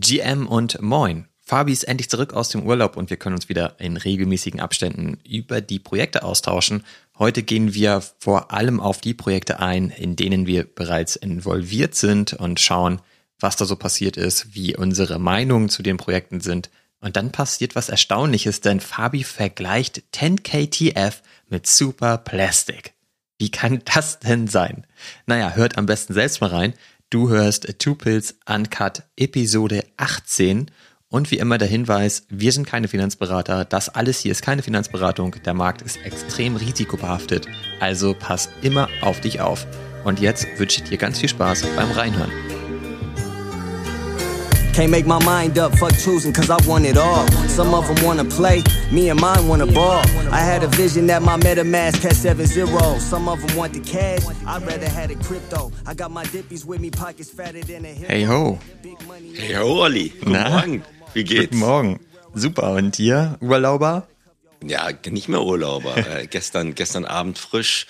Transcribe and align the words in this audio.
GM 0.00 0.46
und 0.46 0.82
Moin. 0.82 1.26
Fabi 1.40 1.72
ist 1.72 1.84
endlich 1.84 2.10
zurück 2.10 2.34
aus 2.34 2.50
dem 2.50 2.64
Urlaub 2.64 2.96
und 2.96 3.08
wir 3.08 3.16
können 3.16 3.36
uns 3.36 3.48
wieder 3.48 3.76
in 3.78 3.96
regelmäßigen 3.96 4.60
Abständen 4.60 5.18
über 5.26 5.60
die 5.60 5.78
Projekte 5.78 6.22
austauschen. 6.22 6.84
Heute 7.18 7.42
gehen 7.42 7.72
wir 7.72 8.02
vor 8.18 8.52
allem 8.52 8.80
auf 8.80 9.00
die 9.00 9.14
Projekte 9.14 9.60
ein, 9.60 9.90
in 9.90 10.16
denen 10.16 10.46
wir 10.46 10.64
bereits 10.64 11.16
involviert 11.16 11.94
sind 11.94 12.34
und 12.34 12.60
schauen, 12.60 13.00
was 13.38 13.56
da 13.56 13.64
so 13.64 13.76
passiert 13.76 14.16
ist, 14.16 14.54
wie 14.54 14.76
unsere 14.76 15.18
Meinungen 15.18 15.68
zu 15.68 15.82
den 15.82 15.96
Projekten 15.96 16.40
sind. 16.40 16.68
Und 17.00 17.16
dann 17.16 17.32
passiert 17.32 17.74
was 17.74 17.88
Erstaunliches, 17.88 18.60
denn 18.60 18.80
Fabi 18.80 19.24
vergleicht 19.24 20.02
10KTF 20.14 21.22
mit 21.48 21.66
Super 21.66 22.18
Plastic. 22.18 22.92
Wie 23.38 23.50
kann 23.50 23.82
das 23.94 24.18
denn 24.18 24.48
sein? 24.48 24.86
Naja, 25.26 25.52
hört 25.54 25.78
am 25.78 25.86
besten 25.86 26.14
selbst 26.14 26.40
mal 26.40 26.50
rein. 26.50 26.74
Du 27.08 27.28
hörst 27.28 27.78
Two 27.78 27.94
Pills 27.94 28.34
Uncut 28.48 29.04
Episode 29.16 29.84
18 29.96 30.72
und 31.08 31.30
wie 31.30 31.38
immer 31.38 31.56
der 31.56 31.68
Hinweis, 31.68 32.26
wir 32.30 32.50
sind 32.50 32.66
keine 32.66 32.88
Finanzberater, 32.88 33.64
das 33.64 33.88
alles 33.88 34.18
hier 34.18 34.32
ist 34.32 34.42
keine 34.42 34.64
Finanzberatung, 34.64 35.36
der 35.44 35.54
Markt 35.54 35.82
ist 35.82 35.98
extrem 36.04 36.56
risikobehaftet, 36.56 37.46
also 37.78 38.12
pass 38.12 38.48
immer 38.60 38.88
auf 39.02 39.20
dich 39.20 39.40
auf. 39.40 39.68
Und 40.02 40.18
jetzt 40.18 40.48
wünsche 40.58 40.82
ich 40.82 40.90
dir 40.90 40.98
ganz 40.98 41.20
viel 41.20 41.28
Spaß 41.28 41.66
beim 41.76 41.92
Reinhören. 41.92 42.32
Can't 44.76 44.90
make 44.90 45.06
my 45.06 45.24
mind 45.24 45.56
up, 45.56 45.74
fuck 45.78 45.94
choosing, 45.96 46.34
cause 46.34 46.50
I 46.50 46.58
want 46.68 46.84
it 46.84 46.98
all. 46.98 47.26
Some 47.48 47.72
of 47.72 47.86
them 47.88 48.04
wanna 48.04 48.26
play, 48.26 48.62
me 48.92 49.08
and 49.08 49.18
mine 49.18 49.48
wanna 49.48 49.64
ball. 49.64 50.02
I 50.30 50.40
had 50.40 50.62
a 50.62 50.66
vision 50.66 51.06
that 51.06 51.22
my 51.22 51.38
MetaMask 51.38 52.02
had 52.02 52.14
seven 52.14 52.44
zeros. 52.44 53.02
Some 53.02 53.26
of 53.26 53.40
them 53.40 53.56
want 53.56 53.72
the 53.72 53.80
cash, 53.80 54.20
I'd 54.46 54.66
rather 54.66 54.86
had 54.86 55.10
it 55.10 55.18
crypto. 55.20 55.72
I 55.86 55.94
got 55.94 56.10
my 56.10 56.24
dippies 56.24 56.66
with 56.66 56.82
me, 56.82 56.90
pockets 56.90 57.30
fatter 57.30 57.62
than 57.62 57.86
a 57.86 57.88
hill. 57.88 58.06
Hey 58.06 58.22
ho. 58.24 58.58
Hey 59.32 59.54
ho, 59.54 59.80
Olli. 59.80 60.10
Guten 60.10 60.32
Na? 60.32 60.50
Morgen. 60.50 60.84
Wie 61.14 61.24
geht's? 61.24 61.46
Guten 61.52 61.58
Morgen. 61.58 62.00
Super. 62.34 62.72
Und 62.72 62.98
dir, 62.98 63.38
Urlauber? 63.40 64.06
Ja, 64.62 64.90
nicht 65.08 65.30
mehr 65.30 65.40
Urlauber. 65.40 65.96
äh, 66.20 66.26
gestern, 66.26 66.74
gestern 66.74 67.06
Abend 67.06 67.38
frisch 67.38 67.86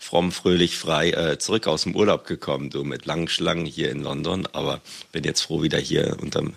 fromm, 0.00 0.32
fröhlich, 0.32 0.76
frei 0.76 1.10
äh, 1.10 1.38
zurück 1.38 1.68
aus 1.68 1.82
dem 1.82 1.94
Urlaub 1.94 2.26
gekommen, 2.26 2.70
du 2.70 2.82
mit 2.82 3.04
langen 3.04 3.28
Schlangen 3.28 3.66
hier 3.66 3.90
in 3.90 4.02
London. 4.02 4.48
Aber 4.52 4.80
bin 5.12 5.22
jetzt 5.24 5.42
froh, 5.42 5.62
wieder 5.62 5.78
hier 5.78 6.16
unterm, 6.20 6.54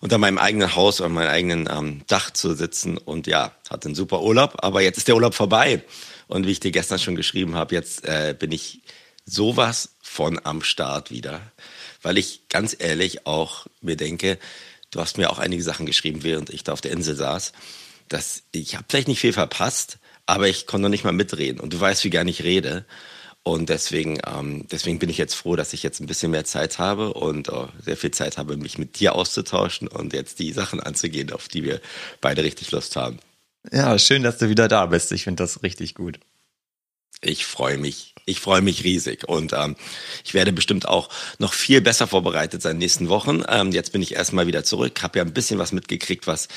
unter 0.00 0.16
meinem 0.16 0.38
eigenen 0.38 0.74
Haus 0.74 1.00
oder 1.00 1.10
meinem 1.10 1.28
eigenen 1.28 1.68
ähm, 1.70 2.00
Dach 2.08 2.32
zu 2.32 2.54
sitzen. 2.54 2.96
Und 2.96 3.26
ja, 3.26 3.52
hatte 3.70 3.86
einen 3.88 3.94
super 3.94 4.22
Urlaub. 4.22 4.56
Aber 4.64 4.80
jetzt 4.80 4.96
ist 4.96 5.06
der 5.06 5.14
Urlaub 5.14 5.34
vorbei. 5.34 5.84
Und 6.26 6.46
wie 6.46 6.52
ich 6.52 6.60
dir 6.60 6.72
gestern 6.72 6.98
schon 6.98 7.14
geschrieben 7.14 7.54
habe, 7.54 7.74
jetzt 7.74 8.04
äh, 8.04 8.34
bin 8.36 8.52
ich 8.52 8.80
sowas 9.26 9.90
von 10.00 10.40
am 10.42 10.62
Start 10.62 11.10
wieder. 11.10 11.42
Weil 12.00 12.16
ich 12.16 12.48
ganz 12.48 12.74
ehrlich 12.78 13.26
auch 13.26 13.66
mir 13.82 13.96
denke, 13.96 14.38
du 14.90 15.00
hast 15.00 15.18
mir 15.18 15.30
auch 15.30 15.38
einige 15.38 15.62
Sachen 15.62 15.84
geschrieben, 15.84 16.22
während 16.22 16.48
ich 16.48 16.64
da 16.64 16.72
auf 16.72 16.80
der 16.80 16.92
Insel 16.92 17.16
saß, 17.16 17.52
dass 18.08 18.44
ich 18.52 18.76
habe 18.76 18.86
vielleicht 18.88 19.08
nicht 19.08 19.20
viel 19.20 19.34
verpasst, 19.34 19.98
aber 20.28 20.46
ich 20.46 20.66
konnte 20.66 20.82
noch 20.82 20.90
nicht 20.90 21.04
mal 21.04 21.12
mitreden. 21.12 21.58
Und 21.58 21.72
du 21.72 21.80
weißt, 21.80 22.04
wie 22.04 22.10
gern 22.10 22.28
ich 22.28 22.44
rede. 22.44 22.84
Und 23.42 23.70
deswegen, 23.70 24.20
ähm, 24.26 24.66
deswegen 24.70 24.98
bin 24.98 25.08
ich 25.08 25.16
jetzt 25.16 25.32
froh, 25.34 25.56
dass 25.56 25.72
ich 25.72 25.82
jetzt 25.82 26.00
ein 26.00 26.06
bisschen 26.06 26.30
mehr 26.30 26.44
Zeit 26.44 26.78
habe 26.78 27.14
und 27.14 27.48
äh, 27.48 27.66
sehr 27.82 27.96
viel 27.96 28.10
Zeit 28.10 28.36
habe, 28.36 28.58
mich 28.58 28.76
mit 28.76 29.00
dir 29.00 29.14
auszutauschen 29.14 29.88
und 29.88 30.12
jetzt 30.12 30.38
die 30.38 30.52
Sachen 30.52 30.80
anzugehen, 30.80 31.32
auf 31.32 31.48
die 31.48 31.64
wir 31.64 31.80
beide 32.20 32.44
richtig 32.44 32.70
Lust 32.72 32.94
haben. 32.94 33.20
Ja, 33.72 33.98
schön, 33.98 34.22
dass 34.22 34.36
du 34.36 34.50
wieder 34.50 34.68
da 34.68 34.84
bist. 34.84 35.12
Ich 35.12 35.24
finde 35.24 35.42
das 35.42 35.62
richtig 35.62 35.94
gut. 35.94 36.20
Ich 37.22 37.46
freue 37.46 37.78
mich. 37.78 38.14
Ich 38.26 38.40
freue 38.40 38.60
mich 38.60 38.84
riesig. 38.84 39.26
Und 39.26 39.54
ähm, 39.54 39.76
ich 40.26 40.34
werde 40.34 40.52
bestimmt 40.52 40.86
auch 40.86 41.08
noch 41.38 41.54
viel 41.54 41.80
besser 41.80 42.06
vorbereitet 42.06 42.60
sein 42.60 42.72
in 42.72 42.76
den 42.76 42.84
nächsten 42.84 43.08
Wochen. 43.08 43.44
Ähm, 43.48 43.72
jetzt 43.72 43.92
bin 43.92 44.02
ich 44.02 44.14
erstmal 44.14 44.46
wieder 44.46 44.62
zurück, 44.62 45.02
habe 45.02 45.20
ja 45.20 45.24
ein 45.24 45.32
bisschen 45.32 45.58
was 45.58 45.72
mitgekriegt, 45.72 46.26
was 46.26 46.48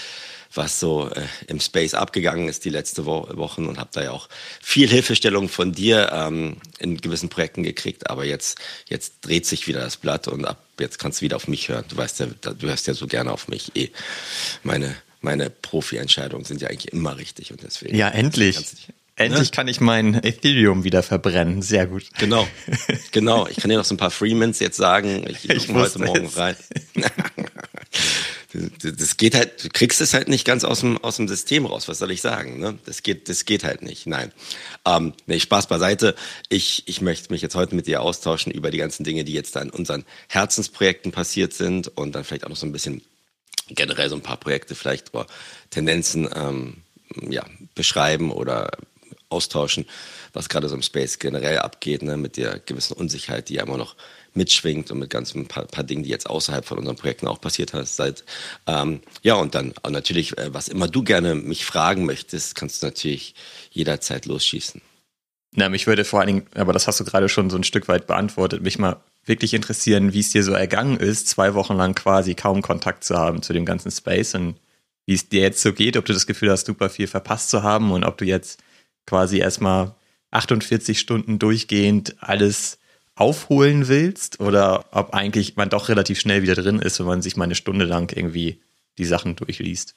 was 0.54 0.80
so 0.80 1.10
äh, 1.10 1.22
im 1.48 1.60
Space 1.60 1.94
abgegangen 1.94 2.48
ist 2.48 2.66
die 2.66 2.70
letzte 2.70 3.06
Wo 3.06 3.28
Wochen 3.34 3.68
und 3.68 3.78
habe 3.78 3.90
da 3.94 4.04
ja 4.04 4.12
auch 4.12 4.30
viel 4.62 4.90
Hilfestellung 4.90 5.50
von 5.50 5.72
dir 5.72 6.12
ähm, 6.14 6.58
in 6.80 6.98
gewissen 6.98 7.30
Projekten 7.30 7.64
gekriegt. 7.64 8.10
Aber 8.10 8.26
jetzt, 8.26 8.60
jetzt 8.88 9.16
dreht 9.22 9.46
sich 9.46 9.68
wieder 9.68 9.82
das 9.82 9.98
Blatt 9.98 10.28
und 10.28 10.46
ab 10.46 10.64
jetzt 10.80 11.00
kannst 11.00 11.22
du 11.22 11.26
wieder 11.26 11.36
auf 11.36 11.48
mich 11.48 11.70
hören. 11.70 11.86
Du 11.90 11.98
weißt 11.98 12.20
ja, 12.20 12.26
du 12.26 12.68
hörst 12.68 12.88
ja 12.88 12.94
so 12.94 13.08
gerne 13.08 13.32
auf 13.32 13.48
mich. 13.48 13.76
Eh, 13.76 13.90
meine 14.64 14.96
meine 15.22 15.52
Profi-Entscheidungen 15.52 16.46
sind 16.46 16.62
ja 16.62 16.70
eigentlich 16.70 16.92
immer 16.92 17.18
richtig 17.18 17.52
und 17.52 17.62
deswegen. 17.64 17.96
Ja, 17.96 18.10
endlich. 18.10 18.58
Endlich 19.16 19.52
ne? 19.52 19.56
kann 19.56 19.68
ich 19.68 19.80
mein 19.80 20.16
Ethereum 20.16 20.84
wieder 20.84 21.04
verbrennen. 21.04 21.62
Sehr 21.62 21.86
gut. 21.86 22.06
Genau, 22.18 22.48
genau. 23.12 23.48
Ich 23.48 23.58
kann 23.58 23.70
dir 23.70 23.78
noch 23.78 23.86
so 23.86 23.94
ein 23.94 23.98
paar 23.98 24.10
Freemans 24.10 24.60
jetzt 24.60 24.78
sagen. 24.78 25.26
Ich, 25.28 25.48
ich 25.50 25.70
heute 25.70 26.00
Morgen 26.00 26.28
rein. 26.28 26.56
das 28.54 29.18
geht 29.18 29.36
halt, 29.36 29.64
du 29.64 29.70
kriegst 29.70 30.02
es 30.02 30.14
halt 30.14 30.28
nicht 30.28 30.46
ganz 30.46 30.64
aus 30.64 30.82
dem, 30.82 30.98
aus 30.98 31.16
dem 31.16 31.28
System 31.28 31.66
raus, 31.66 31.88
was 31.88 32.00
soll 32.00 32.12
ich 32.12 32.22
sagen, 32.22 32.60
ne? 32.60 32.78
Das 32.86 33.04
geht, 33.04 33.30
das 33.30 33.46
geht 33.46 33.64
halt 33.64 33.82
nicht, 33.82 34.08
nein. 34.08 34.32
Ähm, 34.86 35.14
nee, 35.26 35.40
Spaß 35.40 35.68
beiseite. 35.68 36.16
Ich, 36.50 36.84
ich 36.88 37.02
möchte 37.02 37.32
mich 37.32 37.42
jetzt 37.42 37.56
heute 37.56 37.76
mit 37.76 37.88
dir 37.88 38.02
austauschen 38.02 38.52
über 38.52 38.72
die 38.72 38.78
ganzen 38.78 39.04
Dinge, 39.04 39.24
die 39.24 39.34
jetzt 39.34 39.56
da 39.56 39.62
in 39.62 39.70
unseren 39.70 40.06
Herzensprojekten 40.28 41.12
passiert 41.12 41.54
sind 41.54 41.88
und 41.98 42.14
dann 42.14 42.24
vielleicht 42.24 42.46
auch 42.46 42.50
noch 42.50 42.58
so 42.58 42.66
ein 42.66 42.74
bisschen 42.74 43.02
generell 43.70 44.10
so 44.10 44.16
ein 44.16 44.22
paar 44.22 44.38
Projekte 44.38 44.76
vielleicht 44.76 45.14
oder 45.14 45.28
Tendenzen 45.70 46.30
ähm, 46.36 46.78
ja, 47.30 47.46
beschreiben 47.76 48.32
oder 48.32 48.72
austauschen, 49.30 49.86
was 50.34 50.50
gerade 50.50 50.68
so 50.68 50.76
im 50.76 50.82
Space 50.82 51.20
generell 51.20 51.60
abgeht, 51.60 52.04
ne, 52.04 52.18
mit 52.18 52.38
der 52.38 52.60
gewissen 52.60 52.94
Unsicherheit, 52.94 53.50
die 53.50 53.56
ja 53.56 53.64
immer 53.64 53.78
noch 53.78 53.96
mitschwingt 54.34 54.92
und 54.92 55.00
mit 55.00 55.10
ganz 55.10 55.36
ein 55.36 55.48
paar, 55.48 55.66
paar 55.66 55.84
Dingen, 55.84 56.04
die 56.04 56.10
jetzt 56.10 56.30
außerhalb 56.30 56.66
von 56.66 56.78
unseren 56.78 56.96
Projekten 56.96 57.28
auch 57.28 57.42
passiert 57.42 57.74
hast. 57.74 57.96
Seit, 57.98 58.24
ähm, 58.68 59.02
ja, 59.22 59.36
und 59.36 59.56
dann 59.56 59.74
und 59.84 59.92
natürlich, 59.92 60.38
äh, 60.38 60.54
was 60.54 60.68
immer 60.68 60.88
du 60.88 61.04
gerne 61.04 61.36
mich 61.36 61.66
fragen 61.66 62.06
möchtest, 62.06 62.56
kannst 62.56 62.82
du 62.82 62.88
natürlich 62.88 63.36
jederzeit 63.72 64.26
losschießen. 64.26 64.82
Na, 65.54 65.68
mich 65.68 65.86
würde 65.86 66.06
vor 66.06 66.20
allen 66.20 66.28
Dingen, 66.28 66.48
aber 66.56 66.72
das 66.72 66.88
hast 66.88 67.00
du 67.02 67.04
gerade 67.04 67.28
schon 67.28 67.50
so 67.50 67.58
ein 67.58 67.66
Stück 67.66 67.90
weit 67.90 68.08
beantwortet, 68.08 68.62
mich 68.62 68.80
mal 68.80 69.02
wirklich 69.26 69.54
interessieren, 69.54 70.14
wie 70.14 70.22
es 70.22 70.32
dir 70.32 70.44
so 70.44 70.54
ergangen 70.54 70.98
ist, 70.98 71.28
zwei 71.28 71.54
Wochen 71.54 71.76
lang 71.76 71.94
quasi 71.94 72.36
kaum 72.36 72.62
Kontakt 72.62 73.04
zu 73.04 73.18
haben 73.18 73.42
zu 73.42 73.52
dem 73.52 73.66
ganzen 73.66 73.92
Space 73.92 74.34
und 74.36 74.56
wie 75.06 75.14
es 75.14 75.28
dir 75.28 75.42
jetzt 75.42 75.62
so 75.62 75.74
geht, 75.74 75.98
ob 75.98 76.06
du 76.06 76.14
das 76.14 76.26
Gefühl 76.26 76.52
hast, 76.52 76.68
super 76.68 76.90
viel 76.90 77.08
verpasst 77.08 77.50
zu 77.50 77.64
haben 77.64 77.92
und 77.92 78.06
ob 78.06 78.18
du 78.18 78.26
jetzt 78.26 78.64
quasi 79.06 79.40
erstmal 79.40 79.94
48 80.32 81.00
Stunden 81.00 81.38
durchgehend 81.38 82.16
alles 82.22 82.78
aufholen 83.16 83.88
willst 83.88 84.40
oder 84.40 84.86
ob 84.92 85.14
eigentlich 85.14 85.56
man 85.56 85.70
doch 85.70 85.90
relativ 85.90 86.20
schnell 86.20 86.42
wieder 86.42 86.56
drin 86.56 86.80
ist, 86.80 87.00
wenn 87.00 87.06
man 87.06 87.22
sich 87.22 87.38
mal 87.38 87.46
eine 87.46 87.56
Stunde 87.56 87.86
lang 87.86 88.16
irgendwie 88.16 88.62
die 88.98 89.06
Sachen 89.06 89.36
durchliest. 89.36 89.96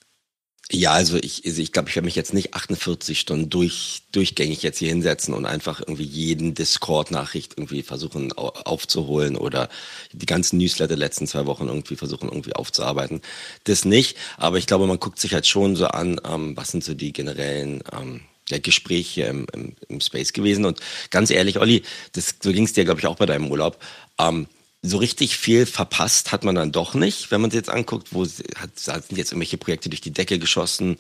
Ja, 0.71 0.93
also 0.93 1.19
ich, 1.19 1.45
also 1.45 1.61
ich 1.61 1.73
glaube, 1.73 1.91
ich 1.91 1.95
werde 1.95 2.07
mich 2.07 2.17
jetzt 2.17 2.33
nicht 2.33 2.55
48 2.55 3.21
Stunden 3.21 3.51
durch, 3.51 4.03
durchgängig 4.13 4.63
jetzt 4.63 4.79
hier 4.79 4.89
hinsetzen 4.89 5.35
und 5.35 5.45
einfach 5.45 5.81
irgendwie 5.81 6.05
jeden 6.05 6.55
Discord-Nachricht 6.55 7.59
irgendwie 7.59 7.83
versuchen 7.83 8.33
aufzuholen 8.33 9.37
oder 9.37 9.69
die 10.13 10.25
ganzen 10.25 10.57
Newsletter 10.57 10.89
der 10.89 10.97
letzten 10.97 11.27
zwei 11.27 11.45
Wochen 11.45 11.69
irgendwie 11.69 11.97
versuchen 11.97 12.31
irgendwie 12.31 12.55
aufzuarbeiten. 12.55 13.21
Das 13.65 13.85
nicht, 13.85 14.17
aber 14.39 14.57
ich 14.57 14.67
glaube, 14.67 14.87
man 14.87 14.99
guckt 14.99 15.19
sich 15.19 15.35
halt 15.35 15.47
schon 15.47 15.77
so 15.77 15.87
an, 15.87 16.19
ähm, 16.27 16.57
was 16.57 16.71
sind 16.71 16.83
so 16.83 16.95
die 16.95 17.13
generellen 17.13 17.85
ähm, 17.93 18.23
Gespräch 18.51 19.09
hier 19.09 19.29
im, 19.29 19.47
im, 19.53 19.77
im 19.89 20.01
Space 20.01 20.33
gewesen. 20.33 20.65
Und 20.65 20.81
ganz 21.11 21.31
ehrlich, 21.31 21.59
Olli, 21.59 21.83
das, 22.13 22.37
so 22.43 22.53
ging 22.53 22.65
es 22.65 22.73
dir, 22.73 22.85
glaube 22.85 23.01
ich, 23.01 23.07
auch 23.07 23.17
bei 23.17 23.27
deinem 23.27 23.51
Urlaub. 23.51 23.79
Ähm, 24.19 24.47
so 24.83 24.99
richtig 24.99 25.39
viel 25.39 25.65
verpasst 25.65 26.31
hat 26.31 26.45
man 26.45 26.55
dann 26.55 26.71
doch 26.71 26.93
nicht, 26.93 27.31
wenn 27.31 27.41
man 27.41 27.49
es 27.49 27.55
jetzt 27.55 27.71
anguckt, 27.71 28.09
wo 28.13 28.25
hat, 28.25 28.79
sind 28.79 29.17
jetzt 29.17 29.33
irgendwelche 29.33 29.57
Projekte 29.57 29.89
durch 29.89 30.03
die 30.03 30.11
Decke 30.11 30.39
geschossen 30.39 30.99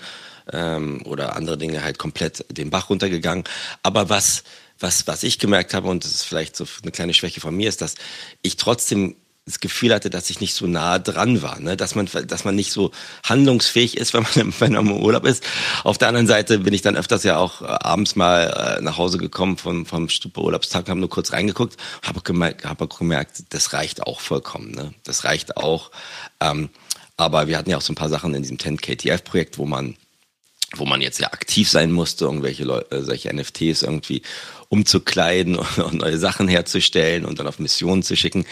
ähm, 0.50 1.02
oder 1.04 1.36
andere 1.36 1.58
Dinge 1.58 1.82
halt 1.82 1.98
komplett 1.98 2.46
den 2.50 2.70
Bach 2.70 2.88
runtergegangen. 2.88 3.44
Aber 3.82 4.08
was, 4.08 4.42
was, 4.78 5.06
was 5.06 5.22
ich 5.22 5.38
gemerkt 5.38 5.74
habe, 5.74 5.88
und 5.88 6.02
das 6.02 6.12
ist 6.12 6.22
vielleicht 6.22 6.56
so 6.56 6.66
eine 6.82 6.92
kleine 6.92 7.12
Schwäche 7.12 7.42
von 7.42 7.54
mir, 7.54 7.68
ist, 7.68 7.82
dass 7.82 7.96
ich 8.40 8.56
trotzdem 8.56 9.16
das 9.46 9.60
Gefühl 9.60 9.92
hatte, 9.92 10.08
dass 10.08 10.30
ich 10.30 10.40
nicht 10.40 10.54
so 10.54 10.66
nah 10.66 10.98
dran 10.98 11.42
war, 11.42 11.60
ne? 11.60 11.76
dass 11.76 11.94
man, 11.94 12.08
dass 12.26 12.44
man 12.44 12.54
nicht 12.54 12.72
so 12.72 12.92
handlungsfähig 13.24 13.98
ist, 13.98 14.14
wenn 14.14 14.22
man, 14.22 14.54
wenn 14.58 14.72
man 14.72 14.86
im 14.86 15.02
Urlaub 15.02 15.26
ist. 15.26 15.44
Auf 15.82 15.98
der 15.98 16.08
anderen 16.08 16.26
Seite 16.26 16.60
bin 16.60 16.72
ich 16.72 16.80
dann 16.80 16.96
öfters 16.96 17.24
ja 17.24 17.36
auch 17.36 17.60
äh, 17.60 17.66
abends 17.66 18.16
mal 18.16 18.78
äh, 18.78 18.82
nach 18.82 18.96
Hause 18.96 19.18
gekommen 19.18 19.58
vom, 19.58 19.84
vom 19.84 20.08
Stupa-Urlaubstag, 20.08 20.88
habe 20.88 21.00
nur 21.00 21.10
kurz 21.10 21.32
reingeguckt, 21.32 21.76
habe 22.02 22.22
gemerkt, 22.22 22.64
hab 22.64 22.98
gemerkt, 22.98 23.44
das 23.50 23.74
reicht 23.74 24.02
auch 24.02 24.20
vollkommen, 24.20 24.70
ne? 24.70 24.94
das 25.04 25.24
reicht 25.24 25.58
auch. 25.58 25.90
Ähm, 26.40 26.70
aber 27.18 27.46
wir 27.46 27.58
hatten 27.58 27.70
ja 27.70 27.76
auch 27.76 27.82
so 27.82 27.92
ein 27.92 27.96
paar 27.96 28.08
Sachen 28.08 28.34
in 28.34 28.42
diesem 28.42 28.56
10KTF-Projekt, 28.56 29.58
wo 29.58 29.66
man 29.66 29.96
wo 30.76 30.84
man 30.86 31.00
jetzt 31.00 31.20
ja 31.20 31.28
aktiv 31.32 31.70
sein 31.70 31.92
musste, 31.92 32.24
irgendwelche 32.24 32.64
Leute, 32.64 32.96
äh, 32.96 33.02
solche 33.02 33.32
NFTs 33.32 33.82
irgendwie 33.82 34.22
umzukleiden 34.74 35.54
und 35.76 35.94
neue 35.94 36.18
Sachen 36.18 36.48
herzustellen 36.48 37.24
und 37.24 37.38
dann 37.38 37.46
auf 37.46 37.60
Missionen 37.60 38.02
zu 38.02 38.16
schicken. 38.16 38.44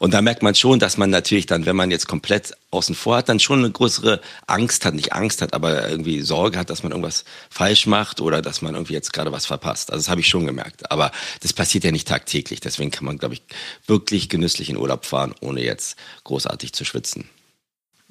Und 0.00 0.14
da 0.14 0.22
merkt 0.22 0.42
man 0.42 0.54
schon, 0.54 0.78
dass 0.78 0.96
man 0.96 1.10
natürlich 1.10 1.44
dann, 1.44 1.66
wenn 1.66 1.76
man 1.76 1.90
jetzt 1.90 2.08
komplett 2.08 2.54
außen 2.70 2.94
vor 2.94 3.16
hat, 3.18 3.28
dann 3.28 3.40
schon 3.40 3.58
eine 3.58 3.70
größere 3.70 4.22
Angst 4.46 4.86
hat, 4.86 4.94
nicht 4.94 5.12
Angst 5.12 5.42
hat, 5.42 5.52
aber 5.52 5.88
irgendwie 5.88 6.22
Sorge 6.22 6.58
hat, 6.58 6.70
dass 6.70 6.82
man 6.82 6.92
irgendwas 6.92 7.24
falsch 7.50 7.86
macht 7.86 8.22
oder 8.22 8.40
dass 8.40 8.62
man 8.62 8.74
irgendwie 8.74 8.94
jetzt 8.94 9.12
gerade 9.12 9.32
was 9.32 9.44
verpasst. 9.44 9.92
Also 9.92 10.00
das 10.00 10.08
habe 10.08 10.22
ich 10.22 10.28
schon 10.28 10.46
gemerkt. 10.46 10.90
Aber 10.90 11.12
das 11.42 11.52
passiert 11.52 11.84
ja 11.84 11.92
nicht 11.92 12.08
tagtäglich. 12.08 12.60
Deswegen 12.60 12.90
kann 12.90 13.04
man, 13.04 13.18
glaube 13.18 13.34
ich, 13.34 13.42
wirklich 13.86 14.30
genüsslich 14.30 14.70
in 14.70 14.78
Urlaub 14.78 15.04
fahren, 15.04 15.34
ohne 15.40 15.62
jetzt 15.62 15.96
großartig 16.24 16.72
zu 16.72 16.86
schwitzen. 16.86 17.28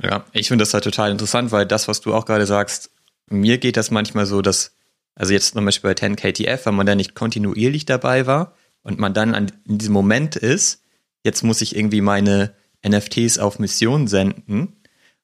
Ja, 0.02 0.26
ich 0.34 0.50
finde 0.50 0.62
das 0.62 0.74
halt 0.74 0.84
total 0.84 1.10
interessant, 1.10 1.52
weil 1.52 1.66
das, 1.66 1.88
was 1.88 2.02
du 2.02 2.14
auch 2.14 2.26
gerade 2.26 2.46
sagst, 2.46 2.92
mir 3.28 3.58
geht 3.58 3.76
das 3.76 3.90
manchmal 3.90 4.28
so, 4.28 4.44
dass, 4.44 4.75
also 5.16 5.34
jetzt 5.34 5.54
zum 5.54 5.66
Beispiel 5.66 5.94
bei 5.94 6.08
10KTF, 6.08 6.66
wenn 6.66 6.76
man 6.76 6.86
da 6.86 6.96
nicht 6.96 7.16
kontinuierlich 7.16 7.86
dabei 7.86 8.28
war 8.28 8.54
und 8.84 9.00
man 9.00 9.14
dann 9.14 9.34
an, 9.34 9.52
in 9.68 9.78
diesem 9.78 9.94
Moment 9.94 10.36
ist, 10.36 10.84
jetzt 11.24 11.44
muss 11.44 11.62
ich 11.62 11.76
irgendwie 11.76 12.02
meine 12.02 12.54
NFTs 12.88 13.40
auf 13.40 13.58
Mission 13.58 14.08
senden 14.08 14.76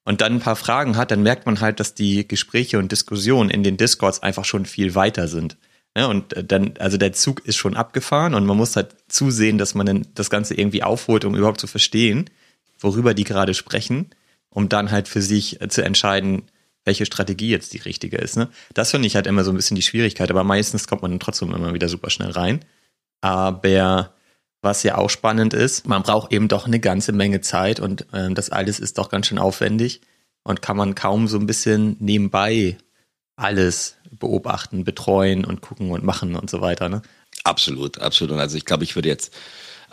und 0.03 0.21
dann 0.21 0.33
ein 0.33 0.39
paar 0.39 0.55
Fragen 0.55 0.97
hat, 0.97 1.11
dann 1.11 1.23
merkt 1.23 1.45
man 1.45 1.59
halt, 1.59 1.79
dass 1.79 1.93
die 1.93 2.27
Gespräche 2.27 2.79
und 2.79 2.91
Diskussionen 2.91 3.49
in 3.49 3.63
den 3.63 3.77
Discords 3.77 4.23
einfach 4.23 4.45
schon 4.45 4.65
viel 4.65 4.95
weiter 4.95 5.27
sind. 5.27 5.57
Ja, 5.95 6.05
und 6.05 6.33
äh, 6.33 6.43
dann, 6.43 6.73
also 6.79 6.97
der 6.97 7.13
Zug 7.13 7.45
ist 7.45 7.57
schon 7.57 7.75
abgefahren 7.75 8.33
und 8.33 8.45
man 8.45 8.57
muss 8.57 8.75
halt 8.75 8.95
zusehen, 9.09 9.57
dass 9.57 9.75
man 9.75 9.85
dann 9.85 10.07
das 10.15 10.29
Ganze 10.29 10.53
irgendwie 10.55 10.83
aufholt, 10.83 11.25
um 11.25 11.35
überhaupt 11.35 11.59
zu 11.59 11.67
verstehen, 11.67 12.29
worüber 12.79 13.13
die 13.13 13.25
gerade 13.25 13.53
sprechen, 13.53 14.09
um 14.49 14.69
dann 14.69 14.91
halt 14.91 15.09
für 15.09 15.21
sich 15.21 15.61
äh, 15.61 15.67
zu 15.67 15.83
entscheiden, 15.83 16.43
welche 16.85 17.05
Strategie 17.05 17.49
jetzt 17.49 17.73
die 17.73 17.79
richtige 17.79 18.17
ist. 18.17 18.37
Ne? 18.37 18.49
Das 18.73 18.91
finde 18.91 19.07
ich 19.07 19.15
halt 19.15 19.27
immer 19.27 19.43
so 19.43 19.51
ein 19.51 19.55
bisschen 19.55 19.75
die 19.75 19.81
Schwierigkeit, 19.81 20.29
aber 20.29 20.43
meistens 20.43 20.87
kommt 20.87 21.01
man 21.01 21.11
dann 21.11 21.19
trotzdem 21.19 21.53
immer 21.53 21.73
wieder 21.73 21.89
super 21.89 22.09
schnell 22.09 22.31
rein. 22.31 22.65
Aber 23.21 24.13
was 24.61 24.83
ja 24.83 24.97
auch 24.97 25.09
spannend 25.09 25.53
ist, 25.53 25.87
man 25.87 26.03
braucht 26.03 26.31
eben 26.31 26.47
doch 26.47 26.65
eine 26.65 26.79
ganze 26.79 27.11
Menge 27.11 27.41
Zeit 27.41 27.79
und 27.79 28.11
äh, 28.13 28.31
das 28.33 28.49
alles 28.49 28.79
ist 28.79 28.97
doch 28.97 29.09
ganz 29.09 29.27
schön 29.27 29.39
aufwendig 29.39 30.01
und 30.43 30.61
kann 30.61 30.77
man 30.77 30.95
kaum 30.95 31.27
so 31.27 31.37
ein 31.37 31.47
bisschen 31.47 31.97
nebenbei 31.99 32.77
alles 33.35 33.97
beobachten, 34.11 34.83
betreuen 34.83 35.45
und 35.45 35.61
gucken 35.61 35.91
und 35.91 36.03
machen 36.03 36.35
und 36.35 36.49
so 36.49 36.61
weiter. 36.61 36.89
Ne? 36.89 37.01
Absolut, 37.43 37.99
absolut. 37.99 38.33
Und 38.33 38.39
also 38.39 38.57
ich 38.57 38.65
glaube, 38.65 38.83
ich 38.83 38.95
würde 38.95 39.09
jetzt 39.09 39.33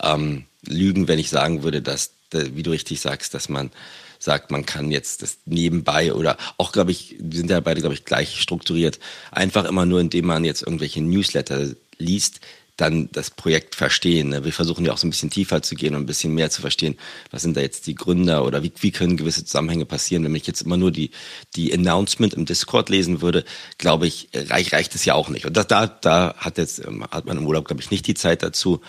ähm, 0.01 0.45
lügen, 0.67 1.09
wenn 1.09 1.19
ich 1.19 1.31
sagen 1.31 1.63
würde, 1.63 1.81
dass, 1.81 2.13
wie 2.33 2.63
du 2.63 2.71
richtig 2.71 3.01
sagst, 3.01 3.33
dass 3.35 3.49
man 3.49 3.71
sagt, 4.19 4.51
man 4.51 4.67
kann 4.67 4.91
jetzt 4.91 5.23
das 5.23 5.39
nebenbei 5.47 6.13
oder 6.13 6.37
auch, 6.57 6.73
glaube 6.73 6.91
ich, 6.91 7.17
sind 7.31 7.51
ja 7.51 7.61
beide, 7.61 7.81
glaube 7.81 7.95
ich, 7.95 8.05
gleich 8.05 8.41
strukturiert, 8.41 8.99
einfach 9.31 9.65
immer 9.65 9.87
nur, 9.87 10.01
indem 10.01 10.27
man 10.27 10.45
jetzt 10.45 10.63
irgendwelche 10.63 11.01
Newsletter 11.03 11.69
liest, 11.99 12.41
dann 12.79 13.09
das 13.13 13.31
Projekt 13.31 13.75
verstehen. 13.75 14.29
Ne? 14.31 14.45
Wir 14.45 14.53
versuchen 14.53 14.85
ja 14.85 14.93
auch 14.93 14.99
so 14.99 15.07
ein 15.07 15.11
bisschen 15.11 15.31
tiefer 15.31 15.63
zu 15.63 15.75
gehen 15.75 15.97
und 15.97 16.03
ein 16.03 16.07
bisschen 16.07 16.33
mehr 16.33 16.49
zu 16.49 16.61
verstehen, 16.61 16.97
was 17.31 17.43
sind 17.43 17.57
da 17.57 17.61
jetzt 17.61 17.89
die 17.89 17.97
Gründer 17.97 18.45
oder 18.45 18.63
wie, 18.63 18.73
wie 18.81 18.93
können 18.93 19.17
gewisse 19.17 19.45
Zusammenhänge 19.45 19.85
passieren. 19.85 20.23
Wenn 20.25 20.35
ich 20.37 20.47
jetzt 20.47 20.63
immer 20.63 20.77
nur 20.77 20.93
die, 20.93 21.11
die 21.57 21.75
Announcement 21.75 22.35
im 22.35 22.47
Discord 22.47 22.89
lesen 22.89 23.21
würde, 23.21 23.45
glaube 23.79 24.07
ich, 24.07 24.29
reich, 24.33 24.73
reicht 24.73 24.95
es 24.95 25.05
ja 25.05 25.15
auch 25.15 25.29
nicht. 25.29 25.45
Und 25.45 25.57
das, 25.57 25.67
da, 25.67 25.89
da 25.89 26.35
hat 26.39 26.57
jetzt, 26.57 26.85
ähm, 26.87 27.05
hat 27.11 27.27
man 27.27 27.37
im 27.37 27.47
Urlaub, 27.47 27.67
glaube 27.67 27.83
ich, 27.83 27.91
nicht 27.91 28.07
die 28.07 28.15
Zeit 28.15 28.45
dazu. 28.45 28.81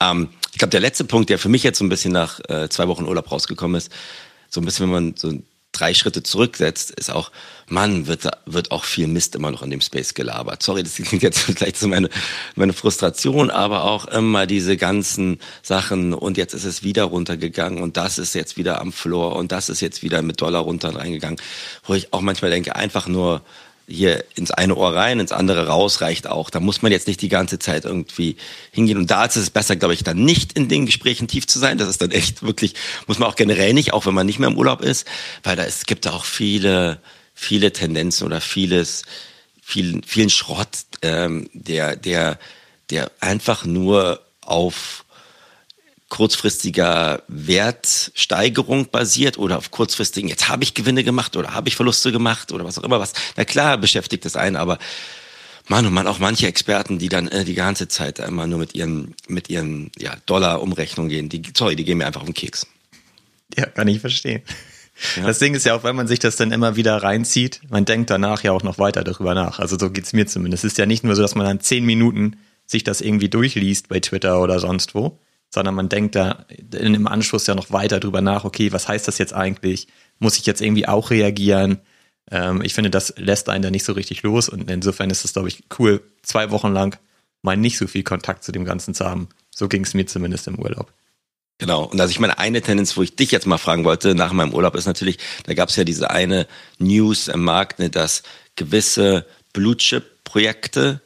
Ähm, 0.00 0.28
ich 0.50 0.58
glaube, 0.58 0.72
der 0.72 0.80
letzte 0.80 1.04
Punkt, 1.04 1.30
der 1.30 1.38
für 1.38 1.48
mich 1.48 1.62
jetzt 1.62 1.78
so 1.78 1.84
ein 1.84 1.88
bisschen 1.88 2.12
nach 2.12 2.40
äh, 2.48 2.68
zwei 2.68 2.88
Wochen 2.88 3.04
Urlaub 3.04 3.30
rausgekommen 3.30 3.78
ist, 3.78 3.92
so 4.48 4.60
ein 4.60 4.64
bisschen, 4.64 4.86
wenn 4.86 4.92
man 4.92 5.14
so 5.16 5.32
drei 5.76 5.94
Schritte 5.94 6.22
zurücksetzt, 6.22 6.90
ist 6.92 7.10
auch, 7.10 7.30
Mann, 7.68 8.06
wird, 8.06 8.28
wird 8.46 8.70
auch 8.70 8.84
viel 8.84 9.08
Mist 9.08 9.34
immer 9.34 9.50
noch 9.50 9.62
in 9.62 9.70
dem 9.70 9.80
Space 9.80 10.14
gelabert. 10.14 10.62
Sorry, 10.62 10.82
das 10.82 10.94
klingt 10.94 11.22
jetzt 11.22 11.38
vielleicht 11.40 11.76
so 11.76 11.88
meine, 11.88 12.08
meine 12.54 12.72
Frustration, 12.72 13.50
aber 13.50 13.84
auch 13.84 14.06
immer 14.06 14.46
diese 14.46 14.76
ganzen 14.76 15.38
Sachen 15.62 16.14
und 16.14 16.36
jetzt 16.36 16.54
ist 16.54 16.64
es 16.64 16.82
wieder 16.82 17.04
runtergegangen 17.04 17.82
und 17.82 17.96
das 17.96 18.18
ist 18.18 18.34
jetzt 18.34 18.56
wieder 18.56 18.80
am 18.80 18.92
Floor 18.92 19.36
und 19.36 19.52
das 19.52 19.68
ist 19.68 19.80
jetzt 19.80 20.02
wieder 20.02 20.22
mit 20.22 20.40
Dollar 20.40 20.60
runter 20.60 20.94
reingegangen, 20.94 21.40
wo 21.84 21.94
ich 21.94 22.12
auch 22.12 22.20
manchmal 22.20 22.50
denke, 22.50 22.76
einfach 22.76 23.06
nur, 23.06 23.42
hier 23.88 24.24
ins 24.34 24.50
eine 24.50 24.74
Ohr 24.74 24.94
rein, 24.94 25.20
ins 25.20 25.32
andere 25.32 25.68
raus 25.68 26.00
reicht 26.00 26.26
auch. 26.26 26.50
Da 26.50 26.60
muss 26.60 26.82
man 26.82 26.90
jetzt 26.90 27.06
nicht 27.06 27.22
die 27.22 27.28
ganze 27.28 27.58
Zeit 27.58 27.84
irgendwie 27.84 28.36
hingehen. 28.72 28.98
Und 28.98 29.10
da 29.10 29.24
ist 29.24 29.36
es 29.36 29.50
besser, 29.50 29.76
glaube 29.76 29.94
ich, 29.94 30.02
dann 30.02 30.24
nicht 30.24 30.54
in 30.54 30.68
den 30.68 30.86
Gesprächen 30.86 31.28
tief 31.28 31.46
zu 31.46 31.58
sein. 31.58 31.78
Das 31.78 31.88
ist 31.88 32.02
dann 32.02 32.10
echt 32.10 32.42
wirklich, 32.42 32.74
muss 33.06 33.18
man 33.18 33.28
auch 33.28 33.36
generell 33.36 33.74
nicht, 33.74 33.92
auch 33.92 34.06
wenn 34.06 34.14
man 34.14 34.26
nicht 34.26 34.38
mehr 34.38 34.48
im 34.48 34.58
Urlaub 34.58 34.82
ist, 34.82 35.06
weil 35.44 35.56
da 35.56 35.64
es 35.64 35.86
gibt 35.86 36.08
auch 36.08 36.24
viele, 36.24 37.00
viele 37.34 37.72
Tendenzen 37.72 38.26
oder 38.26 38.40
vieles, 38.40 39.04
vielen, 39.62 40.02
vielen 40.02 40.30
Schrott, 40.30 40.68
ähm, 41.02 41.48
der, 41.52 41.94
der, 41.96 42.38
der 42.90 43.12
einfach 43.20 43.64
nur 43.64 44.20
auf 44.40 45.04
kurzfristiger 46.08 47.22
Wertsteigerung 47.28 48.90
basiert 48.90 49.38
oder 49.38 49.58
auf 49.58 49.70
kurzfristigen, 49.70 50.28
jetzt 50.28 50.48
habe 50.48 50.62
ich 50.62 50.74
Gewinne 50.74 51.02
gemacht 51.02 51.36
oder 51.36 51.52
habe 51.52 51.68
ich 51.68 51.76
Verluste 51.76 52.12
gemacht 52.12 52.52
oder 52.52 52.64
was 52.64 52.78
auch 52.78 52.84
immer 52.84 53.00
was. 53.00 53.12
Na 53.36 53.44
klar 53.44 53.76
beschäftigt 53.76 54.24
das 54.24 54.36
einen, 54.36 54.56
aber 54.56 54.78
Mann 55.68 55.84
und 55.84 55.92
Mann, 55.92 56.06
auch 56.06 56.20
manche 56.20 56.46
Experten, 56.46 56.98
die 56.98 57.08
dann 57.08 57.26
äh, 57.28 57.44
die 57.44 57.54
ganze 57.54 57.88
Zeit 57.88 58.20
immer 58.20 58.46
nur 58.46 58.60
mit 58.60 58.74
ihren, 58.74 59.14
mit 59.26 59.50
ihren 59.50 59.90
ja, 59.98 60.14
Dollar-Umrechnungen 60.26 61.10
gehen, 61.10 61.28
die, 61.28 61.42
sorry, 61.56 61.74
die 61.74 61.84
gehen 61.84 61.98
mir 61.98 62.06
einfach 62.06 62.20
auf 62.20 62.28
den 62.28 62.34
Keks. 62.34 62.68
Ja, 63.56 63.66
kann 63.66 63.88
ich 63.88 64.00
verstehen. 64.00 64.42
Ja. 65.16 65.26
Das 65.26 65.40
Ding 65.40 65.54
ist 65.54 65.66
ja 65.66 65.74
auch, 65.74 65.84
wenn 65.84 65.96
man 65.96 66.06
sich 66.06 66.20
das 66.20 66.36
dann 66.36 66.52
immer 66.52 66.76
wieder 66.76 67.02
reinzieht, 67.02 67.60
man 67.68 67.84
denkt 67.84 68.10
danach 68.10 68.42
ja 68.42 68.52
auch 68.52 68.62
noch 68.62 68.78
weiter 68.78 69.04
darüber 69.04 69.34
nach. 69.34 69.58
Also 69.58 69.76
so 69.78 69.90
geht's 69.90 70.12
mir 70.12 70.26
zumindest. 70.26 70.64
Es 70.64 70.72
ist 70.72 70.78
ja 70.78 70.86
nicht 70.86 71.04
nur 71.04 71.16
so, 71.16 71.22
dass 71.22 71.34
man 71.34 71.46
dann 71.46 71.60
zehn 71.60 71.84
Minuten 71.84 72.36
sich 72.64 72.84
das 72.84 73.00
irgendwie 73.00 73.28
durchliest 73.28 73.88
bei 73.88 74.00
Twitter 74.00 74.40
oder 74.40 74.58
sonst 74.58 74.94
wo, 74.94 75.18
sondern 75.56 75.74
man 75.74 75.88
denkt 75.88 76.14
da 76.14 76.44
im 76.70 77.06
Anschluss 77.06 77.46
ja 77.46 77.54
noch 77.54 77.70
weiter 77.70 77.98
drüber 77.98 78.20
nach, 78.20 78.44
okay, 78.44 78.72
was 78.72 78.88
heißt 78.88 79.08
das 79.08 79.16
jetzt 79.16 79.32
eigentlich? 79.32 79.88
Muss 80.18 80.36
ich 80.36 80.44
jetzt 80.44 80.60
irgendwie 80.60 80.86
auch 80.86 81.08
reagieren? 81.08 81.78
Ähm, 82.30 82.60
ich 82.60 82.74
finde, 82.74 82.90
das 82.90 83.14
lässt 83.16 83.48
einen 83.48 83.62
da 83.62 83.70
nicht 83.70 83.84
so 83.84 83.94
richtig 83.94 84.22
los 84.22 84.50
und 84.50 84.70
insofern 84.70 85.08
ist 85.08 85.24
es, 85.24 85.32
glaube 85.32 85.48
ich, 85.48 85.64
cool, 85.78 86.02
zwei 86.20 86.50
Wochen 86.50 86.74
lang 86.74 86.98
mal 87.40 87.56
nicht 87.56 87.78
so 87.78 87.86
viel 87.86 88.02
Kontakt 88.02 88.44
zu 88.44 88.52
dem 88.52 88.66
Ganzen 88.66 88.92
zu 88.92 89.06
haben. 89.06 89.30
So 89.48 89.66
ging 89.66 89.82
es 89.84 89.94
mir 89.94 90.04
zumindest 90.04 90.46
im 90.46 90.58
Urlaub. 90.58 90.92
Genau. 91.56 91.84
Und 91.84 91.98
also 91.98 92.10
ich 92.10 92.20
meine, 92.20 92.38
eine 92.38 92.60
Tendenz, 92.60 92.94
wo 92.98 93.02
ich 93.02 93.16
dich 93.16 93.30
jetzt 93.30 93.46
mal 93.46 93.56
fragen 93.56 93.84
wollte, 93.84 94.14
nach 94.14 94.34
meinem 94.34 94.52
Urlaub, 94.52 94.74
ist 94.74 94.84
natürlich, 94.84 95.16
da 95.44 95.54
gab 95.54 95.70
es 95.70 95.76
ja 95.76 95.84
diese 95.84 96.10
eine 96.10 96.46
News 96.78 97.28
im 97.28 97.42
Markt, 97.42 97.78
ne, 97.78 97.88
dass 97.88 98.24
gewisse 98.56 99.24
Blue 99.54 99.78
Chip 99.78 100.22
Projekte 100.24 101.00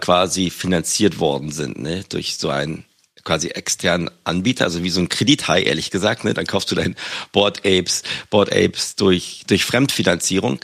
quasi 0.00 0.50
finanziert 0.50 1.18
worden 1.18 1.50
sind, 1.50 1.78
ne, 1.78 2.04
durch 2.10 2.36
so 2.36 2.50
ein 2.50 2.84
quasi 3.24 3.48
externen 3.48 4.10
Anbieter, 4.24 4.64
also 4.64 4.82
wie 4.84 4.90
so 4.90 5.00
ein 5.00 5.08
Kredithai, 5.08 5.62
ehrlich 5.62 5.90
gesagt. 5.90 6.24
Ne? 6.24 6.34
Dann 6.34 6.46
kaufst 6.46 6.70
du 6.70 6.74
dein 6.74 6.94
Board 7.32 7.60
Apes, 7.64 8.02
Board 8.30 8.52
Apes 8.52 8.96
durch, 8.96 9.44
durch 9.46 9.64
Fremdfinanzierung. 9.64 10.60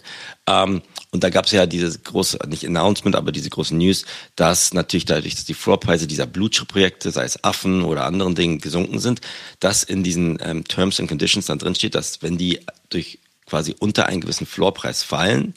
Ähm, 0.47 0.83
und 1.12 1.25
da 1.25 1.31
gab 1.31 1.47
es 1.47 1.53
ja 1.53 1.67
diese 1.67 1.99
große, 1.99 2.39
nicht 2.49 2.65
Announcement, 2.65 3.17
aber 3.17 3.33
diese 3.33 3.51
große 3.51 3.75
News, 3.75 4.05
dass 4.37 4.73
natürlich 4.73 5.07
dadurch, 5.07 5.35
dass 5.35 5.45
die 5.45 5.55
Floorpreise 5.55 6.07
dieser 6.07 6.27
Blue 6.27 6.51
Chip 6.51 6.69
Projekte, 6.69 7.11
sei 7.11 7.25
es 7.25 7.43
Affen 7.43 7.83
oder 7.83 8.05
anderen 8.05 8.35
Dingen, 8.35 8.61
gesunken 8.61 9.01
sind, 9.01 9.21
dass 9.59 9.83
in 9.83 10.05
diesen 10.05 10.39
ähm, 10.43 10.65
Terms 10.65 11.01
and 11.01 11.09
Conditions 11.09 11.47
dann 11.47 11.59
drin 11.59 11.75
steht, 11.75 11.95
dass 11.95 12.23
wenn 12.23 12.39
die 12.39 12.61
durch 12.91 13.19
quasi 13.47 13.75
unter 13.79 14.07
einen 14.07 14.21
gewissen 14.21 14.47
Floorpreis 14.47 15.02
fallen, 15.02 15.55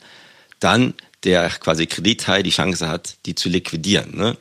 dann 0.59 0.95
der 1.23 1.49
quasi 1.49 1.85
Kredithai 1.85 2.41
die 2.41 2.49
Chance 2.49 2.87
hat, 2.87 3.17
die 3.25 3.35
zu 3.35 3.49
liquidieren. 3.49 4.17
Ne? 4.17 4.37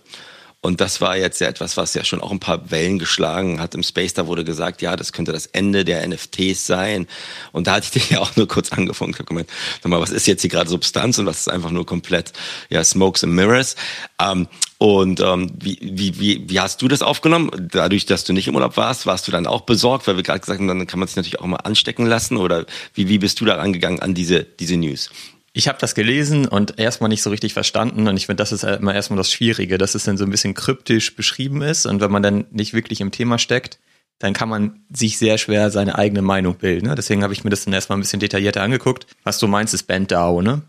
Und 0.65 0.81
das 0.81 1.01
war 1.01 1.17
jetzt 1.17 1.41
ja 1.41 1.49
etwas, 1.49 1.77
was 1.77 1.93
ja 1.95 2.05
schon 2.05 2.21
auch 2.21 2.31
ein 2.31 2.39
paar 2.39 2.71
Wellen 2.71 3.01
geschlagen 3.01 3.61
hat 3.61 3.75
im 3.75 3.83
Space. 3.83 4.15
Da 4.15 4.29
wurde 4.29 4.45
gesagt, 4.45 4.81
ja, 4.81 4.95
das 4.95 5.13
könnte 5.13 5.33
das 5.33 5.47
Ende 5.47 5.85
der 5.85 6.07
NFTs 6.07 6.69
sein. 6.69 7.09
Und 7.51 7.67
da 7.67 7.73
hatte 7.73 7.87
ich 7.87 8.07
dir 8.07 8.15
ja 8.15 8.21
auch 8.21 8.37
nur 8.37 8.47
kurz 8.47 8.71
angefangen. 8.71 9.13
Sag 9.13 9.29
mal, 9.33 10.01
was 10.01 10.11
ist 10.11 10.29
jetzt 10.29 10.41
hier 10.41 10.51
gerade 10.51 10.71
Substanz 10.71 11.19
und 11.19 11.27
was 11.27 11.41
ist 11.41 11.51
einfach 11.51 11.73
nur 11.73 11.85
komplett, 11.85 12.33
ja, 12.71 12.85
Smokes 12.85 13.25
and 13.25 13.33
Mirrors. 13.33 13.75
Ähm, 14.21 14.47
und 14.79 15.19
ähm, 15.19 15.51
wie, 15.59 15.79
wie, 15.81 16.21
wie, 16.21 16.49
wie 16.49 16.61
hast 16.61 16.81
du 16.81 16.87
das 16.87 17.03
aufgenommen? 17.03 17.51
Dadurch, 17.73 18.07
dass 18.07 18.23
du 18.23 18.33
nicht 18.33 18.47
im 18.47 18.55
Urlaub 18.55 18.77
warst, 18.77 19.05
warst 19.05 19.27
du 19.27 19.33
dann 19.33 19.49
auch 19.49 19.63
besorgt, 19.63 20.07
weil 20.07 20.15
wir 20.15 20.23
gerade 20.23 20.41
gesagt 20.41 20.61
haben, 20.61 20.69
dann 20.69 20.87
kann 20.87 21.01
man 21.01 21.09
sich 21.09 21.17
natürlich 21.17 21.41
auch 21.41 21.47
mal 21.47 21.57
anstecken 21.57 22.07
lassen. 22.07 22.37
Oder 22.37 22.67
wie, 22.95 23.09
wie 23.09 23.19
bist 23.19 23.41
du 23.41 23.45
da 23.45 23.57
angegangen 23.57 23.99
an 23.99 24.15
diese, 24.15 24.45
diese 24.45 24.77
News? 24.77 25.11
Ich 25.55 25.69
habe 25.69 25.79
das 25.79 25.95
gelesen 25.95 26.49
und 26.49 26.79
erstmal 26.79 27.09
nicht 27.09 27.23
so 27.23 27.31
richtig 27.31 27.53
verstanden 27.53 28.09
und 28.09 28.17
ich 28.17 28.27
finde, 28.27 28.43
das 28.43 28.53
ist 28.53 28.65
immer 28.65 28.95
erstmal 28.95 29.19
das 29.19 29.31
Schwierige, 29.31 29.77
dass 29.77 29.95
es 29.95 30.05
dann 30.05 30.17
so 30.17 30.25
ein 30.25 30.31
bisschen 30.31 30.55
kryptisch 30.55 31.15
beschrieben 31.15 31.61
ist 31.61 31.85
und 31.85 32.01
wenn 32.01 32.11
man 32.11 32.23
dann 32.23 32.47
nicht 32.51 32.73
wirklich 32.73 33.03
im 33.03 33.11
Thema 33.11 33.39
steckt, 33.39 33.79
dann 34.19 34.33
kann 34.33 34.49
man 34.49 34.81
sich 34.91 35.19
sehr 35.19 35.37
schwer 35.37 35.71
seine 35.71 35.99
eigene 35.99 36.23
Meinung 36.23 36.57
bilden. 36.57 36.87
Ne? 36.87 36.95
Deswegen 36.95 37.23
habe 37.23 37.33
ich 37.33 37.45
mir 37.45 37.51
das 37.51 37.65
dann 37.65 37.75
erstmal 37.75 37.99
ein 37.99 38.03
bisschen 38.03 38.21
detaillierter 38.21 38.63
angeguckt. 38.63 39.07
Was 39.25 39.39
du 39.39 39.49
meinst, 39.49 39.75
ist 39.75 39.83
BandDAO, 39.85 40.43
ne? 40.43 40.63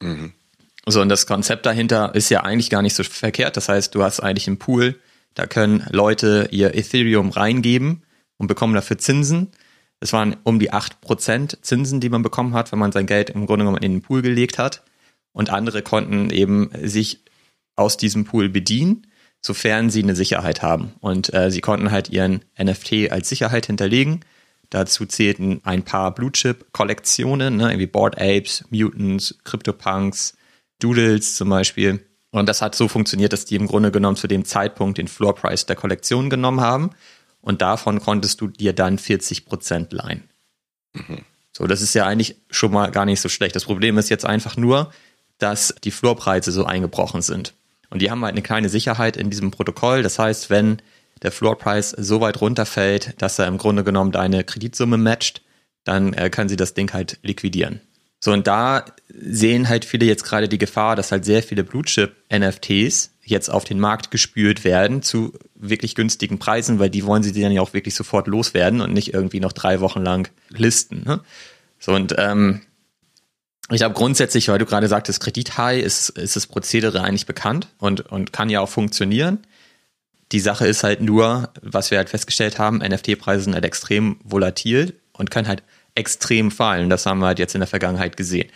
Mhm. 0.00 0.32
So, 0.86 1.00
und 1.00 1.08
das 1.08 1.26
Konzept 1.26 1.66
dahinter 1.66 2.14
ist 2.14 2.30
ja 2.30 2.42
eigentlich 2.42 2.70
gar 2.70 2.82
nicht 2.82 2.94
so 2.94 3.04
verkehrt. 3.04 3.56
Das 3.56 3.68
heißt, 3.68 3.94
du 3.94 4.02
hast 4.02 4.20
eigentlich 4.20 4.46
einen 4.48 4.58
Pool, 4.58 4.98
da 5.34 5.46
können 5.46 5.86
Leute 5.90 6.48
ihr 6.50 6.74
Ethereum 6.74 7.30
reingeben 7.30 8.02
und 8.38 8.48
bekommen 8.48 8.74
dafür 8.74 8.98
Zinsen. 8.98 9.52
Es 10.00 10.12
waren 10.12 10.36
um 10.44 10.58
die 10.58 10.72
8% 10.72 11.62
Zinsen, 11.62 12.00
die 12.00 12.08
man 12.08 12.22
bekommen 12.22 12.54
hat, 12.54 12.72
wenn 12.72 12.78
man 12.78 12.92
sein 12.92 13.06
Geld 13.06 13.30
im 13.30 13.46
Grunde 13.46 13.64
genommen 13.64 13.82
in 13.82 13.92
den 13.92 14.02
Pool 14.02 14.22
gelegt 14.22 14.58
hat. 14.58 14.82
Und 15.32 15.50
andere 15.50 15.82
konnten 15.82 16.30
eben 16.30 16.70
sich 16.82 17.24
aus 17.76 17.96
diesem 17.96 18.24
Pool 18.24 18.48
bedienen, 18.48 19.06
sofern 19.40 19.90
sie 19.90 20.02
eine 20.02 20.14
Sicherheit 20.14 20.62
haben. 20.62 20.92
Und 21.00 21.32
äh, 21.34 21.50
sie 21.50 21.60
konnten 21.60 21.90
halt 21.90 22.08
ihren 22.10 22.44
NFT 22.62 23.10
als 23.10 23.28
Sicherheit 23.28 23.66
hinterlegen. 23.66 24.20
Dazu 24.70 25.06
zählten 25.06 25.60
ein 25.64 25.82
paar 25.82 26.14
Blue 26.14 26.32
Chip 26.32 26.72
Kollektionen, 26.72 27.56
ne, 27.56 27.78
wie 27.78 27.86
Board 27.86 28.16
Apes, 28.20 28.64
Mutants, 28.70 29.38
CryptoPunks, 29.44 30.36
Doodles 30.80 31.36
zum 31.36 31.48
Beispiel. 31.48 32.04
Und 32.30 32.48
das 32.48 32.62
hat 32.62 32.74
so 32.74 32.88
funktioniert, 32.88 33.32
dass 33.32 33.44
die 33.44 33.56
im 33.56 33.66
Grunde 33.66 33.92
genommen 33.92 34.16
zu 34.16 34.26
dem 34.26 34.44
Zeitpunkt 34.44 34.98
den 34.98 35.08
Floor 35.08 35.34
Price 35.34 35.66
der 35.66 35.76
Kollektion 35.76 36.30
genommen 36.30 36.60
haben 36.60 36.90
und 37.44 37.62
davon 37.62 38.00
konntest 38.00 38.40
du 38.40 38.48
dir 38.48 38.72
dann 38.72 38.98
40 38.98 39.44
Prozent 39.44 39.92
leihen. 39.92 40.24
Mhm. 40.94 41.18
So, 41.52 41.66
das 41.66 41.82
ist 41.82 41.94
ja 41.94 42.06
eigentlich 42.06 42.36
schon 42.50 42.72
mal 42.72 42.90
gar 42.90 43.04
nicht 43.04 43.20
so 43.20 43.28
schlecht. 43.28 43.54
Das 43.54 43.66
Problem 43.66 43.96
ist 43.98 44.08
jetzt 44.08 44.24
einfach 44.24 44.56
nur, 44.56 44.92
dass 45.38 45.74
die 45.84 45.90
Floorpreise 45.90 46.50
so 46.50 46.64
eingebrochen 46.64 47.22
sind. 47.22 47.54
Und 47.90 48.02
die 48.02 48.10
haben 48.10 48.24
halt 48.24 48.32
eine 48.32 48.42
kleine 48.42 48.68
Sicherheit 48.68 49.16
in 49.16 49.30
diesem 49.30 49.50
Protokoll. 49.50 50.02
Das 50.02 50.18
heißt, 50.18 50.50
wenn 50.50 50.78
der 51.22 51.30
Floorpreis 51.30 51.90
so 51.90 52.20
weit 52.20 52.40
runterfällt, 52.40 53.14
dass 53.22 53.38
er 53.38 53.46
im 53.46 53.58
Grunde 53.58 53.84
genommen 53.84 54.10
deine 54.10 54.42
Kreditsumme 54.42 54.96
matcht, 54.96 55.42
dann 55.84 56.12
äh, 56.14 56.30
können 56.30 56.48
sie 56.48 56.56
das 56.56 56.74
Ding 56.74 56.92
halt 56.92 57.18
liquidieren. 57.22 57.80
So, 58.20 58.32
und 58.32 58.46
da 58.46 58.86
sehen 59.08 59.68
halt 59.68 59.84
viele 59.84 60.06
jetzt 60.06 60.24
gerade 60.24 60.48
die 60.48 60.58
Gefahr, 60.58 60.96
dass 60.96 61.12
halt 61.12 61.24
sehr 61.24 61.42
viele 61.42 61.62
Blue 61.62 61.84
Chip 61.84 62.16
NFTs 62.34 63.10
jetzt 63.24 63.50
auf 63.50 63.64
den 63.64 63.80
Markt 63.80 64.10
gespült 64.10 64.64
werden 64.64 65.02
zu 65.02 65.32
wirklich 65.54 65.94
günstigen 65.94 66.38
Preisen, 66.38 66.78
weil 66.78 66.90
die 66.90 67.04
wollen 67.06 67.22
sie 67.22 67.38
dann 67.40 67.52
ja 67.52 67.62
auch 67.62 67.72
wirklich 67.72 67.94
sofort 67.94 68.26
loswerden 68.26 68.80
und 68.80 68.92
nicht 68.92 69.14
irgendwie 69.14 69.40
noch 69.40 69.52
drei 69.52 69.80
Wochen 69.80 70.02
lang 70.02 70.28
listen. 70.50 71.02
Ne? 71.04 71.20
So 71.78 71.92
und 71.92 72.14
ähm, 72.18 72.62
ich 73.70 73.78
glaube 73.78 73.94
grundsätzlich, 73.94 74.48
weil 74.48 74.58
du 74.58 74.66
gerade 74.66 74.88
sagtest, 74.88 75.20
Kredit-High 75.20 75.82
ist, 75.82 76.10
ist 76.10 76.36
das 76.36 76.46
Prozedere 76.46 77.02
eigentlich 77.02 77.26
bekannt 77.26 77.68
und, 77.78 78.00
und 78.00 78.32
kann 78.32 78.50
ja 78.50 78.60
auch 78.60 78.68
funktionieren. 78.68 79.38
Die 80.32 80.40
Sache 80.40 80.66
ist 80.66 80.84
halt 80.84 81.00
nur, 81.00 81.50
was 81.62 81.90
wir 81.90 81.98
halt 81.98 82.10
festgestellt 82.10 82.58
haben, 82.58 82.78
NFT-Preise 82.78 83.44
sind 83.44 83.54
halt 83.54 83.64
extrem 83.64 84.18
volatil 84.22 84.94
und 85.12 85.30
können 85.30 85.48
halt 85.48 85.62
extrem 85.94 86.50
fallen. 86.50 86.90
Das 86.90 87.06
haben 87.06 87.20
wir 87.20 87.26
halt 87.26 87.38
jetzt 87.38 87.54
in 87.54 87.60
der 87.60 87.68
Vergangenheit 87.68 88.16
gesehen 88.16 88.50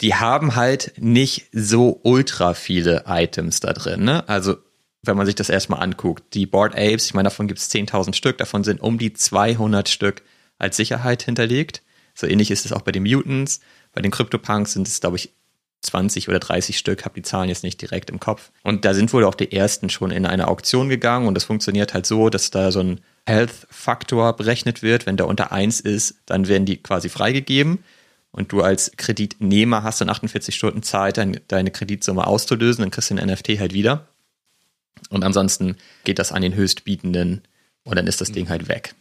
die 0.00 0.14
haben 0.14 0.56
halt 0.56 0.92
nicht 0.96 1.46
so 1.52 2.00
ultra 2.02 2.54
viele 2.54 3.04
Items 3.06 3.60
da 3.60 3.72
drin. 3.72 4.04
Ne? 4.04 4.28
Also 4.28 4.56
wenn 5.02 5.16
man 5.16 5.26
sich 5.26 5.34
das 5.34 5.50
erstmal 5.50 5.82
anguckt, 5.82 6.34
die 6.34 6.46
Board 6.46 6.74
Apes, 6.74 7.06
ich 7.06 7.14
meine, 7.14 7.28
davon 7.28 7.46
gibt 7.46 7.60
es 7.60 7.70
10.000 7.70 8.14
Stück, 8.14 8.38
davon 8.38 8.64
sind 8.64 8.80
um 8.80 8.98
die 8.98 9.12
200 9.12 9.88
Stück 9.88 10.22
als 10.58 10.76
Sicherheit 10.76 11.22
hinterlegt. 11.22 11.82
So 12.14 12.26
ähnlich 12.26 12.50
ist 12.50 12.64
es 12.64 12.72
auch 12.72 12.82
bei 12.82 12.92
den 12.92 13.02
Mutants. 13.02 13.60
Bei 13.92 14.00
den 14.00 14.10
CryptoPunks 14.10 14.72
sind 14.72 14.88
es, 14.88 15.00
glaube 15.00 15.16
ich, 15.16 15.32
20 15.82 16.28
oder 16.28 16.38
30 16.38 16.78
Stück, 16.78 17.04
habe 17.04 17.16
die 17.16 17.22
Zahlen 17.22 17.50
jetzt 17.50 17.62
nicht 17.62 17.80
direkt 17.82 18.08
im 18.08 18.18
Kopf. 18.18 18.50
Und 18.62 18.86
da 18.86 18.94
sind 18.94 19.12
wohl 19.12 19.24
auch 19.24 19.34
die 19.34 19.52
ersten 19.52 19.90
schon 19.90 20.10
in 20.10 20.24
eine 20.24 20.48
Auktion 20.48 20.88
gegangen 20.88 21.28
und 21.28 21.34
das 21.34 21.44
funktioniert 21.44 21.92
halt 21.92 22.06
so, 22.06 22.30
dass 22.30 22.50
da 22.50 22.72
so 22.72 22.80
ein 22.80 23.00
Health-Faktor 23.26 24.34
berechnet 24.34 24.82
wird. 24.82 25.04
Wenn 25.04 25.18
der 25.18 25.28
unter 25.28 25.52
1 25.52 25.80
ist, 25.80 26.16
dann 26.24 26.48
werden 26.48 26.64
die 26.64 26.78
quasi 26.78 27.10
freigegeben 27.10 27.80
und 28.34 28.50
du 28.50 28.62
als 28.62 28.90
Kreditnehmer 28.96 29.84
hast 29.84 30.00
dann 30.00 30.10
48 30.10 30.54
Stunden 30.54 30.82
Zeit, 30.82 31.18
dein, 31.18 31.40
deine 31.46 31.70
Kreditsumme 31.70 32.26
auszulösen, 32.26 32.82
dann 32.82 32.90
kriegst 32.90 33.10
du 33.10 33.14
den 33.14 33.28
NFT 33.28 33.60
halt 33.60 33.72
wieder. 33.72 34.08
Und 35.08 35.22
ansonsten 35.22 35.76
geht 36.02 36.18
das 36.18 36.32
an 36.32 36.42
den 36.42 36.54
Höchstbietenden 36.54 37.42
und 37.84 37.96
dann 37.96 38.08
ist 38.08 38.20
das 38.20 38.32
Ding 38.32 38.48
halt 38.48 38.68
weg. 38.68 38.94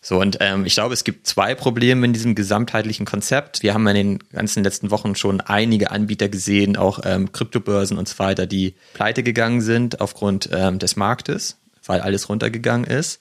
So, 0.00 0.18
und 0.18 0.38
ähm, 0.40 0.64
ich 0.64 0.72
glaube, 0.72 0.94
es 0.94 1.04
gibt 1.04 1.26
zwei 1.26 1.54
Probleme 1.54 2.06
in 2.06 2.14
diesem 2.14 2.34
gesamtheitlichen 2.34 3.04
Konzept. 3.04 3.62
Wir 3.62 3.74
haben 3.74 3.86
in 3.88 3.94
den 3.94 4.18
ganzen 4.32 4.64
letzten 4.64 4.90
Wochen 4.90 5.14
schon 5.14 5.42
einige 5.42 5.90
Anbieter 5.90 6.30
gesehen, 6.30 6.78
auch 6.78 7.00
ähm, 7.04 7.32
Kryptobörsen 7.32 7.98
und 7.98 8.08
so 8.08 8.18
weiter, 8.18 8.46
die 8.46 8.74
pleite 8.94 9.22
gegangen 9.22 9.60
sind 9.60 10.00
aufgrund 10.00 10.48
ähm, 10.50 10.78
des 10.78 10.96
Marktes, 10.96 11.58
weil 11.84 12.00
alles 12.00 12.30
runtergegangen 12.30 12.86
ist. 12.86 13.20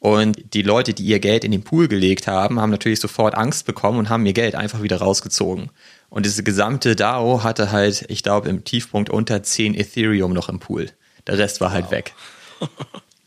Und 0.00 0.54
die 0.54 0.62
Leute, 0.62 0.94
die 0.94 1.04
ihr 1.04 1.18
Geld 1.18 1.44
in 1.44 1.50
den 1.50 1.64
Pool 1.64 1.88
gelegt 1.88 2.28
haben, 2.28 2.60
haben 2.60 2.70
natürlich 2.70 3.00
sofort 3.00 3.34
Angst 3.34 3.66
bekommen 3.66 3.98
und 3.98 4.08
haben 4.08 4.24
ihr 4.26 4.32
Geld 4.32 4.54
einfach 4.54 4.82
wieder 4.82 4.98
rausgezogen. 4.98 5.70
Und 6.08 6.24
diese 6.24 6.44
gesamte 6.44 6.94
DAO 6.94 7.42
hatte 7.42 7.72
halt, 7.72 8.04
ich 8.08 8.22
glaube, 8.22 8.48
im 8.48 8.64
Tiefpunkt 8.64 9.10
unter 9.10 9.42
10 9.42 9.74
Ethereum 9.74 10.32
noch 10.32 10.48
im 10.48 10.60
Pool. 10.60 10.90
Der 11.26 11.36
Rest 11.36 11.60
war 11.60 11.72
halt 11.72 11.86
wow. 11.86 11.92
weg. 11.92 12.14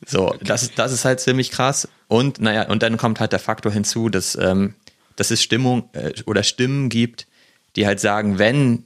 So, 0.05 0.27
okay. 0.29 0.39
das, 0.45 0.63
ist, 0.63 0.79
das 0.79 0.93
ist 0.93 1.03
halt 1.03 1.19
ziemlich 1.19 1.51
krass. 1.51 1.89
Und 2.07 2.39
naja, 2.39 2.67
und 2.69 2.83
dann 2.83 2.97
kommt 2.97 3.19
halt 3.19 3.33
der 3.33 3.39
Faktor 3.39 3.71
hinzu, 3.71 4.07
dass, 4.07 4.35
ähm, 4.35 4.75
dass 5.17 5.29
es 5.29 5.43
Stimmung 5.43 5.89
äh, 5.91 6.13
oder 6.25 6.43
Stimmen 6.43 6.87
gibt, 6.87 7.27
die 7.75 7.85
halt 7.85 7.99
sagen, 7.99 8.39
wenn 8.39 8.85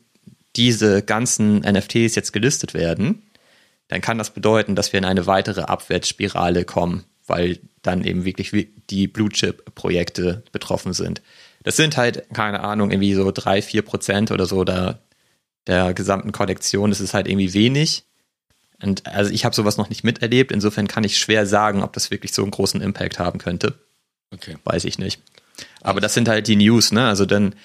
diese 0.55 1.03
ganzen 1.03 1.59
NFTs 1.59 2.15
jetzt 2.15 2.33
gelistet 2.33 2.73
werden, 2.73 3.21
dann 3.89 4.01
kann 4.01 4.17
das 4.17 4.31
bedeuten, 4.31 4.75
dass 4.75 4.91
wir 4.91 4.97
in 4.97 5.05
eine 5.05 5.27
weitere 5.27 5.61
Abwärtsspirale 5.61 6.65
kommen 6.65 7.05
weil 7.27 7.59
dann 7.81 8.03
eben 8.03 8.25
wirklich 8.25 8.51
die 8.89 9.07
Blue 9.07 9.29
Chip 9.29 9.75
Projekte 9.75 10.43
betroffen 10.51 10.93
sind. 10.93 11.21
Das 11.63 11.75
sind 11.75 11.97
halt, 11.97 12.29
keine 12.33 12.61
Ahnung, 12.61 12.91
irgendwie 12.91 13.13
so 13.13 13.31
drei, 13.31 13.61
vier 13.61 13.81
Prozent 13.81 14.31
oder 14.31 14.45
so 14.45 14.63
der, 14.63 14.99
der 15.67 15.93
gesamten 15.93 16.31
Kollektion. 16.31 16.91
Das 16.91 17.01
ist 17.01 17.13
halt 17.13 17.27
irgendwie 17.27 17.53
wenig. 17.53 18.03
Und 18.81 19.07
also 19.07 19.31
ich 19.31 19.45
habe 19.45 19.55
sowas 19.55 19.77
noch 19.77 19.89
nicht 19.89 20.03
miterlebt. 20.03 20.51
Insofern 20.51 20.87
kann 20.87 21.03
ich 21.03 21.17
schwer 21.17 21.45
sagen, 21.45 21.81
ob 21.81 21.93
das 21.93 22.11
wirklich 22.11 22.33
so 22.33 22.43
einen 22.43 22.51
großen 22.51 22.81
Impact 22.81 23.17
haben 23.19 23.39
könnte. 23.39 23.73
Okay. 24.31 24.57
Weiß 24.63 24.85
ich 24.85 24.99
nicht. 24.99 25.21
Aber 25.81 26.01
das 26.01 26.13
sind 26.13 26.27
halt 26.27 26.47
die 26.47 26.55
News, 26.55 26.91
ne? 26.91 27.07
Also 27.07 27.25
dann, 27.25 27.55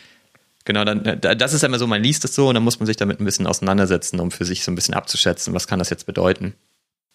genau, 0.64 0.84
dann, 0.84 1.20
das 1.20 1.52
ist 1.52 1.64
immer 1.64 1.78
so, 1.78 1.86
man 1.86 2.02
liest 2.02 2.24
es 2.24 2.34
so 2.34 2.48
und 2.48 2.54
dann 2.54 2.62
muss 2.62 2.78
man 2.78 2.86
sich 2.86 2.96
damit 2.96 3.20
ein 3.20 3.24
bisschen 3.24 3.46
auseinandersetzen, 3.46 4.20
um 4.20 4.30
für 4.30 4.44
sich 4.44 4.62
so 4.62 4.70
ein 4.70 4.76
bisschen 4.76 4.94
abzuschätzen, 4.94 5.52
was 5.52 5.66
kann 5.66 5.78
das 5.78 5.90
jetzt 5.90 6.06
bedeuten. 6.06 6.54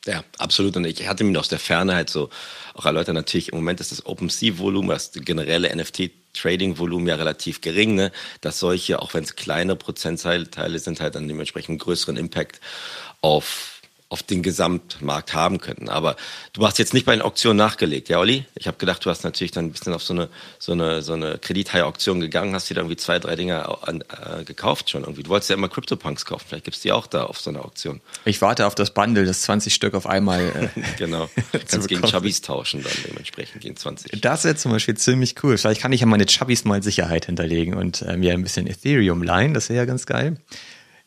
Ja, 0.05 0.24
absolut. 0.38 0.77
Und 0.77 0.85
ich 0.85 1.07
hatte 1.07 1.24
mir 1.24 1.39
aus 1.39 1.50
der 1.50 1.59
Ferne 1.59 1.95
halt 1.95 2.09
so 2.09 2.29
auch 2.75 2.85
erläutert, 2.85 3.15
natürlich 3.15 3.50
im 3.50 3.55
Moment 3.55 3.79
ist 3.79 3.91
das 3.91 4.05
OpenSea-Volumen, 4.05 4.89
das 4.89 5.12
generelle 5.13 5.74
NFT-Trading-Volumen 5.75 7.07
ja 7.07 7.15
relativ 7.15 7.62
gering, 7.62 7.95
ne? 7.95 8.12
dass 8.41 8.59
solche, 8.59 9.01
auch 9.01 9.13
wenn 9.13 9.24
es 9.24 9.35
kleine 9.35 9.75
Prozentteile 9.75 10.79
sind, 10.79 11.00
halt 11.00 11.15
dann 11.15 11.27
dementsprechend 11.27 11.81
größeren 11.81 12.17
Impact 12.17 12.59
auf 13.21 13.75
auf 14.15 14.24
den 14.24 14.43
Gesamtmarkt 14.43 15.34
haben 15.34 15.60
könnten. 15.60 15.89
Aber 15.89 16.15
du 16.53 16.65
hast 16.65 16.79
jetzt 16.79 16.93
nicht 16.93 17.05
bei 17.05 17.13
den 17.13 17.22
Auktionen 17.22 17.57
nachgelegt, 17.57 18.07
ja, 18.07 18.17
Olli? 18.17 18.45
Ich 18.55 18.65
habe 18.65 18.77
gedacht, 18.77 19.05
du 19.05 19.10
hast 19.10 19.25
natürlich 19.25 19.51
dann 19.51 19.65
ein 19.65 19.72
bisschen 19.74 19.91
auf 19.91 20.03
so 20.03 20.13
eine, 20.13 20.29
so 20.57 20.72
eine, 20.72 21.01
so 21.01 21.12
eine 21.12 21.38
Kredithai-Auktion 21.38 22.22
gegangen, 22.22 22.55
hast 22.55 22.69
dir 22.69 22.75
da 22.75 22.79
irgendwie 22.79 22.95
zwei, 22.95 23.19
drei 23.19 23.36
Dinger 23.36 23.86
an, 23.86 24.01
äh, 24.03 24.45
gekauft 24.45 24.89
schon 24.89 25.01
irgendwie. 25.01 25.24
Du 25.24 25.31
wolltest 25.31 25.50
ja 25.50 25.57
immer 25.57 25.67
CryptoPunks 25.67 26.24
kaufen, 26.24 26.45
vielleicht 26.48 26.63
gibt's 26.63 26.79
die 26.79 26.93
auch 26.93 27.07
da 27.07 27.24
auf 27.24 27.41
so 27.41 27.50
einer 27.50 27.65
Auktion. 27.65 28.00
Ich 28.24 28.41
warte 28.41 28.67
auf 28.67 28.74
das 28.74 28.91
Bundle, 28.91 29.25
das 29.25 29.41
20 29.41 29.74
Stück 29.74 29.95
auf 29.95 30.07
einmal. 30.07 30.72
Äh, 30.75 30.81
genau. 30.98 31.29
Kannst 31.69 31.89
gegen 31.89 32.03
Chubbys 32.03 32.39
tauschen 32.39 32.84
dann 32.84 32.93
dementsprechend 33.05 33.62
gegen 33.63 33.75
20. 33.75 34.22
Das 34.22 34.45
wäre 34.45 34.55
zum 34.55 34.72
Beispiel 34.72 34.95
ziemlich 34.95 35.36
cool. 35.43 35.57
Vielleicht 35.57 35.81
kann 35.81 35.91
ich 35.91 36.00
ja 36.00 36.07
meine 36.07 36.25
Chubbys 36.25 36.63
mal 36.63 36.81
Sicherheit 36.81 37.25
hinterlegen 37.25 37.74
und 37.74 38.01
äh, 38.03 38.15
mir 38.15 38.31
ein 38.31 38.43
bisschen 38.43 38.65
Ethereum 38.65 39.24
leihen. 39.24 39.53
Das 39.53 39.67
wäre 39.67 39.79
ja 39.79 39.86
ganz 39.86 40.05
geil. 40.05 40.38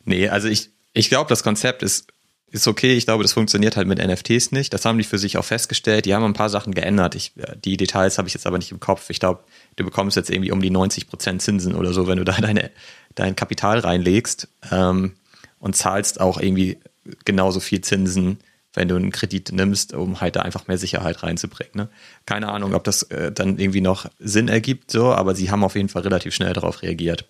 Nee, 0.05 0.29
also 0.29 0.49
ich, 0.49 0.73
ich 0.93 1.09
glaube, 1.09 1.29
das 1.31 1.43
Konzept 1.43 1.83
ist 1.83 2.13
ist 2.51 2.67
okay. 2.67 2.95
Ich 2.95 3.05
glaube, 3.05 3.23
das 3.23 3.33
funktioniert 3.33 3.77
halt 3.77 3.87
mit 3.87 3.99
NFTs 3.99 4.53
nicht. 4.53 4.73
Das 4.73 4.85
haben 4.85 4.99
die 4.99 5.05
für 5.05 5.19
sich 5.19 5.37
auch 5.37 5.45
festgestellt. 5.45 6.07
Die 6.07 6.15
haben 6.15 6.25
ein 6.25 6.33
paar 6.33 6.49
Sachen 6.49 6.75
geändert. 6.75 7.15
Ich, 7.15 7.33
die 7.65 7.77
Details 7.77 8.19
habe 8.19 8.29
ich 8.29 8.35
jetzt 8.35 8.47
aber 8.47 8.59
nicht 8.59 8.73
im 8.73 8.81
Kopf. 8.81 9.11
Ich 9.11 9.21
glaube, 9.21 9.45
du 9.77 9.85
bekommst 9.85 10.17
jetzt 10.17 10.31
irgendwie 10.31 10.51
um 10.51 10.63
die 10.63 10.71
90 10.71 11.09
Prozent 11.09 11.43
Zinsen 11.43 11.75
oder 11.75 11.93
so, 11.93 12.07
wenn 12.07 12.19
du 12.19 12.25
da 12.25 12.33
deine, 12.41 12.71
dein 13.15 13.37
Kapital 13.37 13.81
reinlegst 13.81 14.49
ähm, 14.71 15.13
und 15.59 15.77
zahlst 15.77 16.21
auch 16.21 16.41
irgendwie 16.41 16.79
genauso 17.25 17.61
viel 17.61 17.81
Zinsen, 17.81 18.39
wenn 18.75 18.89
du 18.89 18.97
einen 18.97 19.13
Kredit 19.13 19.53
nimmst, 19.53 19.93
um 19.95 20.21
halt 20.21 20.37
da 20.37 20.43
einfach 20.43 20.69
mehr 20.69 20.79
Sicherheit 20.79 21.23
reinzubringen. 21.23 21.73
Ne? 21.75 21.89
Keine 22.27 22.49
Ahnung, 22.49 22.75
ob 22.75 22.85
das 22.85 23.03
äh, 23.05 23.33
dann 23.33 23.59
irgendwie 23.59 23.81
noch 23.81 24.07
Sinn 24.19 24.49
ergibt, 24.49 24.91
so, 24.91 25.13
aber 25.13 25.35
sie 25.35 25.51
haben 25.51 25.65
auf 25.65 25.75
jeden 25.75 25.89
Fall 25.89 26.03
relativ 26.03 26.35
schnell 26.35 26.53
darauf 26.53 26.83
reagiert. 26.83 27.27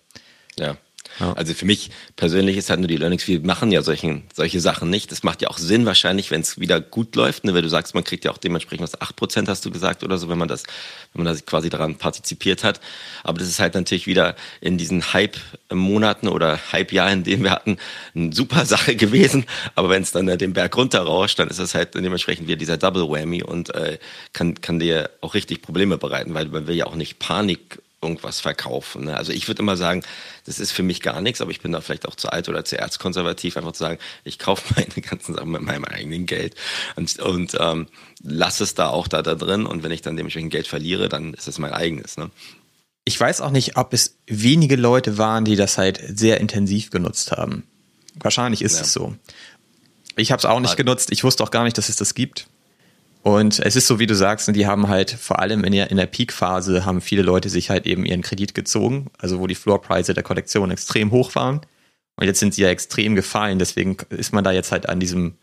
Ja, 0.57 0.77
ja. 1.19 1.33
Also 1.33 1.53
für 1.53 1.65
mich 1.65 1.91
persönlich 2.15 2.57
ist 2.57 2.69
halt 2.69 2.79
nur 2.79 2.87
die 2.87 2.97
Learnings, 2.97 3.27
wir 3.27 3.41
machen 3.41 3.71
ja 3.71 3.81
solchen, 3.81 4.23
solche 4.33 4.59
Sachen 4.59 4.89
nicht. 4.89 5.11
Das 5.11 5.23
macht 5.23 5.41
ja 5.41 5.49
auch 5.49 5.57
Sinn 5.57 5.85
wahrscheinlich, 5.85 6.31
wenn 6.31 6.41
es 6.41 6.59
wieder 6.59 6.79
gut 6.79 7.15
läuft, 7.15 7.43
ne? 7.43 7.53
weil 7.53 7.61
du 7.61 7.69
sagst, 7.69 7.93
man 7.93 8.03
kriegt 8.03 8.25
ja 8.25 8.31
auch 8.31 8.37
dementsprechend 8.37 8.83
was, 8.83 8.99
8% 8.99 9.47
hast 9.47 9.65
du 9.65 9.71
gesagt 9.71 10.03
oder 10.03 10.17
so, 10.17 10.29
wenn 10.29 10.37
man 10.37 10.47
das, 10.47 10.63
wenn 11.13 11.23
man 11.23 11.33
da 11.33 11.39
quasi 11.41 11.69
daran 11.69 11.95
partizipiert 11.95 12.63
hat. 12.63 12.79
Aber 13.23 13.39
das 13.39 13.49
ist 13.49 13.59
halt 13.59 13.75
natürlich 13.75 14.07
wieder 14.07 14.35
in 14.61 14.77
diesen 14.77 15.13
Hype-Monaten 15.13 16.27
oder 16.27 16.59
Hype-Jahren, 16.71 17.19
in 17.19 17.23
denen 17.23 17.43
wir 17.43 17.51
hatten, 17.51 17.77
eine 18.15 18.33
super 18.33 18.65
Sache 18.65 18.95
gewesen. 18.95 19.45
Aber 19.75 19.89
wenn 19.89 20.03
es 20.03 20.11
dann 20.11 20.27
äh, 20.27 20.37
den 20.37 20.53
Berg 20.53 20.77
runterrauscht, 20.77 21.39
dann 21.39 21.49
ist 21.49 21.59
es 21.59 21.75
halt 21.75 21.95
dementsprechend 21.95 22.47
wieder 22.47 22.57
dieser 22.57 22.77
Double 22.77 23.09
Whammy 23.09 23.43
und 23.43 23.73
äh, 23.75 23.97
kann, 24.33 24.61
kann 24.61 24.79
dir 24.79 25.09
auch 25.21 25.33
richtig 25.33 25.61
Probleme 25.61 25.97
bereiten, 25.97 26.33
weil 26.33 26.47
man 26.47 26.67
will 26.67 26.75
ja 26.75 26.85
auch 26.85 26.95
nicht 26.95 27.19
Panik 27.19 27.79
irgendwas 28.01 28.39
verkaufen. 28.39 29.05
Ne? 29.05 29.17
Also 29.17 29.31
ich 29.31 29.47
würde 29.47 29.61
immer 29.61 29.77
sagen, 29.77 30.03
das 30.45 30.59
ist 30.59 30.71
für 30.71 30.83
mich 30.83 31.01
gar 31.01 31.21
nichts, 31.21 31.41
aber 31.41 31.51
ich 31.51 31.61
bin 31.61 31.71
da 31.71 31.81
vielleicht 31.81 32.07
auch 32.07 32.15
zu 32.15 32.29
alt 32.29 32.49
oder 32.49 32.63
zu 32.63 32.77
erzkonservativ, 32.77 33.57
einfach 33.57 33.73
zu 33.73 33.79
sagen, 33.79 33.99
ich 34.23 34.39
kaufe 34.39 34.73
meine 34.75 35.05
ganzen 35.05 35.35
Sachen 35.35 35.51
mit 35.51 35.61
meinem 35.61 35.85
eigenen 35.85 36.25
Geld 36.25 36.55
und, 36.95 37.19
und 37.19 37.57
ähm, 37.59 37.87
lasse 38.21 38.63
es 38.63 38.73
da 38.73 38.89
auch 38.89 39.07
da, 39.07 39.21
da 39.21 39.35
drin 39.35 39.65
und 39.65 39.83
wenn 39.83 39.91
ich 39.91 40.01
dann 40.01 40.15
dementsprechend 40.15 40.51
Geld 40.51 40.67
verliere, 40.67 41.09
dann 41.09 41.33
ist 41.33 41.47
es 41.47 41.59
mein 41.59 41.73
eigenes. 41.73 42.17
Ne? 42.17 42.29
Ich 43.05 43.19
weiß 43.19 43.41
auch 43.41 43.51
nicht, 43.51 43.77
ob 43.77 43.93
es 43.93 44.17
wenige 44.27 44.75
Leute 44.75 45.17
waren, 45.17 45.45
die 45.45 45.55
das 45.55 45.77
halt 45.77 46.01
sehr 46.07 46.39
intensiv 46.39 46.91
genutzt 46.91 47.31
haben. 47.31 47.63
Wahrscheinlich 48.15 48.61
ist 48.61 48.75
ja. 48.75 48.81
es 48.81 48.93
so. 48.93 49.15
Ich 50.15 50.31
habe 50.31 50.39
es 50.39 50.45
auch 50.45 50.59
nicht 50.59 50.75
genutzt. 50.75 51.11
Ich 51.11 51.23
wusste 51.23 51.43
auch 51.43 51.51
gar 51.51 51.63
nicht, 51.63 51.77
dass 51.77 51.89
es 51.89 51.95
das 51.95 52.13
gibt. 52.13 52.47
Und 53.21 53.59
es 53.59 53.75
ist 53.75 53.87
so, 53.87 53.99
wie 53.99 54.07
du 54.07 54.15
sagst, 54.15 54.47
ne, 54.47 54.53
die 54.53 54.65
haben 54.65 54.87
halt 54.87 55.11
vor 55.11 55.39
allem 55.39 55.63
in 55.63 55.73
der, 55.73 55.91
in 55.91 55.97
der 55.97 56.05
Peak-Phase 56.05 56.85
haben 56.85 57.01
viele 57.01 57.21
Leute 57.21 57.49
sich 57.49 57.69
halt 57.69 57.85
eben 57.85 58.05
ihren 58.05 58.21
Kredit 58.21 58.53
gezogen, 58.55 59.07
also 59.17 59.39
wo 59.39 59.47
die 59.47 59.55
Floorpreise 59.55 60.13
der 60.13 60.23
Kollektion 60.23 60.71
extrem 60.71 61.11
hoch 61.11 61.35
waren. 61.35 61.61
Und 62.15 62.25
jetzt 62.25 62.39
sind 62.39 62.53
sie 62.53 62.61
ja 62.61 62.69
extrem 62.69 63.15
gefallen, 63.15 63.59
deswegen 63.59 63.97
ist 64.09 64.33
man 64.33 64.43
da 64.43 64.51
jetzt 64.51 64.71
halt 64.71 64.87
an 64.87 64.99
diesem 64.99 65.35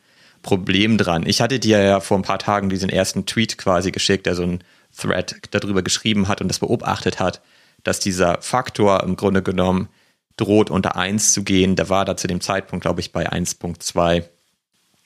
Problem 0.42 0.96
dran. 0.98 1.26
Ich 1.26 1.40
hatte 1.40 1.58
dir 1.58 1.82
ja 1.82 2.00
vor 2.00 2.18
ein 2.18 2.22
paar 2.22 2.38
Tagen 2.38 2.68
diesen 2.68 2.88
ersten 2.88 3.26
Tweet 3.26 3.58
quasi 3.58 3.90
geschickt, 3.90 4.26
der 4.26 4.34
so 4.34 4.42
ein 4.42 4.64
Thread 4.96 5.36
darüber 5.50 5.82
geschrieben 5.82 6.28
hat 6.28 6.40
und 6.40 6.48
das 6.48 6.60
beobachtet 6.60 7.20
hat, 7.20 7.42
dass 7.82 8.00
dieser 8.00 8.40
Faktor 8.40 9.02
im 9.04 9.16
Grunde 9.16 9.42
genommen 9.42 9.88
droht 10.36 10.70
unter 10.70 10.96
1 10.96 11.32
zu 11.32 11.44
gehen. 11.44 11.76
Der 11.76 11.88
war 11.88 12.04
da 12.04 12.16
zu 12.16 12.26
dem 12.26 12.40
Zeitpunkt, 12.40 12.82
glaube 12.82 13.00
ich, 13.00 13.12
bei 13.12 13.30
1.2. 13.30 14.24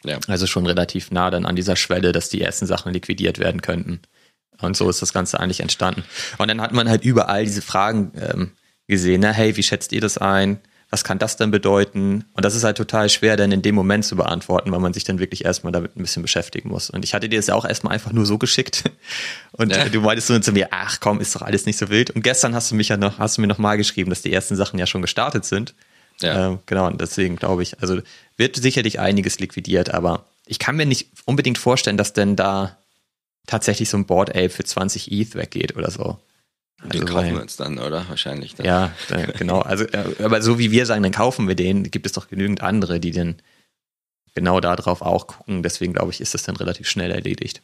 Ja. 0.04 0.18
Also 0.28 0.46
schon 0.46 0.66
relativ 0.66 1.10
nah 1.10 1.30
dann 1.30 1.46
an 1.46 1.56
dieser 1.56 1.76
Schwelle, 1.76 2.12
dass 2.12 2.28
die 2.28 2.40
ersten 2.40 2.66
Sachen 2.66 2.92
liquidiert 2.92 3.38
werden 3.38 3.60
könnten. 3.60 4.00
Und 4.60 4.76
so 4.76 4.88
ist 4.88 5.02
das 5.02 5.12
Ganze 5.12 5.40
eigentlich 5.40 5.60
entstanden. 5.60 6.04
Und 6.38 6.48
dann 6.48 6.60
hat 6.60 6.72
man 6.72 6.88
halt 6.88 7.04
überall 7.04 7.44
diese 7.44 7.62
Fragen 7.62 8.12
ähm, 8.16 8.52
gesehen, 8.86 9.20
ne? 9.20 9.32
hey, 9.32 9.56
wie 9.56 9.62
schätzt 9.62 9.92
ihr 9.92 10.00
das 10.00 10.18
ein? 10.18 10.60
Was 10.90 11.04
kann 11.04 11.20
das 11.20 11.36
denn 11.36 11.52
bedeuten? 11.52 12.24
Und 12.32 12.44
das 12.44 12.56
ist 12.56 12.64
halt 12.64 12.76
total 12.76 13.08
schwer, 13.08 13.36
dann 13.36 13.52
in 13.52 13.62
dem 13.62 13.76
Moment 13.76 14.04
zu 14.04 14.16
beantworten, 14.16 14.72
weil 14.72 14.80
man 14.80 14.92
sich 14.92 15.04
dann 15.04 15.20
wirklich 15.20 15.44
erstmal 15.44 15.72
damit 15.72 15.96
ein 15.96 16.02
bisschen 16.02 16.22
beschäftigen 16.22 16.68
muss. 16.68 16.90
Und 16.90 17.04
ich 17.04 17.14
hatte 17.14 17.28
dir 17.28 17.38
das 17.38 17.46
ja 17.46 17.54
auch 17.54 17.64
erstmal 17.64 17.94
einfach 17.94 18.10
nur 18.12 18.26
so 18.26 18.38
geschickt. 18.38 18.90
Und 19.52 19.70
ja. 19.70 19.88
du 19.88 20.00
meintest 20.00 20.26
so 20.26 20.38
zu 20.40 20.50
mir, 20.50 20.68
ach 20.72 20.98
komm, 20.98 21.20
ist 21.20 21.36
doch 21.36 21.42
alles 21.42 21.64
nicht 21.64 21.78
so 21.78 21.90
wild. 21.90 22.10
Und 22.10 22.22
gestern 22.22 22.56
hast 22.56 22.72
du 22.72 22.74
mich 22.74 22.88
ja 22.88 22.96
noch, 22.96 23.20
hast 23.20 23.36
du 23.36 23.40
mir 23.40 23.46
noch 23.46 23.58
mal 23.58 23.76
geschrieben, 23.76 24.10
dass 24.10 24.22
die 24.22 24.32
ersten 24.32 24.56
Sachen 24.56 24.80
ja 24.80 24.86
schon 24.86 25.00
gestartet 25.00 25.44
sind. 25.44 25.74
Ja. 26.22 26.48
Ähm, 26.48 26.58
genau, 26.66 26.86
und 26.86 27.00
deswegen 27.00 27.36
glaube 27.36 27.62
ich, 27.62 27.80
also 27.80 28.00
wird 28.36 28.56
sicherlich 28.56 29.00
einiges 29.00 29.38
liquidiert, 29.38 29.92
aber 29.92 30.24
ich 30.46 30.58
kann 30.58 30.76
mir 30.76 30.86
nicht 30.86 31.08
unbedingt 31.26 31.58
vorstellen, 31.58 31.96
dass 31.96 32.12
denn 32.12 32.36
da 32.36 32.76
tatsächlich 33.46 33.88
so 33.88 33.96
ein 33.96 34.06
Board 34.06 34.30
Ape 34.30 34.50
für 34.50 34.64
20 34.64 35.10
ETH 35.12 35.34
weggeht 35.34 35.76
oder 35.76 35.90
so. 35.90 36.18
Also 36.82 36.98
den 36.98 37.04
kaufen 37.04 37.26
weil, 37.26 37.34
wir 37.34 37.42
uns 37.42 37.56
dann, 37.56 37.78
oder? 37.78 38.08
Wahrscheinlich. 38.08 38.54
Dann. 38.54 38.66
Ja, 38.66 38.94
genau. 39.38 39.60
Also, 39.60 39.84
äh, 39.84 40.22
aber 40.22 40.40
so 40.40 40.58
wie 40.58 40.70
wir 40.70 40.86
sagen, 40.86 41.02
dann 41.02 41.12
kaufen 41.12 41.46
wir 41.46 41.54
den, 41.54 41.90
gibt 41.90 42.06
es 42.06 42.12
doch 42.12 42.28
genügend 42.28 42.62
andere, 42.62 43.00
die 43.00 43.10
dann 43.10 43.36
genau 44.34 44.60
darauf 44.60 45.02
auch 45.02 45.26
gucken. 45.26 45.62
Deswegen 45.62 45.92
glaube 45.92 46.10
ich, 46.10 46.20
ist 46.20 46.32
das 46.34 46.42
dann 46.42 46.56
relativ 46.56 46.88
schnell 46.88 47.10
erledigt. 47.10 47.60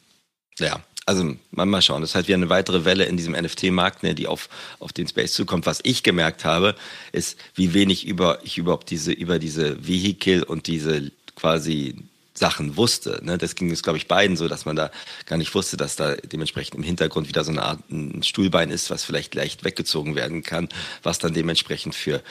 Ja, 0.59 0.79
also 1.07 1.35
mal 1.51 1.81
schauen. 1.81 2.01
Das 2.01 2.11
ist 2.11 2.15
halt 2.15 2.27
wieder 2.27 2.35
eine 2.35 2.49
weitere 2.49 2.83
Welle 2.83 3.05
in 3.05 3.15
diesem 3.15 3.33
NFT-Markt, 3.33 4.03
ne, 4.03 4.13
die 4.13 4.27
auf, 4.27 4.49
auf 4.79 4.91
den 4.91 5.07
Space 5.07 5.33
zukommt. 5.33 5.65
Was 5.65 5.79
ich 5.83 6.03
gemerkt 6.03 6.43
habe, 6.43 6.75
ist, 7.13 7.39
wie 7.55 7.73
wenig 7.73 8.05
über 8.05 8.39
ich 8.43 8.57
überhaupt 8.57 8.91
diese, 8.91 9.13
über 9.13 9.39
diese 9.39 9.87
Vehikel 9.87 10.43
und 10.43 10.67
diese 10.67 11.11
quasi 11.35 11.95
Sachen 12.37 12.77
wusste. 12.77 13.19
Ne? 13.23 13.37
Das 13.37 13.55
ging 13.55 13.71
es, 13.71 13.83
glaube 13.83 13.97
ich, 13.97 14.07
beiden 14.07 14.37
so, 14.37 14.47
dass 14.47 14.65
man 14.65 14.75
da 14.75 14.91
gar 15.25 15.37
nicht 15.37 15.53
wusste, 15.55 15.77
dass 15.77 15.95
da 15.95 16.15
dementsprechend 16.15 16.75
im 16.75 16.83
Hintergrund 16.83 17.27
wieder 17.27 17.43
so 17.43 17.51
eine 17.51 17.63
Art 17.63 17.79
ein 17.89 18.23
Stuhlbein 18.23 18.69
ist, 18.69 18.89
was 18.89 19.03
vielleicht 19.03 19.35
leicht 19.35 19.63
weggezogen 19.63 20.15
werden 20.15 20.43
kann, 20.43 20.69
was 21.03 21.19
dann 21.19 21.33
dementsprechend 21.33 21.95
für, 21.95 22.21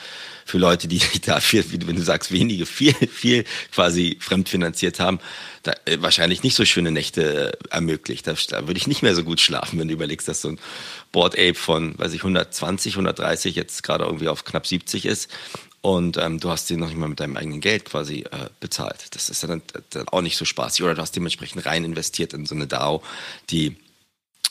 für 0.45 0.57
Leute, 0.57 0.87
die 0.87 1.01
da 1.25 1.39
viel, 1.39 1.69
wie 1.71 1.87
wenn 1.87 1.95
du 1.95 2.01
sagst, 2.01 2.31
wenige, 2.31 2.65
viel, 2.65 2.93
viel 2.93 3.43
quasi 3.71 4.17
fremdfinanziert 4.19 4.99
haben, 4.99 5.19
da, 5.63 5.73
äh, 5.85 5.97
wahrscheinlich 5.99 6.43
nicht 6.43 6.55
so 6.55 6.63
schöne 6.63 6.91
Nächte 6.91 7.51
äh, 7.51 7.75
ermöglicht. 7.75 8.27
Da, 8.27 8.35
da 8.49 8.67
würde 8.67 8.77
ich 8.77 8.87
nicht 8.87 9.03
mehr 9.03 9.15
so 9.15 9.23
gut 9.23 9.41
schlafen, 9.41 9.79
wenn 9.79 9.87
du 9.87 9.93
überlegst, 9.93 10.27
dass 10.27 10.41
so 10.41 10.49
ein 10.49 10.59
Board 11.11 11.33
Ape 11.33 11.55
von, 11.55 11.97
weiß 11.99 12.13
ich, 12.13 12.21
120, 12.21 12.93
130 12.93 13.55
jetzt 13.55 13.83
gerade 13.83 14.05
irgendwie 14.05 14.29
auf 14.29 14.45
knapp 14.45 14.65
70 14.65 15.05
ist 15.05 15.29
und 15.81 16.17
ähm, 16.17 16.39
du 16.39 16.49
hast 16.49 16.69
den 16.69 16.79
noch 16.79 16.87
nicht 16.87 16.97
mal 16.97 17.07
mit 17.07 17.19
deinem 17.19 17.37
eigenen 17.37 17.61
Geld 17.61 17.85
quasi 17.85 18.21
äh, 18.21 18.49
bezahlt. 18.59 19.15
Das 19.15 19.29
ist 19.29 19.43
dann, 19.43 19.61
dann, 19.91 20.07
auch 20.09 20.21
nicht 20.21 20.37
so 20.37 20.43
spaßig. 20.43 20.83
Oder 20.83 20.95
du 20.95 21.01
hast 21.01 21.15
dementsprechend 21.15 21.65
rein 21.65 21.85
investiert 21.85 22.33
in 22.33 22.45
so 22.45 22.55
eine 22.55 22.67
DAO, 22.67 23.03
die 23.49 23.77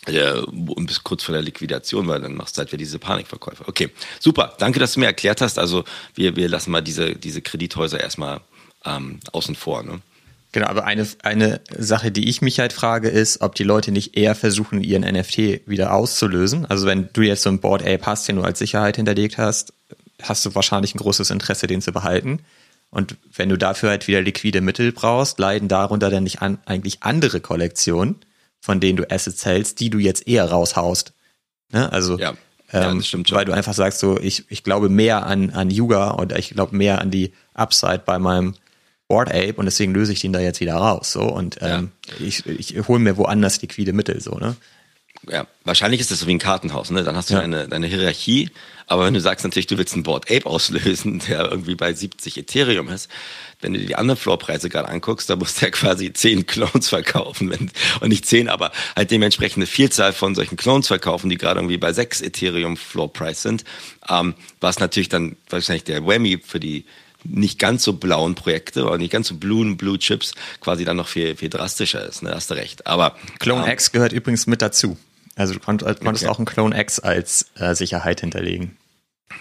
äh, 0.06 0.42
bis 0.78 1.02
kurz 1.02 1.24
vor 1.24 1.32
der 1.32 1.42
Liquidation, 1.42 2.06
weil 2.06 2.20
dann 2.20 2.36
machst 2.36 2.56
du 2.56 2.60
halt 2.60 2.70
wieder 2.70 2.78
diese 2.78 2.98
Panikverkäufe. 2.98 3.64
Okay, 3.66 3.90
super. 4.20 4.54
Danke, 4.58 4.78
dass 4.78 4.94
du 4.94 5.00
mir 5.00 5.06
erklärt 5.06 5.40
hast. 5.40 5.58
Also 5.58 5.84
wir, 6.14 6.36
wir 6.36 6.48
lassen 6.48 6.70
mal 6.70 6.80
diese, 6.80 7.16
diese 7.16 7.42
Kredithäuser 7.42 8.00
erstmal 8.00 8.40
ähm, 8.84 9.20
außen 9.32 9.56
vor. 9.56 9.82
Ne? 9.82 10.00
Genau, 10.52 10.68
aber 10.68 10.84
eine, 10.84 11.06
eine 11.22 11.60
Sache, 11.76 12.12
die 12.12 12.28
ich 12.28 12.40
mich 12.40 12.60
halt 12.60 12.72
frage, 12.72 13.08
ist, 13.08 13.40
ob 13.40 13.56
die 13.56 13.64
Leute 13.64 13.90
nicht 13.90 14.16
eher 14.16 14.34
versuchen, 14.34 14.82
ihren 14.82 15.02
NFT 15.02 15.66
wieder 15.66 15.92
auszulösen. 15.92 16.64
Also 16.66 16.86
wenn 16.86 17.10
du 17.12 17.22
jetzt 17.22 17.42
so 17.42 17.50
ein 17.50 17.60
Board 17.60 17.82
Ape 17.82 18.06
hast, 18.06 18.28
den 18.28 18.36
du 18.36 18.42
als 18.42 18.60
Sicherheit 18.60 18.96
hinterlegt 18.96 19.38
hast, 19.38 19.72
hast 20.22 20.44
du 20.44 20.54
wahrscheinlich 20.54 20.94
ein 20.94 20.98
großes 20.98 21.30
Interesse, 21.30 21.66
den 21.66 21.82
zu 21.82 21.92
behalten. 21.92 22.40
Und 22.90 23.16
wenn 23.34 23.48
du 23.48 23.58
dafür 23.58 23.90
halt 23.90 24.06
wieder 24.08 24.22
liquide 24.22 24.60
Mittel 24.60 24.92
brauchst, 24.92 25.38
leiden 25.38 25.68
darunter 25.68 26.10
dann 26.10 26.22
nicht 26.22 26.40
an, 26.42 26.58
eigentlich 26.66 27.02
andere 27.02 27.40
Kollektionen, 27.40 28.16
von 28.60 28.80
denen 28.80 28.96
du 28.96 29.10
Assets 29.10 29.44
hältst, 29.44 29.80
die 29.80 29.90
du 29.90 29.98
jetzt 29.98 30.26
eher 30.26 30.50
raushaust. 30.50 31.12
Ne? 31.72 31.92
Also, 31.92 32.18
ja. 32.18 32.34
Ja, 32.72 32.90
ähm, 32.90 33.02
weil 33.30 33.44
du 33.44 33.52
einfach 33.52 33.74
sagst, 33.74 34.00
so, 34.00 34.18
ich, 34.18 34.44
ich 34.48 34.64
glaube 34.64 34.88
mehr 34.88 35.24
an, 35.26 35.50
an 35.50 35.70
Yuga 35.70 36.10
und 36.10 36.36
ich 36.36 36.50
glaube 36.50 36.74
mehr 36.74 37.00
an 37.00 37.12
die 37.12 37.32
Upside 37.54 38.02
bei 38.04 38.18
meinem 38.18 38.54
Board 39.08 39.28
Ape 39.28 39.54
und 39.54 39.66
deswegen 39.66 39.94
löse 39.94 40.12
ich 40.12 40.20
den 40.20 40.32
da 40.32 40.40
jetzt 40.40 40.60
wieder 40.60 40.74
raus. 40.74 41.12
So 41.12 41.22
und 41.22 41.58
ähm, 41.60 41.92
ja. 42.06 42.26
ich, 42.26 42.44
ich 42.46 42.88
hole 42.88 42.98
mir 42.98 43.16
woanders 43.16 43.62
liquide 43.62 43.92
Mittel, 43.92 44.20
so, 44.20 44.32
ne? 44.32 44.56
Ja, 45.30 45.46
wahrscheinlich 45.64 46.00
ist 46.00 46.10
das 46.10 46.20
so 46.20 46.26
wie 46.26 46.34
ein 46.34 46.38
Kartenhaus, 46.38 46.90
ne? 46.90 47.02
Dann 47.02 47.16
hast 47.16 47.30
du 47.30 47.34
ja. 47.34 47.40
deine, 47.40 47.68
deine 47.68 47.86
Hierarchie, 47.86 48.50
aber 48.86 49.04
wenn 49.04 49.14
du 49.14 49.20
sagst 49.20 49.44
natürlich, 49.44 49.66
du 49.66 49.78
willst 49.78 49.96
ein 49.96 50.02
Board 50.02 50.30
Ape 50.30 50.46
auslösen, 50.46 51.18
der 51.28 51.50
irgendwie 51.50 51.74
bei 51.74 51.92
70 51.92 52.38
Ethereum 52.38 52.88
ist, 52.88 53.10
wenn 53.60 53.72
du 53.72 53.80
dir 53.80 53.86
die 53.86 53.96
anderen 53.96 54.18
Floorpreise 54.18 54.68
gerade 54.68 54.88
anguckst, 54.88 55.28
da 55.28 55.36
musst 55.36 55.60
du 55.60 55.66
ja 55.66 55.70
quasi 55.70 56.12
10 56.12 56.46
Clones 56.46 56.88
verkaufen 56.88 57.50
wenn, 57.50 57.70
und 58.00 58.08
nicht 58.08 58.26
10, 58.26 58.48
aber 58.48 58.70
halt 58.94 59.10
dementsprechend 59.10 59.58
eine 59.58 59.66
Vielzahl 59.66 60.12
von 60.12 60.34
solchen 60.34 60.56
Clones 60.56 60.86
verkaufen, 60.86 61.30
die 61.30 61.38
gerade 61.38 61.60
irgendwie 61.60 61.78
bei 61.78 61.92
6 61.92 62.20
Ethereum 62.20 62.76
Floorpreis 62.76 63.42
sind, 63.42 63.64
ähm, 64.08 64.34
was 64.60 64.78
natürlich 64.78 65.08
dann 65.08 65.36
wahrscheinlich 65.48 65.84
der 65.84 66.06
Whammy 66.06 66.38
für 66.44 66.60
die 66.60 66.84
nicht 67.24 67.58
ganz 67.58 67.82
so 67.82 67.94
blauen 67.94 68.34
Projekte 68.34 68.84
oder 68.84 68.98
nicht 68.98 69.10
ganz 69.10 69.28
so 69.28 69.36
blue, 69.36 69.74
blue 69.74 69.98
Chips 69.98 70.32
quasi 70.60 70.84
dann 70.84 70.96
noch 70.96 71.08
viel, 71.08 71.34
viel 71.36 71.48
drastischer 71.48 72.06
ist. 72.06 72.22
Ne? 72.22 72.30
Hast 72.30 72.50
du 72.50 72.54
recht. 72.54 72.86
Aber 72.86 73.16
Clone 73.40 73.64
ähm, 73.64 73.72
X 73.72 73.90
gehört 73.90 74.12
übrigens 74.12 74.46
mit 74.46 74.62
dazu. 74.62 74.96
Also 75.36 75.52
du 75.52 75.60
konntest, 75.60 76.00
konntest 76.00 76.24
okay. 76.24 76.32
auch 76.32 76.38
einen 76.38 76.46
Clone 76.46 76.80
X 76.80 76.98
als 76.98 77.46
äh, 77.56 77.74
Sicherheit 77.74 78.20
hinterlegen. 78.20 78.76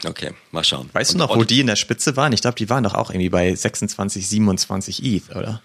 Okay, 0.03 0.31
mal 0.51 0.63
schauen. 0.63 0.89
Weißt 0.93 1.11
und, 1.13 1.19
du 1.19 1.25
noch, 1.25 1.35
wo 1.35 1.43
die 1.43 1.61
in 1.61 1.67
der 1.67 1.75
Spitze 1.75 2.17
waren? 2.17 2.33
Ich 2.33 2.41
glaube, 2.41 2.57
die 2.57 2.69
waren 2.69 2.83
doch 2.83 2.95
auch 2.95 3.09
irgendwie 3.09 3.29
bei 3.29 3.53
26, 3.53 4.27
27 4.27 5.03
ETH, 5.03 5.35
oder? 5.35 5.61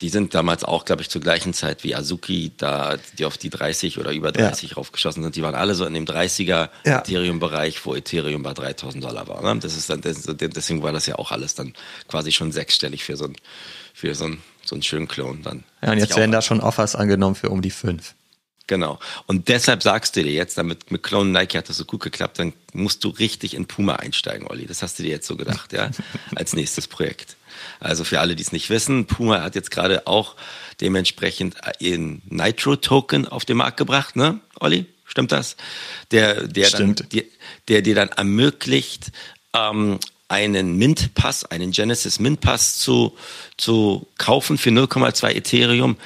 Die 0.00 0.08
sind 0.08 0.34
damals 0.34 0.64
auch, 0.64 0.84
glaube 0.84 1.02
ich, 1.02 1.10
zur 1.10 1.20
gleichen 1.20 1.54
Zeit 1.54 1.84
wie 1.84 1.94
Azuki, 1.94 2.52
da 2.56 2.96
die 3.18 3.24
auf 3.24 3.38
die 3.38 3.50
30 3.50 3.98
oder 3.98 4.10
über 4.12 4.32
30 4.32 4.70
ja. 4.70 4.76
raufgeschossen 4.76 5.22
sind. 5.22 5.36
Die 5.36 5.42
waren 5.42 5.54
alle 5.54 5.74
so 5.74 5.86
in 5.86 5.94
dem 5.94 6.04
30er 6.04 6.68
ja. 6.84 6.98
Ethereum-Bereich, 6.98 7.84
wo 7.86 7.94
Ethereum 7.94 8.42
bei 8.42 8.54
3000 8.54 9.04
Dollar 9.04 9.28
war. 9.28 9.42
Ne? 9.42 9.60
Das 9.60 9.76
ist 9.76 9.90
dann, 9.90 10.00
deswegen 10.02 10.82
war 10.82 10.92
das 10.92 11.06
ja 11.06 11.16
auch 11.16 11.30
alles 11.30 11.54
dann 11.54 11.74
quasi 12.08 12.32
schon 12.32 12.50
sechsstellig 12.50 13.04
für 13.04 13.16
so 13.16 13.26
ein, 13.26 13.36
für 13.92 14.14
so 14.14 14.24
ein, 14.24 14.42
so 14.64 14.74
einen 14.74 14.82
schönen 14.82 15.06
Klon 15.06 15.42
dann. 15.42 15.62
Ja, 15.80 15.92
und 15.92 15.98
jetzt 15.98 16.16
werden 16.16 16.32
da 16.32 16.42
schon 16.42 16.60
Offers 16.60 16.96
angenommen 16.96 17.36
für 17.36 17.50
um 17.50 17.62
die 17.62 17.70
fünf. 17.70 18.14
Genau. 18.66 18.98
Und 19.26 19.48
deshalb 19.48 19.82
sagst 19.82 20.16
du 20.16 20.22
dir 20.22 20.32
jetzt, 20.32 20.56
damit 20.56 20.90
mit 20.90 21.02
Clone 21.02 21.30
Nike 21.30 21.58
hat 21.58 21.68
das 21.68 21.76
so 21.76 21.84
gut 21.84 22.02
geklappt, 22.02 22.38
dann 22.38 22.54
musst 22.72 23.04
du 23.04 23.08
richtig 23.08 23.54
in 23.54 23.66
Puma 23.66 23.96
einsteigen, 23.96 24.46
Olli. 24.46 24.66
Das 24.66 24.82
hast 24.82 24.98
du 24.98 25.02
dir 25.02 25.10
jetzt 25.10 25.26
so 25.26 25.36
gedacht, 25.36 25.72
ja? 25.72 25.90
Als 26.34 26.54
nächstes 26.54 26.88
Projekt. 26.88 27.36
Also 27.80 28.04
für 28.04 28.20
alle, 28.20 28.36
die 28.36 28.42
es 28.42 28.52
nicht 28.52 28.70
wissen, 28.70 29.06
Puma 29.06 29.42
hat 29.42 29.54
jetzt 29.54 29.70
gerade 29.70 30.06
auch 30.06 30.34
dementsprechend 30.80 31.56
ihren 31.78 32.22
Nitro-Token 32.26 33.28
auf 33.28 33.44
den 33.44 33.58
Markt 33.58 33.76
gebracht, 33.76 34.16
ne, 34.16 34.40
Olli? 34.58 34.86
Stimmt 35.04 35.32
das? 35.32 35.56
Der, 36.10 36.48
der, 36.48 36.64
Stimmt. 36.64 37.00
Dann, 37.00 37.08
der, 37.10 37.24
der 37.68 37.82
dir 37.82 37.94
dann 37.94 38.08
ermöglicht, 38.08 39.12
ähm, 39.52 40.00
einen 40.28 40.76
Mint-Pass, 40.76 41.44
einen 41.44 41.70
Genesis 41.70 42.18
Mint-Pass 42.18 42.78
zu, 42.78 43.16
zu 43.56 44.08
kaufen 44.18 44.58
für 44.58 44.70
0,2 44.70 45.34
Ethereum 45.34 45.96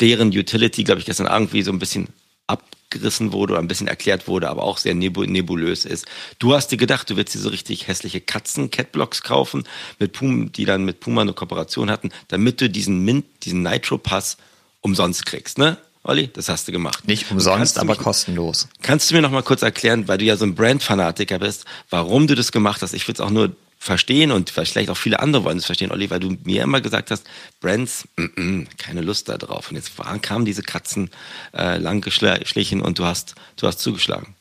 deren 0.00 0.28
Utility, 0.28 0.84
glaube 0.84 1.00
ich, 1.00 1.06
gestern 1.06 1.26
irgendwie 1.26 1.62
so 1.62 1.72
ein 1.72 1.78
bisschen 1.78 2.08
abgerissen 2.46 3.32
wurde 3.32 3.52
oder 3.52 3.62
ein 3.62 3.68
bisschen 3.68 3.88
erklärt 3.88 4.28
wurde, 4.28 4.48
aber 4.48 4.62
auch 4.62 4.78
sehr 4.78 4.94
nebulös 4.94 5.84
ist. 5.84 6.06
Du 6.38 6.54
hast 6.54 6.68
dir 6.68 6.78
gedacht, 6.78 7.10
du 7.10 7.16
willst 7.16 7.34
dir 7.34 7.40
so 7.40 7.50
richtig 7.50 7.86
hässliche 7.88 8.20
Katzen-Catblocks 8.20 9.22
kaufen, 9.22 9.64
mit 9.98 10.12
Puma, 10.12 10.46
die 10.46 10.64
dann 10.64 10.84
mit 10.84 11.00
Puma 11.00 11.22
eine 11.22 11.34
Kooperation 11.34 11.90
hatten, 11.90 12.10
damit 12.28 12.60
du 12.60 12.70
diesen 12.70 13.04
Mint, 13.04 13.26
diesen 13.42 13.62
Nitro-Pass 13.62 14.38
umsonst 14.80 15.26
kriegst, 15.26 15.58
ne? 15.58 15.76
Olli, 16.04 16.30
das 16.32 16.48
hast 16.48 16.66
du 16.68 16.72
gemacht. 16.72 17.06
Nicht 17.06 17.30
umsonst, 17.30 17.78
aber 17.78 17.92
mich, 17.92 17.98
kostenlos. 17.98 18.68
Kannst 18.80 19.10
du 19.10 19.14
mir 19.14 19.20
noch 19.20 19.30
mal 19.30 19.42
kurz 19.42 19.60
erklären, 19.60 20.08
weil 20.08 20.16
du 20.16 20.24
ja 20.24 20.36
so 20.36 20.46
ein 20.46 20.54
Brand-Fanatiker 20.54 21.38
bist, 21.40 21.66
warum 21.90 22.26
du 22.26 22.34
das 22.34 22.50
gemacht 22.50 22.80
hast? 22.80 22.94
Ich 22.94 23.06
will 23.06 23.14
es 23.14 23.20
auch 23.20 23.30
nur 23.30 23.54
verstehen 23.78 24.32
und 24.32 24.50
vielleicht 24.50 24.90
auch 24.90 24.96
viele 24.96 25.20
andere 25.20 25.44
wollen 25.44 25.58
es 25.58 25.66
verstehen, 25.66 25.92
Olli, 25.92 26.10
weil 26.10 26.20
du 26.20 26.36
mir 26.44 26.62
immer 26.62 26.80
gesagt 26.80 27.10
hast, 27.10 27.24
Brands, 27.60 28.08
mm 28.16 28.22
-mm, 28.22 28.66
keine 28.76 29.00
Lust 29.00 29.28
da 29.28 29.38
drauf. 29.38 29.70
Und 29.70 29.76
jetzt 29.76 29.92
kamen 30.22 30.44
diese 30.44 30.62
Katzen 30.62 31.10
äh, 31.56 31.78
lang 31.78 32.00
geschlichen 32.00 32.82
und 32.82 32.98
du 32.98 33.04
hast, 33.04 33.36
du 33.56 33.66
hast 33.66 33.78
zugeschlagen. 33.78 34.34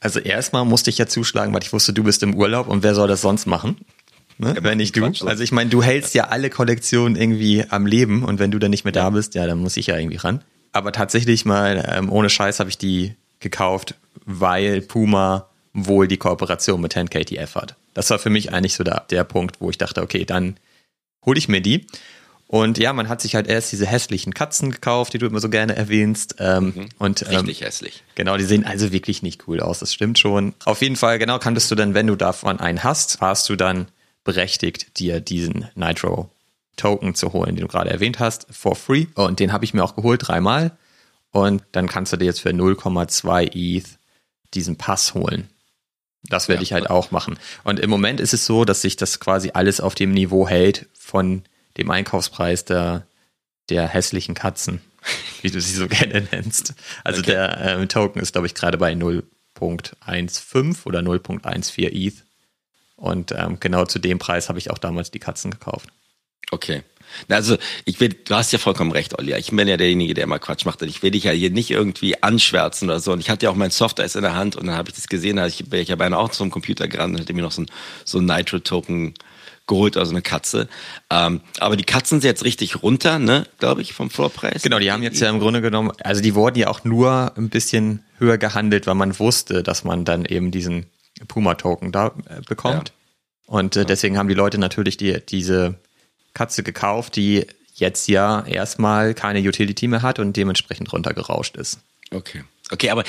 Also 0.00 0.20
erstmal 0.20 0.64
musste 0.64 0.90
ich 0.90 0.98
ja 0.98 1.06
zuschlagen, 1.06 1.52
weil 1.54 1.62
ich 1.62 1.72
wusste, 1.72 1.92
du 1.92 2.04
bist 2.04 2.22
im 2.22 2.34
Urlaub 2.34 2.68
und 2.68 2.82
wer 2.82 2.94
soll 2.94 3.08
das 3.08 3.22
sonst 3.22 3.46
machen? 3.46 3.78
Ne? 4.36 4.54
Ja, 4.54 4.62
wenn 4.62 4.78
nicht 4.78 4.94
du. 4.96 5.00
Quatsch, 5.00 5.22
also 5.22 5.42
ich 5.42 5.50
meine, 5.50 5.70
du 5.70 5.82
hältst 5.82 6.14
ja 6.14 6.28
alle 6.28 6.50
Kollektionen 6.50 7.16
irgendwie 7.16 7.64
am 7.68 7.86
Leben 7.86 8.22
und 8.22 8.38
wenn 8.38 8.52
du 8.52 8.58
dann 8.60 8.70
nicht 8.70 8.84
mehr 8.84 8.92
da 8.92 9.10
bist, 9.10 9.34
ja, 9.34 9.46
dann 9.46 9.58
muss 9.58 9.76
ich 9.76 9.88
ja 9.88 9.96
irgendwie 9.96 10.18
ran. 10.18 10.44
Aber 10.72 10.92
tatsächlich 10.92 11.44
mal, 11.44 11.84
ähm, 11.90 12.12
ohne 12.12 12.30
Scheiß 12.30 12.60
habe 12.60 12.70
ich 12.70 12.78
die 12.78 13.14
gekauft, 13.40 13.94
weil 14.24 14.82
Puma 14.82 15.48
wohl 15.86 16.08
die 16.08 16.16
Kooperation 16.16 16.80
mit 16.80 16.94
10KTF 16.94 17.54
hat. 17.54 17.76
Das 17.94 18.10
war 18.10 18.18
für 18.18 18.30
mich 18.30 18.52
eigentlich 18.52 18.74
so 18.74 18.84
der, 18.84 19.04
der 19.10 19.24
Punkt, 19.24 19.60
wo 19.60 19.70
ich 19.70 19.78
dachte, 19.78 20.02
okay, 20.02 20.24
dann 20.24 20.58
hole 21.24 21.38
ich 21.38 21.48
mir 21.48 21.60
die. 21.60 21.86
Und 22.46 22.78
ja, 22.78 22.94
man 22.94 23.10
hat 23.10 23.20
sich 23.20 23.34
halt 23.34 23.46
erst 23.46 23.72
diese 23.72 23.86
hässlichen 23.86 24.32
Katzen 24.32 24.70
gekauft, 24.70 25.12
die 25.12 25.18
du 25.18 25.26
immer 25.26 25.40
so 25.40 25.50
gerne 25.50 25.76
erwähnst. 25.76 26.36
Ähm, 26.38 26.72
mhm. 26.74 26.88
und, 26.98 27.22
ähm, 27.22 27.28
Richtig 27.28 27.60
hässlich. 27.60 28.02
Genau, 28.14 28.38
die 28.38 28.44
sehen 28.44 28.64
also 28.64 28.90
wirklich 28.90 29.22
nicht 29.22 29.46
cool 29.46 29.60
aus, 29.60 29.80
das 29.80 29.92
stimmt 29.92 30.18
schon. 30.18 30.54
Auf 30.64 30.80
jeden 30.80 30.96
Fall, 30.96 31.18
genau, 31.18 31.38
kanntest 31.38 31.70
du 31.70 31.74
dann, 31.74 31.92
wenn 31.92 32.06
du 32.06 32.16
davon 32.16 32.58
einen 32.58 32.82
hast, 32.82 33.20
warst 33.20 33.48
du 33.50 33.56
dann 33.56 33.88
berechtigt, 34.24 34.98
dir 34.98 35.20
diesen 35.20 35.68
Nitro 35.74 36.30
Token 36.76 37.14
zu 37.14 37.34
holen, 37.34 37.56
den 37.56 37.66
du 37.66 37.68
gerade 37.68 37.90
erwähnt 37.90 38.18
hast, 38.18 38.46
for 38.50 38.76
free. 38.76 39.06
Und 39.14 39.40
den 39.40 39.52
habe 39.52 39.64
ich 39.66 39.74
mir 39.74 39.84
auch 39.84 39.96
geholt, 39.96 40.26
dreimal. 40.26 40.76
Und 41.30 41.62
dann 41.72 41.86
kannst 41.88 42.12
du 42.12 42.16
dir 42.16 42.24
jetzt 42.24 42.40
für 42.40 42.50
0,2 42.50 43.50
ETH 43.54 43.98
diesen 44.54 44.76
Pass 44.76 45.12
holen. 45.12 45.50
Das 46.24 46.48
werde 46.48 46.62
ja. 46.62 46.64
ich 46.64 46.72
halt 46.72 46.90
auch 46.90 47.10
machen. 47.10 47.38
Und 47.64 47.80
im 47.80 47.90
Moment 47.90 48.20
ist 48.20 48.34
es 48.34 48.44
so, 48.44 48.64
dass 48.64 48.82
sich 48.82 48.96
das 48.96 49.20
quasi 49.20 49.50
alles 49.54 49.80
auf 49.80 49.94
dem 49.94 50.12
Niveau 50.12 50.48
hält 50.48 50.86
von 50.98 51.42
dem 51.76 51.90
Einkaufspreis 51.90 52.64
der, 52.64 53.06
der 53.68 53.86
hässlichen 53.86 54.34
Katzen, 54.34 54.80
wie 55.42 55.50
du 55.50 55.60
sie 55.60 55.74
so 55.74 55.88
gerne 55.88 56.26
nennst. 56.32 56.74
Also 57.04 57.20
okay. 57.20 57.32
der 57.32 57.58
ähm, 57.60 57.88
Token 57.88 58.20
ist, 58.20 58.32
glaube 58.32 58.46
ich, 58.46 58.54
gerade 58.54 58.78
bei 58.78 58.92
0.15 58.92 60.84
oder 60.86 61.00
0.14 61.00 61.88
ETH. 61.92 62.24
Und 62.96 63.32
ähm, 63.32 63.58
genau 63.60 63.84
zu 63.84 64.00
dem 64.00 64.18
Preis 64.18 64.48
habe 64.48 64.58
ich 64.58 64.70
auch 64.70 64.78
damals 64.78 65.12
die 65.12 65.20
Katzen 65.20 65.52
gekauft. 65.52 65.88
Okay. 66.50 66.82
Also 67.28 67.56
ich 67.84 68.00
will, 68.00 68.10
du 68.10 68.34
hast 68.34 68.52
ja 68.52 68.58
vollkommen 68.58 68.92
recht, 68.92 69.18
Olli. 69.18 69.34
Ich 69.36 69.50
bin 69.50 69.68
ja 69.68 69.76
derjenige, 69.76 70.14
der 70.14 70.24
immer 70.24 70.38
Quatsch 70.38 70.64
macht. 70.64 70.82
Und 70.82 70.88
ich 70.88 71.02
will 71.02 71.10
dich 71.10 71.24
ja 71.24 71.32
hier 71.32 71.50
nicht 71.50 71.70
irgendwie 71.70 72.22
anschwärzen 72.22 72.88
oder 72.88 73.00
so. 73.00 73.12
Und 73.12 73.20
ich 73.20 73.30
hatte 73.30 73.46
ja 73.46 73.50
auch 73.50 73.56
mein 73.56 73.70
Software 73.70 74.08
in 74.14 74.22
der 74.22 74.34
Hand 74.34 74.56
und 74.56 74.66
dann 74.66 74.76
habe 74.76 74.88
ich 74.88 74.94
das 74.94 75.08
gesehen, 75.08 75.36
da 75.36 75.46
ich, 75.46 75.72
ich 75.72 75.90
habe 75.90 76.16
auch 76.16 76.30
zum 76.30 76.50
Computer 76.50 76.88
gerannt 76.88 77.14
und 77.14 77.20
hatte 77.20 77.34
mir 77.34 77.42
noch 77.42 77.52
so 77.52 77.62
ein, 77.62 77.66
so 78.04 78.18
ein 78.18 78.24
Nitro-Token 78.24 79.14
geholt, 79.68 79.96
also 79.96 80.10
eine 80.10 80.22
Katze. 80.22 80.68
Ähm, 81.10 81.40
aber 81.60 81.76
die 81.76 81.84
Katzen 81.84 82.20
sind 82.20 82.28
jetzt 82.28 82.44
richtig 82.44 82.82
runter, 82.82 83.18
ne, 83.18 83.46
glaube 83.58 83.82
ich, 83.82 83.92
vom 83.92 84.10
Floorpreis. 84.10 84.62
Genau, 84.62 84.78
die 84.78 84.90
haben 84.90 85.02
jetzt 85.02 85.20
ja 85.20 85.30
im 85.30 85.38
Grunde 85.38 85.60
genommen, 85.60 85.92
also 86.02 86.20
die 86.20 86.34
wurden 86.34 86.58
ja 86.58 86.68
auch 86.68 86.84
nur 86.84 87.36
ein 87.36 87.50
bisschen 87.50 88.02
höher 88.18 88.38
gehandelt, 88.38 88.86
weil 88.86 88.94
man 88.94 89.16
wusste, 89.18 89.62
dass 89.62 89.84
man 89.84 90.04
dann 90.04 90.24
eben 90.24 90.50
diesen 90.50 90.86
Puma-Token 91.28 91.92
da 91.92 92.08
äh, 92.28 92.40
bekommt. 92.46 92.88
Ja. 92.88 92.94
Und 93.54 93.76
äh, 93.76 93.84
deswegen 93.84 94.18
haben 94.18 94.28
die 94.28 94.34
Leute 94.34 94.58
natürlich 94.58 94.96
die, 94.96 95.20
diese 95.24 95.76
Katze 96.38 96.62
gekauft, 96.62 97.16
die 97.16 97.46
jetzt 97.74 98.06
ja 98.08 98.44
erstmal 98.46 99.12
keine 99.14 99.40
Utility 99.40 99.88
mehr 99.88 100.02
hat 100.02 100.20
und 100.20 100.36
dementsprechend 100.36 100.92
runtergerauscht 100.92 101.56
ist. 101.56 101.80
Okay. 102.12 102.44
Okay, 102.70 102.90
aber 102.90 103.02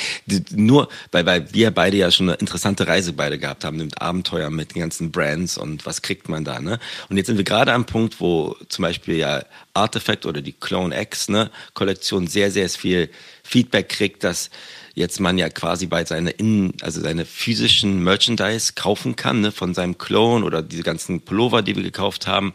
nur, 0.51 0.87
weil, 1.11 1.25
weil 1.25 1.53
wir 1.53 1.71
beide 1.71 1.97
ja 1.97 2.11
schon 2.11 2.29
eine 2.29 2.37
interessante 2.37 2.87
Reise 2.87 3.11
beide 3.11 3.37
gehabt 3.37 3.65
haben 3.65 3.77
mit 3.77 4.01
Abenteuer, 4.01 4.49
mit 4.49 4.73
den 4.73 4.79
ganzen 4.79 5.11
Brands 5.11 5.57
und 5.57 5.85
was 5.85 6.01
kriegt 6.01 6.29
man 6.29 6.45
da, 6.45 6.61
ne? 6.61 6.79
Und 7.09 7.17
jetzt 7.17 7.27
sind 7.27 7.35
wir 7.35 7.43
gerade 7.43 7.73
am 7.73 7.85
Punkt, 7.85 8.21
wo 8.21 8.55
zum 8.69 8.83
Beispiel 8.83 9.17
ja 9.17 9.43
Artifact 9.73 10.25
oder 10.25 10.41
die 10.41 10.53
Clone 10.53 10.97
X, 11.01 11.27
ne, 11.27 11.51
Kollektion 11.73 12.27
sehr, 12.27 12.51
sehr 12.51 12.69
viel 12.69 13.09
Feedback 13.43 13.89
kriegt, 13.89 14.23
dass 14.23 14.49
jetzt 14.95 15.19
man 15.19 15.37
ja 15.37 15.49
quasi 15.49 15.87
bei 15.87 16.05
seine 16.05 16.31
Innen, 16.31 16.73
also 16.81 17.01
seine 17.01 17.25
physischen 17.25 18.01
Merchandise 18.01 18.73
kaufen 18.75 19.17
kann, 19.17 19.41
ne, 19.41 19.51
von 19.51 19.73
seinem 19.73 19.97
Clone 19.97 20.45
oder 20.45 20.61
diese 20.61 20.83
ganzen 20.83 21.19
Pullover, 21.19 21.63
die 21.63 21.75
wir 21.75 21.83
gekauft 21.83 22.27
haben. 22.27 22.53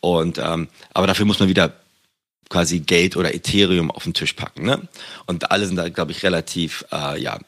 Und 0.00 0.38
ähm, 0.38 0.68
aber 0.92 1.06
dafür 1.06 1.26
muss 1.26 1.40
man 1.40 1.48
wieder 1.48 1.72
quasi 2.48 2.80
Geld 2.80 3.16
oder 3.16 3.34
Ethereum 3.34 3.90
auf 3.90 4.04
den 4.04 4.14
Tisch 4.14 4.34
packen. 4.34 4.64
Ne? 4.64 4.88
Und 5.26 5.50
alle 5.50 5.66
sind 5.66 5.76
da, 5.76 5.88
glaube 5.88 6.12
ich, 6.12 6.22
relativ 6.22 6.84
äh, 6.92 7.20
ja, 7.20 7.38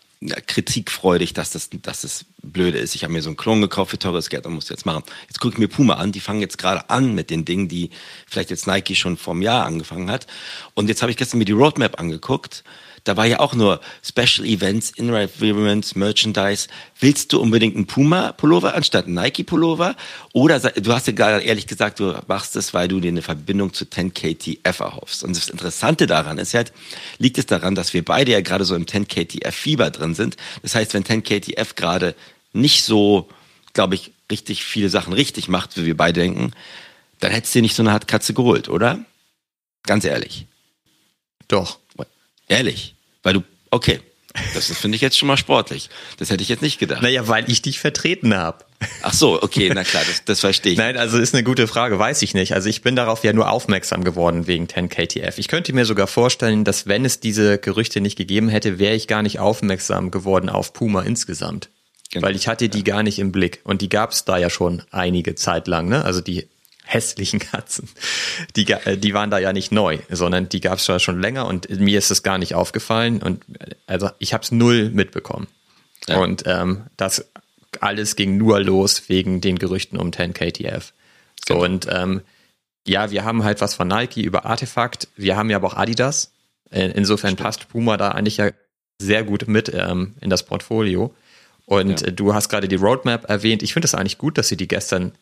kritikfreudig, 0.46 1.32
dass 1.32 1.50
das, 1.50 1.70
dass 1.70 2.00
das 2.00 2.24
blöde 2.42 2.78
ist. 2.78 2.94
Ich 2.94 3.04
habe 3.04 3.12
mir 3.12 3.22
so 3.22 3.28
einen 3.28 3.36
Klon 3.36 3.60
gekauft 3.60 3.92
für 3.92 3.98
teures 3.98 4.28
Geld 4.28 4.46
und 4.46 4.54
muss 4.54 4.68
jetzt 4.68 4.86
machen. 4.86 5.04
Jetzt 5.28 5.38
gucke 5.40 5.54
ich 5.54 5.58
mir 5.58 5.68
Puma 5.68 5.94
an, 5.94 6.10
die 6.10 6.20
fangen 6.20 6.40
jetzt 6.40 6.58
gerade 6.58 6.90
an 6.90 7.14
mit 7.14 7.30
den 7.30 7.44
Dingen, 7.44 7.68
die 7.68 7.90
vielleicht 8.26 8.50
jetzt 8.50 8.66
Nike 8.66 8.96
schon 8.96 9.16
vor 9.16 9.34
einem 9.34 9.42
Jahr 9.42 9.64
angefangen 9.64 10.10
hat. 10.10 10.26
Und 10.74 10.88
jetzt 10.88 11.02
habe 11.02 11.12
ich 11.12 11.16
gestern 11.16 11.38
mir 11.38 11.44
die 11.44 11.52
Roadmap 11.52 12.00
angeguckt 12.00 12.64
da 13.08 13.16
war 13.16 13.24
ja 13.24 13.40
auch 13.40 13.54
nur 13.54 13.80
Special 14.02 14.46
Events, 14.46 14.90
In-Environments, 14.90 15.94
Merchandise. 15.94 16.68
Willst 17.00 17.32
du 17.32 17.40
unbedingt 17.40 17.74
einen 17.74 17.86
Puma-Pullover 17.86 18.74
anstatt 18.74 19.06
einen 19.06 19.14
Nike-Pullover? 19.14 19.96
Oder 20.34 20.60
du 20.60 20.92
hast 20.92 21.06
ja 21.06 21.14
gerade 21.14 21.42
ehrlich 21.42 21.66
gesagt, 21.66 22.00
du 22.00 22.14
machst 22.26 22.54
es, 22.54 22.74
weil 22.74 22.86
du 22.86 23.00
dir 23.00 23.08
eine 23.08 23.22
Verbindung 23.22 23.72
zu 23.72 23.86
10KTF 23.86 24.82
erhoffst. 24.82 25.24
Und 25.24 25.34
das 25.34 25.48
Interessante 25.48 26.06
daran 26.06 26.36
ist 26.36 26.52
halt, 26.52 26.74
liegt 27.16 27.38
es 27.38 27.46
daran, 27.46 27.74
dass 27.74 27.94
wir 27.94 28.04
beide 28.04 28.32
ja 28.32 28.42
gerade 28.42 28.66
so 28.66 28.74
im 28.74 28.84
10KTF-Fieber 28.84 29.88
drin 29.88 30.14
sind. 30.14 30.36
Das 30.60 30.74
heißt, 30.74 30.92
wenn 30.92 31.04
10KTF 31.04 31.76
gerade 31.76 32.14
nicht 32.52 32.84
so, 32.84 33.28
glaube 33.72 33.94
ich, 33.94 34.12
richtig 34.30 34.64
viele 34.64 34.90
Sachen 34.90 35.14
richtig 35.14 35.48
macht, 35.48 35.78
wie 35.78 35.86
wir 35.86 35.96
beide 35.96 36.20
denken, 36.20 36.52
dann 37.20 37.32
hättest 37.32 37.54
du 37.54 37.60
dir 37.60 37.62
nicht 37.62 37.74
so 37.74 37.82
eine 37.82 37.92
Art 37.92 38.06
Katze 38.06 38.34
geholt, 38.34 38.68
oder? 38.68 38.98
Ganz 39.84 40.04
ehrlich. 40.04 40.46
Doch. 41.48 41.78
Ehrlich. 42.48 42.94
Weil 43.22 43.34
du, 43.34 43.44
okay, 43.70 44.00
das 44.54 44.66
finde 44.66 44.96
ich 44.96 45.02
jetzt 45.02 45.18
schon 45.18 45.26
mal 45.26 45.36
sportlich. 45.36 45.90
Das 46.18 46.30
hätte 46.30 46.42
ich 46.42 46.48
jetzt 46.48 46.62
nicht 46.62 46.78
gedacht. 46.78 47.02
Naja, 47.02 47.28
weil 47.28 47.50
ich 47.50 47.62
dich 47.62 47.78
vertreten 47.78 48.34
habe. 48.34 48.64
Ach 49.02 49.12
so, 49.12 49.42
okay, 49.42 49.70
na 49.74 49.84
klar, 49.84 50.04
das, 50.06 50.24
das 50.24 50.40
verstehe 50.40 50.72
ich. 50.72 50.78
Nein, 50.78 50.96
also 50.96 51.18
ist 51.18 51.34
eine 51.34 51.42
gute 51.42 51.66
Frage, 51.66 51.98
weiß 51.98 52.22
ich 52.22 52.34
nicht. 52.34 52.54
Also 52.54 52.68
ich 52.68 52.82
bin 52.82 52.94
darauf 52.94 53.24
ja 53.24 53.32
nur 53.32 53.50
aufmerksam 53.50 54.04
geworden 54.04 54.46
wegen 54.46 54.66
10KTF. 54.66 55.34
Ich 55.38 55.48
könnte 55.48 55.72
mir 55.72 55.84
sogar 55.84 56.06
vorstellen, 56.06 56.64
dass 56.64 56.86
wenn 56.86 57.04
es 57.04 57.20
diese 57.20 57.58
Gerüchte 57.58 58.00
nicht 58.00 58.16
gegeben 58.16 58.48
hätte, 58.48 58.78
wäre 58.78 58.94
ich 58.94 59.08
gar 59.08 59.22
nicht 59.22 59.40
aufmerksam 59.40 60.10
geworden 60.10 60.48
auf 60.48 60.72
Puma 60.72 61.02
insgesamt. 61.02 61.70
Genau. 62.10 62.26
Weil 62.26 62.36
ich 62.36 62.48
hatte 62.48 62.68
die 62.68 62.84
gar 62.84 63.02
nicht 63.02 63.18
im 63.18 63.32
Blick. 63.32 63.60
Und 63.64 63.82
die 63.82 63.88
gab 63.88 64.12
es 64.12 64.24
da 64.24 64.38
ja 64.38 64.48
schon 64.48 64.82
einige 64.90 65.34
Zeit 65.34 65.66
lang, 65.66 65.88
ne? 65.88 66.04
Also 66.04 66.20
die 66.20 66.48
hässlichen 66.88 67.38
Katzen. 67.38 67.88
Die, 68.56 68.70
äh, 68.70 68.96
die 68.96 69.12
waren 69.12 69.30
da 69.30 69.38
ja 69.38 69.52
nicht 69.52 69.72
neu, 69.72 69.98
sondern 70.08 70.48
die 70.48 70.60
gab 70.60 70.78
es 70.78 71.02
schon 71.02 71.20
länger 71.20 71.46
und 71.46 71.68
mir 71.68 71.98
ist 71.98 72.10
es 72.10 72.22
gar 72.22 72.38
nicht 72.38 72.54
aufgefallen 72.54 73.22
und 73.22 73.44
äh, 73.60 73.74
also 73.86 74.10
ich 74.18 74.32
habe 74.32 74.42
es 74.42 74.50
null 74.50 74.90
mitbekommen. 74.90 75.48
Ja. 76.06 76.18
Und 76.18 76.44
ähm, 76.46 76.86
das 76.96 77.28
alles 77.80 78.16
ging 78.16 78.38
nur 78.38 78.60
los 78.60 79.08
wegen 79.08 79.42
den 79.42 79.58
Gerüchten 79.58 79.98
um 79.98 80.10
10KTF. 80.10 80.92
So 81.46 81.54
genau. 81.54 81.64
und 81.66 81.86
ähm, 81.90 82.22
ja, 82.86 83.10
wir 83.10 83.22
haben 83.24 83.44
halt 83.44 83.60
was 83.60 83.74
von 83.74 83.86
Nike 83.86 84.22
über 84.22 84.46
Artefakt, 84.46 85.08
wir 85.14 85.36
haben 85.36 85.50
ja 85.50 85.56
aber 85.56 85.68
auch 85.68 85.76
Adidas. 85.76 86.32
Äh, 86.70 86.88
insofern 86.94 87.32
Stimmt. 87.32 87.42
passt 87.42 87.68
Puma 87.68 87.98
da 87.98 88.12
eigentlich 88.12 88.38
ja 88.38 88.50
sehr 88.98 89.24
gut 89.24 89.46
mit 89.46 89.70
ähm, 89.74 90.14
in 90.22 90.30
das 90.30 90.42
Portfolio. 90.42 91.14
Und 91.66 92.00
ja. 92.00 92.10
du 92.10 92.32
hast 92.32 92.48
gerade 92.48 92.66
die 92.66 92.76
Roadmap 92.76 93.28
erwähnt. 93.28 93.62
Ich 93.62 93.74
finde 93.74 93.84
es 93.84 93.94
eigentlich 93.94 94.16
gut, 94.16 94.38
dass 94.38 94.48
sie 94.48 94.56
die 94.56 94.68
gestern 94.68 95.12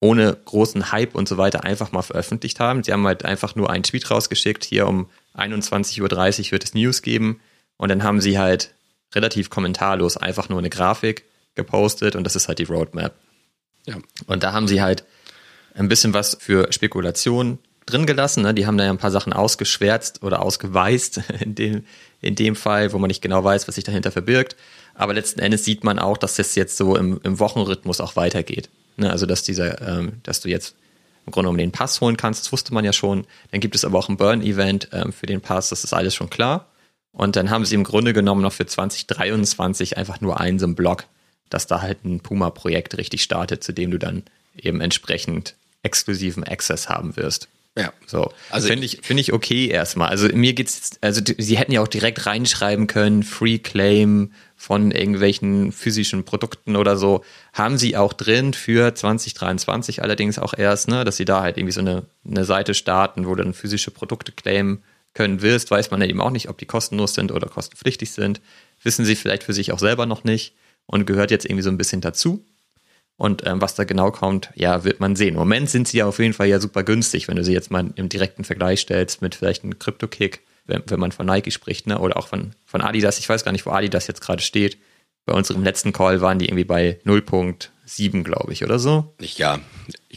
ohne 0.00 0.36
großen 0.44 0.92
Hype 0.92 1.14
und 1.14 1.28
so 1.28 1.38
weiter 1.38 1.64
einfach 1.64 1.92
mal 1.92 2.02
veröffentlicht 2.02 2.60
haben. 2.60 2.82
Sie 2.82 2.92
haben 2.92 3.06
halt 3.06 3.24
einfach 3.24 3.54
nur 3.54 3.70
einen 3.70 3.82
Tweet 3.82 4.10
rausgeschickt, 4.10 4.64
hier 4.64 4.86
um 4.86 5.08
21.30 5.36 6.00
Uhr 6.46 6.52
wird 6.52 6.64
es 6.64 6.74
News 6.74 7.02
geben 7.02 7.40
und 7.76 7.88
dann 7.88 8.02
haben 8.02 8.20
sie 8.20 8.38
halt 8.38 8.74
relativ 9.14 9.50
kommentarlos 9.50 10.16
einfach 10.16 10.48
nur 10.48 10.58
eine 10.58 10.70
Grafik 10.70 11.24
gepostet 11.54 12.16
und 12.16 12.24
das 12.24 12.36
ist 12.36 12.48
halt 12.48 12.58
die 12.58 12.64
Roadmap. 12.64 13.14
Ja. 13.86 13.96
Und 14.26 14.42
da 14.42 14.52
haben 14.52 14.68
sie 14.68 14.82
halt 14.82 15.04
ein 15.74 15.88
bisschen 15.88 16.12
was 16.14 16.36
für 16.38 16.72
Spekulation 16.72 17.58
drin 17.86 18.04
gelassen. 18.06 18.42
Ne? 18.42 18.52
Die 18.52 18.66
haben 18.66 18.76
da 18.76 18.84
ja 18.84 18.90
ein 18.90 18.98
paar 18.98 19.10
Sachen 19.10 19.32
ausgeschwärzt 19.32 20.22
oder 20.22 20.42
ausgeweist 20.42 21.20
in 21.40 21.54
dem, 21.54 21.84
in 22.20 22.34
dem 22.34 22.56
Fall, 22.56 22.92
wo 22.92 22.98
man 22.98 23.08
nicht 23.08 23.22
genau 23.22 23.42
weiß, 23.44 23.68
was 23.68 23.76
sich 23.76 23.84
dahinter 23.84 24.10
verbirgt. 24.10 24.56
Aber 24.94 25.14
letzten 25.14 25.40
Endes 25.40 25.64
sieht 25.64 25.84
man 25.84 25.98
auch, 25.98 26.18
dass 26.18 26.36
das 26.36 26.54
jetzt 26.54 26.76
so 26.76 26.96
im, 26.96 27.20
im 27.22 27.38
Wochenrhythmus 27.38 28.00
auch 28.00 28.16
weitergeht. 28.16 28.68
Ne? 28.96 29.10
Also 29.10 29.26
dass 29.26 29.42
dieser, 29.42 29.80
ähm, 29.86 30.20
dass 30.22 30.40
du 30.40 30.48
jetzt 30.48 30.74
im 31.26 31.32
Grunde 31.32 31.46
genommen 31.46 31.58
den 31.58 31.72
Pass 31.72 32.00
holen 32.00 32.16
kannst, 32.16 32.44
das 32.44 32.52
wusste 32.52 32.72
man 32.72 32.84
ja 32.84 32.92
schon. 32.92 33.26
Dann 33.50 33.60
gibt 33.60 33.74
es 33.74 33.84
aber 33.84 33.98
auch 33.98 34.08
ein 34.08 34.16
Burn-Event 34.16 34.88
ähm, 34.92 35.12
für 35.12 35.26
den 35.26 35.40
Pass, 35.40 35.70
das 35.70 35.84
ist 35.84 35.92
alles 35.92 36.14
schon 36.14 36.30
klar. 36.30 36.68
Und 37.12 37.36
dann 37.36 37.50
haben 37.50 37.64
sie 37.64 37.74
im 37.74 37.84
Grunde 37.84 38.12
genommen 38.12 38.42
noch 38.42 38.52
für 38.52 38.66
2023 38.66 39.96
einfach 39.96 40.20
nur 40.20 40.38
einen 40.38 40.58
so 40.58 40.66
einen 40.66 40.74
Block, 40.74 41.04
dass 41.48 41.66
da 41.66 41.80
halt 41.80 42.04
ein 42.04 42.20
Puma-Projekt 42.20 42.96
richtig 42.98 43.22
startet, 43.22 43.64
zu 43.64 43.72
dem 43.72 43.90
du 43.90 43.98
dann 43.98 44.24
eben 44.56 44.80
entsprechend 44.80 45.54
exklusiven 45.82 46.44
Access 46.44 46.88
haben 46.88 47.16
wirst. 47.16 47.48
Ja. 47.78 47.92
So. 48.06 48.32
Also 48.50 48.68
finde 48.68 48.86
ich, 48.86 49.00
finde 49.02 49.20
ich 49.20 49.32
okay 49.32 49.68
erstmal. 49.68 50.08
Also 50.08 50.28
mir 50.28 50.54
geht's, 50.54 50.92
also 51.02 51.20
sie 51.36 51.58
hätten 51.58 51.72
ja 51.72 51.82
auch 51.82 51.88
direkt 51.88 52.24
reinschreiben 52.24 52.86
können, 52.86 53.22
Free 53.22 53.58
Claim 53.58 54.32
von 54.56 54.90
irgendwelchen 54.90 55.72
physischen 55.72 56.24
Produkten 56.24 56.76
oder 56.76 56.96
so. 56.96 57.22
Haben 57.52 57.76
sie 57.76 57.96
auch 57.96 58.14
drin 58.14 58.54
für 58.54 58.94
2023 58.94 60.02
allerdings 60.02 60.38
auch 60.38 60.54
erst, 60.56 60.88
ne, 60.88 61.04
dass 61.04 61.18
sie 61.18 61.26
da 61.26 61.42
halt 61.42 61.58
irgendwie 61.58 61.72
so 61.72 61.80
eine, 61.80 62.04
eine 62.26 62.44
Seite 62.46 62.72
starten, 62.72 63.26
wo 63.26 63.34
du 63.34 63.44
dann 63.44 63.52
physische 63.52 63.90
Produkte 63.90 64.32
claimen 64.32 64.82
können 65.12 65.42
wirst, 65.42 65.70
weiß 65.70 65.90
man 65.90 66.00
ja 66.00 66.06
eben 66.06 66.20
auch 66.20 66.30
nicht, 66.30 66.48
ob 66.48 66.58
die 66.58 66.66
kostenlos 66.66 67.14
sind 67.14 67.32
oder 67.32 67.48
kostenpflichtig 67.48 68.10
sind. 68.12 68.40
Wissen 68.82 69.04
sie 69.04 69.16
vielleicht 69.16 69.42
für 69.42 69.54
sich 69.54 69.72
auch 69.72 69.78
selber 69.78 70.06
noch 70.06 70.24
nicht 70.24 70.54
und 70.86 71.06
gehört 71.06 71.30
jetzt 71.30 71.44
irgendwie 71.44 71.62
so 71.62 71.70
ein 71.70 71.78
bisschen 71.78 72.00
dazu. 72.00 72.44
Und 73.16 73.46
ähm, 73.46 73.60
was 73.62 73.74
da 73.74 73.84
genau 73.84 74.10
kommt, 74.10 74.50
ja, 74.54 74.84
wird 74.84 75.00
man 75.00 75.16
sehen. 75.16 75.34
Im 75.34 75.40
Moment 75.40 75.70
sind 75.70 75.88
sie 75.88 75.98
ja 75.98 76.06
auf 76.06 76.18
jeden 76.18 76.34
Fall 76.34 76.48
ja 76.48 76.60
super 76.60 76.82
günstig, 76.82 77.28
wenn 77.28 77.36
du 77.36 77.44
sie 77.44 77.54
jetzt 77.54 77.70
mal 77.70 77.90
im 77.96 78.08
direkten 78.08 78.44
Vergleich 78.44 78.80
stellst 78.80 79.22
mit 79.22 79.34
vielleicht 79.34 79.62
einem 79.62 79.78
Crypto-Kick, 79.78 80.40
wenn, 80.66 80.82
wenn 80.86 81.00
man 81.00 81.12
von 81.12 81.24
Nike 81.24 81.50
spricht, 81.50 81.86
ne? 81.86 81.98
oder 81.98 82.18
auch 82.18 82.28
von, 82.28 82.52
von 82.66 82.82
Adidas. 82.82 83.18
Ich 83.18 83.28
weiß 83.28 83.44
gar 83.44 83.52
nicht, 83.52 83.64
wo 83.64 83.70
Adidas 83.70 84.06
jetzt 84.06 84.20
gerade 84.20 84.42
steht. 84.42 84.76
Bei 85.24 85.32
unserem 85.32 85.64
letzten 85.64 85.92
Call 85.92 86.20
waren 86.20 86.38
die 86.38 86.46
irgendwie 86.46 86.64
bei 86.64 87.00
0.7, 87.04 88.22
glaube 88.22 88.52
ich, 88.52 88.62
oder 88.62 88.78
so. 88.78 89.14
Ich, 89.18 89.38
ja, 89.38 89.60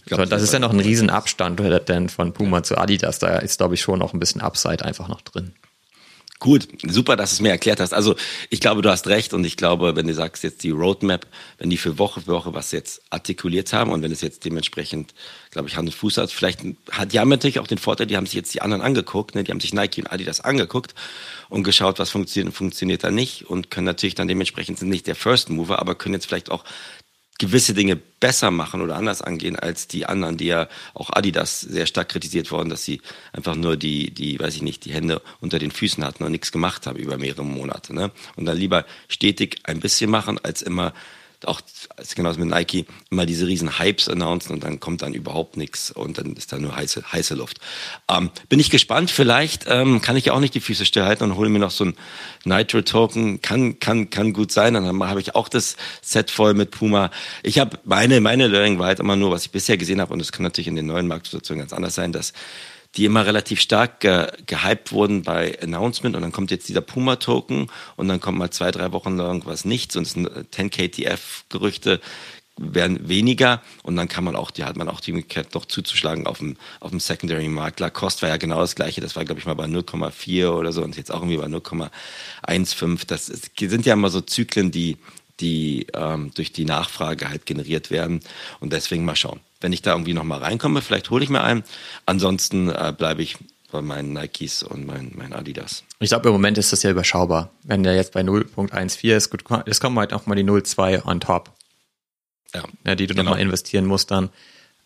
Glaub, 0.05 0.29
das 0.29 0.41
ist 0.41 0.53
ja 0.53 0.59
noch 0.59 0.73
ein 0.73 0.79
Riesenabstand 0.79 1.59
denn 1.87 2.09
von 2.09 2.33
Puma 2.33 2.63
zu 2.63 2.77
Adidas. 2.77 3.19
Da 3.19 3.37
ist, 3.37 3.57
glaube 3.57 3.75
ich, 3.75 3.81
schon 3.81 3.99
noch 3.99 4.13
ein 4.13 4.19
bisschen 4.19 4.41
Upside 4.41 4.83
einfach 4.83 5.07
noch 5.07 5.21
drin. 5.21 5.53
Gut, 6.41 6.69
super, 6.87 7.17
dass 7.17 7.31
du 7.31 7.33
es 7.33 7.41
mir 7.41 7.49
erklärt 7.49 7.81
hast. 7.81 7.93
Also 7.93 8.15
ich 8.49 8.61
glaube, 8.61 8.81
du 8.81 8.89
hast 8.89 9.07
recht 9.07 9.33
und 9.33 9.43
ich 9.43 9.57
glaube, 9.57 9.97
wenn 9.97 10.07
du 10.07 10.13
sagst 10.13 10.41
jetzt 10.45 10.63
die 10.63 10.69
Roadmap, 10.69 11.27
wenn 11.57 11.69
die 11.69 11.75
für 11.75 11.99
Woche 11.99 12.21
für 12.21 12.27
Woche 12.27 12.53
was 12.53 12.71
jetzt 12.71 13.01
artikuliert 13.09 13.73
haben 13.73 13.91
und 13.91 14.01
wenn 14.03 14.11
es 14.13 14.21
jetzt 14.21 14.45
dementsprechend, 14.45 15.13
glaube 15.51 15.67
ich, 15.67 15.75
Hand 15.75 15.89
und 15.89 15.93
Fuß 15.93 16.17
hat, 16.17 16.31
vielleicht 16.31 16.61
hat 16.91 17.11
die 17.11 17.19
haben 17.19 17.27
natürlich 17.27 17.59
auch 17.59 17.67
den 17.67 17.77
Vorteil, 17.77 18.07
die 18.07 18.15
haben 18.15 18.25
sich 18.25 18.35
jetzt 18.35 18.53
die 18.53 18.61
anderen 18.61 18.81
angeguckt, 18.81 19.35
ne? 19.35 19.43
die 19.43 19.51
haben 19.51 19.59
sich 19.59 19.73
Nike 19.73 19.99
und 19.99 20.07
Adidas 20.07 20.39
angeguckt 20.39 20.95
und 21.49 21.63
geschaut, 21.63 21.99
was 21.99 22.09
funktioniert 22.09 22.47
und 22.47 22.53
funktioniert 22.53 23.03
da 23.03 23.11
nicht 23.11 23.49
und 23.49 23.69
können 23.69 23.85
natürlich 23.85 24.15
dann 24.15 24.29
dementsprechend 24.29 24.79
sind 24.79 24.87
nicht 24.87 25.07
der 25.07 25.15
First 25.15 25.49
Mover, 25.49 25.79
aber 25.79 25.95
können 25.95 26.13
jetzt 26.13 26.27
vielleicht 26.27 26.51
auch 26.51 26.63
gewisse 27.39 27.73
Dinge 27.73 27.95
besser 27.95 28.51
machen 28.51 28.81
oder 28.81 28.95
anders 28.95 29.21
angehen 29.21 29.57
als 29.57 29.87
die 29.87 30.05
anderen, 30.05 30.37
die 30.37 30.47
ja 30.47 30.67
auch 30.93 31.09
Adidas 31.11 31.61
sehr 31.61 31.85
stark 31.87 32.09
kritisiert 32.09 32.51
worden, 32.51 32.69
dass 32.69 32.83
sie 32.83 33.01
einfach 33.33 33.55
nur 33.55 33.77
die, 33.77 34.11
die, 34.11 34.39
weiß 34.39 34.55
ich 34.55 34.61
nicht, 34.61 34.85
die 34.85 34.93
Hände 34.93 35.21
unter 35.39 35.57
den 35.57 35.71
Füßen 35.71 36.03
hatten 36.03 36.23
und 36.23 36.31
nichts 36.31 36.51
gemacht 36.51 36.85
haben 36.85 36.97
über 36.97 37.17
mehrere 37.17 37.45
Monate. 37.45 37.95
Ne? 37.95 38.11
Und 38.35 38.45
dann 38.45 38.57
lieber 38.57 38.85
stetig 39.07 39.59
ein 39.63 39.79
bisschen 39.79 40.11
machen, 40.11 40.37
als 40.43 40.61
immer 40.61 40.93
auch 41.45 41.61
genauso 42.15 42.39
mit 42.39 42.49
Nike 42.49 42.85
immer 43.09 43.25
diese 43.25 43.47
riesen 43.47 43.79
Hypes 43.79 44.09
announcen 44.09 44.53
und 44.53 44.63
dann 44.63 44.79
kommt 44.79 45.01
dann 45.01 45.13
überhaupt 45.13 45.57
nichts 45.57 45.91
und 45.91 46.17
dann 46.17 46.33
ist 46.33 46.51
da 46.51 46.57
nur 46.57 46.75
heiße, 46.75 47.11
heiße 47.11 47.35
Luft. 47.35 47.59
Ähm, 48.09 48.29
bin 48.49 48.59
ich 48.59 48.69
gespannt, 48.69 49.11
vielleicht 49.11 49.65
ähm, 49.67 50.01
kann 50.01 50.17
ich 50.17 50.25
ja 50.25 50.33
auch 50.33 50.39
nicht 50.39 50.53
die 50.53 50.59
Füße 50.59 50.85
stillhalten 50.85 51.29
und 51.29 51.37
hole 51.37 51.49
mir 51.49 51.59
noch 51.59 51.71
so 51.71 51.85
ein 51.85 51.95
Nitro-Token. 52.43 53.41
Kann, 53.41 53.79
kann, 53.79 54.09
kann 54.09 54.33
gut 54.33 54.51
sein. 54.51 54.73
Dann 54.73 55.03
habe 55.03 55.21
ich 55.21 55.35
auch 55.35 55.49
das 55.49 55.77
Set 56.01 56.31
voll 56.31 56.53
mit 56.53 56.71
Puma. 56.71 57.11
Ich 57.43 57.59
habe 57.59 57.79
meine, 57.83 58.19
meine 58.21 58.47
Learning 58.47 58.79
war 58.79 58.87
halt 58.87 58.99
immer 58.99 59.15
nur, 59.15 59.31
was 59.31 59.45
ich 59.45 59.51
bisher 59.51 59.77
gesehen 59.77 60.01
habe 60.01 60.13
und 60.13 60.19
es 60.19 60.31
kann 60.31 60.43
natürlich 60.43 60.67
in 60.67 60.75
den 60.75 60.87
neuen 60.87 61.07
Marktsituationen 61.07 61.61
ganz 61.61 61.73
anders 61.73 61.95
sein, 61.95 62.11
dass 62.11 62.33
die 62.95 63.05
immer 63.05 63.25
relativ 63.25 63.61
stark 63.61 63.99
ge 63.99 64.27
gehypt 64.45 64.91
wurden 64.91 65.23
bei 65.23 65.59
Announcement 65.61 66.15
und 66.15 66.21
dann 66.21 66.31
kommt 66.31 66.51
jetzt 66.51 66.69
dieser 66.69 66.81
Puma-Token 66.81 67.69
und 67.95 68.07
dann 68.07 68.19
kommt 68.19 68.37
mal 68.37 68.51
zwei, 68.51 68.71
drei 68.71 68.91
Wochen 68.91 69.17
lang 69.17 69.45
was 69.45 69.65
nichts 69.65 69.95
und 69.95 70.03
es 70.03 70.13
sind 70.13 70.29
10 70.51 70.69
KTF-Gerüchte 70.71 72.01
werden 72.59 73.07
weniger 73.07 73.61
und 73.83 73.95
dann 73.95 74.07
kann 74.07 74.23
man 74.23 74.35
auch, 74.35 74.51
die 74.51 74.65
hat 74.65 74.75
man 74.75 74.89
auch 74.89 74.99
die 74.99 75.13
Möglichkeit 75.13 75.53
noch 75.53 75.65
zuzuschlagen 75.65 76.27
auf 76.27 76.39
dem, 76.39 76.57
auf 76.79 76.89
dem 76.89 76.99
Secondary 76.99 77.47
Markt. 77.47 77.79
Lacoste 77.79 78.23
war 78.23 78.29
ja 78.29 78.37
genau 78.37 78.59
das 78.59 78.75
gleiche, 78.75 79.01
das 79.01 79.15
war 79.15 79.23
glaube 79.23 79.39
ich 79.39 79.45
mal 79.45 79.53
bei 79.53 79.65
0,4 79.65 80.49
oder 80.49 80.73
so 80.73 80.83
und 80.83 80.97
jetzt 80.97 81.11
auch 81.11 81.21
irgendwie 81.21 81.37
bei 81.37 81.45
0,15. 81.45 83.07
Das 83.07 83.29
ist, 83.29 83.51
sind 83.57 83.85
ja 83.85 83.93
immer 83.93 84.09
so 84.09 84.21
Zyklen, 84.21 84.71
die, 84.71 84.97
die 85.39 85.87
ähm, 85.93 86.31
durch 86.35 86.51
die 86.51 86.65
Nachfrage 86.65 87.29
halt 87.29 87.45
generiert 87.45 87.91
werden 87.91 88.19
und 88.59 88.73
deswegen 88.73 89.05
mal 89.05 89.15
schauen. 89.15 89.39
Wenn 89.61 89.73
ich 89.73 89.81
da 89.81 89.91
irgendwie 89.91 90.13
nochmal 90.13 90.39
reinkomme, 90.39 90.81
vielleicht 90.81 91.09
hole 91.09 91.23
ich 91.23 91.29
mir 91.29 91.43
einen. 91.43 91.63
Ansonsten 92.05 92.69
äh, 92.69 92.93
bleibe 92.97 93.21
ich 93.21 93.37
bei 93.71 93.81
meinen 93.81 94.13
Nikes 94.13 94.63
und 94.63 94.85
meinen 94.85 95.13
mein 95.15 95.33
Adidas. 95.33 95.83
Ich 95.99 96.09
glaube, 96.09 96.29
im 96.29 96.33
Moment 96.33 96.57
ist 96.57 96.71
das 96.71 96.83
ja 96.83 96.91
überschaubar. 96.91 97.51
Wenn 97.63 97.83
der 97.83 97.95
jetzt 97.95 98.13
bei 98.13 98.21
0.14 98.21 99.15
ist, 99.15 99.29
gut, 99.29 99.43
es 99.65 99.79
kommen 99.79 99.99
halt 99.99 100.13
auch 100.13 100.25
mal 100.25 100.35
die 100.35 100.43
0.2 100.43 101.05
on 101.05 101.19
top. 101.19 101.51
Ja. 102.53 102.63
ja 102.85 102.95
die 102.95 103.07
du 103.07 103.13
genau. 103.13 103.25
nochmal 103.25 103.41
investieren 103.41 103.85
musst 103.85 104.11
dann. 104.11 104.29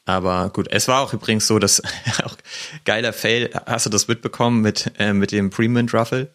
Aber 0.05 0.49
gut, 0.49 0.67
es 0.69 0.87
war 0.87 1.01
auch 1.01 1.13
übrigens 1.13 1.47
so, 1.47 1.59
dass 1.59 1.81
auch 2.23 2.35
geiler 2.83 3.13
Fail, 3.13 3.51
hast 3.65 3.85
du 3.85 3.89
das 3.89 4.07
mitbekommen 4.07 4.61
mit, 4.61 4.91
äh, 4.99 5.13
mit 5.13 5.31
dem 5.31 5.49
Premium 5.49 5.87
Ruffle? 5.87 6.33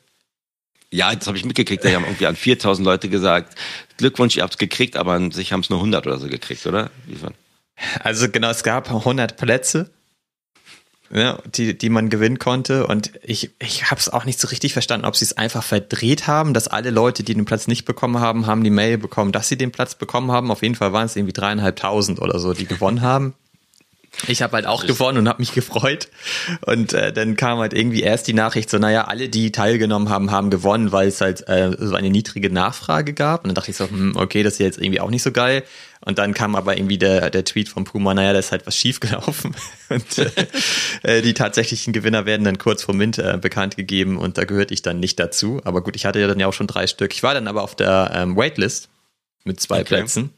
Ja, 0.90 1.14
das 1.14 1.26
habe 1.26 1.36
ich 1.36 1.44
mitgekriegt. 1.44 1.84
Die 1.84 1.94
haben 1.94 2.04
irgendwie 2.04 2.26
an 2.26 2.36
4000 2.36 2.84
Leute 2.84 3.10
gesagt, 3.10 3.58
Glückwunsch, 3.98 4.38
ihr 4.38 4.42
habt 4.42 4.54
es 4.54 4.58
gekriegt, 4.58 4.96
aber 4.96 5.12
an 5.12 5.32
sich 5.32 5.52
haben 5.52 5.60
es 5.60 5.68
nur 5.68 5.80
100 5.80 6.06
oder 6.06 6.18
so 6.18 6.28
gekriegt, 6.28 6.66
oder? 6.66 6.90
Wie? 7.04 7.18
Also 8.02 8.28
genau, 8.28 8.50
es 8.50 8.62
gab 8.62 8.90
100 8.90 9.36
Plätze, 9.36 9.90
ja, 11.10 11.38
die, 11.46 11.76
die 11.76 11.88
man 11.88 12.10
gewinnen 12.10 12.38
konnte. 12.38 12.86
Und 12.86 13.12
ich, 13.22 13.50
ich 13.58 13.90
habe 13.90 14.00
es 14.00 14.08
auch 14.08 14.24
nicht 14.24 14.40
so 14.40 14.48
richtig 14.48 14.72
verstanden, 14.72 15.06
ob 15.06 15.16
sie 15.16 15.24
es 15.24 15.36
einfach 15.36 15.62
verdreht 15.62 16.26
haben, 16.26 16.54
dass 16.54 16.68
alle 16.68 16.90
Leute, 16.90 17.22
die 17.22 17.34
den 17.34 17.44
Platz 17.44 17.66
nicht 17.66 17.84
bekommen 17.84 18.20
haben, 18.20 18.46
haben 18.46 18.64
die 18.64 18.70
Mail 18.70 18.98
bekommen, 18.98 19.32
dass 19.32 19.48
sie 19.48 19.56
den 19.56 19.72
Platz 19.72 19.94
bekommen 19.94 20.30
haben. 20.30 20.50
Auf 20.50 20.62
jeden 20.62 20.74
Fall 20.74 20.92
waren 20.92 21.06
es 21.06 21.16
irgendwie 21.16 21.32
dreieinhalbtausend 21.32 22.20
oder 22.20 22.38
so, 22.38 22.52
die 22.52 22.66
gewonnen 22.66 23.02
haben. 23.02 23.34
Ich 24.26 24.42
habe 24.42 24.54
halt 24.54 24.66
auch 24.66 24.84
gewonnen 24.84 25.18
und 25.18 25.28
habe 25.28 25.40
mich 25.40 25.52
gefreut. 25.52 26.08
Und 26.62 26.92
äh, 26.92 27.12
dann 27.12 27.36
kam 27.36 27.58
halt 27.58 27.72
irgendwie 27.72 28.02
erst 28.02 28.26
die 28.26 28.32
Nachricht 28.34 28.68
so, 28.68 28.78
naja, 28.78 29.04
alle, 29.04 29.28
die 29.28 29.52
teilgenommen 29.52 30.08
haben, 30.08 30.30
haben 30.30 30.50
gewonnen, 30.50 30.90
weil 30.90 31.08
es 31.08 31.20
halt 31.20 31.48
äh, 31.48 31.70
so 31.78 31.94
eine 31.94 32.10
niedrige 32.10 32.50
Nachfrage 32.50 33.14
gab. 33.14 33.44
Und 33.44 33.48
dann 33.48 33.54
dachte 33.54 33.70
ich 33.70 33.76
so, 33.76 33.88
hm, 33.88 34.16
okay, 34.16 34.42
das 34.42 34.54
ist 34.54 34.58
jetzt 34.58 34.78
irgendwie 34.78 35.00
auch 35.00 35.10
nicht 35.10 35.22
so 35.22 35.30
geil. 35.30 35.62
Und 36.00 36.18
dann 36.18 36.34
kam 36.34 36.56
aber 36.56 36.76
irgendwie 36.76 36.98
der, 36.98 37.30
der 37.30 37.44
Tweet 37.44 37.68
von 37.68 37.84
Puma, 37.84 38.14
naja, 38.14 38.32
da 38.32 38.38
ist 38.38 38.52
halt 38.52 38.66
was 38.66 38.76
schiefgelaufen. 38.76 39.54
Und 39.88 40.18
äh, 40.18 40.30
äh, 41.02 41.22
die 41.22 41.34
tatsächlichen 41.34 41.92
Gewinner 41.92 42.26
werden 42.26 42.44
dann 42.44 42.58
kurz 42.58 42.82
vor 42.82 42.94
Mint 42.94 43.18
äh, 43.18 43.38
bekannt 43.40 43.76
gegeben 43.76 44.16
und 44.18 44.36
da 44.36 44.44
gehörte 44.44 44.74
ich 44.74 44.82
dann 44.82 45.00
nicht 45.00 45.18
dazu. 45.18 45.60
Aber 45.64 45.82
gut, 45.82 45.96
ich 45.96 46.04
hatte 46.04 46.20
ja 46.20 46.26
dann 46.26 46.38
ja 46.38 46.46
auch 46.46 46.52
schon 46.52 46.66
drei 46.66 46.86
Stück. 46.86 47.14
Ich 47.14 47.22
war 47.22 47.34
dann 47.34 47.48
aber 47.48 47.62
auf 47.62 47.74
der 47.74 48.10
ähm, 48.14 48.36
Waitlist 48.36 48.90
mit 49.44 49.60
zwei 49.60 49.80
okay. 49.80 49.84
Plätzen. 49.84 50.30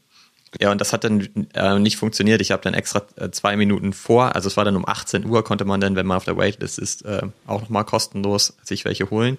Ja, 0.59 0.71
und 0.71 0.81
das 0.81 0.91
hat 0.91 1.05
dann 1.05 1.29
äh, 1.53 1.79
nicht 1.79 1.95
funktioniert. 1.97 2.41
Ich 2.41 2.51
habe 2.51 2.61
dann 2.61 2.73
extra 2.73 3.03
äh, 3.15 3.31
zwei 3.31 3.55
Minuten 3.55 3.93
vor, 3.93 4.35
also 4.35 4.47
es 4.47 4.57
war 4.57 4.65
dann 4.65 4.75
um 4.75 4.85
18 4.85 5.25
Uhr, 5.25 5.43
konnte 5.43 5.63
man 5.63 5.79
dann, 5.79 5.95
wenn 5.95 6.05
man 6.05 6.17
auf 6.17 6.25
der 6.25 6.35
Waitlist 6.35 6.77
ist, 6.77 7.05
äh, 7.05 7.21
auch 7.47 7.61
nochmal 7.61 7.85
kostenlos 7.85 8.57
sich 8.61 8.83
welche 8.83 9.09
holen. 9.09 9.37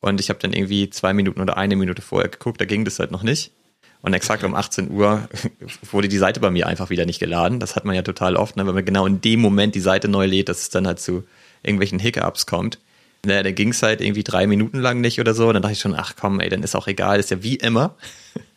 Und 0.00 0.20
ich 0.20 0.30
habe 0.30 0.38
dann 0.38 0.52
irgendwie 0.52 0.88
zwei 0.90 1.12
Minuten 1.12 1.40
oder 1.40 1.56
eine 1.58 1.76
Minute 1.76 2.02
vorher 2.02 2.28
geguckt, 2.28 2.60
da 2.60 2.64
ging 2.64 2.84
das 2.84 2.98
halt 2.98 3.10
noch 3.10 3.22
nicht. 3.22 3.52
Und 4.00 4.14
exakt 4.14 4.44
um 4.44 4.54
18 4.54 4.90
Uhr 4.90 5.28
wurde 5.90 6.08
die 6.08 6.18
Seite 6.18 6.40
bei 6.40 6.50
mir 6.50 6.66
einfach 6.66 6.88
wieder 6.88 7.04
nicht 7.04 7.18
geladen. 7.18 7.60
Das 7.60 7.76
hat 7.76 7.84
man 7.84 7.94
ja 7.94 8.02
total 8.02 8.36
oft, 8.36 8.56
ne? 8.56 8.66
wenn 8.66 8.74
man 8.74 8.84
genau 8.84 9.06
in 9.06 9.20
dem 9.20 9.40
Moment 9.40 9.74
die 9.74 9.80
Seite 9.80 10.08
neu 10.08 10.26
lädt, 10.26 10.48
dass 10.48 10.62
es 10.62 10.70
dann 10.70 10.86
halt 10.86 11.00
zu 11.00 11.24
irgendwelchen 11.62 11.98
Hiccups 11.98 12.46
kommt. 12.46 12.78
Naja, 13.26 13.42
dann 13.42 13.54
ging 13.54 13.70
es 13.70 13.82
halt 13.82 14.00
irgendwie 14.00 14.22
drei 14.22 14.46
Minuten 14.46 14.78
lang 14.78 15.00
nicht 15.00 15.18
oder 15.18 15.34
so. 15.34 15.48
Und 15.48 15.54
dann 15.54 15.62
dachte 15.62 15.72
ich 15.72 15.80
schon, 15.80 15.96
ach 15.96 16.14
komm, 16.18 16.38
ey, 16.38 16.48
dann 16.48 16.62
ist 16.62 16.76
auch 16.76 16.86
egal, 16.86 17.18
ist 17.18 17.30
ja 17.30 17.42
wie 17.42 17.56
immer. 17.56 17.96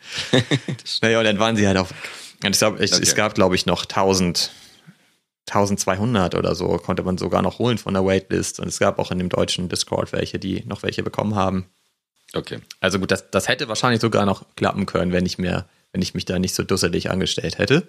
naja, 1.01 1.19
und 1.19 1.25
dann 1.25 1.39
waren 1.39 1.55
sie 1.55 1.67
halt 1.67 1.77
auf. 1.77 1.93
Und 2.43 2.51
ich 2.51 2.59
glaube, 2.59 2.77
okay. 2.77 2.99
es 3.01 3.15
gab, 3.15 3.35
glaube 3.35 3.55
ich, 3.55 3.65
noch 3.65 3.83
1000, 3.83 4.51
1200 5.47 6.35
oder 6.35 6.55
so, 6.55 6.77
konnte 6.77 7.03
man 7.03 7.17
sogar 7.17 7.41
noch 7.41 7.59
holen 7.59 7.77
von 7.77 7.93
der 7.93 8.05
Waitlist. 8.05 8.59
Und 8.59 8.67
es 8.67 8.79
gab 8.79 8.99
auch 8.99 9.11
in 9.11 9.19
dem 9.19 9.29
deutschen 9.29 9.69
Discord 9.69 10.11
welche, 10.11 10.39
die 10.39 10.63
noch 10.65 10.83
welche 10.83 11.03
bekommen 11.03 11.35
haben. 11.35 11.65
Okay. 12.33 12.59
Also 12.79 12.99
gut, 12.99 13.11
das, 13.11 13.29
das 13.29 13.47
hätte 13.47 13.67
wahrscheinlich 13.67 14.01
sogar 14.01 14.25
noch 14.25 14.45
klappen 14.55 14.85
können, 14.85 15.11
wenn 15.11 15.25
ich 15.25 15.37
mir, 15.37 15.65
wenn 15.91 16.01
ich 16.01 16.13
mich 16.13 16.25
da 16.25 16.39
nicht 16.39 16.55
so 16.55 16.63
dusselig 16.63 17.09
angestellt 17.09 17.57
hätte. 17.57 17.87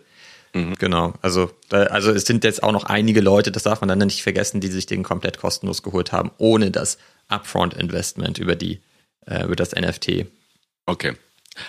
Mhm. 0.54 0.74
Genau. 0.78 1.14
Also, 1.22 1.50
also 1.70 2.10
es 2.10 2.24
sind 2.24 2.44
jetzt 2.44 2.62
auch 2.62 2.72
noch 2.72 2.84
einige 2.84 3.20
Leute, 3.20 3.52
das 3.52 3.62
darf 3.62 3.80
man 3.80 3.88
dann 3.88 3.98
nicht 3.98 4.22
vergessen, 4.22 4.60
die 4.60 4.68
sich 4.68 4.86
den 4.86 5.02
komplett 5.02 5.38
kostenlos 5.38 5.82
geholt 5.82 6.12
haben, 6.12 6.30
ohne 6.38 6.70
das 6.70 6.98
Upfront-Investment 7.28 8.38
über 8.38 8.56
die, 8.56 8.82
äh, 9.26 9.44
über 9.44 9.56
das 9.56 9.72
NFT. 9.72 10.26
Okay. 10.86 11.14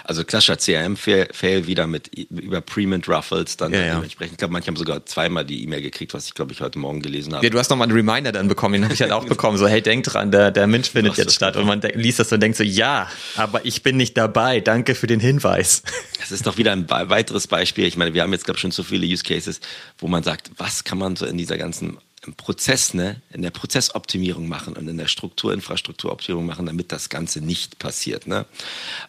Also 0.03 0.23
klassischer 0.23 0.57
CRM-Fail 0.57 1.67
wieder 1.67 1.87
mit 1.87 2.07
über 2.29 2.61
Prement 2.61 3.07
Ruffles 3.09 3.57
dann 3.57 3.73
ja, 3.73 3.81
ja. 3.81 3.95
dementsprechend. 3.95 4.33
Ich 4.33 4.37
glaube, 4.37 4.53
manche 4.53 4.67
haben 4.67 4.75
sogar 4.75 5.05
zweimal 5.05 5.45
die 5.45 5.63
E-Mail 5.63 5.81
gekriegt, 5.81 6.13
was 6.13 6.25
ich 6.25 6.33
glaube 6.33 6.53
ich 6.53 6.61
heute 6.61 6.79
Morgen 6.79 7.01
gelesen 7.01 7.33
habe. 7.33 7.45
Ja, 7.45 7.49
du 7.49 7.59
hast 7.59 7.69
nochmal 7.69 7.89
einen 7.89 7.97
Reminder 7.97 8.31
dann 8.31 8.47
bekommen, 8.47 8.73
den 8.73 8.83
habe 8.85 8.93
ich 8.93 9.01
halt 9.01 9.11
auch 9.11 9.25
bekommen. 9.27 9.57
So, 9.57 9.67
hey, 9.67 9.81
denk 9.81 10.05
dran, 10.05 10.31
der, 10.31 10.51
der 10.51 10.67
Mint 10.67 10.87
findet 10.87 11.17
jetzt 11.17 11.35
statt. 11.35 11.57
Und 11.57 11.65
man 11.65 11.81
liest 11.81 12.19
das 12.19 12.31
und 12.31 12.39
denkt 12.39 12.57
so, 12.57 12.63
ja, 12.63 13.09
aber 13.35 13.65
ich 13.65 13.83
bin 13.83 13.97
nicht 13.97 14.17
dabei. 14.17 14.61
Danke 14.61 14.95
für 14.95 15.07
den 15.07 15.19
Hinweis. 15.19 15.83
Das 16.23 16.31
ist 16.31 16.47
doch 16.47 16.57
wieder 16.57 16.71
ein 16.71 16.89
weiteres 16.89 17.47
Beispiel. 17.47 17.85
Ich 17.85 17.97
meine, 17.97 18.13
wir 18.13 18.21
haben 18.21 18.31
jetzt 18.31 18.45
glaube 18.45 18.55
ich 18.55 18.61
schon 18.61 18.71
so 18.71 18.81
viele 18.81 19.05
Use 19.05 19.23
Cases, 19.23 19.59
wo 19.97 20.07
man 20.07 20.23
sagt, 20.23 20.51
was 20.55 20.85
kann 20.85 20.97
man 20.97 21.17
so 21.17 21.25
in 21.25 21.37
dieser 21.37 21.57
ganzen 21.57 21.97
im 22.25 22.33
Prozess, 22.35 22.93
ne, 22.93 23.21
in 23.31 23.41
der 23.41 23.51
Prozessoptimierung 23.51 24.47
machen 24.47 24.75
und 24.75 24.87
in 24.87 24.97
der 24.97 25.07
Strukturinfrastrukturoptimierung 25.07 26.45
machen, 26.45 26.65
damit 26.65 26.91
das 26.91 27.09
Ganze 27.09 27.41
nicht 27.41 27.79
passiert. 27.79 28.27
Ne? 28.27 28.45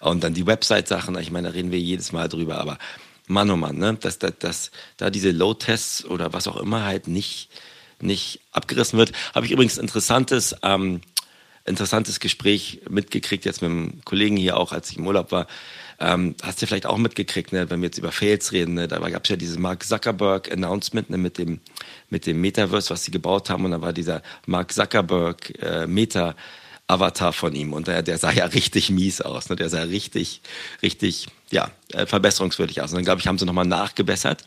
Und 0.00 0.24
dann 0.24 0.34
die 0.34 0.46
Website-Sachen, 0.46 1.16
ich 1.18 1.30
meine, 1.30 1.48
da 1.48 1.54
reden 1.54 1.70
wir 1.70 1.78
jedes 1.78 2.12
Mal 2.12 2.28
drüber, 2.28 2.58
aber 2.58 2.78
Mann 3.26 3.50
oh 3.50 3.56
Mann, 3.56 3.78
ne, 3.78 3.94
dass, 3.94 4.18
dass, 4.18 4.38
dass 4.38 4.70
da 4.96 5.10
diese 5.10 5.30
Load-Tests 5.30 6.04
oder 6.04 6.32
was 6.32 6.46
auch 6.46 6.56
immer 6.56 6.84
halt 6.84 7.08
nicht, 7.08 7.48
nicht 8.00 8.40
abgerissen 8.52 8.98
wird. 8.98 9.12
Habe 9.34 9.46
ich 9.46 9.52
übrigens 9.52 9.78
interessantes, 9.78 10.56
ähm, 10.62 11.00
interessantes 11.64 12.20
Gespräch 12.20 12.82
mitgekriegt, 12.88 13.44
jetzt 13.44 13.62
mit 13.62 13.70
einem 13.70 14.04
Kollegen 14.04 14.36
hier 14.36 14.58
auch, 14.58 14.72
als 14.72 14.90
ich 14.90 14.98
im 14.98 15.06
Urlaub 15.06 15.32
war. 15.32 15.46
Ähm, 16.00 16.34
hast 16.42 16.60
du 16.60 16.66
vielleicht 16.66 16.86
auch 16.86 16.98
mitgekriegt, 16.98 17.52
ne, 17.52 17.70
wenn 17.70 17.80
wir 17.80 17.86
jetzt 17.86 17.98
über 17.98 18.12
Fails 18.12 18.52
reden, 18.52 18.74
ne, 18.74 18.88
da 18.88 18.98
gab 18.98 19.24
es 19.24 19.30
ja 19.30 19.36
dieses 19.36 19.58
Mark 19.58 19.84
Zuckerberg 19.84 20.50
Announcement 20.50 21.10
ne, 21.10 21.18
mit 21.18 21.38
dem 21.38 21.60
mit 22.10 22.26
dem 22.26 22.40
Metaverse, 22.40 22.90
was 22.90 23.04
sie 23.04 23.10
gebaut 23.10 23.50
haben, 23.50 23.64
und 23.64 23.70
da 23.70 23.80
war 23.80 23.92
dieser 23.92 24.22
Mark 24.46 24.72
Zuckerberg 24.72 25.52
äh, 25.62 25.86
Meta 25.86 26.34
Avatar 26.86 27.32
von 27.32 27.54
ihm 27.54 27.72
und 27.72 27.86
der, 27.86 28.02
der 28.02 28.18
sah 28.18 28.30
ja 28.30 28.44
richtig 28.44 28.90
mies 28.90 29.22
aus, 29.22 29.48
ne? 29.48 29.56
der 29.56 29.70
sah 29.70 29.82
richtig, 29.82 30.42
richtig, 30.82 31.28
ja, 31.50 31.70
äh, 31.92 32.04
verbesserungswürdig 32.04 32.82
aus. 32.82 32.90
Und 32.90 32.96
dann 32.96 33.04
glaube 33.04 33.20
ich, 33.20 33.26
haben 33.26 33.38
sie 33.38 33.46
nochmal 33.46 33.64
nachgebessert 33.64 34.44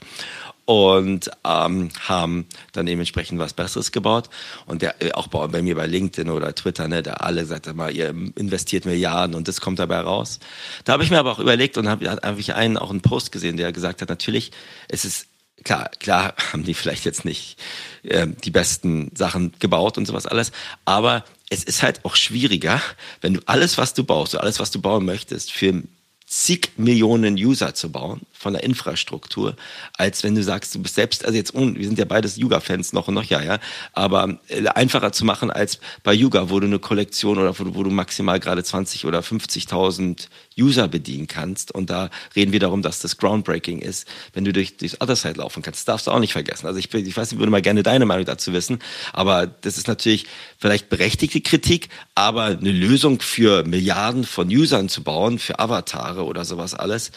und 0.67 1.31
ähm, 1.45 1.89
haben 2.09 2.45
dann 2.73 2.85
dementsprechend 2.85 3.39
was 3.39 3.53
Besseres 3.53 3.93
gebaut. 3.93 4.29
Und 4.65 4.81
der, 4.81 5.01
äh, 5.01 5.13
auch 5.13 5.27
bei, 5.27 5.47
bei, 5.47 5.61
mir 5.61 5.75
bei 5.75 5.87
LinkedIn 5.87 6.29
oder 6.29 6.53
Twitter, 6.53 6.89
ne, 6.89 7.01
da 7.01 7.13
alle 7.13 7.45
sagt 7.45 7.73
mal, 7.73 7.95
ihr 7.95 8.09
investiert 8.35 8.85
Milliarden 8.85 9.33
und 9.33 9.47
das 9.47 9.61
kommt 9.61 9.79
dabei 9.79 10.01
raus. 10.01 10.39
Da 10.83 10.91
habe 10.91 11.05
ich 11.05 11.09
mir 11.09 11.19
aber 11.19 11.31
auch 11.31 11.39
überlegt 11.39 11.77
und 11.77 11.87
habe 11.87 12.09
hab 12.09 12.37
ich 12.37 12.53
einen 12.53 12.75
auch 12.75 12.89
einen 12.89 12.99
Post 12.99 13.31
gesehen, 13.31 13.55
der 13.55 13.71
gesagt 13.71 14.01
hat, 14.01 14.09
natürlich, 14.09 14.51
es 14.89 15.05
ist 15.05 15.27
klar, 15.63 15.89
klar 15.99 16.33
haben 16.51 16.65
die 16.65 16.73
vielleicht 16.73 17.05
jetzt 17.05 17.23
nicht 17.23 17.57
äh, 18.03 18.27
die 18.27 18.51
besten 18.51 19.11
Sachen 19.15 19.53
gebaut 19.59 19.97
und 19.97 20.05
sowas 20.05 20.25
alles, 20.25 20.51
aber 20.83 21.23
es 21.49 21.63
ist 21.63 21.81
halt 21.81 22.03
auch 22.03 22.17
schwieriger, 22.17 22.81
wenn 23.21 23.35
du 23.35 23.39
alles, 23.45 23.77
was 23.77 23.93
du 23.93 24.03
baust, 24.03 24.35
alles, 24.35 24.59
was 24.59 24.71
du 24.71 24.81
bauen 24.81 25.05
möchtest, 25.05 25.49
für 25.49 25.81
zig 26.25 26.71
Millionen 26.75 27.35
User 27.35 27.73
zu 27.73 27.89
bauen 27.89 28.19
von 28.37 28.53
der 28.53 28.63
Infrastruktur, 28.63 29.55
als 29.97 30.23
wenn 30.23 30.35
du 30.35 30.43
sagst, 30.43 30.75
du 30.75 30.81
bist 30.81 30.95
selbst, 30.95 31.25
also 31.25 31.35
jetzt, 31.35 31.53
wir 31.53 31.85
sind 31.85 31.97
ja 31.97 32.05
beides 32.05 32.37
Yuga-Fans 32.37 32.93
noch 32.93 33.07
und 33.07 33.15
noch, 33.15 33.23
ja, 33.23 33.41
ja, 33.41 33.59
aber 33.93 34.39
äh, 34.47 34.67
einfacher 34.67 35.11
zu 35.11 35.25
machen 35.25 35.49
als 35.49 35.79
bei 36.03 36.13
Yuga, 36.13 36.49
wo 36.49 36.59
du 36.59 36.67
eine 36.67 36.79
Kollektion 36.79 37.37
oder 37.37 37.57
wo 37.57 37.63
du, 37.63 37.75
wo 37.75 37.83
du 37.83 37.89
maximal 37.89 38.39
gerade 38.39 38.63
20 38.63 39.05
oder 39.05 39.19
50.000 39.19 40.27
User 40.59 40.87
bedienen 40.87 41.27
kannst. 41.27 41.73
Und 41.73 41.89
da 41.89 42.09
reden 42.35 42.51
wir 42.51 42.59
darum, 42.59 42.81
dass 42.81 42.99
das 42.99 43.17
groundbreaking 43.17 43.79
ist, 43.79 44.07
wenn 44.33 44.43
du 44.43 44.53
durch, 44.53 44.77
durchs 44.77 44.99
Other 45.01 45.15
Side 45.15 45.35
laufen 45.35 45.61
kannst. 45.61 45.79
Das 45.79 45.85
darfst 45.85 46.07
du 46.07 46.11
auch 46.11 46.19
nicht 46.19 46.33
vergessen. 46.33 46.67
Also 46.67 46.79
ich, 46.79 46.93
ich 46.93 47.17
weiß, 47.17 47.31
ich 47.31 47.37
würde 47.37 47.51
mal 47.51 47.61
gerne 47.61 47.83
deine 47.83 48.05
Meinung 48.05 48.25
dazu 48.25 48.53
wissen, 48.53 48.79
aber 49.13 49.47
das 49.47 49.77
ist 49.77 49.87
natürlich 49.87 50.25
vielleicht 50.57 50.89
berechtigte 50.89 51.41
Kritik, 51.41 51.89
aber 52.15 52.45
eine 52.45 52.71
Lösung 52.71 53.21
für 53.21 53.63
Milliarden 53.63 54.23
von 54.23 54.47
Usern 54.47 54.89
zu 54.89 55.03
bauen, 55.03 55.39
für 55.39 55.59
Avatare 55.59 56.25
oder 56.25 56.45
sowas 56.45 56.73
alles, 56.73 57.11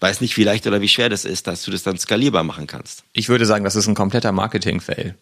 weiß 0.00 0.20
nicht, 0.20 0.36
wie 0.36 0.44
leicht 0.66 0.74
oder 0.74 0.80
wie 0.80 0.88
schwer 0.88 1.08
das 1.08 1.24
ist, 1.24 1.46
dass 1.46 1.62
du 1.62 1.70
das 1.70 1.82
dann 1.82 1.98
skalierbar 1.98 2.44
machen 2.44 2.66
kannst. 2.66 3.04
Ich 3.12 3.28
würde 3.28 3.46
sagen, 3.46 3.64
das 3.64 3.76
ist 3.76 3.86
ein 3.86 3.94
kompletter 3.94 4.32
Marketing-Fail. 4.32 5.14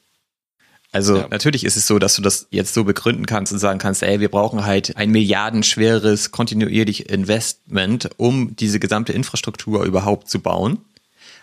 Also 0.92 1.18
ja. 1.18 1.28
natürlich 1.28 1.64
ist 1.64 1.76
es 1.76 1.88
so, 1.88 1.98
dass 1.98 2.14
du 2.14 2.22
das 2.22 2.46
jetzt 2.50 2.72
so 2.72 2.84
begründen 2.84 3.26
kannst 3.26 3.52
und 3.52 3.58
sagen 3.58 3.80
kannst, 3.80 4.02
ey, 4.04 4.20
wir 4.20 4.30
brauchen 4.30 4.64
halt 4.64 4.96
ein 4.96 5.10
milliardenschweres 5.10 6.30
kontinuierlich 6.30 7.10
Investment, 7.10 8.10
um 8.16 8.54
diese 8.54 8.78
gesamte 8.78 9.12
Infrastruktur 9.12 9.84
überhaupt 9.84 10.30
zu 10.30 10.38
bauen. 10.38 10.78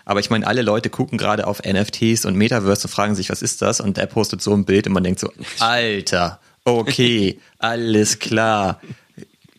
Aber 0.05 0.21
ich 0.21 0.29
meine, 0.29 0.47
alle 0.47 0.61
Leute 0.61 0.89
gucken 0.89 1.17
gerade 1.17 1.45
auf 1.45 1.61
NFTs 1.63 2.25
und 2.25 2.35
Metaverse 2.35 2.87
und 2.87 2.91
fragen 2.91 3.15
sich, 3.15 3.29
was 3.29 3.41
ist 3.41 3.61
das? 3.61 3.81
Und 3.81 3.97
der 3.97 4.05
postet 4.05 4.41
so 4.41 4.53
ein 4.53 4.65
Bild 4.65 4.87
und 4.87 4.93
man 4.93 5.03
denkt 5.03 5.19
so, 5.19 5.31
Alter, 5.59 6.39
okay, 6.63 7.39
alles 7.59 8.19
klar. 8.19 8.79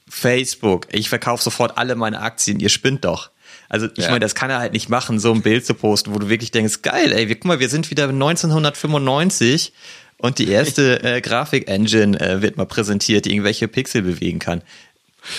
Facebook, 0.09 0.89
ich 0.91 1.11
verkaufe 1.11 1.43
sofort 1.43 1.77
alle 1.77 1.97
meine 1.97 2.21
Aktien, 2.21 2.61
ihr 2.61 2.71
spinnt 2.71 3.05
doch. 3.05 3.31
Also 3.73 3.89
ich 3.97 4.05
ja. 4.05 4.11
meine, 4.11 4.21
das 4.21 4.35
kann 4.35 4.51
er 4.51 4.59
halt 4.59 4.75
nicht 4.75 4.91
machen, 4.91 5.19
so 5.19 5.33
ein 5.33 5.41
Bild 5.41 5.65
zu 5.65 5.73
posten, 5.73 6.13
wo 6.15 6.19
du 6.19 6.29
wirklich 6.29 6.51
denkst, 6.51 6.83
geil, 6.83 7.11
ey, 7.11 7.29
wir, 7.29 7.37
guck 7.37 7.47
mal, 7.47 7.59
wir 7.59 7.71
sind 7.71 7.91
wieder 7.91 8.07
1995 8.07 9.73
und 10.19 10.39
die 10.39 10.49
erste 10.49 11.03
äh, 11.03 11.23
Grafik-Engine 11.23 12.21
äh, 12.21 12.43
wird 12.43 12.59
mal 12.59 12.67
präsentiert, 12.67 13.25
die 13.25 13.33
irgendwelche 13.33 13.69
Pixel 13.69 14.03
bewegen 14.03 14.41
kann. 14.41 14.61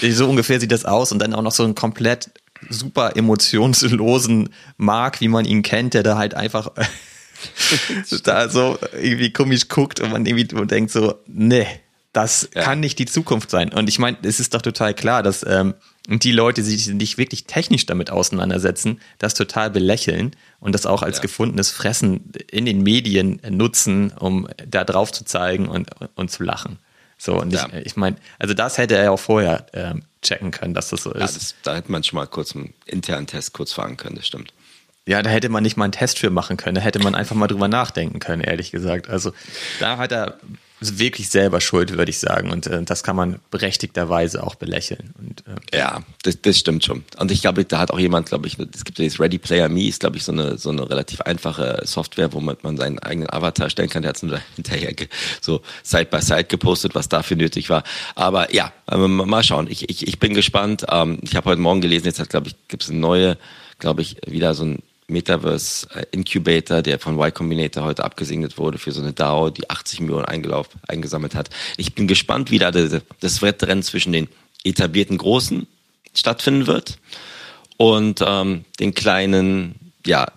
So 0.01 0.27
ungefähr 0.27 0.59
sieht 0.59 0.71
das 0.71 0.83
aus 0.83 1.11
und 1.11 1.19
dann 1.19 1.35
auch 1.35 1.43
noch 1.43 1.51
so 1.51 1.63
ein 1.63 1.75
komplett 1.75 2.31
super 2.69 3.15
emotionslosen 3.15 4.49
Mark, 4.77 5.21
wie 5.21 5.27
man 5.27 5.45
ihn 5.45 5.61
kennt, 5.61 5.93
der 5.93 6.01
da 6.01 6.17
halt 6.17 6.33
einfach 6.33 6.71
da 8.23 8.49
so 8.49 8.79
irgendwie 8.93 9.31
komisch 9.31 9.67
guckt 9.67 9.99
und 9.99 10.11
man 10.11 10.25
irgendwie 10.25 10.65
denkt 10.65 10.89
so, 10.89 11.19
nee, 11.27 11.67
das 12.13 12.49
ja. 12.55 12.63
kann 12.63 12.79
nicht 12.79 12.97
die 12.97 13.05
Zukunft 13.05 13.51
sein. 13.51 13.71
Und 13.71 13.89
ich 13.89 13.99
meine, 13.99 14.17
es 14.23 14.39
ist 14.39 14.55
doch 14.55 14.63
total 14.63 14.95
klar, 14.95 15.21
dass 15.21 15.45
ähm, 15.47 15.75
und 16.09 16.23
die 16.23 16.33
Leute, 16.33 16.61
die 16.61 16.69
sich 16.69 16.87
nicht 16.93 17.17
wirklich 17.17 17.45
technisch 17.45 17.85
damit 17.85 18.09
auseinandersetzen, 18.09 18.99
das 19.19 19.35
total 19.35 19.69
belächeln 19.69 20.31
und 20.59 20.73
das 20.73 20.85
auch 20.85 21.01
als 21.01 21.17
ja. 21.17 21.21
gefundenes 21.21 21.71
Fressen 21.71 22.31
in 22.51 22.65
den 22.65 22.83
Medien 22.83 23.39
nutzen, 23.49 24.11
um 24.11 24.47
da 24.67 24.83
drauf 24.83 25.11
zu 25.13 25.23
zeigen 25.23 25.69
und, 25.69 25.89
und 26.15 26.29
zu 26.29 26.43
lachen. 26.43 26.77
So, 27.17 27.39
und 27.39 27.53
ja. 27.53 27.67
ich, 27.71 27.85
ich 27.85 27.95
meine, 27.95 28.17
also 28.37 28.53
das 28.53 28.77
hätte 28.77 28.97
er 28.97 29.03
ja 29.05 29.11
auch 29.11 29.19
vorher 29.19 29.65
ähm, 29.71 30.03
checken 30.21 30.51
können, 30.51 30.73
dass 30.73 30.89
das 30.89 31.03
so 31.03 31.11
ist. 31.11 31.19
Ja, 31.19 31.25
das, 31.27 31.55
da 31.63 31.75
hätte 31.75 31.89
man 31.89 32.03
schon 32.03 32.17
mal 32.17 32.27
kurz 32.27 32.53
einen 32.53 32.73
internen 32.85 33.27
Test 33.27 33.53
kurz 33.53 33.71
fahren 33.71 33.95
können, 33.95 34.15
das 34.15 34.27
stimmt. 34.27 34.53
Ja, 35.05 35.21
da 35.21 35.29
hätte 35.29 35.47
man 35.47 35.63
nicht 35.63 35.77
mal 35.77 35.85
einen 35.85 35.93
Test 35.93 36.19
für 36.19 36.29
machen 36.29 36.57
können, 36.57 36.75
da 36.75 36.81
hätte 36.81 36.99
man 36.99 37.15
einfach 37.15 37.35
mal 37.35 37.47
drüber 37.47 37.69
nachdenken 37.69 38.19
können, 38.19 38.41
ehrlich 38.41 38.71
gesagt. 38.71 39.09
Also 39.09 39.31
da 39.79 39.97
hat 39.97 40.11
er 40.11 40.37
wirklich 40.99 41.29
selber 41.29 41.61
schuld, 41.61 41.97
würde 41.97 42.09
ich 42.09 42.19
sagen. 42.19 42.51
Und 42.51 42.67
äh, 42.67 42.83
das 42.83 43.03
kann 43.03 43.15
man 43.15 43.39
berechtigterweise 43.51 44.43
auch 44.43 44.55
belächeln. 44.55 45.13
Und, 45.19 45.43
äh, 45.47 45.77
ja, 45.77 46.03
das, 46.23 46.41
das 46.41 46.59
stimmt 46.59 46.83
schon. 46.83 47.03
Und 47.17 47.31
ich 47.31 47.41
glaube, 47.41 47.65
da 47.65 47.79
hat 47.79 47.91
auch 47.91 47.99
jemand, 47.99 48.27
glaube 48.27 48.47
ich, 48.47 48.57
es 48.59 48.83
gibt 48.83 48.99
ja 48.99 49.05
jetzt 49.05 49.19
Ready 49.19 49.37
Player 49.37 49.69
Me, 49.69 49.87
ist, 49.87 50.01
glaube 50.01 50.17
ich, 50.17 50.23
so 50.23 50.31
eine, 50.31 50.57
so 50.57 50.69
eine 50.69 50.89
relativ 50.89 51.21
einfache 51.21 51.81
Software, 51.85 52.33
wo 52.33 52.39
man, 52.39 52.57
seinen 52.77 52.99
eigenen 52.99 53.31
Avatar 53.31 53.69
stellen 53.69 53.89
kann. 53.89 54.03
Der 54.03 54.09
hat 54.09 54.21
es 54.21 54.39
hinterher 54.55 54.93
so 55.41 55.61
Side 55.83 56.05
by 56.05 56.21
Side 56.21 56.45
gepostet, 56.45 56.95
was 56.95 57.09
dafür 57.09 57.37
nötig 57.37 57.69
war. 57.69 57.83
Aber 58.15 58.53
ja, 58.53 58.71
ähm, 58.91 59.15
mal 59.15 59.43
schauen. 59.43 59.67
Ich, 59.69 59.89
ich, 59.89 60.07
ich 60.07 60.19
bin 60.19 60.33
gespannt. 60.33 60.85
Ähm, 60.89 61.19
ich 61.21 61.35
habe 61.35 61.49
heute 61.49 61.61
Morgen 61.61 61.81
gelesen, 61.81 62.05
jetzt 62.05 62.19
hat, 62.19 62.29
glaube 62.29 62.47
ich, 62.47 62.55
gibt 62.67 62.83
es 62.83 62.89
eine 62.89 62.99
neue, 62.99 63.37
glaube 63.79 64.01
ich, 64.01 64.17
wieder 64.27 64.53
so 64.53 64.65
ein 64.65 64.83
Metaverse 65.07 65.87
äh, 65.95 66.05
Incubator, 66.11 66.81
der 66.81 66.99
von 66.99 67.15
Y 67.15 67.33
Combinator 67.33 67.83
heute 67.83 68.03
abgesegnet 68.03 68.57
wurde 68.57 68.77
für 68.77 68.91
so 68.91 69.01
eine 69.01 69.13
DAO, 69.13 69.49
die 69.49 69.69
80 69.69 70.01
Millionen 70.01 70.25
eingesammelt 70.25 71.35
hat. 71.35 71.49
Ich 71.77 71.95
bin 71.95 72.07
gespannt, 72.07 72.51
wie 72.51 72.59
da 72.59 72.71
das 72.71 73.41
Wettrennen 73.41 73.83
zwischen 73.83 74.13
den 74.13 74.27
etablierten 74.63 75.17
Großen 75.17 75.67
stattfinden 76.15 76.67
wird 76.67 76.99
und 77.77 78.23
ähm, 78.25 78.65
den 78.79 78.93
kleinen, 78.93 79.75
ja, 80.05 80.27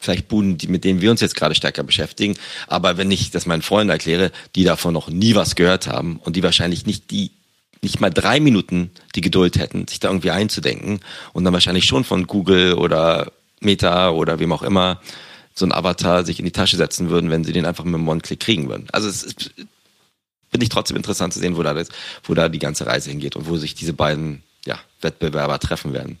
vielleicht 0.00 0.28
Buden, 0.28 0.58
die, 0.58 0.68
mit 0.68 0.84
denen 0.84 1.00
wir 1.00 1.10
uns 1.10 1.20
jetzt 1.20 1.36
gerade 1.36 1.54
stärker 1.54 1.82
beschäftigen. 1.82 2.36
Aber 2.66 2.96
wenn 2.96 3.10
ich 3.10 3.30
das 3.30 3.46
meinen 3.46 3.62
Freunden 3.62 3.90
erkläre, 3.90 4.32
die 4.56 4.64
davon 4.64 4.94
noch 4.94 5.08
nie 5.08 5.34
was 5.34 5.54
gehört 5.54 5.86
haben 5.86 6.18
und 6.24 6.36
die 6.36 6.42
wahrscheinlich 6.42 6.86
nicht 6.86 7.10
die 7.10 7.30
nicht 7.82 7.98
mal 7.98 8.10
drei 8.10 8.40
Minuten 8.40 8.90
die 9.14 9.22
Geduld 9.22 9.58
hätten, 9.58 9.88
sich 9.88 10.00
da 10.00 10.08
irgendwie 10.08 10.30
einzudenken 10.30 11.00
und 11.32 11.44
dann 11.44 11.54
wahrscheinlich 11.54 11.86
schon 11.86 12.04
von 12.04 12.26
Google 12.26 12.74
oder 12.74 13.32
Meta 13.60 14.10
oder 14.10 14.38
wem 14.38 14.52
auch 14.52 14.62
immer 14.62 15.00
so 15.54 15.66
ein 15.66 15.72
Avatar 15.72 16.24
sich 16.24 16.38
in 16.38 16.44
die 16.44 16.52
Tasche 16.52 16.76
setzen 16.76 17.10
würden, 17.10 17.30
wenn 17.30 17.44
sie 17.44 17.52
den 17.52 17.66
einfach 17.66 17.84
mit 17.84 17.94
einem 17.94 18.08
One-Click 18.08 18.40
kriegen 18.40 18.68
würden. 18.68 18.88
Also 18.92 19.08
es 19.08 19.22
ist, 19.22 19.52
finde 20.50 20.64
ich 20.64 20.68
trotzdem 20.68 20.96
interessant 20.96 21.32
zu 21.32 21.38
sehen, 21.38 21.56
wo 21.56 21.62
da, 21.62 21.74
das, 21.74 21.88
wo 22.24 22.34
da 22.34 22.48
die 22.48 22.58
ganze 22.58 22.86
Reise 22.86 23.10
hingeht 23.10 23.36
und 23.36 23.48
wo 23.48 23.56
sich 23.56 23.74
diese 23.74 23.92
beiden 23.92 24.42
ja, 24.64 24.78
Wettbewerber 25.00 25.58
treffen 25.58 25.92
werden. 25.92 26.18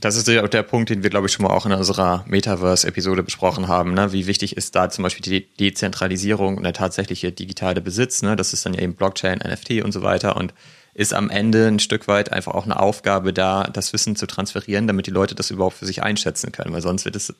Das 0.00 0.16
ist 0.16 0.26
ja 0.28 0.46
der 0.46 0.62
Punkt, 0.62 0.88
den 0.88 1.02
wir, 1.02 1.10
glaube 1.10 1.26
ich, 1.26 1.32
schon 1.32 1.44
mal 1.44 1.52
auch 1.52 1.66
in 1.66 1.72
unserer 1.72 2.24
Metaverse-Episode 2.26 3.22
besprochen 3.22 3.68
haben. 3.68 3.92
Ne? 3.92 4.12
Wie 4.12 4.26
wichtig 4.26 4.56
ist 4.56 4.74
da 4.74 4.88
zum 4.88 5.02
Beispiel 5.02 5.22
die 5.22 5.54
Dezentralisierung 5.56 6.56
und 6.56 6.62
der 6.62 6.72
tatsächliche 6.72 7.32
digitale 7.32 7.82
Besitz? 7.82 8.22
Ne? 8.22 8.34
Das 8.34 8.54
ist 8.54 8.64
dann 8.64 8.72
ja 8.72 8.80
eben 8.80 8.94
Blockchain, 8.94 9.40
NFT 9.40 9.82
und 9.82 9.92
so 9.92 10.02
weiter. 10.02 10.36
Und 10.36 10.54
ist 10.94 11.14
am 11.14 11.30
Ende 11.30 11.68
ein 11.68 11.78
Stück 11.78 12.08
weit 12.08 12.32
einfach 12.32 12.54
auch 12.54 12.64
eine 12.64 12.78
Aufgabe 12.78 13.32
da, 13.32 13.64
das 13.64 13.92
Wissen 13.92 14.16
zu 14.16 14.26
transferieren, 14.26 14.86
damit 14.86 15.06
die 15.06 15.12
Leute 15.12 15.34
das 15.34 15.50
überhaupt 15.50 15.76
für 15.76 15.86
sich 15.86 16.02
einschätzen 16.02 16.52
können. 16.52 16.72
Weil 16.72 16.82
sonst 16.82 17.04
wird 17.04 17.16
es 17.16 17.34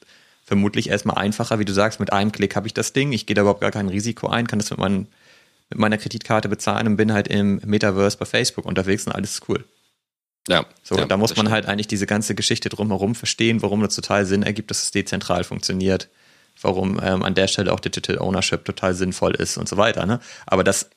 vermutlich 0.45 0.89
erstmal 0.89 1.19
einfacher, 1.19 1.59
wie 1.59 1.65
du 1.65 1.73
sagst, 1.73 2.01
mit 2.01 2.13
einem 2.13 2.33
Klick 2.33 2.57
habe 2.57 2.67
ich 2.67 2.75
das 2.75 2.93
Ding, 2.93 3.13
ich 3.13 3.27
gehe 3.27 3.35
da 3.35 3.43
überhaupt 3.43 3.61
gar 3.61 3.71
kein 3.71 3.89
Risiko 3.89 4.29
ein, 4.29 4.47
kann 4.47 4.59
das 4.59 4.71
mit, 4.71 4.79
mein, 4.79 5.07
mit 5.69 5.79
meiner 5.79 5.99
Kreditkarte 5.99 6.49
bezahlen 6.49 6.87
und 6.87 6.97
bin 6.97 7.13
halt 7.13 7.29
im 7.29 7.61
Metaverse 7.65 8.19
bei 8.19 8.25
Facebook 8.25 8.65
unterwegs 8.65 9.07
und 9.07 9.13
alles 9.13 9.35
ist 9.35 9.49
cool. 9.49 9.65
Ja. 10.49 10.67
So, 10.83 10.97
ja, 10.97 11.05
da 11.05 11.17
muss 11.17 11.37
man 11.37 11.51
halt 11.51 11.67
eigentlich 11.67 11.87
diese 11.87 12.07
ganze 12.07 12.35
Geschichte 12.35 12.69
drumherum 12.69 13.15
verstehen, 13.15 13.63
warum 13.63 13.83
das 13.83 13.95
total 13.95 14.27
Sinn 14.27 14.43
ergibt, 14.43 14.71
dass 14.71 14.83
es 14.83 14.91
dezentral 14.91 15.45
funktioniert, 15.45 16.09
warum 16.61 17.01
ähm, 17.03 17.23
an 17.23 17.35
der 17.35 17.47
Stelle 17.47 17.73
auch 17.73 17.81
Digital 17.81 18.19
Ownership 18.19 18.65
total 18.65 18.95
sinnvoll 18.95 19.35
ist 19.35 19.59
und 19.59 19.69
so 19.69 19.77
weiter. 19.77 20.07
Ne? 20.07 20.21
Aber 20.47 20.65
das 20.65 20.91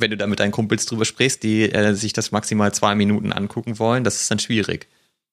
wenn 0.00 0.10
du 0.10 0.16
da 0.16 0.26
mit 0.26 0.40
deinen 0.40 0.52
Kumpels 0.52 0.86
drüber 0.86 1.04
sprichst, 1.04 1.42
die 1.42 1.70
äh, 1.70 1.94
sich 1.94 2.12
das 2.12 2.32
maximal 2.32 2.72
zwei 2.72 2.94
Minuten 2.94 3.32
angucken 3.32 3.78
wollen, 3.78 4.04
das 4.04 4.20
ist 4.20 4.30
dann 4.30 4.38
schwierig. 4.38 4.88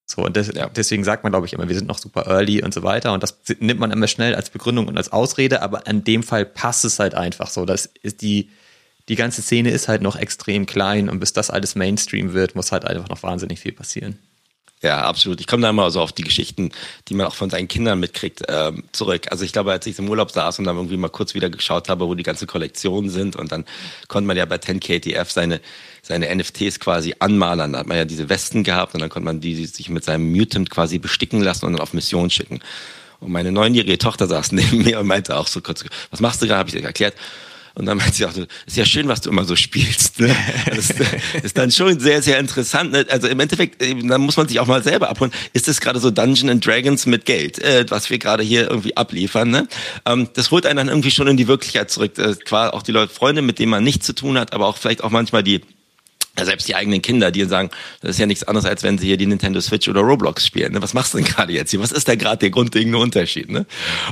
So, 0.10 0.24
und 0.24 0.38
das, 0.38 0.48
ja. 0.54 0.70
deswegen 0.70 1.04
sagt 1.04 1.24
man, 1.24 1.34
glaube 1.34 1.46
ich, 1.46 1.54
immer, 1.54 1.68
wir 1.68 1.76
sind 1.76 1.88
noch 1.88 1.98
super 1.98 2.28
early 2.28 2.64
und 2.64 2.74
so 2.74 2.82
weiter. 2.82 3.12
Und 3.12 3.24
das 3.24 3.38
nimmt 3.60 3.80
man 3.80 3.92
immer 3.92 4.08
schnell 4.08 4.36
als 4.36 4.50
Begründung 4.50 4.88
und 4.88 4.98
als 4.98 5.12
Ausrede, 5.12 5.62
aber 5.62 5.86
in 5.86 6.06
dem 6.06 6.24
Fall 6.24 6.46
passt 6.46 6.86
es 6.86 7.00
halt 7.00 7.14
einfach 7.14 7.50
so. 7.50 7.66
Das 7.66 7.88
ist 8.02 8.22
die, 8.22 8.50
die 9.10 9.16
ganze 9.16 9.42
Szene 9.42 9.72
ist 9.72 9.90
halt 9.90 10.02
noch 10.02 10.16
extrem 10.16 10.66
klein 10.66 11.10
und 11.10 11.20
bis 11.20 11.34
das 11.34 11.50
alles 11.50 11.76
Mainstream 11.76 12.34
wird, 12.34 12.56
muss 12.56 12.72
halt 12.72 12.86
einfach 12.86 13.10
noch 13.10 13.22
wahnsinnig 13.22 13.60
viel 13.60 13.74
passieren. 13.74 14.18
Ja, 14.84 15.02
absolut. 15.02 15.40
Ich 15.40 15.48
komme 15.48 15.64
da 15.64 15.72
immer 15.72 15.90
so 15.90 16.02
auf 16.02 16.12
die 16.12 16.24
Geschichten, 16.24 16.72
die 17.08 17.16
man 17.16 17.26
auch 17.26 17.34
von 17.34 17.50
seinen 17.50 17.68
Kindern 17.68 18.00
mitkriegt, 18.00 18.44
ähm, 18.48 18.84
zurück. 18.92 19.24
Also 19.32 19.44
ich 19.44 19.52
glaube, 19.52 19.72
als 19.72 19.88
ich 19.88 19.98
im 19.98 20.08
Urlaub 20.08 20.30
saß 20.30 20.60
und 20.60 20.66
dann 20.66 20.76
irgendwie 20.76 20.98
mal 20.98 21.10
kurz 21.10 21.34
wieder 21.34 21.50
geschaut 21.50 21.90
habe, 21.90 22.08
wo 22.08 22.14
die 22.14 22.22
ganzen 22.22 22.46
Kollektionen 22.46 23.10
sind 23.10 23.36
und 23.36 23.52
dann 23.52 23.66
konnte 24.08 24.28
man 24.28 24.38
ja 24.38 24.46
bei 24.46 24.58
10KTF 24.58 25.32
seine, 25.32 25.62
seine 26.04 26.34
NFTs 26.36 26.80
quasi 26.80 27.16
anmalern. 27.18 27.74
Da 27.74 27.80
hat 27.80 27.88
man 27.88 27.98
ja 27.98 28.06
diese 28.06 28.30
Westen 28.30 28.64
gehabt 28.64 28.94
und 28.94 29.02
dann 29.02 29.10
konnte 29.10 29.26
man 29.26 29.42
die 29.42 29.66
sich 29.66 29.90
mit 29.90 30.04
seinem 30.04 30.32
Mutant 30.32 30.70
quasi 30.70 31.00
besticken 31.00 31.42
lassen 31.42 31.66
und 31.66 31.74
dann 31.74 31.82
auf 31.82 31.94
Mission 31.94 32.30
schicken. 32.30 32.60
Und 33.20 33.32
meine 33.32 33.52
neunjährige 33.52 33.98
Tochter 33.98 34.28
saß 34.28 34.52
neben 34.52 34.84
mir 34.84 35.00
und 35.00 35.08
meinte 35.08 35.38
auch 35.38 35.48
so 35.48 35.60
kurz, 35.60 35.86
was 36.12 36.20
machst 36.20 36.44
du 36.44 36.46
gerade? 36.46 36.60
Habe 36.60 36.70
ich 36.70 36.76
ihr 36.76 36.84
erklärt. 36.84 37.16
Und 37.78 37.86
dann 37.86 38.00
meint 38.00 38.16
sie 38.16 38.26
auch 38.26 38.32
so, 38.32 38.44
ist 38.66 38.76
ja 38.76 38.86
schön, 38.86 39.08
was 39.08 39.22
du 39.22 39.30
immer 39.30 39.46
so 39.46 39.56
spielst. 39.56 40.20
Ne? 40.20 40.36
Das 40.66 40.90
ist 41.44 41.58
dann 41.60 41.70
schon 41.72 42.00
sehr, 42.00 42.24
sehr 42.24 42.40
interessant. 42.40 42.92
Ne? 42.92 43.06
Also 43.08 43.28
im 43.28 43.40
Endeffekt, 43.40 43.80
dann 43.82 44.22
muss 44.22 44.36
man 44.36 44.48
sich 44.48 44.60
auch 44.60 44.66
mal 44.66 44.82
selber 44.82 45.10
abholen. 45.10 45.32
Ist 45.54 45.68
das 45.68 45.80
gerade 45.80 46.00
so 46.00 46.10
Dungeon 46.10 46.50
and 46.50 46.66
Dragons 46.66 47.06
mit 47.06 47.26
Geld, 47.26 47.60
äh, 47.60 47.86
was 47.90 48.10
wir 48.10 48.18
gerade 48.18 48.42
hier 48.42 48.68
irgendwie 48.68 48.98
abliefern? 48.98 49.52
Ne? 49.52 49.68
Ähm, 50.08 50.28
das 50.34 50.50
holt 50.50 50.66
einen 50.66 50.78
dann 50.78 50.88
irgendwie 50.88 51.12
schon 51.12 51.28
in 51.28 51.38
die 51.38 51.48
Wirklichkeit 51.48 51.92
zurück. 51.92 52.18
Äh, 52.18 52.36
auch 52.52 52.82
die 52.82 52.92
Leute, 52.92 53.14
Freunde, 53.14 53.44
mit 53.44 53.60
denen 53.60 53.70
man 53.70 53.84
nichts 53.84 54.08
zu 54.08 54.14
tun 54.14 54.40
hat, 54.40 54.54
aber 54.54 54.66
auch 54.66 54.78
vielleicht 54.78 55.04
auch 55.04 55.12
manchmal 55.12 55.44
die 55.44 55.62
selbst 56.46 56.68
die 56.68 56.76
eigenen 56.76 57.02
Kinder, 57.02 57.32
die 57.32 57.46
sagen, 57.46 57.70
das 58.02 58.12
ist 58.12 58.20
ja 58.20 58.26
nichts 58.26 58.44
anderes, 58.44 58.66
als 58.66 58.84
wenn 58.84 58.98
sie 58.98 59.08
hier 59.08 59.18
die 59.18 59.26
Nintendo 59.26 59.60
Switch 59.62 59.88
oder 59.88 60.02
Roblox 60.02 60.46
spielen. 60.46 60.74
Ne? 60.74 60.82
Was 60.82 60.94
machst 60.94 61.14
du 61.14 61.18
denn 61.18 61.28
gerade 61.28 61.54
jetzt 61.54 61.72
hier? 61.72 61.80
Was 61.80 61.92
ist 61.92 62.08
da 62.08 62.16
gerade 62.16 62.38
der 62.38 62.50
grundlegende 62.50 62.98
Unterschied? 62.98 63.50
Ne? 63.50 63.66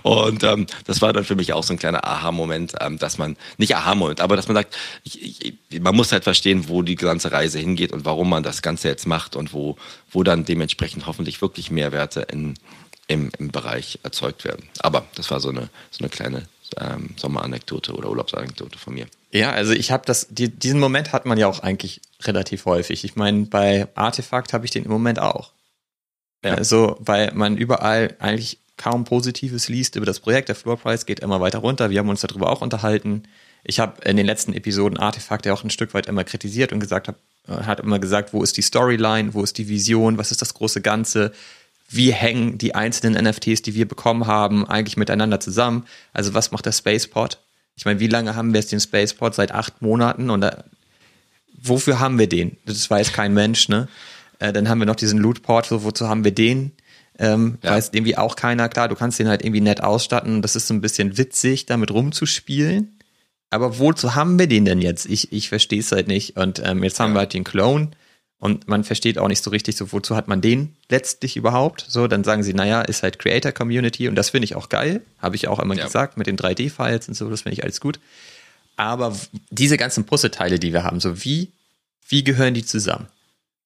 Und 0.03 0.43
ähm, 0.43 0.65
das 0.85 1.01
war 1.01 1.13
dann 1.13 1.23
für 1.23 1.35
mich 1.35 1.53
auch 1.53 1.63
so 1.63 1.73
ein 1.73 1.79
kleiner 1.79 2.05
Aha-Moment, 2.05 2.73
ähm, 2.81 2.97
dass 2.97 3.17
man, 3.17 3.37
nicht 3.57 3.75
Aha-Moment, 3.75 4.21
aber 4.21 4.35
dass 4.35 4.47
man 4.47 4.55
sagt, 4.55 4.75
ich, 5.03 5.45
ich, 5.69 5.81
man 5.81 5.95
muss 5.95 6.11
halt 6.11 6.23
verstehen, 6.23 6.67
wo 6.67 6.81
die 6.81 6.95
ganze 6.95 7.31
Reise 7.31 7.59
hingeht 7.59 7.91
und 7.91 8.05
warum 8.05 8.29
man 8.29 8.43
das 8.43 8.61
Ganze 8.61 8.87
jetzt 8.87 9.05
macht 9.07 9.35
und 9.35 9.53
wo, 9.53 9.77
wo 10.11 10.23
dann 10.23 10.45
dementsprechend 10.45 11.07
hoffentlich 11.07 11.41
wirklich 11.41 11.71
Mehrwerte 11.71 12.21
in, 12.31 12.55
im, 13.07 13.31
im 13.37 13.49
Bereich 13.49 13.99
erzeugt 14.03 14.45
werden. 14.45 14.67
Aber 14.79 15.05
das 15.15 15.29
war 15.31 15.39
so 15.39 15.49
eine, 15.49 15.69
so 15.91 15.99
eine 15.99 16.09
kleine 16.09 16.47
ähm, 16.77 17.11
Sommeranekdote 17.17 17.93
oder 17.93 18.09
Urlaubsanekdote 18.09 18.79
von 18.79 18.93
mir. 18.93 19.07
Ja, 19.35 19.51
also 19.51 19.73
ich 19.73 19.91
habe 19.91 20.05
das, 20.05 20.27
die, 20.29 20.47
diesen 20.47 20.79
Moment 20.79 21.11
hat 21.11 21.25
man 21.25 21.37
ja 21.37 21.47
auch 21.47 21.59
eigentlich 21.59 21.99
relativ 22.23 22.63
häufig. 22.63 23.03
Ich 23.03 23.17
meine, 23.17 23.45
bei 23.45 23.85
Artefakt 23.93 24.53
habe 24.53 24.63
ich 24.63 24.71
den 24.71 24.85
im 24.85 24.91
Moment 24.91 25.19
auch. 25.19 25.51
Ja. 26.41 26.53
Also, 26.53 26.95
weil 26.99 27.33
man 27.33 27.57
überall 27.57 28.15
eigentlich 28.19 28.59
kaum 28.77 29.03
Positives 29.03 29.67
liest 29.67 29.97
über 29.97 30.05
das 30.05 30.21
Projekt. 30.21 30.47
Der 30.47 30.55
Floorpreis 30.55 31.05
geht 31.05 31.19
immer 31.19 31.41
weiter 31.41 31.59
runter. 31.59 31.89
Wir 31.89 31.99
haben 31.99 32.07
uns 32.07 32.21
darüber 32.21 32.49
auch 32.49 32.61
unterhalten. 32.61 33.23
Ich 33.65 33.81
habe 33.81 34.01
in 34.07 34.15
den 34.15 34.25
letzten 34.25 34.53
Episoden 34.53 34.97
Artefakt 34.97 35.45
ja 35.45 35.53
auch 35.53 35.65
ein 35.65 35.69
Stück 35.69 35.93
weit 35.93 36.05
immer 36.05 36.23
kritisiert 36.23 36.71
und 36.71 36.79
gesagt 36.79 37.09
habe, 37.09 37.17
äh, 37.49 37.63
hat 37.63 37.81
immer 37.81 37.99
gesagt, 37.99 38.31
wo 38.31 38.41
ist 38.41 38.55
die 38.55 38.61
Storyline, 38.61 39.33
wo 39.33 39.43
ist 39.43 39.57
die 39.57 39.67
Vision, 39.67 40.17
was 40.17 40.31
ist 40.31 40.41
das 40.41 40.53
große 40.53 40.79
Ganze, 40.79 41.33
wie 41.89 42.13
hängen 42.13 42.57
die 42.57 42.73
einzelnen 42.73 43.21
NFTs, 43.21 43.63
die 43.63 43.73
wir 43.75 43.85
bekommen 43.85 44.27
haben, 44.27 44.65
eigentlich 44.65 44.95
miteinander 44.95 45.41
zusammen? 45.41 45.85
Also 46.13 46.33
was 46.33 46.51
macht 46.51 46.65
der 46.67 46.71
Spaceport? 46.71 47.41
Ich 47.75 47.85
meine, 47.85 47.99
wie 47.99 48.07
lange 48.07 48.35
haben 48.35 48.53
wir 48.53 48.59
jetzt 48.59 48.71
den 48.71 48.79
Spaceport? 48.79 49.35
Seit 49.35 49.51
acht 49.51 49.81
Monaten 49.81 50.29
und 50.29 50.41
da, 50.41 50.63
wofür 51.61 51.99
haben 51.99 52.17
wir 52.17 52.27
den? 52.27 52.57
Das 52.65 52.89
weiß 52.89 53.13
kein 53.13 53.33
Mensch, 53.33 53.69
ne? 53.69 53.87
Äh, 54.39 54.53
dann 54.53 54.69
haben 54.69 54.79
wir 54.79 54.85
noch 54.85 54.95
diesen 54.95 55.19
Lootport, 55.19 55.65
so, 55.65 55.83
wozu 55.83 56.07
haben 56.07 56.23
wir 56.23 56.33
den? 56.33 56.71
Ähm, 57.17 57.57
ja. 57.61 57.71
Weiß 57.71 57.91
irgendwie 57.93 58.17
auch 58.17 58.35
keiner. 58.35 58.69
Klar, 58.69 58.87
du 58.87 58.95
kannst 58.95 59.19
den 59.19 59.27
halt 59.27 59.43
irgendwie 59.43 59.61
nett 59.61 59.81
ausstatten. 59.81 60.41
Das 60.41 60.55
ist 60.55 60.67
so 60.67 60.73
ein 60.73 60.81
bisschen 60.81 61.17
witzig, 61.17 61.65
damit 61.65 61.91
rumzuspielen. 61.91 62.99
Aber 63.49 63.79
wozu 63.79 64.15
haben 64.15 64.37
wir 64.37 64.47
den 64.47 64.65
denn 64.65 64.81
jetzt? 64.81 65.05
Ich, 65.05 65.31
ich 65.31 65.49
verstehe 65.49 65.79
es 65.79 65.91
halt 65.91 66.07
nicht. 66.07 66.35
Und 66.35 66.61
ähm, 66.63 66.83
jetzt 66.83 66.99
haben 66.99 67.11
ja. 67.11 67.15
wir 67.15 67.19
halt 67.19 67.33
den 67.33 67.45
Clone. 67.45 67.91
Und 68.39 68.67
man 68.67 68.83
versteht 68.83 69.17
auch 69.17 69.27
nicht 69.27 69.41
so 69.41 69.49
richtig, 69.49 69.77
so 69.77 69.91
wozu 69.91 70.15
hat 70.15 70.27
man 70.27 70.41
den 70.41 70.75
letztlich 70.89 71.37
überhaupt? 71.37 71.85
So, 71.87 72.07
dann 72.07 72.23
sagen 72.23 72.43
sie, 72.43 72.53
naja, 72.53 72.81
ist 72.81 73.01
halt 73.01 73.17
Creator 73.17 73.51
Community 73.51 74.07
und 74.07 74.15
das 74.15 74.29
finde 74.29 74.45
ich 74.45 74.55
auch 74.55 74.69
geil. 74.69 75.01
Habe 75.19 75.35
ich 75.35 75.47
auch 75.47 75.59
immer 75.59 75.75
ja. 75.75 75.85
gesagt 75.85 76.17
mit 76.17 76.27
den 76.27 76.37
3D-Files 76.37 77.07
und 77.07 77.13
so, 77.13 77.29
das 77.29 77.43
finde 77.43 77.53
ich 77.53 77.63
alles 77.63 77.79
gut. 77.79 77.99
Aber 78.75 79.15
diese 79.49 79.77
ganzen 79.77 80.05
Puzzleteile, 80.05 80.59
die 80.59 80.73
wir 80.73 80.83
haben, 80.83 80.99
so 80.99 81.23
wie, 81.23 81.51
wie 82.07 82.23
gehören 82.23 82.53
die 82.53 82.65
zusammen? 82.65 83.07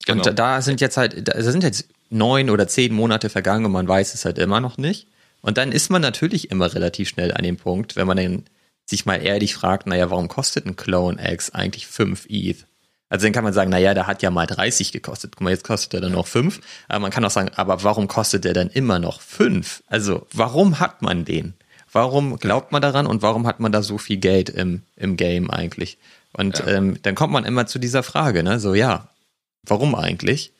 Genau. 0.06 0.24
Und 0.24 0.40
da 0.40 0.62
sind 0.62 0.82
jetzt 0.82 0.98
halt, 0.98 1.28
da 1.28 1.42
sind 1.42 1.64
jetzt 1.64 1.86
neun 2.10 2.50
oder 2.50 2.68
zehn 2.68 2.94
Monate 2.94 3.30
vergangen 3.30 3.66
und 3.66 3.72
man 3.72 3.88
weiß 3.88 4.14
es 4.14 4.26
halt 4.26 4.38
immer 4.38 4.60
noch 4.60 4.78
nicht. 4.78 5.08
Und 5.42 5.58
dann 5.58 5.72
ist 5.72 5.90
man 5.90 6.02
natürlich 6.02 6.52
immer 6.52 6.74
relativ 6.74 7.10
schnell 7.10 7.34
an 7.34 7.44
dem 7.44 7.58
Punkt, 7.58 7.96
wenn 7.96 8.08
man 8.08 8.18
dann 8.18 8.46
sich 8.86 9.06
mal 9.06 9.16
ehrlich 9.16 9.54
fragt, 9.54 9.88
naja, 9.88 10.10
warum 10.10 10.28
kostet 10.28 10.66
ein 10.66 10.76
Clone 10.76 11.18
X 11.34 11.52
eigentlich 11.52 11.88
5 11.88 12.26
ETH? 12.30 12.66
Also 13.10 13.26
dann 13.26 13.34
kann 13.34 13.44
man 13.44 13.54
sagen, 13.54 13.72
naja, 13.72 13.94
der 13.94 14.08
hat 14.08 14.22
ja 14.22 14.30
mal 14.30 14.46
30 14.46 14.92
gekostet. 14.92 15.36
Guck 15.36 15.42
mal, 15.42 15.50
jetzt 15.50 15.64
kostet 15.64 15.96
er 15.96 16.02
dann 16.02 16.12
noch 16.12 16.28
5. 16.28 16.62
Aber 16.88 17.00
man 17.00 17.12
kann 17.12 17.26
auch 17.26 17.32
sagen, 17.32 17.50
aber 17.56 17.84
warum 17.84 18.08
kostet 18.08 18.46
der 18.46 18.54
dann 18.54 18.70
immer 18.70 19.00
noch 19.00 19.22
5? 19.22 19.84
Also 19.88 20.28
warum 20.32 20.80
hat 20.80 21.02
man 21.02 21.26
den? 21.26 21.56
Warum 21.92 22.38
glaubt 22.38 22.72
man 22.72 22.84
daran 22.84 23.08
und 23.08 23.24
warum 23.24 23.48
hat 23.48 23.60
man 23.60 23.72
da 23.72 23.82
so 23.82 23.98
viel 23.98 24.18
Geld 24.18 24.50
im, 24.50 24.84
im 24.96 25.18
Game 25.18 25.50
eigentlich? 25.50 25.98
Und 26.34 26.60
ja. 26.60 26.68
ähm, 26.68 27.00
dann 27.02 27.16
kommt 27.16 27.34
man 27.34 27.46
immer 27.46 27.66
zu 27.66 27.80
dieser 27.80 28.04
Frage, 28.04 28.44
ne? 28.44 28.60
So, 28.60 28.76
ja, 28.76 29.10
warum 29.64 29.96
eigentlich? 29.96 30.54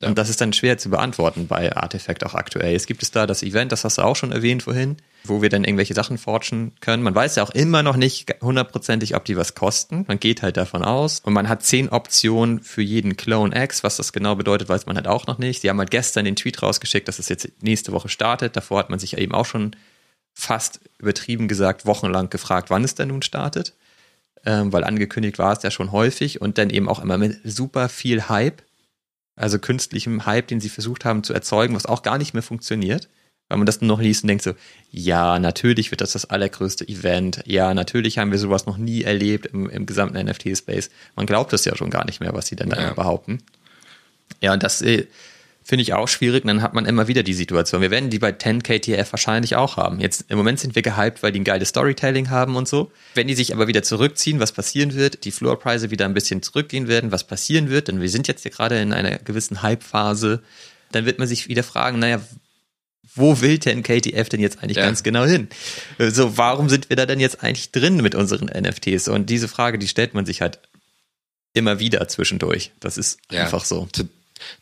Ja. 0.00 0.08
Und 0.08 0.16
das 0.16 0.30
ist 0.30 0.40
dann 0.40 0.52
schwer 0.54 0.78
zu 0.78 0.88
beantworten 0.88 1.46
bei 1.46 1.76
Artifact 1.76 2.24
auch 2.24 2.34
aktuell. 2.34 2.74
Es 2.74 2.86
gibt 2.86 3.02
es 3.02 3.10
da 3.10 3.26
das 3.26 3.42
Event, 3.42 3.70
das 3.70 3.84
hast 3.84 3.98
du 3.98 4.02
auch 4.02 4.16
schon 4.16 4.32
erwähnt 4.32 4.62
vorhin, 4.62 4.96
wo 5.24 5.42
wir 5.42 5.50
dann 5.50 5.64
irgendwelche 5.64 5.92
Sachen 5.92 6.16
forschen 6.16 6.72
können. 6.80 7.02
Man 7.02 7.14
weiß 7.14 7.36
ja 7.36 7.42
auch 7.42 7.50
immer 7.50 7.82
noch 7.82 7.96
nicht 7.96 8.34
hundertprozentig, 8.40 9.14
ob 9.14 9.26
die 9.26 9.36
was 9.36 9.54
kosten. 9.54 10.06
Man 10.08 10.18
geht 10.18 10.42
halt 10.42 10.56
davon 10.56 10.82
aus. 10.82 11.20
Und 11.20 11.34
man 11.34 11.50
hat 11.50 11.62
zehn 11.62 11.90
Optionen 11.90 12.60
für 12.60 12.80
jeden 12.80 13.18
Clone 13.18 13.54
X. 13.64 13.84
Was 13.84 13.98
das 13.98 14.14
genau 14.14 14.36
bedeutet, 14.36 14.70
weiß 14.70 14.86
man 14.86 14.96
halt 14.96 15.06
auch 15.06 15.26
noch 15.26 15.36
nicht. 15.36 15.62
Die 15.62 15.68
haben 15.68 15.78
halt 15.78 15.90
gestern 15.90 16.24
den 16.24 16.36
Tweet 16.36 16.62
rausgeschickt, 16.62 17.06
dass 17.06 17.18
es 17.18 17.28
jetzt 17.28 17.62
nächste 17.62 17.92
Woche 17.92 18.08
startet. 18.08 18.56
Davor 18.56 18.78
hat 18.78 18.88
man 18.88 18.98
sich 18.98 19.18
eben 19.18 19.34
auch 19.34 19.46
schon 19.46 19.76
fast 20.32 20.80
übertrieben 20.98 21.46
gesagt, 21.46 21.84
wochenlang 21.84 22.30
gefragt, 22.30 22.70
wann 22.70 22.84
es 22.84 22.94
denn 22.94 23.08
nun 23.08 23.20
startet. 23.20 23.74
Ähm, 24.46 24.72
weil 24.72 24.84
angekündigt 24.84 25.38
war 25.38 25.52
es 25.52 25.62
ja 25.62 25.70
schon 25.70 25.92
häufig 25.92 26.40
und 26.40 26.56
dann 26.56 26.70
eben 26.70 26.88
auch 26.88 27.00
immer 27.00 27.18
mit 27.18 27.40
super 27.44 27.90
viel 27.90 28.30
Hype 28.30 28.62
also 29.40 29.58
künstlichem 29.58 30.26
Hype, 30.26 30.48
den 30.48 30.60
sie 30.60 30.68
versucht 30.68 31.04
haben 31.04 31.24
zu 31.24 31.32
erzeugen, 31.32 31.74
was 31.74 31.86
auch 31.86 32.02
gar 32.02 32.18
nicht 32.18 32.34
mehr 32.34 32.42
funktioniert. 32.42 33.08
Weil 33.48 33.58
man 33.58 33.66
das 33.66 33.80
nur 33.80 33.88
noch 33.88 34.00
liest 34.00 34.22
und 34.22 34.28
denkt 34.28 34.44
so, 34.44 34.54
ja, 34.92 35.40
natürlich 35.40 35.90
wird 35.90 36.00
das 36.00 36.12
das 36.12 36.24
allergrößte 36.24 36.86
Event. 36.86 37.42
Ja, 37.46 37.74
natürlich 37.74 38.18
haben 38.18 38.30
wir 38.30 38.38
sowas 38.38 38.66
noch 38.66 38.76
nie 38.76 39.02
erlebt 39.02 39.46
im, 39.46 39.68
im 39.68 39.86
gesamten 39.86 40.24
NFT-Space. 40.24 40.90
Man 41.16 41.26
glaubt 41.26 41.52
es 41.52 41.64
ja 41.64 41.74
schon 41.74 41.90
gar 41.90 42.04
nicht 42.04 42.20
mehr, 42.20 42.32
was 42.32 42.46
sie 42.46 42.54
dann 42.54 42.68
ja. 42.68 42.76
da 42.76 42.92
behaupten. 42.92 43.42
Ja, 44.40 44.52
und 44.52 44.62
das 44.62 44.82
äh, 44.82 45.08
Finde 45.62 45.82
ich 45.82 45.92
auch 45.92 46.08
schwierig. 46.08 46.44
Und 46.44 46.48
dann 46.48 46.62
hat 46.62 46.74
man 46.74 46.86
immer 46.86 47.06
wieder 47.06 47.22
die 47.22 47.34
Situation. 47.34 47.80
Wir 47.80 47.90
werden 47.90 48.10
die 48.10 48.18
bei 48.18 48.32
10 48.32 48.62
KTF 48.62 49.12
wahrscheinlich 49.12 49.56
auch 49.56 49.76
haben. 49.76 50.00
Jetzt 50.00 50.24
im 50.28 50.38
Moment 50.38 50.58
sind 50.58 50.74
wir 50.74 50.82
gehypt, 50.82 51.22
weil 51.22 51.32
die 51.32 51.40
ein 51.40 51.44
geiles 51.44 51.68
Storytelling 51.68 52.30
haben 52.30 52.56
und 52.56 52.66
so. 52.66 52.90
Wenn 53.14 53.28
die 53.28 53.34
sich 53.34 53.54
aber 53.54 53.68
wieder 53.68 53.82
zurückziehen, 53.82 54.40
was 54.40 54.52
passieren 54.52 54.94
wird, 54.94 55.24
die 55.24 55.30
Floorpreise 55.30 55.90
wieder 55.90 56.06
ein 56.06 56.14
bisschen 56.14 56.42
zurückgehen 56.42 56.88
werden, 56.88 57.12
was 57.12 57.24
passieren 57.24 57.68
wird, 57.68 57.88
denn 57.88 58.00
wir 58.00 58.08
sind 58.08 58.26
jetzt 58.26 58.44
ja 58.44 58.50
gerade 58.50 58.80
in 58.80 58.92
einer 58.92 59.18
gewissen 59.18 59.62
Hype-Phase, 59.62 60.42
dann 60.92 61.04
wird 61.04 61.18
man 61.18 61.28
sich 61.28 61.48
wieder 61.48 61.62
fragen, 61.62 61.98
naja, 61.98 62.20
wo 63.14 63.40
will 63.40 63.58
10 63.58 63.82
KTF 63.82 64.28
denn 64.28 64.40
jetzt 64.40 64.62
eigentlich 64.62 64.76
ja. 64.76 64.84
ganz 64.84 65.02
genau 65.02 65.24
hin? 65.24 65.48
So, 65.98 66.36
warum 66.36 66.68
sind 66.68 66.88
wir 66.88 66.96
da 66.96 67.06
denn 67.06 67.20
jetzt 67.20 67.42
eigentlich 67.42 67.70
drin 67.72 67.96
mit 67.96 68.14
unseren 68.14 68.46
NFTs? 68.46 69.08
Und 69.08 69.30
diese 69.30 69.48
Frage, 69.48 69.78
die 69.78 69.88
stellt 69.88 70.14
man 70.14 70.26
sich 70.26 70.40
halt 70.40 70.60
immer 71.52 71.80
wieder 71.80 72.06
zwischendurch. 72.08 72.70
Das 72.80 72.96
ist 72.96 73.18
ja. 73.30 73.42
einfach 73.42 73.64
so. 73.64 73.88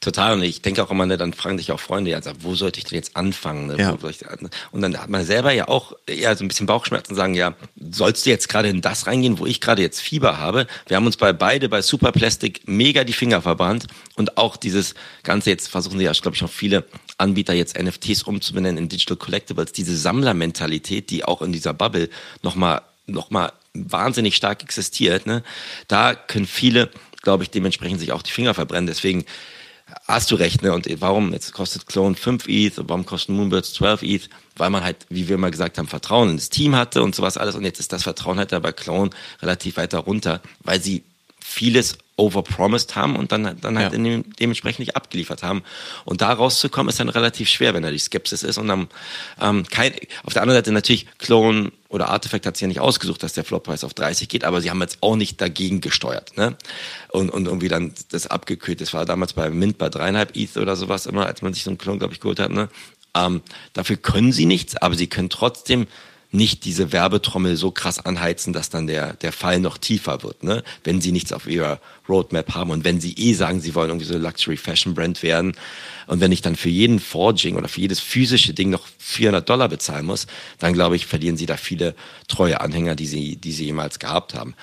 Total. 0.00 0.34
Und 0.34 0.42
ich 0.42 0.62
denke 0.62 0.82
auch 0.82 0.90
immer, 0.90 1.06
ne, 1.06 1.16
dann 1.16 1.32
fragen 1.32 1.58
sich 1.58 1.72
auch 1.72 1.80
Freunde, 1.80 2.10
ja, 2.10 2.20
wo 2.40 2.54
sollte 2.54 2.78
ich 2.78 2.84
denn 2.84 2.96
jetzt 2.96 3.16
anfangen? 3.16 3.66
Ne? 3.68 3.78
Ja. 3.78 3.96
Und 4.72 4.82
dann 4.82 4.98
hat 4.98 5.08
man 5.08 5.24
selber 5.24 5.52
ja 5.52 5.68
auch 5.68 5.92
eher 6.06 6.36
so 6.36 6.44
ein 6.44 6.48
bisschen 6.48 6.66
Bauchschmerzen 6.66 7.12
und 7.12 7.16
sagen, 7.16 7.34
ja, 7.34 7.54
sollst 7.90 8.26
du 8.26 8.30
jetzt 8.30 8.48
gerade 8.48 8.68
in 8.68 8.80
das 8.80 9.06
reingehen, 9.06 9.38
wo 9.38 9.46
ich 9.46 9.60
gerade 9.60 9.82
jetzt 9.82 10.00
Fieber 10.00 10.38
habe? 10.38 10.66
Wir 10.86 10.96
haben 10.96 11.06
uns 11.06 11.16
bei 11.16 11.32
beide 11.32 11.68
bei 11.68 11.82
Superplastic 11.82 12.62
mega 12.66 13.04
die 13.04 13.12
Finger 13.12 13.42
verbrannt 13.42 13.86
und 14.16 14.36
auch 14.36 14.56
dieses 14.56 14.94
Ganze, 15.22 15.50
jetzt 15.50 15.68
versuchen 15.68 15.98
sie 15.98 16.04
ja, 16.04 16.12
glaube 16.12 16.36
ich, 16.36 16.44
auch 16.44 16.50
viele 16.50 16.84
Anbieter 17.16 17.54
jetzt 17.54 17.78
NFTs 17.78 18.22
umzubenennen 18.22 18.84
in 18.84 18.88
Digital 18.88 19.16
Collectibles, 19.16 19.72
diese 19.72 19.96
Sammlermentalität, 19.96 21.10
die 21.10 21.24
auch 21.24 21.42
in 21.42 21.52
dieser 21.52 21.74
Bubble 21.74 22.08
nochmal 22.42 22.82
noch 23.08 23.30
mal 23.30 23.52
wahnsinnig 23.74 24.36
stark 24.36 24.62
existiert, 24.62 25.26
ne? 25.26 25.42
da 25.88 26.14
können 26.14 26.46
viele, 26.46 26.90
glaube 27.22 27.42
ich, 27.42 27.50
dementsprechend 27.50 28.00
sich 28.00 28.12
auch 28.12 28.22
die 28.22 28.30
Finger 28.30 28.54
verbrennen. 28.54 28.86
Deswegen 28.86 29.24
hast 30.06 30.30
du 30.30 30.34
recht, 30.34 30.62
ne? 30.62 30.72
Und 30.72 30.88
warum 31.00 31.32
jetzt 31.32 31.52
kostet 31.52 31.86
Clone 31.86 32.14
5 32.14 32.46
ETH 32.48 32.78
und 32.78 32.88
warum 32.88 33.06
kosten 33.06 33.34
Moonbirds 33.34 33.74
12 33.74 34.02
ETH? 34.02 34.28
Weil 34.56 34.70
man 34.70 34.84
halt, 34.84 35.06
wie 35.08 35.28
wir 35.28 35.36
immer 35.36 35.50
gesagt 35.50 35.78
haben, 35.78 35.86
Vertrauen 35.86 36.30
ins 36.30 36.48
Team 36.48 36.74
hatte 36.74 37.02
und 37.02 37.14
sowas 37.14 37.36
alles. 37.36 37.54
Und 37.54 37.64
jetzt 37.64 37.80
ist 37.80 37.92
das 37.92 38.02
Vertrauen 38.02 38.38
halt 38.38 38.52
da 38.52 38.58
bei 38.58 38.72
Clone 38.72 39.10
relativ 39.40 39.76
weiter 39.76 39.98
runter, 39.98 40.40
weil 40.62 40.82
sie 40.82 41.04
vieles 41.48 41.96
overpromised 42.16 42.94
haben 42.94 43.16
und 43.16 43.32
dann, 43.32 43.58
dann 43.60 43.78
halt 43.78 43.92
ja. 43.92 43.98
dem, 43.98 44.24
dementsprechend 44.38 44.80
nicht 44.80 44.96
abgeliefert 44.96 45.42
haben. 45.42 45.62
Und 46.04 46.20
da 46.20 46.32
rauszukommen 46.32 46.90
ist 46.90 47.00
dann 47.00 47.08
relativ 47.08 47.48
schwer, 47.48 47.74
wenn 47.74 47.82
da 47.82 47.90
die 47.90 47.98
Skepsis 47.98 48.42
ist. 48.42 48.58
Und 48.58 48.68
dann 48.68 48.88
ähm, 49.40 49.64
kein, 49.70 49.92
auf 50.24 50.34
der 50.34 50.42
anderen 50.42 50.58
Seite 50.58 50.72
natürlich 50.72 51.06
Clone 51.18 51.72
oder 51.88 52.10
Artifact 52.10 52.44
hat 52.44 52.56
sich 52.56 52.62
ja 52.62 52.68
nicht 52.68 52.80
ausgesucht, 52.80 53.22
dass 53.22 53.32
der 53.32 53.44
Floppreis 53.44 53.82
auf 53.82 53.94
30 53.94 54.28
geht, 54.28 54.44
aber 54.44 54.60
sie 54.60 54.68
haben 54.68 54.80
jetzt 54.82 54.98
auch 55.00 55.16
nicht 55.16 55.40
dagegen 55.40 55.80
gesteuert. 55.80 56.36
Ne? 56.36 56.56
Und, 57.08 57.30
und 57.30 57.46
irgendwie 57.46 57.68
dann 57.68 57.94
das 58.10 58.26
abgekühlt. 58.26 58.80
Das 58.80 58.92
war 58.92 59.06
damals 59.06 59.32
bei 59.32 59.48
Mint 59.48 59.78
bei 59.78 59.88
dreieinhalb 59.88 60.36
ETH 60.36 60.56
oder 60.56 60.76
sowas 60.76 61.06
immer, 61.06 61.26
als 61.26 61.40
man 61.40 61.54
sich 61.54 61.62
so 61.62 61.70
einen 61.70 61.78
Clone, 61.78 61.98
glaube 61.98 62.12
ich, 62.12 62.20
geholt 62.20 62.40
hat. 62.40 62.50
Ne? 62.50 62.68
Ähm, 63.14 63.42
dafür 63.72 63.96
können 63.96 64.32
sie 64.32 64.44
nichts, 64.44 64.76
aber 64.76 64.96
sie 64.96 65.06
können 65.06 65.30
trotzdem 65.30 65.86
nicht 66.30 66.64
diese 66.64 66.92
Werbetrommel 66.92 67.56
so 67.56 67.70
krass 67.70 68.04
anheizen, 68.04 68.52
dass 68.52 68.68
dann 68.68 68.86
der, 68.86 69.14
der 69.14 69.32
Fall 69.32 69.60
noch 69.60 69.78
tiefer 69.78 70.22
wird, 70.22 70.44
ne? 70.44 70.62
wenn 70.84 71.00
sie 71.00 71.12
nichts 71.12 71.32
auf 71.32 71.46
ihrer 71.46 71.80
Roadmap 72.08 72.54
haben 72.54 72.70
und 72.70 72.84
wenn 72.84 73.00
sie 73.00 73.14
eh 73.14 73.32
sagen, 73.32 73.60
sie 73.60 73.74
wollen 73.74 73.88
irgendwie 73.90 74.06
so 74.06 74.18
Luxury 74.18 74.56
Fashion 74.56 74.94
Brand 74.94 75.22
werden 75.22 75.54
und 76.08 76.20
wenn 76.20 76.32
ich 76.32 76.40
dann 76.40 76.56
für 76.56 76.70
jeden 76.70 77.00
Forging 77.00 77.56
oder 77.56 77.68
für 77.68 77.80
jedes 77.80 78.00
physische 78.00 78.54
Ding 78.54 78.70
noch 78.70 78.86
400 78.98 79.46
Dollar 79.48 79.68
bezahlen 79.68 80.06
muss, 80.06 80.26
dann 80.58 80.72
glaube 80.72 80.96
ich, 80.96 81.06
verlieren 81.06 81.36
sie 81.36 81.44
da 81.44 81.58
viele 81.58 81.94
treue 82.28 82.60
Anhänger, 82.60 82.94
die 82.94 83.06
sie, 83.06 83.36
die 83.36 83.52
sie 83.52 83.66
jemals 83.66 83.98
gehabt 83.98 84.34
haben. 84.34 84.54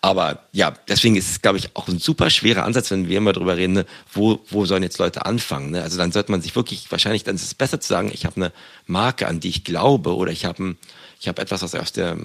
Aber 0.00 0.46
ja, 0.52 0.72
deswegen 0.88 1.16
ist 1.16 1.30
es, 1.30 1.42
glaube 1.42 1.58
ich, 1.58 1.76
auch 1.76 1.88
ein 1.88 1.98
super 1.98 2.30
schwerer 2.30 2.64
Ansatz, 2.64 2.90
wenn 2.90 3.06
wir 3.06 3.18
immer 3.18 3.34
darüber 3.34 3.56
reden, 3.56 3.74
ne? 3.74 3.86
wo, 4.12 4.40
wo 4.48 4.64
sollen 4.64 4.82
jetzt 4.82 4.98
Leute 4.98 5.26
anfangen. 5.26 5.72
Ne? 5.72 5.82
Also 5.82 5.98
dann 5.98 6.10
sollte 6.10 6.32
man 6.32 6.40
sich 6.40 6.56
wirklich, 6.56 6.90
wahrscheinlich, 6.90 7.22
dann 7.22 7.36
ist 7.36 7.44
es 7.44 7.54
besser 7.54 7.80
zu 7.80 7.88
sagen, 7.88 8.10
ich 8.12 8.24
habe 8.24 8.36
eine 8.36 8.52
Marke, 8.86 9.28
an 9.28 9.40
die 9.40 9.50
ich 9.50 9.62
glaube 9.62 10.16
oder 10.16 10.32
ich 10.32 10.46
habe 10.46 10.64
ein 10.64 10.78
ich 11.20 11.28
habe 11.28 11.40
etwas, 11.40 11.62
was 11.62 11.72
ich 11.72 11.80
aus 11.80 11.92
der 11.92 12.18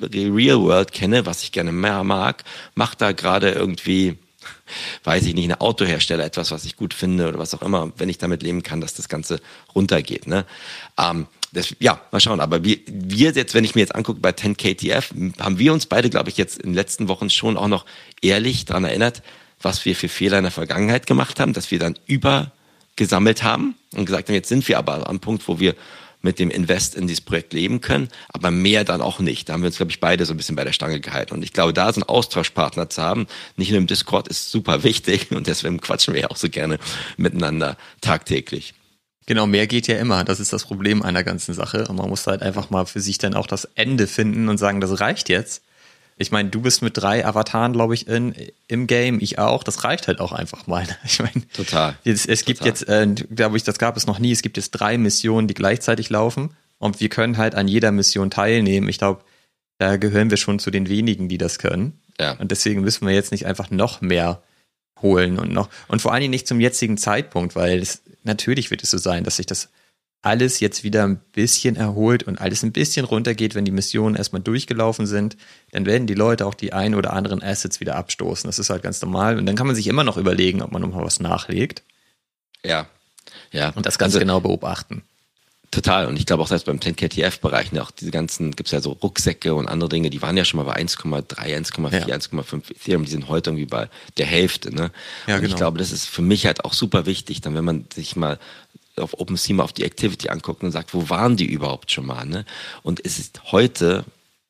Real 0.00 0.60
World 0.60 0.92
kenne, 0.92 1.26
was 1.26 1.42
ich 1.42 1.52
gerne 1.52 1.70
mehr 1.70 2.02
mag, 2.02 2.44
mache 2.74 2.96
da 2.96 3.12
gerade 3.12 3.50
irgendwie 3.50 4.16
weiß 5.04 5.24
ich 5.26 5.34
nicht, 5.34 5.50
ein 5.50 5.60
Autohersteller 5.60 6.24
etwas, 6.24 6.50
was 6.50 6.64
ich 6.64 6.76
gut 6.76 6.94
finde 6.94 7.28
oder 7.28 7.38
was 7.38 7.54
auch 7.54 7.62
immer, 7.62 7.92
wenn 7.96 8.08
ich 8.08 8.18
damit 8.18 8.42
leben 8.42 8.62
kann, 8.62 8.80
dass 8.80 8.94
das 8.94 9.08
Ganze 9.08 9.40
runtergeht. 9.74 10.26
Ne? 10.26 10.44
Ähm, 10.98 11.26
das, 11.52 11.74
ja, 11.80 12.00
mal 12.10 12.20
schauen. 12.20 12.40
Aber 12.40 12.64
wir, 12.64 12.78
wir 12.86 13.32
jetzt, 13.32 13.54
wenn 13.54 13.64
ich 13.64 13.74
mir 13.74 13.82
jetzt 13.82 13.94
angucke 13.94 14.20
bei 14.20 14.30
10KTF, 14.30 15.38
haben 15.38 15.58
wir 15.58 15.72
uns 15.72 15.86
beide, 15.86 16.10
glaube 16.10 16.30
ich, 16.30 16.36
jetzt 16.36 16.58
in 16.58 16.70
den 16.70 16.74
letzten 16.74 17.08
Wochen 17.08 17.30
schon 17.30 17.56
auch 17.56 17.68
noch 17.68 17.84
ehrlich 18.22 18.64
daran 18.64 18.84
erinnert, 18.84 19.22
was 19.60 19.84
wir 19.84 19.94
für 19.94 20.08
Fehler 20.08 20.38
in 20.38 20.44
der 20.44 20.50
Vergangenheit 20.50 21.06
gemacht 21.06 21.38
haben, 21.38 21.52
dass 21.52 21.70
wir 21.70 21.78
dann 21.78 21.98
übergesammelt 22.06 23.42
haben 23.42 23.76
und 23.94 24.06
gesagt 24.06 24.28
haben, 24.28 24.34
jetzt 24.34 24.48
sind 24.48 24.66
wir 24.66 24.78
aber 24.78 25.08
am 25.08 25.20
Punkt, 25.20 25.46
wo 25.46 25.60
wir 25.60 25.74
mit 26.22 26.38
dem 26.38 26.50
Invest 26.50 26.94
in 26.94 27.06
dieses 27.06 27.20
Projekt 27.20 27.52
leben 27.52 27.80
können, 27.80 28.08
aber 28.32 28.50
mehr 28.50 28.84
dann 28.84 29.00
auch 29.00 29.18
nicht. 29.18 29.48
Da 29.48 29.52
haben 29.52 29.62
wir 29.62 29.66
uns, 29.66 29.76
glaube 29.76 29.92
ich, 29.92 30.00
beide 30.00 30.24
so 30.24 30.32
ein 30.32 30.36
bisschen 30.36 30.56
bei 30.56 30.64
der 30.64 30.72
Stange 30.72 31.00
gehalten. 31.00 31.34
Und 31.34 31.42
ich 31.42 31.52
glaube, 31.52 31.72
da 31.72 31.92
so 31.92 32.00
einen 32.00 32.08
Austauschpartner 32.08 32.88
zu 32.88 33.02
haben, 33.02 33.26
nicht 33.56 33.70
nur 33.70 33.78
im 33.78 33.86
Discord, 33.86 34.28
ist 34.28 34.50
super 34.50 34.84
wichtig 34.84 35.30
und 35.32 35.46
deswegen 35.46 35.80
quatschen 35.80 36.14
wir 36.14 36.22
ja 36.22 36.30
auch 36.30 36.36
so 36.36 36.48
gerne 36.48 36.78
miteinander 37.16 37.76
tagtäglich. 38.00 38.74
Genau, 39.26 39.46
mehr 39.46 39.66
geht 39.66 39.86
ja 39.86 39.98
immer. 39.98 40.24
Das 40.24 40.40
ist 40.40 40.52
das 40.52 40.64
Problem 40.64 41.02
einer 41.02 41.22
ganzen 41.22 41.54
Sache. 41.54 41.86
Und 41.86 41.96
man 41.96 42.08
muss 42.08 42.26
halt 42.26 42.42
einfach 42.42 42.70
mal 42.70 42.86
für 42.86 43.00
sich 43.00 43.18
dann 43.18 43.34
auch 43.34 43.46
das 43.46 43.66
Ende 43.76 44.06
finden 44.06 44.48
und 44.48 44.58
sagen, 44.58 44.80
das 44.80 45.00
reicht 45.00 45.28
jetzt. 45.28 45.62
Ich 46.22 46.30
meine, 46.30 46.48
du 46.48 46.60
bist 46.60 46.82
mit 46.82 46.96
drei 46.96 47.26
Avataren, 47.26 47.72
glaube 47.72 47.94
ich, 47.94 48.06
in, 48.06 48.34
im 48.68 48.86
Game, 48.86 49.18
ich 49.20 49.38
auch. 49.38 49.62
Das 49.64 49.84
reicht 49.84 50.08
halt 50.08 50.20
auch 50.20 50.32
einfach 50.32 50.66
mal. 50.66 50.86
Ich 51.04 51.18
meine, 51.18 51.46
total. 51.52 51.96
Jetzt, 52.04 52.28
es 52.28 52.44
gibt 52.44 52.64
jetzt, 52.64 52.88
äh, 52.88 53.06
glaube 53.34 53.56
ich, 53.56 53.64
das 53.64 53.78
gab 53.78 53.96
es 53.96 54.06
noch 54.06 54.18
nie. 54.18 54.32
Es 54.32 54.42
gibt 54.42 54.56
jetzt 54.56 54.70
drei 54.70 54.96
Missionen, 54.98 55.48
die 55.48 55.54
gleichzeitig 55.54 56.08
laufen 56.10 56.56
und 56.78 57.00
wir 57.00 57.08
können 57.08 57.36
halt 57.36 57.54
an 57.54 57.68
jeder 57.68 57.92
Mission 57.92 58.30
teilnehmen. 58.30 58.88
Ich 58.88 58.98
glaube, 58.98 59.22
da 59.78 59.96
gehören 59.96 60.30
wir 60.30 60.36
schon 60.36 60.58
zu 60.58 60.70
den 60.70 60.88
wenigen, 60.88 61.28
die 61.28 61.38
das 61.38 61.58
können. 61.58 62.00
Ja. 62.18 62.32
Und 62.38 62.50
deswegen 62.50 62.80
müssen 62.82 63.06
wir 63.06 63.14
jetzt 63.14 63.32
nicht 63.32 63.46
einfach 63.46 63.70
noch 63.70 64.00
mehr 64.00 64.42
holen 65.00 65.38
und 65.38 65.52
noch 65.52 65.68
und 65.88 66.00
vor 66.00 66.12
allen 66.12 66.20
Dingen 66.20 66.30
nicht 66.30 66.46
zum 66.46 66.60
jetzigen 66.60 66.96
Zeitpunkt, 66.96 67.56
weil 67.56 67.80
es, 67.80 68.02
natürlich 68.22 68.70
wird 68.70 68.82
es 68.84 68.90
so 68.90 68.98
sein, 68.98 69.24
dass 69.24 69.36
sich 69.36 69.46
das 69.46 69.70
alles 70.22 70.60
jetzt 70.60 70.84
wieder 70.84 71.02
ein 71.02 71.20
bisschen 71.32 71.74
erholt 71.74 72.22
und 72.22 72.40
alles 72.40 72.62
ein 72.62 72.72
bisschen 72.72 73.04
runtergeht, 73.04 73.56
wenn 73.56 73.64
die 73.64 73.72
Missionen 73.72 74.14
erstmal 74.14 74.40
durchgelaufen 74.40 75.06
sind, 75.06 75.36
dann 75.72 75.84
werden 75.84 76.06
die 76.06 76.14
Leute 76.14 76.46
auch 76.46 76.54
die 76.54 76.72
ein 76.72 76.94
oder 76.94 77.12
anderen 77.12 77.42
Assets 77.42 77.80
wieder 77.80 77.96
abstoßen. 77.96 78.48
Das 78.48 78.60
ist 78.60 78.70
halt 78.70 78.84
ganz 78.84 79.02
normal. 79.02 79.36
Und 79.36 79.46
dann 79.46 79.56
kann 79.56 79.66
man 79.66 79.74
sich 79.74 79.88
immer 79.88 80.04
noch 80.04 80.16
überlegen, 80.16 80.62
ob 80.62 80.70
man 80.70 80.80
nochmal 80.80 81.04
was 81.04 81.18
nachlegt. 81.18 81.82
Ja. 82.64 82.86
Ja. 83.50 83.70
Und 83.70 83.84
das 83.84 83.98
ganz 83.98 84.14
also, 84.14 84.20
genau 84.20 84.40
beobachten. 84.40 85.02
Total. 85.72 86.06
Und 86.06 86.18
ich 86.18 86.26
glaube 86.26 86.42
auch 86.42 86.48
selbst 86.48 86.66
beim 86.66 86.78
10KTF-Bereich, 86.78 87.72
ne, 87.72 87.82
auch 87.82 87.90
diese 87.90 88.10
ganzen, 88.10 88.52
gibt's 88.52 88.72
ja 88.72 88.80
so 88.80 88.92
Rucksäcke 88.92 89.54
und 89.54 89.68
andere 89.68 89.88
Dinge, 89.88 90.10
die 90.10 90.22
waren 90.22 90.36
ja 90.36 90.44
schon 90.44 90.58
mal 90.58 90.70
bei 90.70 90.76
1,3, 90.76 91.34
1,4, 91.34 92.08
ja. 92.08 92.14
1,5 92.14 92.70
Ethereum, 92.70 93.04
die 93.06 93.10
sind 93.10 93.28
heute 93.28 93.50
irgendwie 93.50 93.66
bei 93.66 93.88
der 94.18 94.26
Hälfte. 94.26 94.72
Ne? 94.72 94.90
Ja, 95.26 95.36
und 95.36 95.40
genau. 95.40 95.52
ich 95.52 95.56
glaube, 95.56 95.78
das 95.78 95.90
ist 95.90 96.06
für 96.06 96.22
mich 96.22 96.46
halt 96.46 96.64
auch 96.64 96.74
super 96.74 97.06
wichtig, 97.06 97.40
dann 97.40 97.54
wenn 97.54 97.64
man 97.64 97.86
sich 97.92 98.16
mal 98.16 98.38
auf 98.96 99.18
OpenSea 99.18 99.54
mal 99.54 99.64
auf 99.64 99.72
die 99.72 99.84
Activity 99.84 100.28
anguckt 100.28 100.62
und 100.62 100.70
sagt, 100.70 100.94
wo 100.94 101.08
waren 101.08 101.36
die 101.36 101.46
überhaupt 101.46 101.90
schon 101.90 102.06
mal? 102.06 102.26
Ne? 102.26 102.44
Und 102.82 103.04
es 103.04 103.18
ist 103.18 103.52
heute, 103.52 104.04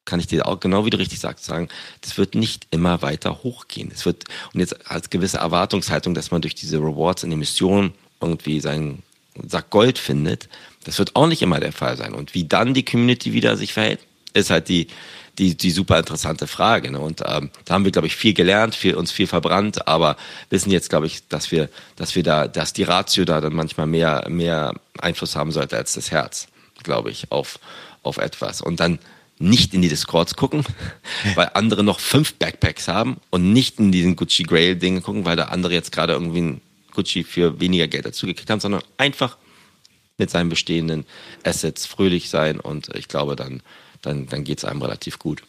kann 0.04 0.20
ich 0.20 0.26
dir 0.26 0.46
auch 0.46 0.60
genau 0.60 0.84
wie 0.84 0.90
du 0.90 0.98
richtig 0.98 1.20
sagst, 1.20 1.44
sagen, 1.44 1.68
das 2.00 2.18
wird 2.18 2.34
nicht 2.34 2.66
immer 2.70 3.02
weiter 3.02 3.42
hochgehen. 3.42 3.90
Es 3.92 4.04
wird, 4.04 4.24
und 4.52 4.60
jetzt 4.60 4.90
als 4.90 5.10
gewisse 5.10 5.38
Erwartungshaltung, 5.38 6.14
dass 6.14 6.30
man 6.30 6.42
durch 6.42 6.54
diese 6.54 6.78
Rewards 6.78 7.22
in 7.22 7.30
den 7.30 7.38
Missionen 7.38 7.94
irgendwie 8.20 8.60
seinen 8.60 9.02
Sack 9.46 9.70
Gold 9.70 9.98
findet, 9.98 10.48
das 10.84 10.98
wird 10.98 11.14
auch 11.16 11.26
nicht 11.26 11.42
immer 11.42 11.60
der 11.60 11.72
Fall 11.72 11.96
sein. 11.96 12.14
Und 12.14 12.34
wie 12.34 12.44
dann 12.44 12.74
die 12.74 12.84
Community 12.84 13.32
wieder 13.32 13.56
sich 13.56 13.72
verhält, 13.72 14.00
ist 14.34 14.50
halt 14.50 14.68
die, 14.68 14.88
die, 15.38 15.56
die 15.56 15.70
super 15.70 15.98
interessante 15.98 16.46
Frage. 16.46 16.90
Ne? 16.90 17.00
Und 17.00 17.22
ähm, 17.26 17.50
da 17.64 17.74
haben 17.74 17.84
wir, 17.84 17.92
glaube 17.92 18.06
ich, 18.06 18.16
viel 18.16 18.34
gelernt, 18.34 18.74
viel, 18.74 18.94
uns 18.94 19.10
viel 19.10 19.26
verbrannt, 19.26 19.88
aber 19.88 20.16
wissen 20.50 20.70
jetzt, 20.70 20.90
glaube 20.90 21.06
ich, 21.06 21.26
dass 21.28 21.50
wir, 21.50 21.68
dass 21.96 22.14
wir 22.14 22.22
da, 22.22 22.48
dass 22.48 22.72
die 22.72 22.82
Ratio 22.82 23.24
da 23.24 23.40
dann 23.40 23.54
manchmal 23.54 23.86
mehr, 23.86 24.26
mehr 24.28 24.74
Einfluss 24.98 25.36
haben 25.36 25.52
sollte 25.52 25.76
als 25.76 25.94
das 25.94 26.10
Herz, 26.10 26.48
glaube 26.82 27.10
ich, 27.10 27.30
auf, 27.32 27.58
auf 28.02 28.18
etwas. 28.18 28.60
Und 28.60 28.80
dann 28.80 28.98
nicht 29.38 29.74
in 29.74 29.82
die 29.82 29.88
Discords 29.88 30.36
gucken, 30.36 30.64
weil 31.34 31.50
andere 31.54 31.82
noch 31.82 32.00
fünf 32.00 32.34
Backpacks 32.34 32.88
haben 32.88 33.16
und 33.30 33.52
nicht 33.52 33.78
in 33.80 33.90
diesen 33.90 34.16
Gucci 34.16 34.44
Grail 34.44 34.76
Dinge 34.76 35.00
gucken, 35.00 35.24
weil 35.24 35.36
der 35.36 35.50
andere 35.50 35.72
jetzt 35.72 35.92
gerade 35.92 36.12
irgendwie 36.12 36.42
ein 36.42 36.60
Gucci 36.92 37.24
für 37.24 37.58
weniger 37.58 37.88
Geld 37.88 38.04
dazugekriegt 38.04 38.50
hat, 38.50 38.60
sondern 38.60 38.82
einfach 38.98 39.38
mit 40.18 40.30
seinen 40.30 40.50
bestehenden 40.50 41.06
Assets 41.42 41.86
fröhlich 41.86 42.28
sein 42.28 42.60
und 42.60 42.94
ich 42.94 43.08
glaube, 43.08 43.34
dann 43.34 43.62
dann, 44.02 44.26
dann 44.26 44.44
geht 44.44 44.58
es 44.58 44.64
einem 44.64 44.82
relativ 44.82 45.18
gut. 45.18 45.42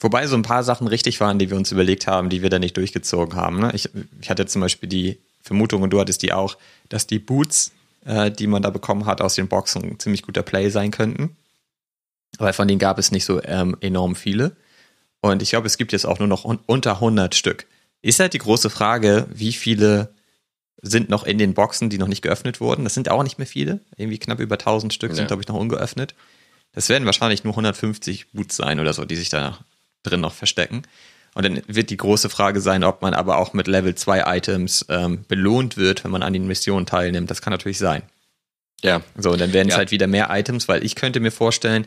Wobei 0.00 0.26
so 0.26 0.36
ein 0.36 0.42
paar 0.42 0.64
Sachen 0.64 0.88
richtig 0.88 1.20
waren, 1.20 1.38
die 1.38 1.48
wir 1.48 1.56
uns 1.56 1.70
überlegt 1.70 2.06
haben, 2.06 2.28
die 2.28 2.42
wir 2.42 2.50
dann 2.50 2.60
nicht 2.60 2.76
durchgezogen 2.76 3.36
haben. 3.36 3.60
Ne? 3.60 3.70
Ich, 3.72 3.88
ich 4.20 4.30
hatte 4.30 4.46
zum 4.46 4.60
Beispiel 4.60 4.88
die 4.88 5.20
Vermutung, 5.40 5.82
und 5.82 5.90
du 5.90 6.00
hattest 6.00 6.22
die 6.22 6.32
auch, 6.32 6.58
dass 6.88 7.06
die 7.06 7.18
Boots, 7.18 7.72
äh, 8.04 8.30
die 8.30 8.48
man 8.48 8.62
da 8.62 8.70
bekommen 8.70 9.06
hat 9.06 9.20
aus 9.20 9.36
den 9.36 9.48
Boxen, 9.48 9.84
ein 9.84 9.98
ziemlich 10.00 10.22
guter 10.22 10.42
Play 10.42 10.70
sein 10.70 10.90
könnten. 10.90 11.36
Weil 12.38 12.52
von 12.52 12.66
denen 12.66 12.80
gab 12.80 12.98
es 12.98 13.12
nicht 13.12 13.24
so 13.24 13.42
ähm, 13.42 13.76
enorm 13.80 14.16
viele. 14.16 14.56
Und 15.20 15.42
ich 15.42 15.50
glaube, 15.50 15.66
es 15.68 15.76
gibt 15.76 15.92
jetzt 15.92 16.06
auch 16.06 16.18
nur 16.18 16.28
noch 16.28 16.44
un 16.44 16.58
unter 16.66 16.94
100 16.94 17.34
Stück. 17.34 17.66
Ist 18.00 18.18
halt 18.18 18.32
die 18.32 18.38
große 18.38 18.70
Frage, 18.70 19.28
wie 19.32 19.52
viele 19.52 20.12
sind 20.80 21.08
noch 21.08 21.22
in 21.22 21.38
den 21.38 21.54
Boxen, 21.54 21.90
die 21.90 21.98
noch 21.98 22.08
nicht 22.08 22.22
geöffnet 22.22 22.60
wurden. 22.60 22.82
Das 22.82 22.94
sind 22.94 23.08
auch 23.08 23.22
nicht 23.22 23.38
mehr 23.38 23.46
viele. 23.46 23.80
Irgendwie 23.96 24.18
knapp 24.18 24.40
über 24.40 24.56
1000 24.56 24.92
Stück 24.92 25.10
ja. 25.10 25.14
sind, 25.14 25.28
glaube 25.28 25.42
ich, 25.42 25.48
noch 25.48 25.54
ungeöffnet. 25.54 26.16
Das 26.72 26.88
werden 26.88 27.06
wahrscheinlich 27.06 27.44
nur 27.44 27.52
150 27.52 28.32
Boots 28.32 28.56
sein 28.56 28.80
oder 28.80 28.92
so, 28.92 29.04
die 29.04 29.16
sich 29.16 29.28
da 29.28 29.58
drin 30.02 30.20
noch 30.20 30.32
verstecken. 30.32 30.82
Und 31.34 31.44
dann 31.44 31.62
wird 31.66 31.90
die 31.90 31.96
große 31.96 32.28
Frage 32.28 32.60
sein, 32.60 32.84
ob 32.84 33.02
man 33.02 33.14
aber 33.14 33.38
auch 33.38 33.52
mit 33.52 33.66
Level 33.66 33.94
2 33.94 34.36
Items 34.36 34.84
ähm, 34.88 35.24
belohnt 35.28 35.76
wird, 35.76 36.04
wenn 36.04 36.10
man 36.10 36.22
an 36.22 36.32
den 36.32 36.46
Missionen 36.46 36.86
teilnimmt. 36.86 37.30
Das 37.30 37.40
kann 37.40 37.52
natürlich 37.52 37.78
sein. 37.78 38.02
Ja. 38.82 39.02
So, 39.16 39.30
und 39.30 39.40
dann 39.40 39.52
werden 39.52 39.68
ja. 39.68 39.74
es 39.74 39.78
halt 39.78 39.90
wieder 39.92 40.06
mehr 40.06 40.28
Items, 40.30 40.68
weil 40.68 40.84
ich 40.84 40.94
könnte 40.94 41.20
mir 41.20 41.30
vorstellen, 41.30 41.86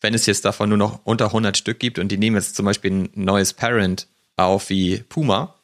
wenn 0.00 0.14
es 0.14 0.26
jetzt 0.26 0.44
davon 0.44 0.68
nur 0.68 0.78
noch 0.78 1.00
unter 1.04 1.26
100 1.26 1.56
Stück 1.56 1.80
gibt 1.80 1.98
und 1.98 2.08
die 2.08 2.18
nehmen 2.18 2.36
jetzt 2.36 2.56
zum 2.56 2.64
Beispiel 2.64 2.92
ein 2.92 3.10
neues 3.14 3.52
Parent 3.52 4.06
auf 4.36 4.70
wie 4.70 4.98
Puma, 5.08 5.54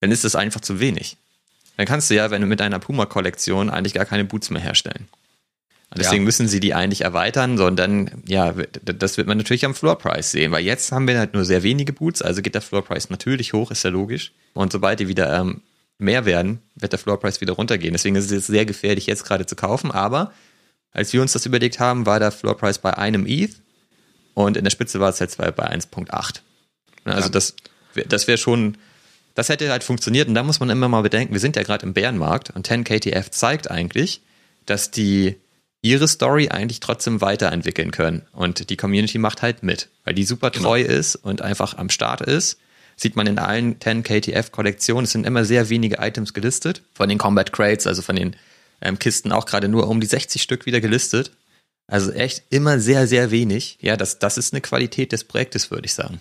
dann 0.00 0.10
ist 0.10 0.24
das 0.24 0.34
einfach 0.34 0.60
zu 0.60 0.80
wenig. 0.80 1.16
Dann 1.76 1.86
kannst 1.86 2.10
du 2.10 2.14
ja, 2.14 2.30
wenn 2.30 2.40
du 2.40 2.46
mit 2.46 2.62
einer 2.62 2.78
Puma-Kollektion 2.78 3.68
eigentlich 3.68 3.92
gar 3.92 4.06
keine 4.06 4.24
Boots 4.24 4.50
mehr 4.50 4.62
herstellen. 4.62 5.08
Und 5.90 5.98
deswegen 5.98 6.22
ja. 6.22 6.26
müssen 6.26 6.48
sie 6.48 6.58
die 6.58 6.74
eigentlich 6.74 7.02
erweitern, 7.02 7.56
sondern 7.56 8.22
ja, 8.26 8.52
das 8.82 9.16
wird 9.16 9.28
man 9.28 9.38
natürlich 9.38 9.64
am 9.64 9.74
Floor 9.74 9.96
Price 9.96 10.32
sehen, 10.32 10.50
weil 10.50 10.64
jetzt 10.64 10.90
haben 10.90 11.06
wir 11.06 11.18
halt 11.18 11.32
nur 11.32 11.44
sehr 11.44 11.62
wenige 11.62 11.92
Boots, 11.92 12.22
also 12.22 12.42
geht 12.42 12.54
der 12.54 12.62
Floor 12.62 12.84
Price 12.84 13.08
natürlich 13.08 13.52
hoch, 13.52 13.70
ist 13.70 13.84
ja 13.84 13.90
logisch. 13.90 14.32
Und 14.52 14.72
sobald 14.72 14.98
die 14.98 15.06
wieder 15.06 15.32
ähm, 15.38 15.62
mehr 15.98 16.24
werden, 16.24 16.60
wird 16.74 16.92
der 16.92 16.98
Floor 16.98 17.20
Price 17.20 17.40
wieder 17.40 17.52
runtergehen. 17.52 17.92
Deswegen 17.92 18.16
ist 18.16 18.26
es 18.26 18.30
jetzt 18.32 18.46
sehr 18.48 18.66
gefährlich, 18.66 19.06
jetzt 19.06 19.24
gerade 19.24 19.46
zu 19.46 19.54
kaufen. 19.54 19.92
Aber 19.92 20.32
als 20.92 21.12
wir 21.12 21.22
uns 21.22 21.32
das 21.32 21.46
überlegt 21.46 21.78
haben, 21.78 22.04
war 22.04 22.18
der 22.18 22.32
Floor 22.32 22.56
Price 22.56 22.78
bei 22.78 22.96
einem 22.96 23.26
ETH 23.26 23.54
und 24.34 24.56
in 24.56 24.64
der 24.64 24.70
Spitze 24.70 24.98
war 24.98 25.10
es 25.10 25.18
jetzt 25.18 25.38
bei 25.38 25.48
1.8. 25.48 26.40
Also 27.04 27.22
ja. 27.22 27.28
das, 27.28 27.54
das 28.08 28.26
wäre 28.26 28.38
schon, 28.38 28.76
das 29.34 29.48
hätte 29.48 29.70
halt 29.70 29.84
funktioniert. 29.84 30.28
Und 30.28 30.34
da 30.34 30.42
muss 30.42 30.58
man 30.58 30.68
immer 30.68 30.88
mal 30.88 31.02
bedenken, 31.02 31.32
wir 31.32 31.40
sind 31.40 31.56
ja 31.56 31.62
gerade 31.62 31.86
im 31.86 31.94
Bärenmarkt 31.94 32.50
und 32.50 32.68
10KTF 32.68 33.30
zeigt 33.30 33.70
eigentlich, 33.70 34.20
dass 34.66 34.90
die 34.90 35.36
ihre 35.82 36.08
Story 36.08 36.48
eigentlich 36.48 36.80
trotzdem 36.80 37.20
weiterentwickeln 37.20 37.90
können. 37.90 38.22
Und 38.32 38.70
die 38.70 38.76
Community 38.76 39.18
macht 39.18 39.42
halt 39.42 39.62
mit, 39.62 39.88
weil 40.04 40.14
die 40.14 40.24
super 40.24 40.50
genau. 40.50 40.68
treu 40.68 40.82
genau. 40.82 40.94
ist 40.94 41.16
und 41.16 41.42
einfach 41.42 41.76
am 41.76 41.90
Start 41.90 42.20
ist. 42.20 42.58
Sieht 42.96 43.14
man 43.14 43.26
in 43.26 43.38
allen 43.38 43.78
10 43.80 44.02
KTF-Kollektionen. 44.02 45.04
Es 45.04 45.12
sind 45.12 45.26
immer 45.26 45.44
sehr 45.44 45.68
wenige 45.68 45.96
Items 45.98 46.32
gelistet. 46.32 46.82
Von 46.94 47.08
den 47.08 47.18
Combat 47.18 47.52
Crates, 47.52 47.86
also 47.86 48.00
von 48.00 48.16
den 48.16 48.36
ähm, 48.80 48.98
Kisten 48.98 49.32
auch 49.32 49.44
gerade 49.44 49.68
nur 49.68 49.88
um 49.88 50.00
die 50.00 50.06
60 50.06 50.40
Stück 50.40 50.64
wieder 50.66 50.80
gelistet. 50.80 51.30
Also 51.88 52.10
echt 52.12 52.42
immer 52.50 52.80
sehr, 52.80 53.06
sehr 53.06 53.30
wenig. 53.30 53.78
Ja, 53.80 53.96
das, 53.96 54.18
das 54.18 54.38
ist 54.38 54.52
eine 54.52 54.60
Qualität 54.60 55.12
des 55.12 55.24
Projektes, 55.24 55.70
würde 55.70 55.86
ich 55.86 55.94
sagen. 55.94 56.20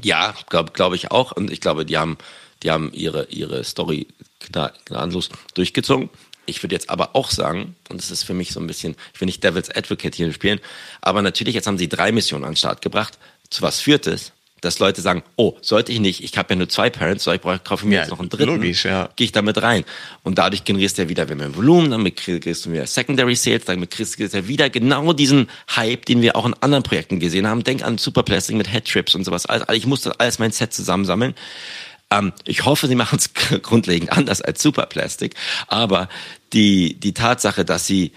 Ja, 0.00 0.34
glaube 0.48 0.72
glaub 0.72 0.94
ich 0.94 1.10
auch. 1.10 1.32
Und 1.32 1.50
ich 1.50 1.60
glaube, 1.60 1.84
die 1.84 1.98
haben, 1.98 2.16
die 2.62 2.70
haben 2.70 2.92
ihre, 2.92 3.26
ihre 3.26 3.64
Story 3.64 4.06
gnadenlos 4.38 5.30
durchgezogen. 5.54 6.08
Ich 6.46 6.62
würde 6.62 6.74
jetzt 6.74 6.90
aber 6.90 7.14
auch 7.14 7.30
sagen, 7.30 7.76
und 7.88 8.00
das 8.00 8.10
ist 8.10 8.24
für 8.24 8.34
mich 8.34 8.50
so 8.50 8.60
ein 8.60 8.66
bisschen, 8.66 8.96
ich 9.14 9.20
will 9.20 9.26
nicht 9.26 9.44
Devil's 9.44 9.70
Advocate 9.70 10.14
hier 10.14 10.32
spielen, 10.32 10.60
aber 11.00 11.22
natürlich, 11.22 11.54
jetzt 11.54 11.66
haben 11.66 11.78
sie 11.78 11.88
drei 11.88 12.12
Missionen 12.12 12.44
an 12.44 12.52
den 12.52 12.56
Start 12.56 12.82
gebracht. 12.82 13.18
Zu 13.50 13.62
was 13.62 13.80
führt 13.80 14.06
es? 14.06 14.32
Dass 14.60 14.78
Leute 14.78 15.00
sagen, 15.00 15.22
oh, 15.36 15.56
sollte 15.62 15.90
ich 15.90 16.00
nicht, 16.00 16.22
ich 16.22 16.36
habe 16.36 16.52
ja 16.52 16.56
nur 16.56 16.68
zwei 16.68 16.90
Parents, 16.90 17.24
so 17.24 17.32
ich 17.32 17.40
brauche, 17.40 17.58
kaufe 17.60 17.86
mir 17.86 17.94
ja, 17.94 18.00
jetzt 18.02 18.10
noch 18.10 18.20
einen 18.20 18.28
dritten. 18.28 18.56
Logisch, 18.56 18.84
ja. 18.84 19.08
Gehe 19.16 19.24
ich 19.24 19.32
damit 19.32 19.62
rein. 19.62 19.84
Und 20.22 20.36
dadurch 20.36 20.64
generierst 20.64 20.98
du 20.98 21.02
ja 21.02 21.08
wieder 21.08 21.34
mehr 21.34 21.56
Volumen, 21.56 21.90
damit 21.90 22.16
kriegst 22.16 22.66
du 22.66 22.72
wieder 22.72 22.86
Secondary 22.86 23.36
Sales, 23.36 23.64
damit 23.64 23.90
kriegst 23.90 24.18
du 24.18 24.24
ja 24.24 24.48
wieder 24.48 24.68
genau 24.68 25.14
diesen 25.14 25.48
Hype, 25.74 26.04
den 26.04 26.20
wir 26.20 26.36
auch 26.36 26.44
in 26.44 26.54
anderen 26.60 26.82
Projekten 26.82 27.20
gesehen 27.20 27.46
haben. 27.46 27.64
Denk 27.64 27.82
an 27.82 27.96
Superplastic 27.96 28.54
mit 28.54 28.70
Headtrips 28.70 29.14
und 29.14 29.24
sowas. 29.24 29.46
Also 29.46 29.64
ich 29.72 29.86
musste 29.86 30.18
alles 30.20 30.38
mein 30.38 30.50
Set 30.52 30.74
zusammensammeln. 30.74 31.34
Ähm, 32.10 32.32
ich 32.44 32.64
hoffe, 32.64 32.88
sie 32.88 32.94
machen 32.94 33.18
es 33.18 33.32
grundlegend 33.62 34.12
anders 34.12 34.42
als 34.42 34.62
Superplastic, 34.62 35.34
aber 35.68 36.08
die, 36.52 36.98
die 36.98 37.14
Tatsache, 37.14 37.64
dass 37.64 37.86
sie 37.86 38.12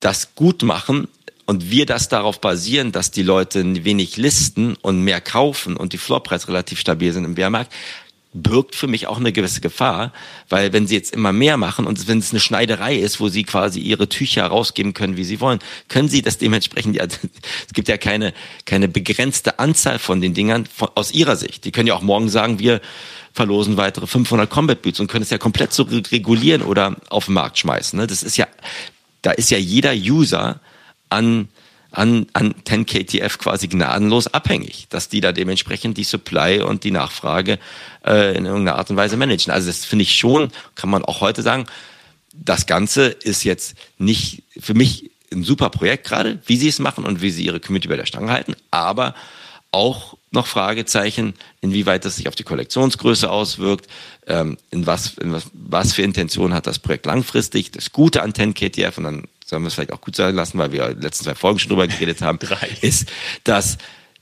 das 0.00 0.34
gut 0.34 0.62
machen 0.62 1.08
und 1.46 1.70
wir 1.70 1.86
das 1.86 2.08
darauf 2.08 2.40
basieren, 2.40 2.92
dass 2.92 3.10
die 3.10 3.22
Leute 3.22 3.84
wenig 3.84 4.16
listen 4.16 4.74
und 4.82 5.02
mehr 5.02 5.20
kaufen 5.20 5.76
und 5.76 5.92
die 5.92 5.98
Floorpreise 5.98 6.48
relativ 6.48 6.80
stabil 6.80 7.12
sind 7.12 7.24
im 7.24 7.34
Bärmarkt, 7.34 7.72
birgt 8.42 8.74
für 8.74 8.86
mich 8.86 9.06
auch 9.06 9.18
eine 9.18 9.32
gewisse 9.32 9.60
Gefahr, 9.60 10.12
weil 10.48 10.72
wenn 10.72 10.86
sie 10.86 10.94
jetzt 10.94 11.14
immer 11.14 11.32
mehr 11.32 11.56
machen 11.56 11.86
und 11.86 12.06
wenn 12.08 12.18
es 12.18 12.30
eine 12.30 12.40
Schneiderei 12.40 12.96
ist, 12.96 13.20
wo 13.20 13.28
sie 13.28 13.44
quasi 13.44 13.80
ihre 13.80 14.08
Tücher 14.08 14.46
rausgeben 14.46 14.94
können, 14.94 15.16
wie 15.16 15.24
sie 15.24 15.40
wollen, 15.40 15.58
können 15.88 16.08
sie 16.08 16.22
das 16.22 16.38
dementsprechend, 16.38 16.96
ja, 16.96 17.04
es 17.66 17.72
gibt 17.72 17.88
ja 17.88 17.96
keine, 17.96 18.32
keine 18.64 18.88
begrenzte 18.88 19.58
Anzahl 19.58 19.98
von 19.98 20.20
den 20.20 20.34
Dingern 20.34 20.66
von, 20.66 20.88
aus 20.94 21.12
ihrer 21.12 21.36
Sicht. 21.36 21.64
Die 21.64 21.72
können 21.72 21.88
ja 21.88 21.94
auch 21.94 22.02
morgen 22.02 22.28
sagen, 22.28 22.58
wir 22.58 22.80
verlosen 23.32 23.76
weitere 23.76 24.06
500 24.06 24.48
Combat 24.48 24.80
Boots 24.80 25.00
und 25.00 25.08
können 25.08 25.22
es 25.22 25.30
ja 25.30 25.38
komplett 25.38 25.72
so 25.72 25.82
regulieren 25.82 26.62
oder 26.62 26.96
auf 27.10 27.26
den 27.26 27.34
Markt 27.34 27.58
schmeißen. 27.58 27.98
Ne? 27.98 28.06
Das 28.06 28.22
ist 28.22 28.36
ja, 28.36 28.46
da 29.22 29.32
ist 29.32 29.50
ja 29.50 29.58
jeder 29.58 29.92
User 29.92 30.60
an 31.10 31.48
an, 31.96 32.26
an 32.34 32.54
10KTF 32.64 33.38
quasi 33.38 33.68
gnadenlos 33.68 34.26
abhängig, 34.26 34.86
dass 34.90 35.08
die 35.08 35.20
da 35.20 35.32
dementsprechend 35.32 35.96
die 35.96 36.04
Supply 36.04 36.60
und 36.60 36.84
die 36.84 36.90
Nachfrage 36.90 37.58
äh, 38.04 38.36
in 38.36 38.44
irgendeiner 38.44 38.76
Art 38.76 38.90
und 38.90 38.96
Weise 38.96 39.16
managen. 39.16 39.52
Also 39.52 39.68
das 39.68 39.84
finde 39.84 40.02
ich 40.02 40.14
schon, 40.14 40.50
kann 40.74 40.90
man 40.90 41.04
auch 41.04 41.22
heute 41.22 41.42
sagen, 41.42 41.66
das 42.34 42.66
Ganze 42.66 43.06
ist 43.06 43.44
jetzt 43.44 43.76
nicht 43.96 44.42
für 44.58 44.74
mich 44.74 45.10
ein 45.32 45.42
super 45.42 45.70
Projekt 45.70 46.06
gerade, 46.06 46.38
wie 46.44 46.58
sie 46.58 46.68
es 46.68 46.78
machen 46.78 47.04
und 47.04 47.22
wie 47.22 47.30
sie 47.30 47.46
ihre 47.46 47.60
Community 47.60 47.88
bei 47.88 47.96
der 47.96 48.06
Stange 48.06 48.30
halten, 48.30 48.54
aber 48.70 49.14
auch 49.72 50.18
noch 50.30 50.46
Fragezeichen, 50.46 51.34
inwieweit 51.62 52.04
das 52.04 52.16
sich 52.16 52.28
auf 52.28 52.34
die 52.34 52.42
Kollektionsgröße 52.44 53.30
auswirkt, 53.30 53.88
ähm, 54.26 54.58
in, 54.70 54.86
was, 54.86 55.14
in 55.14 55.32
was, 55.32 55.46
was 55.54 55.94
für 55.94 56.02
Intentionen 56.02 56.52
hat 56.52 56.66
das 56.66 56.78
Projekt 56.78 57.06
langfristig. 57.06 57.72
Das 57.72 57.92
Gute 57.92 58.22
an 58.22 58.32
10KTF, 58.32 58.98
und 58.98 59.04
dann 59.04 59.28
sollen 59.46 59.62
wir 59.62 59.68
es 59.68 59.74
vielleicht 59.74 59.92
auch 59.92 60.00
gut 60.00 60.16
sein 60.16 60.34
lassen, 60.34 60.58
weil 60.58 60.72
wir 60.72 60.92
die 60.92 61.02
letzten 61.02 61.24
zwei 61.24 61.36
Folgen 61.36 61.58
schon 61.58 61.68
drüber 61.70 61.86
geredet 61.86 62.20
haben, 62.20 62.38
ist, 62.80 63.08
dass 63.44 63.78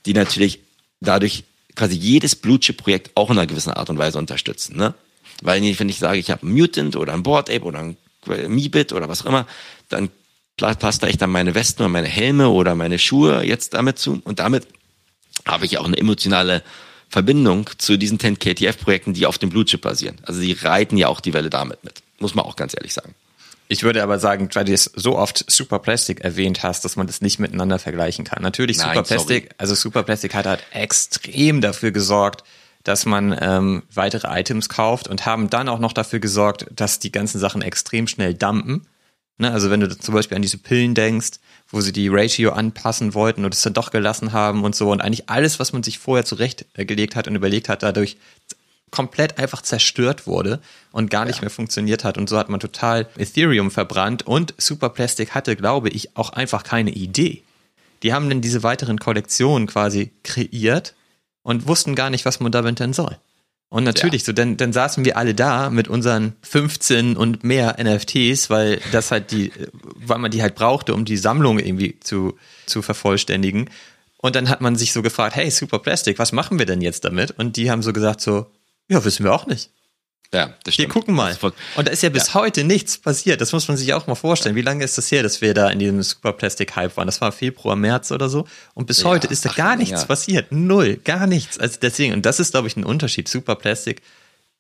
die 0.07 0.13
natürlich 0.13 0.61
dadurch 1.01 1.45
quasi 1.75 1.97
jedes 1.97 2.37
Blue 2.37 2.61
Chip 2.61 2.77
Projekt 2.77 3.11
auch 3.15 3.31
in 3.31 3.39
einer 3.39 3.47
gewissen 3.47 3.73
Art 3.73 3.89
und 3.89 3.99
Weise 3.99 4.19
unterstützen. 4.19 4.77
Ne? 4.77 4.95
Weil 5.43 5.63
wenn 5.79 5.89
ich 5.89 5.99
sage, 5.99 6.19
ich 6.19 6.31
habe 6.31 6.43
einen 6.43 6.53
Mutant 6.53 6.97
oder 6.97 7.15
ein 7.15 7.23
Board 7.23 7.51
Ape 7.51 7.65
oder 7.65 7.81
ein 7.81 7.97
Meebit 8.49 8.93
oder 8.93 9.09
was 9.09 9.23
auch 9.23 9.27
immer, 9.27 9.47
dann 9.89 10.11
passt 10.57 11.03
da 11.03 11.09
ich 11.09 11.17
dann 11.17 11.31
meine 11.31 11.55
Westen 11.55 11.83
oder 11.83 11.89
meine 11.89 12.07
Helme 12.07 12.51
oder 12.51 12.75
meine 12.75 12.99
Schuhe 12.99 13.45
jetzt 13.45 13.75
damit 13.75 13.99
zu 13.99 14.21
und 14.25 14.39
damit 14.39 14.69
habe 15.47 15.65
ich 15.65 15.79
auch 15.79 15.87
eine 15.87 15.97
emotionale 15.97 16.63
Verbindung 17.09 17.69
zu 17.79 17.97
diesen 17.97 18.19
10 18.19 18.39
KTF-Projekten, 18.39 19.15
die 19.15 19.27
auf 19.27 19.39
dem 19.39 19.51
Blue 19.51 19.65
Chip 19.65 19.83
basieren. 19.83 20.17
Also 20.23 20.41
die 20.41 20.53
reiten 20.53 20.97
ja 20.97 21.09
auch 21.09 21.21
die 21.21 21.33
Welle 21.33 21.51
damit 21.51 21.83
mit, 21.85 22.03
muss 22.19 22.35
man 22.35 22.45
auch 22.45 22.57
ganz 22.57 22.75
ehrlich 22.75 22.95
sagen. 22.95 23.15
Ich 23.69 23.83
würde 23.83 24.03
aber 24.03 24.19
sagen, 24.19 24.49
weil 24.53 24.65
du 24.65 24.73
es 24.73 24.91
so 24.95 25.17
oft 25.17 25.51
Superplastic 25.51 26.21
erwähnt 26.21 26.63
hast, 26.63 26.85
dass 26.85 26.97
man 26.97 27.07
das 27.07 27.21
nicht 27.21 27.39
miteinander 27.39 27.79
vergleichen 27.79 28.25
kann. 28.25 28.43
Natürlich 28.43 28.79
Nein, 28.79 28.89
Superplastic, 28.89 29.45
sorry. 29.45 29.55
also 29.59 29.75
Superplastic 29.75 30.35
hat 30.35 30.47
halt 30.47 30.63
extrem 30.73 31.61
dafür 31.61 31.91
gesorgt, 31.91 32.45
dass 32.83 33.07
man 33.07 33.37
ähm, 33.41 33.83
weitere 33.93 34.29
Items 34.39 34.69
kauft 34.69 35.09
und 35.09 35.25
haben 35.25 35.49
dann 35.49 35.69
auch 35.69 35.79
noch 35.79 35.95
dafür 35.95 36.21
gesorgt, 36.21 36.67
dass 36.71 36.99
die 36.99 37.11
ganzen 37.11 37.39
Sachen 37.39 37.63
extrem 37.63 38.07
schnell 38.07 38.35
dumpen. 38.35 38.87
Ne? 39.39 39.51
Also 39.51 39.71
wenn 39.71 39.81
du 39.81 39.89
zum 39.99 40.15
Beispiel 40.15 40.37
an 40.37 40.43
diese 40.43 40.59
Pillen 40.59 40.95
denkst, 40.95 41.41
wo 41.69 41.81
sie 41.81 41.93
die 41.93 42.09
Ratio 42.09 42.53
anpassen 42.53 43.15
wollten 43.15 43.45
und 43.45 43.55
es 43.55 43.63
dann 43.63 43.73
doch 43.73 43.91
gelassen 43.91 44.33
haben 44.33 44.63
und 44.63 44.77
so 44.77 44.93
und 44.93 45.01
eigentlich 45.01 45.29
alles, 45.29 45.59
was 45.59 45.73
man 45.73 45.83
sich 45.83 45.99
vorher 45.99 46.25
zurechtgelegt 46.25 47.17
hat 47.17 47.27
und 47.27 47.35
überlegt 47.35 47.69
hat, 47.69 47.83
dadurch 47.83 48.19
komplett 48.95 49.39
einfach 49.39 49.61
zerstört 49.61 50.27
wurde 50.27 50.61
und 50.93 51.11
gar 51.11 51.25
nicht 51.25 51.37
ja. 51.37 51.43
mehr 51.43 51.51
funktioniert 51.51 52.05
hat. 52.05 52.17
Und 52.17 52.29
so 52.29 52.39
hat 52.39 52.49
man 52.49 52.61
total 52.61 53.09
Ethereum 53.19 53.71
verbrannt 53.71 54.27
und 54.27 54.55
Superplastic 54.57 55.35
hatte, 55.35 55.57
glaube 55.57 55.89
ich, 55.89 56.17
auch 56.17 56.31
einfach 56.31 56.63
keine 56.63 56.91
Idee. 56.91 57.43
Die 58.03 58.13
haben 58.13 58.29
dann 58.29 58.41
diese 58.41 58.63
weiteren 58.63 59.01
Kollektionen 59.01 59.67
quasi 59.67 60.13
kreiert 60.23 60.95
und 61.43 61.67
wussten 61.67 61.95
gar 61.95 62.11
nicht, 62.11 62.25
was 62.25 62.39
man 62.39 62.53
damit 62.53 62.79
denn 62.79 62.93
soll. 62.93 63.19
Und 63.69 63.83
natürlich, 63.83 64.23
ja. 64.23 64.27
so, 64.27 64.33
dann, 64.33 64.57
dann 64.57 64.73
saßen 64.73 65.05
wir 65.05 65.17
alle 65.17 65.35
da 65.35 65.69
mit 65.69 65.89
unseren 65.89 66.35
15 66.43 67.17
und 67.17 67.43
mehr 67.43 67.77
NFTs, 67.83 68.49
weil 68.49 68.81
das 68.93 69.11
halt 69.11 69.33
die, 69.33 69.51
weil 69.97 70.19
man 70.19 70.31
die 70.31 70.43
halt 70.43 70.55
brauchte, 70.55 70.95
um 70.95 71.05
die 71.05 71.17
Sammlung 71.17 71.59
irgendwie 71.59 71.99
zu, 71.99 72.39
zu 72.67 72.83
vervollständigen. 72.83 73.69
Und 74.19 74.37
dann 74.37 74.49
hat 74.49 74.61
man 74.61 74.77
sich 74.77 74.93
so 74.93 75.03
gefragt, 75.03 75.35
hey, 75.35 75.51
Superplastic, 75.51 76.19
was 76.21 76.31
machen 76.31 76.59
wir 76.59 76.67
denn 76.67 76.83
jetzt 76.83 77.05
damit? 77.05 77.33
Und 77.33 77.57
die 77.57 77.71
haben 77.71 77.83
so 77.83 77.93
gesagt 77.93 78.21
so, 78.21 78.47
ja, 78.89 79.05
wissen 79.05 79.25
wir 79.25 79.33
auch 79.33 79.47
nicht. 79.47 79.71
Ja, 80.35 80.53
das 80.65 80.75
stimmt. 80.75 80.89
Wir 80.89 80.93
gucken 80.93 81.15
mal. 81.15 81.37
Und 81.77 81.87
da 81.87 81.93
ist 81.93 82.03
ja 82.03 82.09
bis 82.09 82.29
ja. 82.29 82.35
heute 82.35 82.65
nichts 82.65 82.99
passiert. 82.99 83.41
Das 83.41 83.53
muss 83.53 83.69
man 83.69 83.77
sich 83.77 83.95
auch 83.95 84.09
mal 84.09 84.17
vorstellen. 84.17 84.57
Wie 84.57 84.63
lange 84.63 84.85
ist 84.85 84.99
das 84.99 85.11
her, 85.13 85.23
dass 85.23 85.41
wir 85.41 85.55
da 85.55 85.71
in 85.71 85.79
diesem 85.79 86.03
Superplastic-Hype 86.03 86.97
waren? 86.97 87.07
Das 87.07 87.21
war 87.21 87.31
Februar, 87.31 87.77
März 87.77 88.11
oder 88.11 88.29
so. 88.29 88.47
Und 88.75 88.87
bis 88.87 89.03
ja, 89.03 89.11
heute 89.11 89.29
ist 89.29 89.45
da 89.45 89.53
gar 89.53 89.77
nichts 89.77 90.01
ja. 90.01 90.07
passiert. 90.07 90.51
Null, 90.51 90.97
gar 90.97 91.29
nichts. 91.29 91.59
Also 91.59 91.79
deswegen, 91.81 92.15
und 92.15 92.27
das 92.27 92.41
ist, 92.41 92.51
glaube 92.51 92.67
ich, 92.67 92.77
ein 92.77 92.85
Unterschied. 92.85 93.29
Superplastic 93.29 94.03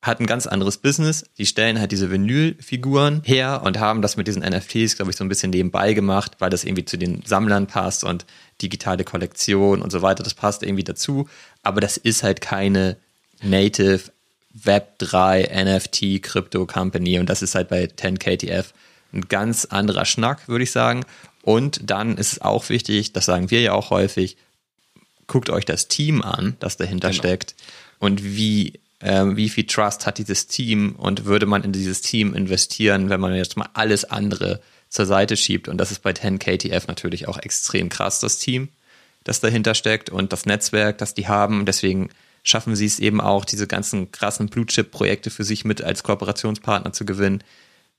hat 0.00 0.20
ein 0.20 0.26
ganz 0.26 0.46
anderes 0.46 0.78
Business. 0.78 1.24
Die 1.38 1.46
stellen 1.46 1.80
halt 1.80 1.90
diese 1.90 2.10
Vinylfiguren 2.10 3.22
her 3.24 3.62
und 3.64 3.80
haben 3.80 4.00
das 4.00 4.16
mit 4.16 4.28
diesen 4.28 4.42
NFTs, 4.42 4.96
glaube 4.96 5.10
ich, 5.10 5.16
so 5.16 5.24
ein 5.24 5.28
bisschen 5.28 5.50
nebenbei 5.50 5.94
gemacht, 5.94 6.36
weil 6.38 6.50
das 6.50 6.62
irgendwie 6.62 6.84
zu 6.84 6.98
den 6.98 7.22
Sammlern 7.24 7.66
passt 7.66 8.04
und 8.04 8.26
digitale 8.62 9.02
Kollektion 9.02 9.82
und 9.82 9.90
so 9.90 10.02
weiter. 10.02 10.22
Das 10.22 10.34
passt 10.34 10.62
irgendwie 10.62 10.84
dazu. 10.84 11.28
Aber 11.62 11.80
das 11.80 11.96
ist 11.96 12.22
halt 12.22 12.40
keine 12.40 12.96
Native 13.42 14.13
Web3 14.62 15.64
NFT 15.64 16.22
Crypto 16.22 16.66
Company 16.66 17.18
und 17.18 17.28
das 17.28 17.42
ist 17.42 17.54
halt 17.54 17.68
bei 17.68 17.84
10KTF 17.84 18.66
ein 19.12 19.28
ganz 19.28 19.64
anderer 19.64 20.04
Schnack, 20.04 20.48
würde 20.48 20.64
ich 20.64 20.70
sagen. 20.70 21.04
Und 21.42 21.90
dann 21.90 22.16
ist 22.16 22.32
es 22.32 22.40
auch 22.40 22.68
wichtig, 22.68 23.12
das 23.12 23.26
sagen 23.26 23.50
wir 23.50 23.60
ja 23.60 23.72
auch 23.72 23.90
häufig, 23.90 24.36
guckt 25.26 25.50
euch 25.50 25.64
das 25.64 25.88
Team 25.88 26.22
an, 26.22 26.56
das 26.60 26.76
dahinter 26.76 27.10
genau. 27.10 27.18
steckt 27.20 27.54
und 27.98 28.22
wie, 28.24 28.74
äh, 29.00 29.24
wie 29.36 29.48
viel 29.48 29.66
Trust 29.66 30.06
hat 30.06 30.18
dieses 30.18 30.46
Team 30.46 30.94
und 30.96 31.24
würde 31.24 31.46
man 31.46 31.64
in 31.64 31.72
dieses 31.72 32.00
Team 32.00 32.34
investieren, 32.34 33.10
wenn 33.10 33.20
man 33.20 33.34
jetzt 33.34 33.56
mal 33.56 33.68
alles 33.74 34.04
andere 34.04 34.60
zur 34.88 35.06
Seite 35.06 35.36
schiebt. 35.36 35.68
Und 35.68 35.78
das 35.78 35.90
ist 35.90 36.02
bei 36.02 36.12
10KTF 36.12 36.84
natürlich 36.86 37.26
auch 37.28 37.38
extrem 37.38 37.88
krass, 37.88 38.20
das 38.20 38.38
Team, 38.38 38.68
das 39.24 39.40
dahinter 39.40 39.74
steckt 39.74 40.10
und 40.10 40.32
das 40.32 40.46
Netzwerk, 40.46 40.98
das 40.98 41.14
die 41.14 41.26
haben. 41.26 41.66
Deswegen 41.66 42.10
schaffen 42.44 42.76
sie 42.76 42.86
es 42.86 43.00
eben 43.00 43.20
auch, 43.20 43.44
diese 43.44 43.66
ganzen 43.66 44.12
krassen 44.12 44.48
Blue-Chip-Projekte 44.48 45.30
für 45.30 45.42
sich 45.42 45.64
mit 45.64 45.82
als 45.82 46.04
Kooperationspartner 46.04 46.92
zu 46.92 47.04
gewinnen. 47.04 47.42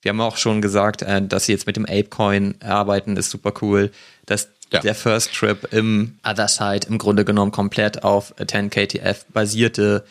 Wir 0.01 0.09
haben 0.09 0.21
auch 0.21 0.37
schon 0.37 0.61
gesagt, 0.61 1.01
äh, 1.01 1.21
dass 1.21 1.47
sie 1.47 1.51
jetzt 1.51 1.67
mit 1.67 1.75
dem 1.75 1.85
Apecoin 1.85 2.55
arbeiten, 2.61 3.17
ist 3.17 3.31
super 3.31 3.53
cool. 3.61 3.91
Dass 4.25 4.47
ja. 4.71 4.79
der 4.79 4.95
First 4.95 5.33
Trip 5.33 5.67
im 5.73 6.17
Other 6.23 6.47
Side 6.47 6.87
im 6.87 6.97
Grunde 6.97 7.25
genommen 7.25 7.51
komplett 7.51 8.03
auf 8.03 8.33
10KTF 8.37 9.25
basierte, 9.33 10.05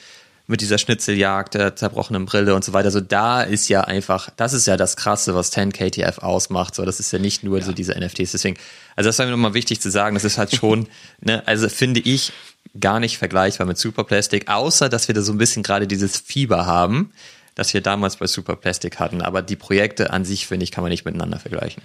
mit 0.46 0.60
dieser 0.60 0.76
Schnitzeljagd, 0.76 1.54
der 1.54 1.74
zerbrochenen 1.74 2.26
Brille 2.26 2.54
und 2.54 2.64
so 2.64 2.74
weiter. 2.74 2.90
So 2.90 3.00
da 3.00 3.42
ist 3.42 3.68
ja 3.68 3.82
einfach, 3.82 4.28
das 4.36 4.52
ist 4.52 4.66
ja 4.66 4.76
das 4.76 4.96
Krasse, 4.96 5.34
was 5.34 5.52
10KTF 5.52 6.18
ausmacht. 6.18 6.74
So, 6.74 6.84
das 6.84 7.00
ist 7.00 7.12
ja 7.12 7.18
nicht 7.18 7.44
nur 7.44 7.58
ja. 7.58 7.64
so 7.64 7.72
diese 7.72 7.98
NFTs. 7.98 8.32
Deswegen, 8.32 8.58
also 8.94 9.08
das 9.08 9.18
war 9.18 9.24
mir 9.24 9.32
nochmal 9.32 9.54
wichtig 9.54 9.80
zu 9.80 9.90
sagen. 9.90 10.14
Das 10.14 10.24
ist 10.24 10.36
halt 10.36 10.54
schon, 10.54 10.88
ne, 11.20 11.42
also 11.46 11.68
finde 11.68 12.00
ich 12.00 12.32
gar 12.78 13.00
nicht 13.00 13.18
vergleichbar 13.18 13.66
mit 13.66 13.78
Superplastic, 13.78 14.48
außer 14.48 14.88
dass 14.88 15.08
wir 15.08 15.14
da 15.14 15.22
so 15.22 15.32
ein 15.32 15.38
bisschen 15.38 15.62
gerade 15.62 15.86
dieses 15.86 16.18
Fieber 16.18 16.66
haben, 16.66 17.12
das 17.54 17.72
wir 17.72 17.80
damals 17.80 18.16
bei 18.16 18.26
Superplastic 18.26 18.98
hatten. 18.98 19.22
Aber 19.22 19.42
die 19.42 19.56
Projekte 19.56 20.10
an 20.10 20.24
sich, 20.24 20.46
finde 20.46 20.64
ich, 20.64 20.72
kann 20.72 20.82
man 20.82 20.90
nicht 20.90 21.04
miteinander 21.04 21.38
vergleichen. 21.38 21.82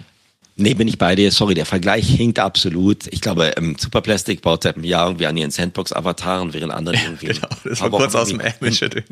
Nee, 0.56 0.74
bin 0.74 0.88
ich 0.88 0.98
bei 0.98 1.14
dir. 1.14 1.30
Sorry, 1.30 1.54
der 1.54 1.64
Vergleich 1.64 2.06
hinkt 2.08 2.38
absolut. 2.38 3.06
Ich 3.06 3.20
glaube, 3.20 3.54
ähm, 3.56 3.76
Superplastic 3.78 4.42
baut 4.42 4.64
seit 4.64 4.74
einem 4.74 4.84
Jahr 4.84 5.06
irgendwie 5.06 5.26
an 5.26 5.36
ihren 5.36 5.50
Sandbox-Avataren, 5.50 6.52
während 6.52 6.72
andere 6.72 6.96
irgendwie. 7.02 7.28
genau, 7.28 7.48
das 7.64 7.80
war 7.80 7.90
kurz 7.90 8.14
aus 8.14 8.28
dem 8.28 8.40
Ärmel 8.40 8.72
schütteln. 8.72 9.04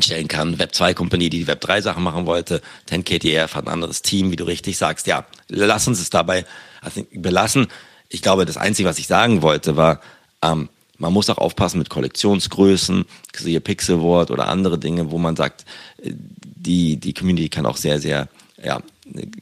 Stellen 0.00 0.28
kann. 0.28 0.58
Web 0.60 0.74
2 0.74 0.94
Company, 0.94 1.28
die 1.30 1.40
die 1.40 1.46
Web 1.48 1.60
3 1.60 1.80
Sachen 1.80 2.04
machen 2.04 2.24
wollte. 2.24 2.62
10KTF 2.88 3.54
hat 3.54 3.66
ein 3.66 3.72
anderes 3.72 4.02
Team, 4.02 4.30
wie 4.30 4.36
du 4.36 4.44
richtig 4.44 4.78
sagst. 4.78 5.08
Ja, 5.08 5.26
lass 5.48 5.88
uns 5.88 6.00
es 6.00 6.10
dabei 6.10 6.44
also, 6.80 7.04
belassen. 7.12 7.66
Ich 8.08 8.22
glaube, 8.22 8.46
das 8.46 8.56
Einzige, 8.56 8.88
was 8.88 8.98
ich 8.98 9.08
sagen 9.08 9.42
wollte, 9.42 9.76
war, 9.76 10.00
ähm, 10.42 10.68
man 11.00 11.12
muss 11.12 11.30
auch 11.30 11.38
aufpassen 11.38 11.78
mit 11.78 11.90
Kollektionsgrößen, 11.90 13.04
siehe 13.34 13.60
Pixelwort 13.60 14.30
oder 14.30 14.48
andere 14.48 14.78
Dinge, 14.78 15.10
wo 15.10 15.18
man 15.18 15.34
sagt, 15.34 15.64
äh, 16.02 16.12
die, 16.14 16.98
die 16.98 17.14
Community 17.14 17.48
kann 17.48 17.66
auch 17.66 17.78
sehr, 17.78 17.98
sehr, 18.00 18.28
ja, 18.62 18.82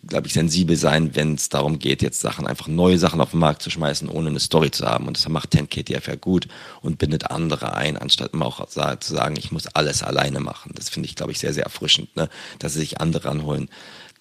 glaube 0.06 0.28
ich, 0.28 0.32
sensibel 0.32 0.76
sein, 0.76 1.16
wenn 1.16 1.34
es 1.34 1.48
darum 1.48 1.80
geht, 1.80 2.00
jetzt 2.00 2.20
Sachen, 2.20 2.46
einfach 2.46 2.68
neue 2.68 2.96
Sachen 2.96 3.20
auf 3.20 3.32
den 3.32 3.40
Markt 3.40 3.60
zu 3.60 3.70
schmeißen, 3.70 4.08
ohne 4.08 4.30
eine 4.30 4.38
Story 4.38 4.70
zu 4.70 4.86
haben. 4.86 5.08
Und 5.08 5.16
das 5.18 5.28
macht 5.28 5.52
10KTF 5.52 6.08
ja 6.08 6.14
gut 6.14 6.46
und 6.80 6.98
bindet 6.98 7.30
andere 7.30 7.74
ein, 7.74 7.96
anstatt 7.96 8.32
immer 8.32 8.46
auch 8.46 8.64
zu 8.66 9.14
sagen, 9.14 9.34
ich 9.36 9.50
muss 9.50 9.66
alles 9.66 10.04
alleine 10.04 10.38
machen. 10.38 10.72
Das 10.76 10.88
finde 10.88 11.08
ich, 11.08 11.16
glaube 11.16 11.32
ich, 11.32 11.40
sehr, 11.40 11.52
sehr 11.52 11.64
erfrischend, 11.64 12.14
ne? 12.16 12.30
dass 12.60 12.74
sie 12.74 12.80
sich 12.80 13.00
andere 13.00 13.28
anholen, 13.28 13.68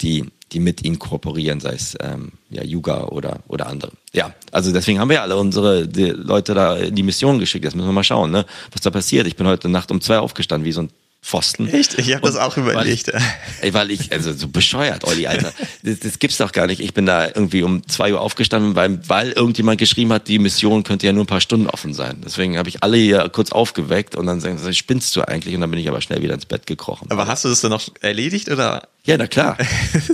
die 0.02 0.26
die 0.52 0.60
mit 0.60 0.84
ihnen 0.84 0.98
kooperieren, 0.98 1.60
sei 1.60 1.74
es 1.74 1.98
ähm, 2.00 2.32
ja, 2.50 2.64
Yuga 2.64 3.06
oder, 3.06 3.40
oder 3.48 3.68
andere. 3.68 3.92
Ja, 4.14 4.34
also 4.52 4.72
deswegen 4.72 5.00
haben 5.00 5.10
wir 5.10 5.22
alle 5.22 5.36
unsere 5.36 5.84
Leute 5.84 6.54
da 6.54 6.78
in 6.78 6.96
die 6.96 7.04
Mission 7.04 7.40
geschickt. 7.40 7.66
Jetzt 7.66 7.76
müssen 7.76 7.88
wir 7.88 7.94
mal 7.94 8.04
schauen, 8.04 8.32
ne, 8.32 8.46
was 8.72 8.82
da 8.82 8.90
passiert. 8.90 9.28
Ich 9.28 9.36
bin 9.36 9.46
heute 9.46 9.68
Nacht 9.68 9.92
um 9.92 10.00
zwei 10.00 10.20
aufgestanden, 10.20 10.66
wie 10.66 10.72
so 10.72 10.84
ein 10.84 10.90
Pfosten. 11.22 11.68
Echt? 11.68 12.00
Ich 12.00 12.14
habe 12.14 12.26
das 12.26 12.38
auch 12.38 12.56
überlegt. 12.56 13.12
Weil 13.12 13.24
ich, 13.62 13.74
weil 13.74 13.92
ich, 13.92 14.12
also 14.14 14.32
so 14.34 14.48
bescheuert, 14.48 15.04
Olli, 15.04 15.28
Alter. 15.28 15.52
Das, 15.84 16.00
das 16.00 16.20
gibt's 16.20 16.38
doch 16.38 16.52
gar 16.52 16.68
nicht. 16.68 16.82
Ich 16.82 16.94
bin 16.94 17.06
da 17.06 17.28
irgendwie 17.28 17.64
um 17.64 17.88
zwei 17.88 18.12
Uhr 18.12 18.20
aufgestanden, 18.20 18.76
weil, 18.76 19.00
weil 19.08 19.32
irgendjemand 19.32 19.80
geschrieben 19.80 20.12
hat, 20.12 20.28
die 20.28 20.40
Mission 20.40 20.84
könnte 20.84 21.06
ja 21.06 21.14
nur 21.14 21.24
ein 21.24 21.28
paar 21.28 21.40
Stunden 21.40 21.68
offen 21.68 21.94
sein. 21.94 22.22
Deswegen 22.26 22.58
habe 22.58 22.68
ich 22.68 22.84
alle 22.84 22.98
hier 22.98 23.30
kurz 23.30 23.52
aufgeweckt 23.52 24.16
und 24.16 24.26
dann 24.26 24.42
sagen 24.42 24.58
sie, 24.58 24.74
spinnst 24.74 25.16
du 25.16 25.22
eigentlich? 25.22 25.56
Und 25.56 25.62
dann 25.62 25.72
bin 25.72 25.80
ich 25.80 25.88
aber 25.88 26.02
schnell 26.02 26.22
wieder 26.22 26.34
ins 26.34 26.46
Bett 26.46 26.66
gekrochen. 26.66 27.10
Aber 27.12 27.28
hast 27.28 27.46
du 27.46 27.50
das 27.50 27.62
dann 27.62 27.72
noch 27.72 27.88
erledigt 28.02 28.50
oder? 28.50 28.88
Ja, 29.06 29.18
na 29.18 29.28
klar. 29.28 29.58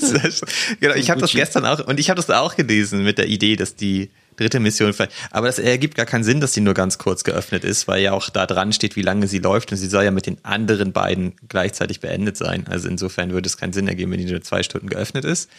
genau, 0.79 0.95
ich 0.95 1.09
habe 1.09 1.21
das 1.21 1.31
gestern 1.31 1.65
auch 1.65 1.79
und 1.87 1.99
ich 1.99 2.09
habe 2.09 2.17
das 2.17 2.29
auch 2.29 2.55
gelesen 2.55 3.03
mit 3.03 3.17
der 3.17 3.27
Idee, 3.27 3.55
dass 3.55 3.75
die 3.75 4.11
dritte 4.35 4.59
Mission 4.59 4.93
vielleicht. 4.93 5.13
Aber 5.31 5.47
das 5.47 5.59
ergibt 5.59 5.95
gar 5.95 6.05
keinen 6.05 6.23
Sinn, 6.23 6.41
dass 6.41 6.53
sie 6.53 6.61
nur 6.61 6.73
ganz 6.73 6.97
kurz 6.97 7.23
geöffnet 7.23 7.63
ist, 7.63 7.87
weil 7.87 8.01
ja 8.01 8.13
auch 8.13 8.29
da 8.29 8.45
dran 8.45 8.73
steht, 8.73 8.95
wie 8.95 9.01
lange 9.01 9.27
sie 9.27 9.39
läuft 9.39 9.71
und 9.71 9.77
sie 9.77 9.87
soll 9.87 10.03
ja 10.03 10.11
mit 10.11 10.25
den 10.25 10.43
anderen 10.43 10.91
beiden 10.91 11.33
gleichzeitig 11.47 11.99
beendet 11.99 12.37
sein. 12.37 12.65
Also 12.69 12.87
insofern 12.87 13.31
würde 13.31 13.47
es 13.47 13.57
keinen 13.57 13.73
Sinn 13.73 13.87
ergeben, 13.87 14.11
wenn 14.11 14.19
die 14.19 14.31
nur 14.31 14.41
zwei 14.41 14.63
Stunden 14.63 14.89
geöffnet 14.89 15.25
ist. 15.25 15.49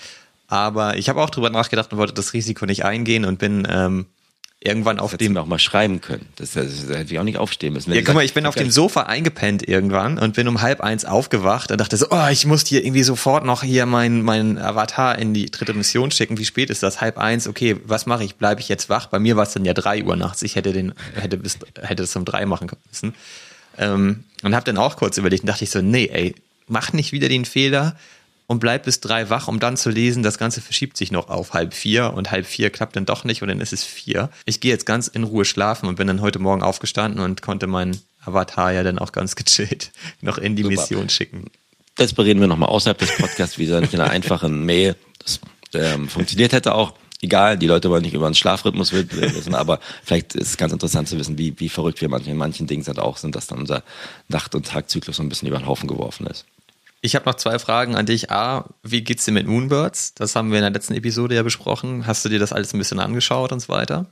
Aber 0.47 0.97
ich 0.97 1.09
habe 1.09 1.23
auch 1.23 1.31
drüber 1.31 1.51
nachgedacht 1.51 1.93
und 1.93 1.99
wollte 1.99 2.15
das 2.15 2.33
Risiko 2.33 2.67
nicht 2.67 2.85
eingehen 2.85 3.25
und 3.25 3.39
bin 3.39 3.67
ähm, 3.71 4.07
irgendwann 4.65 4.99
auf 4.99 5.15
dem 5.17 5.37
auch 5.37 5.47
mal 5.47 5.59
schreiben 5.59 6.01
können. 6.01 6.27
Das, 6.37 6.53
das, 6.53 6.87
das 6.87 6.97
hätte 6.97 7.13
ich 7.13 7.19
auch 7.19 7.25
nicht 7.25 7.37
aufstehen 7.37 7.75
müssen. 7.75 7.93
Ja, 7.93 8.01
guck 8.03 8.15
mal, 8.15 8.25
ich 8.25 8.33
bin 8.33 8.47
auf 8.47 8.55
dem 8.55 8.71
Sofa 8.71 9.03
eingepennt 9.03 9.69
irgendwann 9.69 10.19
und 10.19 10.35
bin 10.35 10.49
um 10.49 10.63
halb 10.63 10.81
eins 10.81 11.05
aufgewacht 11.05 11.71
und 11.71 11.79
dachte 11.79 11.99
so, 11.99 12.07
oh, 12.11 12.29
ich 12.31 12.47
muss 12.47 12.67
hier 12.67 12.83
irgendwie 12.83 13.03
sofort 13.03 13.45
noch 13.45 13.63
hier 13.63 13.85
mein 13.85 14.23
mein 14.23 14.57
Avatar 14.57 15.19
in 15.19 15.35
die 15.35 15.51
dritte 15.51 15.75
Mission 15.75 16.11
schicken. 16.11 16.39
Wie 16.39 16.47
spät 16.47 16.71
ist 16.71 16.83
das? 16.83 17.03
Halb 17.03 17.19
eins. 17.19 17.47
Okay, 17.47 17.77
was 17.85 18.07
mache 18.07 18.25
ich? 18.25 18.37
Bleibe 18.37 18.63
ich 18.63 18.69
jetzt 18.71 18.89
wach? 18.89 19.07
Bei 19.07 19.19
mir 19.19 19.37
war 19.37 19.43
es 19.43 19.53
dann 19.53 19.67
ja 19.67 19.75
drei 19.75 20.03
Uhr 20.03 20.17
nachts. 20.17 20.41
Ich 20.43 20.57
hätte 20.57 20.73
den 20.73 20.95
hätte 21.15 21.37
bis 21.37 21.59
hätte 21.83 22.03
es 22.03 22.17
um 22.17 22.25
drei 22.25 22.47
machen 22.47 22.71
müssen. 22.91 23.15
Ähm, 23.77 24.25
und 24.43 24.55
habe 24.55 24.65
dann 24.65 24.79
auch 24.79 24.97
kurz 24.97 25.19
überlegt 25.19 25.43
und 25.43 25.49
dachte 25.49 25.65
ich 25.65 25.71
so, 25.71 25.83
nee, 25.83 26.09
ey, 26.11 26.35
mach 26.69 26.93
nicht 26.93 27.13
wieder 27.13 27.29
den 27.29 27.45
Fehler 27.45 27.97
und 28.47 28.61
bleib 28.61 28.85
bis 28.85 29.01
drei 29.01 29.31
wach, 29.31 29.49
um 29.49 29.59
dann 29.59 29.77
zu 29.77 29.91
lesen, 29.91 30.23
das 30.23 30.39
Ganze 30.39 30.61
verschiebt 30.61 30.97
sich 30.97 31.11
noch 31.11 31.29
auf 31.29 31.55
halb 31.55 31.75
vier 31.75 32.13
und 32.15 32.31
halb 32.31 32.47
vier 32.47 32.71
klappt 32.71 32.97
dann 32.97 33.07
doch 33.07 33.25
nicht 33.25 33.43
und 33.43 33.49
dann 33.49 33.61
ist 33.61 33.73
es 33.73 33.85
vier. 33.85 34.31
Ich 34.45 34.61
gehe 34.61 34.71
jetzt 34.71 34.87
ganz 34.87 35.09
in 35.09 35.25
Ruhe 35.25 35.45
schlafen 35.45 35.89
und 35.89 35.97
bin 35.97 36.07
dann 36.07 36.21
heute 36.21 36.39
Morgen 36.39 36.63
aufgestanden 36.63 37.21
und 37.21 37.43
konnte 37.43 37.67
meinen 37.67 38.01
Avatar 38.25 38.73
ja 38.73 38.83
dann 38.83 38.99
auch 38.99 39.13
ganz 39.13 39.37
gechillt 39.37 39.93
noch 40.21 40.39
in 40.39 40.57
die 40.57 40.63
Super. 40.63 40.75
Mission 40.75 41.09
schicken. 41.09 41.51
Das 41.97 42.13
bereden 42.13 42.41
wir 42.41 42.49
nochmal 42.49 42.71
außerhalb 42.71 42.99
des 42.99 43.17
Podcasts 43.17 43.59
wieder, 43.59 43.81
nicht 43.81 43.95
in 43.95 44.01
einer 44.01 44.11
einfachen 44.11 44.65
Mail. 44.65 44.97
Das 45.21 45.41
ähm, 45.75 46.09
funktioniert 46.09 46.53
hätte 46.53 46.75
auch. 46.75 46.95
Egal, 47.23 47.57
die 47.57 47.69
Leute 47.69 47.89
wollen 47.89 48.03
nicht 48.03 48.13
über 48.13 48.29
den 48.29 48.35
Schlafrhythmus 48.35 48.93
wissen, 48.93 49.55
aber 49.55 49.81
vielleicht 50.03 50.35
ist 50.35 50.49
es 50.49 50.57
ganz 50.59 50.75
interessant 50.75 51.09
zu 51.09 51.19
wissen, 51.19 51.39
wie, 51.39 51.59
wie 51.59 51.71
verrückt 51.71 52.03
wir 52.03 52.11
manchen, 52.11 52.31
in 52.31 52.37
manchen 52.37 52.67
Dingen 52.67 52.83
sind 52.83 52.99
auch 52.99 53.17
sind, 53.17 53.35
dass 53.35 53.47
dann 53.47 53.61
unser 53.61 53.83
Nacht- 54.29 54.55
und 54.55 54.67
Tagzyklus 54.67 55.17
so 55.17 55.23
ein 55.23 55.31
bisschen 55.31 55.49
über 55.49 55.57
den 55.57 55.67
Haufen 55.67 55.89
geworfen 55.89 56.27
ist. 56.27 56.45
Ich 57.05 57.15
habe 57.15 57.29
noch 57.29 57.35
zwei 57.35 57.59
Fragen 57.59 57.97
an 57.97 58.07
dich. 58.07 58.31
A, 58.31 58.65
wie 58.83 59.03
geht's 59.03 59.27
dir 59.27 59.33
mit 59.33 59.47
Moonbirds? 59.47 60.15
Das 60.15 60.35
haben 60.35 60.51
wir 60.51 60.57
in 60.57 60.63
der 60.63 60.71
letzten 60.71 60.95
Episode 60.95 61.35
ja 61.35 61.43
besprochen. 61.43 62.07
Hast 62.07 62.25
du 62.25 62.31
dir 62.31 62.39
das 62.39 62.51
alles 62.51 62.73
ein 62.73 62.79
bisschen 62.79 62.99
angeschaut 62.99 63.53
und 63.53 63.61
so 63.61 63.69
weiter? 63.69 64.07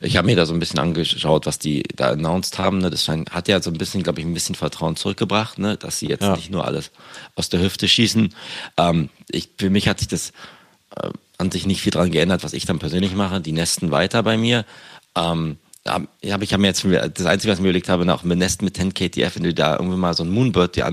Ich 0.00 0.16
habe 0.16 0.26
mir 0.26 0.34
da 0.34 0.44
so 0.44 0.52
ein 0.52 0.58
bisschen 0.58 0.80
angeschaut, 0.80 1.46
was 1.46 1.60
die 1.60 1.84
da 1.94 2.10
announced 2.10 2.58
haben. 2.58 2.78
Ne? 2.78 2.90
Das 2.90 3.06
hat 3.06 3.46
ja 3.46 3.62
so 3.62 3.70
ein 3.70 3.78
bisschen, 3.78 4.02
glaube 4.02 4.18
ich, 4.18 4.26
ein 4.26 4.34
bisschen 4.34 4.56
Vertrauen 4.56 4.96
zurückgebracht, 4.96 5.60
ne? 5.60 5.76
dass 5.76 6.00
sie 6.00 6.08
jetzt 6.08 6.24
ja. 6.24 6.34
nicht 6.34 6.50
nur 6.50 6.64
alles 6.64 6.90
aus 7.36 7.50
der 7.50 7.60
Hüfte 7.60 7.86
schießen. 7.86 8.34
Ähm, 8.78 9.08
ich, 9.30 9.50
für 9.56 9.70
mich 9.70 9.86
hat 9.86 10.00
sich 10.00 10.08
das 10.08 10.32
äh, 10.96 11.08
an 11.38 11.52
sich 11.52 11.66
nicht 11.66 11.82
viel 11.82 11.92
dran 11.92 12.10
geändert, 12.10 12.42
was 12.42 12.52
ich 12.52 12.66
dann 12.66 12.80
persönlich 12.80 13.14
mache. 13.14 13.40
Die 13.40 13.52
nesten 13.52 13.92
weiter 13.92 14.24
bei 14.24 14.36
mir. 14.36 14.64
Ähm, 15.14 15.56
habe 15.86 16.08
ich 16.20 16.32
habe 16.52 16.60
mir 16.60 16.68
jetzt 16.68 16.84
das 16.84 17.26
einzige, 17.26 17.52
was 17.52 17.58
ich 17.58 17.62
mir 17.62 17.68
überlegt 17.68 17.88
habe, 17.88 18.12
auch 18.12 18.22
mit 18.22 18.38
Nesten 18.38 18.64
mit 18.64 18.76
10 18.76 18.94
KTF, 18.94 19.36
wenn 19.36 19.42
du 19.42 19.54
da 19.54 19.76
irgendwie 19.76 19.96
mal 19.96 20.14
so 20.14 20.22
ein 20.22 20.30
Moonbird 20.30 20.76
dir 20.76 20.86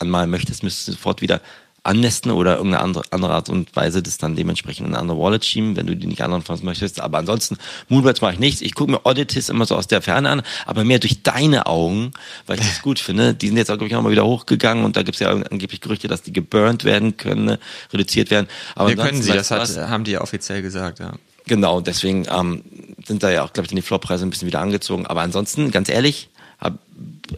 anmalen 0.00 0.30
möchtest, 0.30 0.62
müsstest 0.62 0.88
du 0.88 0.92
sofort 0.92 1.20
wieder 1.20 1.40
annästen 1.88 2.30
oder 2.32 2.56
irgendeine 2.56 2.82
andere, 2.82 3.04
andere 3.10 3.32
Art 3.32 3.48
und 3.48 3.74
Weise 3.74 4.02
das 4.02 4.18
dann 4.18 4.36
dementsprechend 4.36 4.86
in 4.86 4.94
eine 4.94 5.00
andere 5.00 5.18
Wallet 5.18 5.44
schieben, 5.44 5.76
wenn 5.76 5.86
du 5.86 5.96
die 5.96 6.06
nicht 6.06 6.20
anfangen 6.20 6.64
möchtest. 6.64 7.00
Aber 7.00 7.18
ansonsten, 7.18 7.56
Moonbirds 7.88 8.20
mache 8.20 8.34
ich 8.34 8.38
nichts. 8.38 8.60
Ich 8.60 8.74
gucke 8.74 8.90
mir 8.90 9.00
Oddities 9.04 9.48
immer 9.48 9.64
so 9.64 9.74
aus 9.74 9.86
der 9.86 10.02
Ferne 10.02 10.28
an, 10.28 10.42
aber 10.66 10.84
mehr 10.84 10.98
durch 10.98 11.22
deine 11.22 11.66
Augen, 11.66 12.12
weil 12.46 12.58
ich 12.58 12.66
das 12.66 12.82
gut 12.82 12.98
finde. 12.98 13.32
Die 13.32 13.48
sind 13.48 13.56
jetzt 13.56 13.70
auch, 13.70 13.76
glaube 13.76 13.88
ich, 13.88 13.96
auch 13.96 14.02
mal 14.02 14.10
wieder 14.10 14.26
hochgegangen 14.26 14.84
und 14.84 14.96
da 14.96 15.02
gibt 15.02 15.14
es 15.14 15.20
ja 15.20 15.30
angeblich 15.30 15.80
Gerüchte, 15.80 16.08
dass 16.08 16.22
die 16.22 16.32
geburnt 16.32 16.84
werden 16.84 17.16
können, 17.16 17.44
ne, 17.44 17.58
reduziert 17.92 18.30
werden. 18.30 18.48
Aber 18.74 18.90
Wir 18.90 18.96
können 18.96 19.22
sie, 19.22 19.32
das 19.32 19.50
hat, 19.50 19.68
haben 19.76 20.04
die 20.04 20.12
ja 20.12 20.20
offiziell 20.20 20.62
gesagt, 20.62 20.98
ja. 20.98 21.12
Genau, 21.46 21.80
deswegen 21.80 22.26
ähm, 22.30 22.62
sind 23.06 23.22
da 23.22 23.30
ja 23.30 23.42
auch, 23.42 23.54
glaube 23.54 23.66
ich, 23.66 23.74
die 23.74 23.80
Floppreise 23.80 24.26
ein 24.26 24.30
bisschen 24.30 24.46
wieder 24.46 24.60
angezogen. 24.60 25.06
Aber 25.06 25.22
ansonsten, 25.22 25.70
ganz 25.70 25.88
ehrlich, 25.88 26.28
hab, 26.60 26.78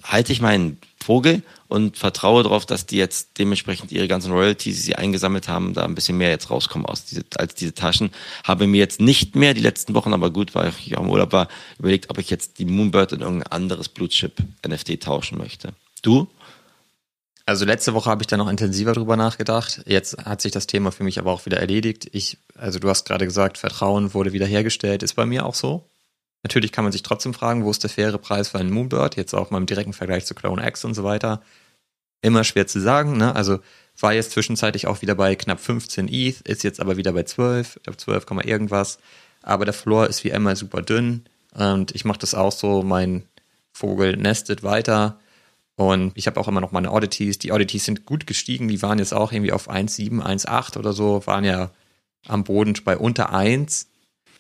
halte 0.03 0.33
ich 0.33 0.41
meinen 0.41 0.79
Vogel 0.99 1.43
und 1.71 1.97
vertraue 1.97 2.43
darauf, 2.43 2.67
dass 2.67 2.87
die 2.87 2.97
jetzt 2.97 3.39
dementsprechend 3.39 3.93
ihre 3.93 4.09
ganzen 4.09 4.33
Royalties, 4.33 4.77
die 4.77 4.83
sie 4.83 4.97
eingesammelt 4.97 5.49
haben, 5.49 5.73
da 5.73 5.85
ein 5.85 5.95
bisschen 5.95 6.19
mehr 6.19 6.31
jetzt 6.31 6.51
rauskommen 6.51 6.87
aus 6.87 7.05
diese, 7.05 7.25
als 7.37 7.55
diese 7.55 7.75
Taschen. 7.75 8.11
Habe 8.45 8.67
mir 8.67 8.79
jetzt 8.79 9.01
nicht 9.01 9.37
mehr 9.37 9.55
die 9.55 9.61
letzten 9.61 9.95
Wochen, 9.95 10.13
aber 10.13 10.31
gut, 10.31 10.55
weil 10.55 10.73
ich 10.79 10.93
im 10.93 11.09
Urlaub 11.09 11.33
war, 11.33 11.49
überlegt, 11.79 12.11
ob 12.11 12.19
ich 12.19 12.29
jetzt 12.29 12.59
die 12.59 12.65
Moonbird 12.65 13.13
in 13.13 13.21
irgendein 13.21 13.53
anderes 13.53 13.89
Blutchip 13.89 14.33
NFT 14.67 15.01
tauschen 15.01 15.39
möchte. 15.39 15.73
Du? 16.03 16.29
Also 17.47 17.65
letzte 17.65 17.95
Woche 17.95 18.11
habe 18.11 18.23
ich 18.23 18.27
da 18.27 18.37
noch 18.37 18.49
intensiver 18.49 18.93
drüber 18.93 19.17
nachgedacht. 19.17 19.83
Jetzt 19.87 20.19
hat 20.25 20.41
sich 20.41 20.53
das 20.53 20.67
Thema 20.67 20.93
für 20.93 21.05
mich 21.05 21.19
aber 21.19 21.33
auch 21.33 21.47
wieder 21.47 21.59
erledigt. 21.59 22.09
Ich, 22.13 22.39
also 22.57 22.79
du 22.79 22.89
hast 22.89 23.07
gerade 23.07 23.25
gesagt, 23.25 23.59
Vertrauen 23.59 24.13
wurde 24.15 24.33
wiederhergestellt. 24.33 25.03
Ist 25.03 25.15
bei 25.15 25.27
mir 25.27 25.47
auch 25.47 25.55
so. 25.55 25.85
Natürlich 26.43 26.73
kann 26.73 26.85
man 26.85 26.93
sich 26.93 27.03
trotzdem 27.03 27.35
fragen, 27.35 27.65
wo 27.65 27.71
ist 27.71 27.83
der 27.83 27.91
faire 27.91 28.19
Preis 28.19 28.49
für 28.49 28.59
einen 28.59 28.71
Moonbird? 28.71 29.17
Jetzt 29.17 29.35
auch 29.35 29.51
mal 29.51 29.59
im 29.59 29.67
direkten 29.67 29.93
Vergleich 29.93 30.25
zu 30.25 30.35
Clone 30.35 30.67
X 30.67 30.85
und 30.85 30.95
so 30.95 31.05
weiter. 31.05 31.43
Immer 32.23 32.45
schwer 32.45 32.67
zu 32.67 32.81
sagen, 32.81 33.17
ne? 33.17 33.35
Also 33.35 33.61
war 33.99 34.13
jetzt 34.13 34.33
zwischenzeitlich 34.33 34.87
auch 34.87 35.03
wieder 35.03 35.15
bei 35.15 35.35
knapp 35.35 35.61
15 35.61 36.09
ETH, 36.09 36.41
ist 36.43 36.65
jetzt 36.65 36.81
aber 36.81 36.97
wieder 36.97 37.13
bei 37.13 37.23
12, 37.23 37.77
ich 37.77 37.83
glaube 37.83 37.97
12, 37.97 38.27
irgendwas. 38.45 38.99
Aber 39.43 39.65
der 39.65 39.75
Floor 39.75 40.07
ist 40.07 40.25
wie 40.25 40.31
immer 40.31 40.57
super 40.57 40.83
dünn 40.83 41.25
und 41.55 41.95
ich 41.95 42.05
mache 42.05 42.19
das 42.19 42.35
auch 42.35 42.53
so, 42.53 42.83
mein 42.83 43.25
Vogel 43.73 44.17
nestet 44.17 44.63
weiter 44.63 45.19
und 45.77 46.13
ich 46.15 46.27
habe 46.27 46.39
auch 46.39 46.49
immer 46.49 46.61
noch 46.61 46.73
meine 46.73 46.93
Oddities. 46.93 47.39
Die 47.39 47.53
Oddities 47.53 47.87
sind 47.87 48.05
gut 48.05 48.27
gestiegen, 48.27 48.69
die 48.69 48.83
waren 48.83 48.99
jetzt 48.99 49.15
auch 49.15 49.33
irgendwie 49.33 49.53
auf 49.53 49.71
1,7, 49.71 50.21
1,8 50.21 50.79
oder 50.79 50.93
so, 50.93 51.27
waren 51.27 51.45
ja 51.45 51.71
am 52.29 52.45
Boden 52.45 52.75
bei 52.85 52.99
unter 52.99 53.33
1 53.33 53.89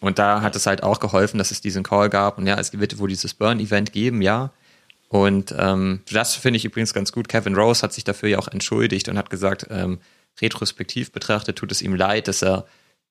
und 0.00 0.18
da 0.18 0.42
hat 0.42 0.54
es 0.56 0.66
halt 0.66 0.82
auch 0.82 1.00
geholfen, 1.00 1.38
dass 1.38 1.50
es 1.50 1.60
diesen 1.60 1.82
Call 1.82 2.10
gab 2.10 2.38
und 2.38 2.46
ja, 2.46 2.58
es 2.58 2.78
wird 2.78 2.98
wohl 2.98 3.08
dieses 3.08 3.34
Burn-Event 3.34 3.92
geben, 3.92 4.22
ja. 4.22 4.52
Und 5.10 5.52
ähm, 5.58 6.02
das 6.08 6.36
finde 6.36 6.58
ich 6.58 6.64
übrigens 6.64 6.94
ganz 6.94 7.10
gut. 7.10 7.28
Kevin 7.28 7.56
Rose 7.56 7.82
hat 7.82 7.92
sich 7.92 8.04
dafür 8.04 8.28
ja 8.28 8.38
auch 8.38 8.46
entschuldigt 8.46 9.08
und 9.08 9.18
hat 9.18 9.28
gesagt, 9.28 9.66
ähm, 9.68 9.98
retrospektiv 10.40 11.10
betrachtet 11.10 11.56
tut 11.56 11.72
es 11.72 11.82
ihm 11.82 11.96
leid, 11.96 12.28
dass 12.28 12.42
er 12.42 12.64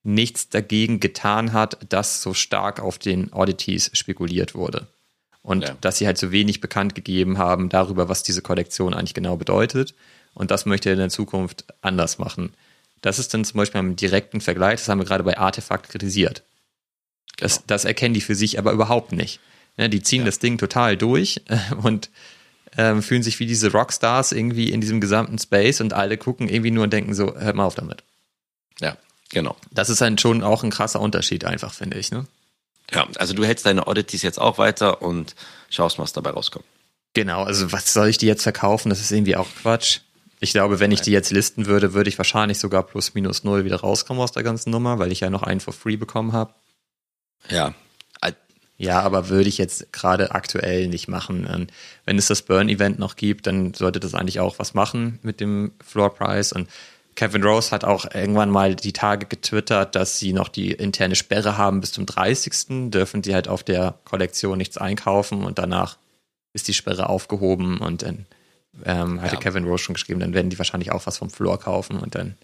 nichts 0.04 0.48
dagegen 0.48 1.02
getan 1.02 1.52
hat, 1.52 1.78
dass 1.90 2.22
so 2.22 2.34
stark 2.34 2.80
auf 2.80 3.00
den 3.00 3.34
Oddities 3.34 3.92
spekuliert 3.94 4.56
wurde. 4.56 4.88
Und 5.42 5.64
ja. 5.68 5.76
dass 5.82 5.98
sie 5.98 6.06
halt 6.06 6.18
so 6.18 6.32
wenig 6.32 6.62
bekannt 6.62 6.96
gegeben 6.96 7.38
haben 7.38 7.68
darüber, 7.68 8.08
was 8.08 8.24
diese 8.24 8.42
Kollektion 8.42 8.94
eigentlich 8.94 9.14
genau 9.14 9.36
bedeutet. 9.36 9.94
Und 10.34 10.52
das 10.52 10.66
möchte 10.66 10.88
er 10.88 10.94
in 10.94 11.00
der 11.00 11.10
Zukunft 11.10 11.66
anders 11.82 12.18
machen. 12.18 12.54
Das 13.02 13.20
ist 13.20 13.34
dann 13.34 13.44
zum 13.44 13.58
Beispiel 13.58 13.80
im 13.80 13.98
direkten 13.98 14.40
Vergleich, 14.40 14.80
das 14.80 14.88
haben 14.88 15.00
wir 15.00 15.06
gerade 15.06 15.26
bei 15.26 15.38
Artefakt 15.38 15.90
kritisiert. 15.90 16.44
Das, 17.36 17.56
genau. 17.56 17.64
das 17.68 17.84
erkennen 17.84 18.14
die 18.14 18.22
für 18.22 18.36
sich 18.36 18.58
aber 18.58 18.72
überhaupt 18.72 19.12
nicht. 19.12 19.42
Ja, 19.80 19.88
die 19.88 20.04
ziehen 20.04 20.20
ja. 20.20 20.26
das 20.26 20.40
Ding 20.40 20.58
total 20.58 20.98
durch 20.98 21.42
äh, 21.48 21.58
und 21.82 22.10
ähm, 22.78 23.02
fühlen 23.02 23.24
sich 23.24 23.40
wie 23.40 23.46
diese 23.46 23.72
Rockstars 23.72 24.34
irgendwie 24.34 24.72
in 24.72 24.82
diesem 24.82 25.00
gesamten 25.00 25.40
Space 25.40 25.80
und 25.80 25.94
alle 25.94 26.18
gucken 26.18 26.50
irgendwie 26.50 26.72
nur 26.72 26.84
und 26.84 26.92
denken 26.92 27.14
so, 27.14 27.34
hört 27.34 27.56
mal 27.56 27.66
auf 27.66 27.76
damit. 27.76 28.04
Ja, 28.82 28.98
genau. 29.30 29.56
Das 29.72 29.90
ist 29.90 30.02
dann 30.02 30.18
schon 30.18 30.44
auch 30.44 30.64
ein 30.64 30.70
krasser 30.70 31.00
Unterschied 31.00 31.46
einfach, 31.46 31.74
finde 31.74 31.98
ich, 31.98 32.12
ne? 32.12 32.28
Ja, 32.92 33.08
also 33.16 33.34
du 33.34 33.46
hältst 33.46 33.66
deine 33.66 33.88
Oddities 33.88 34.22
jetzt 34.22 34.40
auch 34.40 34.58
weiter 34.58 35.02
und 35.02 35.34
schaust, 35.70 35.98
was 35.98 36.12
dabei 36.12 36.32
rauskommt. 36.32 36.66
Genau, 37.14 37.44
also 37.44 37.72
was 37.72 37.94
soll 37.94 38.10
ich 38.10 38.18
die 38.18 38.26
jetzt 38.26 38.44
verkaufen? 38.44 38.90
Das 38.90 39.00
ist 39.00 39.12
irgendwie 39.12 39.38
auch 39.38 39.48
Quatsch. 39.62 40.00
Ich 40.42 40.52
glaube, 40.52 40.80
wenn 40.82 40.92
ich 40.92 41.02
die 41.02 41.12
jetzt 41.12 41.32
listen 41.32 41.68
würde, 41.68 41.94
würde 41.94 42.10
ich 42.10 42.18
wahrscheinlich 42.18 42.60
sogar 42.60 42.84
plus 42.84 43.14
minus 43.14 43.46
null 43.46 43.64
wieder 43.64 43.80
rauskommen 43.80 44.22
aus 44.22 44.34
der 44.34 44.44
ganzen 44.44 44.72
Nummer, 44.72 45.00
weil 45.00 45.12
ich 45.12 45.22
ja 45.22 45.30
noch 45.30 45.44
einen 45.44 45.60
for 45.62 45.74
free 45.74 45.96
bekommen 45.96 46.34
habe. 46.34 46.54
Ja. 47.50 47.74
Ja, 48.80 49.02
aber 49.02 49.28
würde 49.28 49.50
ich 49.50 49.58
jetzt 49.58 49.92
gerade 49.92 50.32
aktuell 50.32 50.88
nicht 50.88 51.10
machen. 51.10 51.46
Ähm, 51.54 51.68
wenn 52.06 52.18
es 52.18 52.28
das 52.28 52.44
Burn-Event 52.44 52.98
noch 52.98 53.18
gibt, 53.18 53.46
dann 53.46 53.74
sollte 53.74 54.00
das 54.00 54.16
eigentlich 54.16 54.40
auch 54.40 54.58
was 54.58 54.74
machen 54.74 55.20
mit 55.22 55.42
dem 55.42 55.74
Floor 55.86 56.16
Price. 56.16 56.54
Und 56.54 56.70
Kevin 57.16 57.44
Rose 57.44 57.72
hat 57.72 57.84
auch 57.84 58.06
irgendwann 58.14 58.50
mal 58.50 58.76
die 58.76 58.94
Tage 58.94 59.26
getwittert, 59.26 59.96
dass 59.96 60.18
sie 60.18 60.32
noch 60.32 60.48
die 60.48 60.72
interne 60.72 61.16
Sperre 61.16 61.58
haben 61.58 61.82
bis 61.82 61.92
zum 61.92 62.06
30. 62.06 62.90
Dürfen 62.90 63.22
sie 63.22 63.34
halt 63.34 63.50
auf 63.50 63.64
der 63.64 63.96
Kollektion 64.06 64.58
nichts 64.58 64.78
einkaufen 64.78 65.44
und 65.44 65.60
danach 65.60 65.98
ist 66.54 66.70
die 66.70 66.74
Sperre 66.74 67.10
aufgehoben 67.10 67.80
und 67.80 68.04
dann 68.04 68.28
ähm, 68.86 69.22
hatte 69.22 69.36
ja. 69.36 69.42
Kevin 69.42 69.66
Rose 69.66 69.84
schon 69.84 69.96
geschrieben, 69.96 70.22
dann 70.22 70.34
werden 70.34 70.50
die 70.50 70.58
wahrscheinlich 70.58 70.94
auch 70.94 71.06
was 71.06 71.18
vom 71.18 71.30
Floor 71.30 71.60
kaufen 71.60 72.00
und 72.00 72.16
dann, 72.16 72.38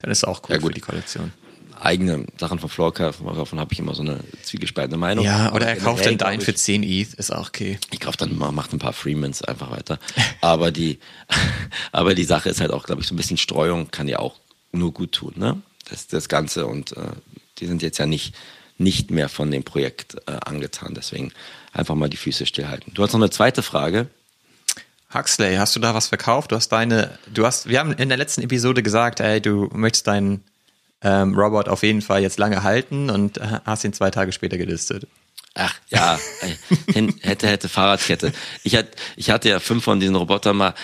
dann 0.00 0.10
ist 0.10 0.18
es 0.18 0.24
auch 0.24 0.42
cool 0.48 0.56
ja, 0.56 0.60
für 0.60 0.72
die 0.72 0.80
Kollektion 0.80 1.32
eigene 1.80 2.26
Sachen 2.38 2.58
von 2.58 2.68
Floorcraft, 2.68 3.14
davon 3.34 3.60
habe 3.60 3.72
ich 3.72 3.78
immer 3.78 3.94
so 3.94 4.02
eine 4.02 4.20
zwiegespaltene 4.42 4.96
Meinung. 4.96 5.24
Ja, 5.24 5.52
oder 5.52 5.66
er 5.66 5.76
kauft 5.76 6.06
dann 6.06 6.18
dein 6.18 6.40
für 6.40 6.54
10 6.54 6.82
ETH, 6.82 7.14
ist 7.14 7.32
auch 7.32 7.48
okay. 7.48 7.78
Ich 7.90 8.00
kaufe 8.00 8.16
dann 8.16 8.36
mal, 8.36 8.52
macht 8.52 8.72
ein 8.72 8.78
paar 8.78 8.92
Freemans 8.92 9.42
einfach 9.42 9.70
weiter. 9.70 9.98
aber 10.40 10.70
die, 10.70 10.98
aber 11.92 12.14
die 12.14 12.24
Sache 12.24 12.48
ist 12.50 12.60
halt 12.60 12.72
auch, 12.72 12.84
glaube 12.84 13.02
ich, 13.02 13.08
so 13.08 13.14
ein 13.14 13.16
bisschen 13.16 13.36
Streuung 13.36 13.90
kann 13.90 14.08
ja 14.08 14.18
auch 14.18 14.36
nur 14.72 14.92
gut 14.92 15.12
tun, 15.12 15.34
ne? 15.36 15.60
Das, 15.88 16.06
das 16.06 16.28
Ganze 16.28 16.66
und 16.66 16.96
äh, 16.96 17.12
die 17.58 17.66
sind 17.66 17.82
jetzt 17.82 17.98
ja 17.98 18.06
nicht, 18.06 18.34
nicht 18.76 19.10
mehr 19.10 19.28
von 19.28 19.50
dem 19.50 19.64
Projekt 19.64 20.16
äh, 20.26 20.32
angetan, 20.44 20.94
deswegen 20.94 21.32
einfach 21.72 21.94
mal 21.94 22.10
die 22.10 22.16
Füße 22.16 22.44
stillhalten. 22.44 22.92
Du 22.94 23.02
hast 23.02 23.12
noch 23.12 23.20
eine 23.20 23.30
zweite 23.30 23.62
Frage. 23.62 24.08
Huxley, 25.12 25.56
hast 25.56 25.74
du 25.74 25.80
da 25.80 25.94
was 25.94 26.08
verkauft? 26.08 26.52
Du 26.52 26.56
hast 26.56 26.68
deine, 26.68 27.18
du 27.32 27.46
hast, 27.46 27.68
wir 27.68 27.78
haben 27.80 27.92
in 27.92 28.10
der 28.10 28.18
letzten 28.18 28.42
Episode 28.42 28.82
gesagt, 28.82 29.20
ey, 29.20 29.40
du 29.40 29.70
möchtest 29.72 30.06
deinen 30.06 30.44
ähm, 31.02 31.34
Robot 31.34 31.68
auf 31.68 31.82
jeden 31.82 32.02
Fall 32.02 32.22
jetzt 32.22 32.38
lange 32.38 32.62
halten 32.62 33.10
und 33.10 33.38
äh, 33.38 33.60
hast 33.64 33.84
ihn 33.84 33.92
zwei 33.92 34.10
Tage 34.10 34.32
später 34.32 34.58
gelistet. 34.58 35.06
Ach 35.54 35.74
ja, 35.88 36.18
hätte, 37.22 37.48
hätte 37.48 37.68
Fahrradkette. 37.68 38.32
Ich 38.62 38.76
hatte, 38.76 38.90
ich 39.16 39.30
hatte 39.30 39.48
ja 39.48 39.60
fünf 39.60 39.84
von 39.84 39.98
diesen 39.98 40.14
Robotern 40.14 40.56
mal 40.56 40.74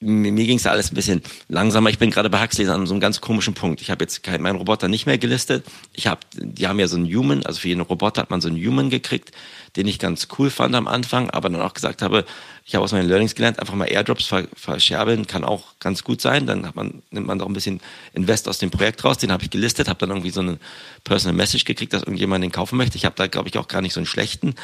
mir, 0.00 0.32
mir 0.32 0.46
ging 0.46 0.56
es 0.56 0.66
alles 0.66 0.90
ein 0.90 0.94
bisschen 0.94 1.22
langsamer. 1.48 1.90
Ich 1.90 1.98
bin 1.98 2.10
gerade 2.10 2.30
bei 2.30 2.42
Huxley 2.42 2.66
an 2.68 2.86
so 2.86 2.94
einem 2.94 3.00
ganz 3.00 3.20
komischen 3.20 3.54
Punkt. 3.54 3.80
Ich 3.82 3.90
habe 3.90 4.02
jetzt 4.02 4.22
kein, 4.22 4.40
meinen 4.42 4.56
Roboter 4.56 4.88
nicht 4.88 5.06
mehr 5.06 5.18
gelistet. 5.18 5.64
Ich 5.92 6.06
habe, 6.06 6.20
die 6.34 6.66
haben 6.66 6.80
ja 6.80 6.88
so 6.88 6.96
einen 6.96 7.06
Human, 7.06 7.44
also 7.44 7.60
für 7.60 7.68
jeden 7.68 7.82
Roboter 7.82 8.22
hat 8.22 8.30
man 8.30 8.40
so 8.40 8.48
einen 8.48 8.56
Human 8.56 8.90
gekriegt, 8.90 9.32
den 9.76 9.86
ich 9.86 9.98
ganz 9.98 10.28
cool 10.38 10.50
fand 10.50 10.74
am 10.74 10.88
Anfang, 10.88 11.30
aber 11.30 11.48
dann 11.48 11.60
auch 11.60 11.74
gesagt 11.74 12.02
habe, 12.02 12.24
ich 12.64 12.74
habe 12.74 12.84
aus 12.84 12.92
meinen 12.92 13.08
Learnings 13.08 13.34
gelernt, 13.34 13.58
einfach 13.58 13.74
mal 13.74 13.86
Airdrops 13.86 14.26
ver 14.26 14.46
verscherbeln 14.54 15.26
kann 15.26 15.42
auch 15.44 15.78
ganz 15.80 16.04
gut 16.04 16.20
sein. 16.20 16.46
Dann 16.46 16.66
hat 16.66 16.76
man, 16.76 17.02
nimmt 17.10 17.26
man 17.26 17.38
doch 17.38 17.46
ein 17.46 17.52
bisschen 17.52 17.80
Invest 18.12 18.48
aus 18.48 18.58
dem 18.58 18.70
Projekt 18.70 19.04
raus. 19.04 19.18
Den 19.18 19.32
habe 19.32 19.42
ich 19.42 19.50
gelistet, 19.50 19.88
habe 19.88 19.98
dann 19.98 20.10
irgendwie 20.10 20.30
so 20.30 20.40
eine 20.40 20.58
Personal 21.02 21.34
Message 21.34 21.64
gekriegt, 21.64 21.92
dass 21.92 22.02
irgendjemand 22.02 22.44
den 22.44 22.52
kaufen 22.52 22.76
möchte. 22.76 22.96
Ich 22.96 23.04
habe 23.04 23.16
da, 23.16 23.26
glaube 23.26 23.48
ich, 23.48 23.58
auch 23.58 23.66
gar 23.66 23.82
nicht 23.82 23.92
so 23.92 24.00
einen 24.00 24.06
schlechten. 24.06 24.54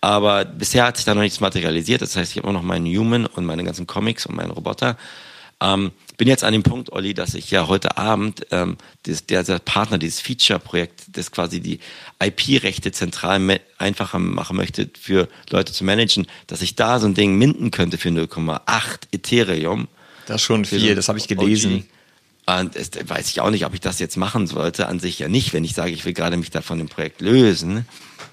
Aber 0.00 0.44
bisher 0.44 0.86
hat 0.86 0.96
sich 0.96 1.04
da 1.04 1.14
noch 1.14 1.22
nichts 1.22 1.40
materialisiert. 1.40 2.00
Das 2.00 2.16
heißt, 2.16 2.30
ich 2.30 2.38
habe 2.38 2.48
immer 2.48 2.58
noch 2.58 2.64
meinen 2.64 2.86
Human 2.86 3.26
und 3.26 3.44
meine 3.44 3.64
ganzen 3.64 3.86
Comics 3.86 4.24
und 4.24 4.36
meinen 4.36 4.52
Roboter. 4.52 4.96
Ähm, 5.60 5.92
bin 6.16 6.28
jetzt 6.28 6.44
an 6.44 6.52
dem 6.52 6.62
Punkt, 6.62 6.92
Olli, 6.92 7.14
dass 7.14 7.34
ich 7.34 7.50
ja 7.50 7.66
heute 7.66 7.96
Abend 7.96 8.46
ähm, 8.50 8.76
das, 9.04 9.24
der, 9.24 9.42
der 9.42 9.58
Partner 9.58 9.96
dieses 9.96 10.20
Feature-Projekt, 10.20 11.04
das 11.12 11.30
quasi 11.30 11.60
die 11.60 11.80
IP-Rechte 12.22 12.92
zentral 12.92 13.60
einfacher 13.78 14.18
machen 14.18 14.56
möchte 14.56 14.90
für 15.00 15.28
Leute 15.48 15.72
zu 15.72 15.82
managen, 15.84 16.26
dass 16.46 16.60
ich 16.60 16.76
da 16.76 16.98
so 16.98 17.06
ein 17.06 17.14
Ding 17.14 17.36
minden 17.36 17.70
könnte 17.70 17.96
für 17.96 18.10
0,8 18.10 18.60
Ethereum. 19.12 19.88
Das 20.26 20.36
ist 20.36 20.42
schon 20.42 20.64
viel, 20.66 20.90
so 20.90 20.94
das 20.94 21.08
habe 21.08 21.18
ich 21.18 21.26
gelesen. 21.26 21.86
OG. 22.46 22.60
Und 22.60 22.76
das 22.76 22.90
weiß 23.02 23.30
ich 23.30 23.40
auch 23.40 23.50
nicht, 23.50 23.64
ob 23.64 23.74
ich 23.74 23.80
das 23.80 23.98
jetzt 23.98 24.16
machen 24.16 24.46
sollte. 24.46 24.88
An 24.88 25.00
sich 25.00 25.18
ja 25.18 25.28
nicht, 25.28 25.52
wenn 25.52 25.64
ich 25.64 25.74
sage, 25.74 25.92
ich 25.92 26.04
will 26.04 26.12
gerade 26.12 26.36
mich 26.36 26.50
da 26.50 26.62
von 26.62 26.78
dem 26.78 26.88
Projekt 26.88 27.20
lösen. 27.20 27.86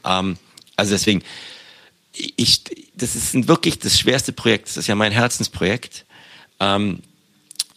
Ähm, 0.03 0.37
also 0.75 0.93
deswegen, 0.93 1.23
ich, 2.13 2.63
das 2.95 3.15
ist 3.15 3.47
wirklich 3.47 3.79
das 3.79 3.99
schwerste 3.99 4.33
Projekt. 4.33 4.67
Das 4.67 4.77
ist 4.77 4.87
ja 4.87 4.95
mein 4.95 5.11
Herzensprojekt. 5.11 6.05
Ähm, 6.59 7.01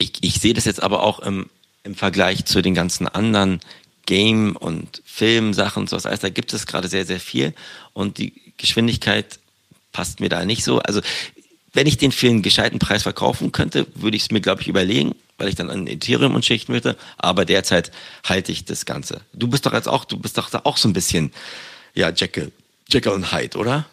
ich, 0.01 0.13
ich 0.23 0.41
sehe 0.41 0.55
das 0.55 0.65
jetzt 0.65 0.83
aber 0.83 1.03
auch 1.03 1.21
im, 1.21 1.49
im 1.85 1.95
Vergleich 1.95 2.47
zu 2.47 2.63
den 2.63 2.75
ganzen 2.75 3.07
anderen 3.07 3.61
Game- 4.07 4.57
und 4.57 5.03
Filmsachen 5.05 5.83
und 5.83 5.91
sowas. 5.91 6.07
Also 6.07 6.23
da 6.23 6.29
gibt 6.31 6.53
es 6.53 6.67
gerade 6.67 6.89
sehr, 6.89 7.07
sehr 7.07 7.21
viel 7.21 7.55
und 7.93 8.19
die 8.19 8.33
Geschwindigkeit 8.57 9.39
passt 9.93 10.21
mir 10.21 10.29
da 10.29 10.45
nicht 10.45 10.65
so. 10.65 10.81
Also 10.81 11.01
wenn 11.73 11.87
ich 11.87 11.99
den 11.99 12.13
für 12.13 12.29
einen 12.29 12.43
gescheiten 12.43 12.79
Preis 12.79 13.03
verkaufen 13.03 13.53
könnte, 13.53 13.87
würde 13.95 14.17
ich 14.17 14.25
es 14.25 14.31
mir, 14.31 14.41
glaube 14.41 14.63
ich, 14.63 14.69
überlegen, 14.69 15.15
weil 15.39 15.49
ich 15.49 15.55
dann 15.55 15.71
an 15.71 15.87
Ethereum 15.87 16.35
umschichten 16.35 16.75
würde. 16.75 16.97
Aber 17.19 17.45
derzeit 17.45 17.93
halte 18.25 18.51
ich 18.53 18.65
das 18.65 18.87
Ganze. 18.87 19.21
Du 19.33 19.49
bist 19.49 19.67
doch 19.67 19.73
jetzt 19.73 19.89
auch, 19.89 20.05
du 20.05 20.17
bist 20.19 20.39
doch 20.39 20.51
da 20.51 20.63
auch 20.65 20.79
so 20.79 20.89
ein 20.89 20.93
bisschen, 20.93 21.33
ja, 21.95 22.11
Jekyll, 22.11 22.51
Jekyll 22.89 23.13
und 23.13 23.33
Hyde, 23.33 23.57
oder? 23.57 23.87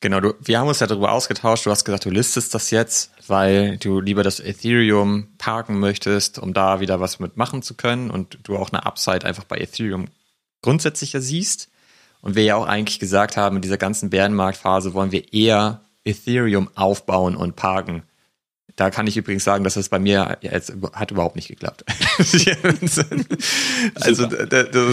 Genau, 0.00 0.20
du, 0.20 0.34
wir 0.40 0.58
haben 0.58 0.68
uns 0.68 0.80
ja 0.80 0.86
darüber 0.86 1.12
ausgetauscht. 1.12 1.64
Du 1.64 1.70
hast 1.70 1.84
gesagt, 1.84 2.04
du 2.04 2.10
listest 2.10 2.54
das 2.54 2.70
jetzt, 2.70 3.12
weil 3.26 3.78
du 3.78 4.00
lieber 4.00 4.22
das 4.22 4.40
Ethereum 4.40 5.28
parken 5.38 5.80
möchtest, 5.80 6.38
um 6.38 6.52
da 6.52 6.80
wieder 6.80 7.00
was 7.00 7.20
mitmachen 7.20 7.62
zu 7.62 7.74
können 7.74 8.10
und 8.10 8.38
du 8.42 8.56
auch 8.56 8.70
eine 8.70 8.84
Upside 8.84 9.24
einfach 9.24 9.44
bei 9.44 9.56
Ethereum 9.56 10.06
grundsätzlicher 10.62 11.20
siehst. 11.20 11.70
Und 12.20 12.36
wir 12.36 12.44
ja 12.44 12.56
auch 12.56 12.66
eigentlich 12.66 12.98
gesagt 12.98 13.36
haben, 13.36 13.56
in 13.56 13.62
dieser 13.62 13.76
ganzen 13.76 14.10
Bärenmarktphase 14.10 14.94
wollen 14.94 15.12
wir 15.12 15.32
eher 15.32 15.82
Ethereum 16.04 16.70
aufbauen 16.74 17.36
und 17.36 17.56
parken, 17.56 18.02
da 18.76 18.90
kann 18.90 19.06
ich 19.06 19.16
übrigens 19.16 19.44
sagen, 19.44 19.62
dass 19.62 19.74
das 19.74 19.88
bei 19.88 20.00
mir 20.00 20.36
jetzt 20.40 20.72
hat 20.94 21.12
überhaupt 21.12 21.36
nicht 21.36 21.48
geklappt. 21.48 21.84
also 24.00 24.28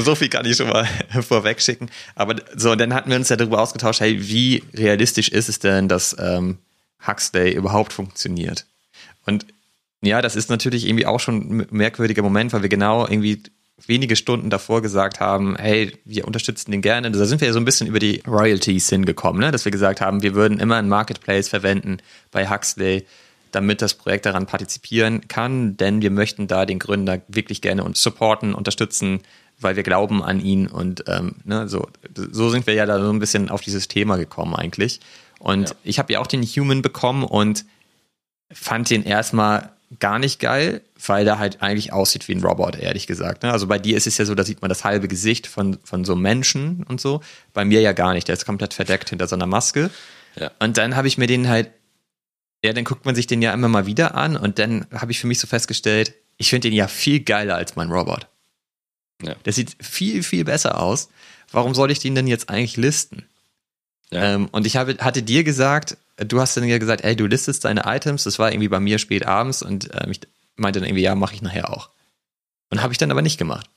so 0.01 0.15
viel 0.15 0.29
kann 0.29 0.45
ich 0.45 0.57
schon 0.57 0.69
mal 0.69 0.87
vorweg 1.27 1.61
schicken. 1.61 1.89
Aber 2.13 2.35
so, 2.55 2.75
dann 2.75 2.93
hatten 2.93 3.09
wir 3.09 3.17
uns 3.17 3.29
ja 3.29 3.37
darüber 3.37 3.59
ausgetauscht, 3.59 4.01
hey, 4.01 4.27
wie 4.27 4.63
realistisch 4.75 5.29
ist 5.29 5.49
es 5.49 5.59
denn, 5.59 5.87
dass 5.87 6.15
ähm, 6.19 6.59
Huxley 7.07 7.53
überhaupt 7.53 7.93
funktioniert? 7.93 8.67
Und 9.25 9.47
ja, 10.01 10.21
das 10.21 10.35
ist 10.35 10.49
natürlich 10.49 10.87
irgendwie 10.87 11.07
auch 11.07 11.19
schon 11.19 11.61
ein 11.61 11.67
merkwürdiger 11.71 12.21
Moment, 12.21 12.53
weil 12.53 12.61
wir 12.61 12.69
genau 12.69 13.07
irgendwie 13.07 13.41
wenige 13.87 14.15
Stunden 14.15 14.51
davor 14.51 14.81
gesagt 14.81 15.19
haben, 15.19 15.55
hey, 15.57 15.97
wir 16.05 16.25
unterstützen 16.25 16.71
den 16.71 16.81
gerne. 16.81 17.09
Da 17.09 17.25
sind 17.25 17.41
wir 17.41 17.47
ja 17.47 17.53
so 17.53 17.59
ein 17.59 17.65
bisschen 17.65 17.87
über 17.87 17.99
die 17.99 18.21
Royalties 18.27 18.89
hingekommen, 18.89 19.41
ne? 19.41 19.51
dass 19.51 19.65
wir 19.65 19.71
gesagt 19.71 20.01
haben, 20.01 20.21
wir 20.21 20.35
würden 20.35 20.59
immer 20.59 20.77
ein 20.77 20.87
Marketplace 20.87 21.49
verwenden 21.49 21.97
bei 22.31 22.47
Huxley 22.47 23.05
damit 23.51 23.81
das 23.81 23.93
Projekt 23.93 24.25
daran 24.25 24.45
partizipieren 24.45 25.27
kann, 25.27 25.77
denn 25.77 26.01
wir 26.01 26.11
möchten 26.11 26.47
da 26.47 26.65
den 26.65 26.79
Gründer 26.79 27.21
wirklich 27.27 27.61
gerne 27.61 27.83
und 27.83 27.97
supporten, 27.97 28.53
unterstützen, 28.53 29.21
weil 29.59 29.75
wir 29.75 29.83
glauben 29.83 30.23
an 30.23 30.39
ihn 30.39 30.67
und 30.67 31.03
ähm, 31.07 31.35
ne, 31.43 31.67
so, 31.67 31.87
so 32.15 32.49
sind 32.49 32.65
wir 32.67 32.73
ja 32.73 32.85
da 32.85 32.99
so 32.99 33.11
ein 33.11 33.19
bisschen 33.19 33.49
auf 33.49 33.61
dieses 33.61 33.87
Thema 33.87 34.17
gekommen 34.17 34.55
eigentlich. 34.55 34.99
Und 35.39 35.69
ja. 35.69 35.75
ich 35.83 35.99
habe 35.99 36.13
ja 36.13 36.19
auch 36.19 36.27
den 36.27 36.43
Human 36.43 36.81
bekommen 36.81 37.23
und 37.23 37.65
fand 38.51 38.89
den 38.89 39.03
erstmal 39.03 39.71
gar 39.99 40.19
nicht 40.19 40.39
geil, 40.39 40.81
weil 41.05 41.25
der 41.25 41.37
halt 41.37 41.61
eigentlich 41.61 41.91
aussieht 41.91 42.27
wie 42.27 42.33
ein 42.33 42.43
Robot, 42.43 42.77
ehrlich 42.77 43.07
gesagt. 43.07 43.43
Ne? 43.43 43.51
Also 43.51 43.67
bei 43.67 43.77
dir 43.77 43.97
ist 43.97 44.07
es 44.07 44.17
ja 44.17 44.25
so, 44.25 44.35
da 44.35 44.43
sieht 44.43 44.61
man 44.61 44.69
das 44.69 44.83
halbe 44.83 45.07
Gesicht 45.07 45.47
von, 45.47 45.77
von 45.83 46.05
so 46.05 46.15
Menschen 46.15 46.83
und 46.87 47.01
so. 47.01 47.21
Bei 47.53 47.65
mir 47.65 47.81
ja 47.81 47.91
gar 47.91 48.13
nicht. 48.13 48.27
Der 48.27 48.33
ist 48.33 48.45
komplett 48.45 48.73
verdeckt 48.73 49.09
hinter 49.09 49.27
so 49.27 49.35
einer 49.35 49.47
Maske. 49.47 49.89
Ja. 50.35 50.51
Und 50.59 50.77
dann 50.77 50.95
habe 50.95 51.07
ich 51.07 51.17
mir 51.17 51.27
den 51.27 51.49
halt 51.49 51.71
ja, 52.63 52.73
dann 52.73 52.83
guckt 52.83 53.05
man 53.05 53.15
sich 53.15 53.27
den 53.27 53.41
ja 53.41 53.53
immer 53.53 53.67
mal 53.67 53.85
wieder 53.85 54.15
an 54.15 54.37
und 54.37 54.59
dann 54.59 54.85
habe 54.93 55.11
ich 55.11 55.19
für 55.19 55.27
mich 55.27 55.39
so 55.39 55.47
festgestellt, 55.47 56.13
ich 56.37 56.49
finde 56.49 56.69
den 56.69 56.75
ja 56.75 56.87
viel 56.87 57.21
geiler 57.21 57.55
als 57.55 57.75
mein 57.75 57.91
Robot. 57.91 58.27
Ja. 59.21 59.35
Der 59.45 59.53
sieht 59.53 59.75
viel, 59.79 60.23
viel 60.23 60.45
besser 60.45 60.79
aus. 60.79 61.09
Warum 61.51 61.75
soll 61.75 61.91
ich 61.91 61.99
den 61.99 62.15
denn 62.15 62.27
jetzt 62.27 62.49
eigentlich 62.49 62.77
listen? 62.77 63.25
Ja. 64.11 64.35
Ähm, 64.35 64.49
und 64.51 64.65
ich 64.65 64.77
habe, 64.77 64.97
hatte 64.99 65.23
dir 65.23 65.43
gesagt, 65.43 65.97
du 66.17 66.39
hast 66.39 66.57
dann 66.57 66.63
ja 66.63 66.77
gesagt, 66.77 67.03
ey, 67.03 67.15
du 67.15 67.27
listest 67.27 67.65
deine 67.65 67.83
Items. 67.85 68.23
Das 68.23 68.39
war 68.39 68.51
irgendwie 68.51 68.69
bei 68.69 68.79
mir 68.79 68.99
spät 68.99 69.25
abends 69.25 69.61
und 69.61 69.89
ähm, 69.93 70.11
ich 70.11 70.21
meinte 70.55 70.79
dann 70.79 70.87
irgendwie, 70.87 71.03
ja, 71.03 71.15
mache 71.15 71.35
ich 71.35 71.41
nachher 71.41 71.69
auch. 71.69 71.89
Und 72.69 72.81
habe 72.81 72.93
ich 72.93 72.97
dann 72.97 73.11
aber 73.11 73.21
nicht 73.21 73.37
gemacht. 73.37 73.69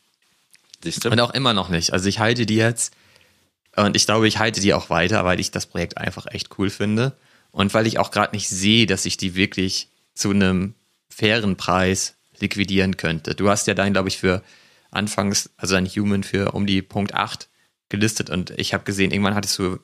Und 1.13 1.21
auch 1.21 1.33
immer 1.33 1.55
noch 1.55 1.69
nicht. 1.69 1.93
Also 1.93 2.09
ich 2.09 2.19
halte 2.19 2.47
die 2.47 2.57
jetzt 2.57 2.95
und 3.77 3.97
ich 3.97 4.07
glaube, 4.07 4.29
ich 4.29 4.39
halte 4.39 4.61
die 4.61 4.75
auch 4.75 4.91
weiter, 4.91 5.25
weil 5.25 5.41
ich 5.41 5.51
das 5.51 5.67
Projekt 5.67 5.99
einfach 5.99 6.27
echt 6.27 6.59
cool 6.59 6.71
finde. 6.71 7.17
Und 7.55 7.73
weil 7.73 7.87
ich 7.87 8.01
auch 8.01 8.11
gerade 8.11 8.35
nicht 8.35 8.49
sehe, 8.49 8.87
dass 8.87 9.07
ich 9.07 9.17
die 9.17 9.37
wirklich 9.37 9.87
zu 10.13 10.31
einem 10.31 10.75
fairen 11.09 11.55
Preis 11.55 12.17
liquidieren 12.41 12.97
könnte. 12.97 13.37
Du 13.37 13.49
hast 13.49 13.69
ja 13.69 13.75
deinen, 13.75 13.93
glaube 13.93 14.09
ich, 14.09 14.19
für 14.19 14.43
anfangs, 14.91 15.51
also 15.57 15.77
ein 15.77 15.87
Human 15.87 16.25
für 16.25 16.51
um 16.51 16.67
die 16.67 16.83
Punkt 16.83 17.15
8 17.15 17.49
gelistet 17.91 18.29
und 18.29 18.51
ich 18.59 18.75
habe 18.75 18.83
gesehen, 18.83 19.13
irgendwann 19.13 19.37
hattest 19.37 19.57
du 19.61 19.79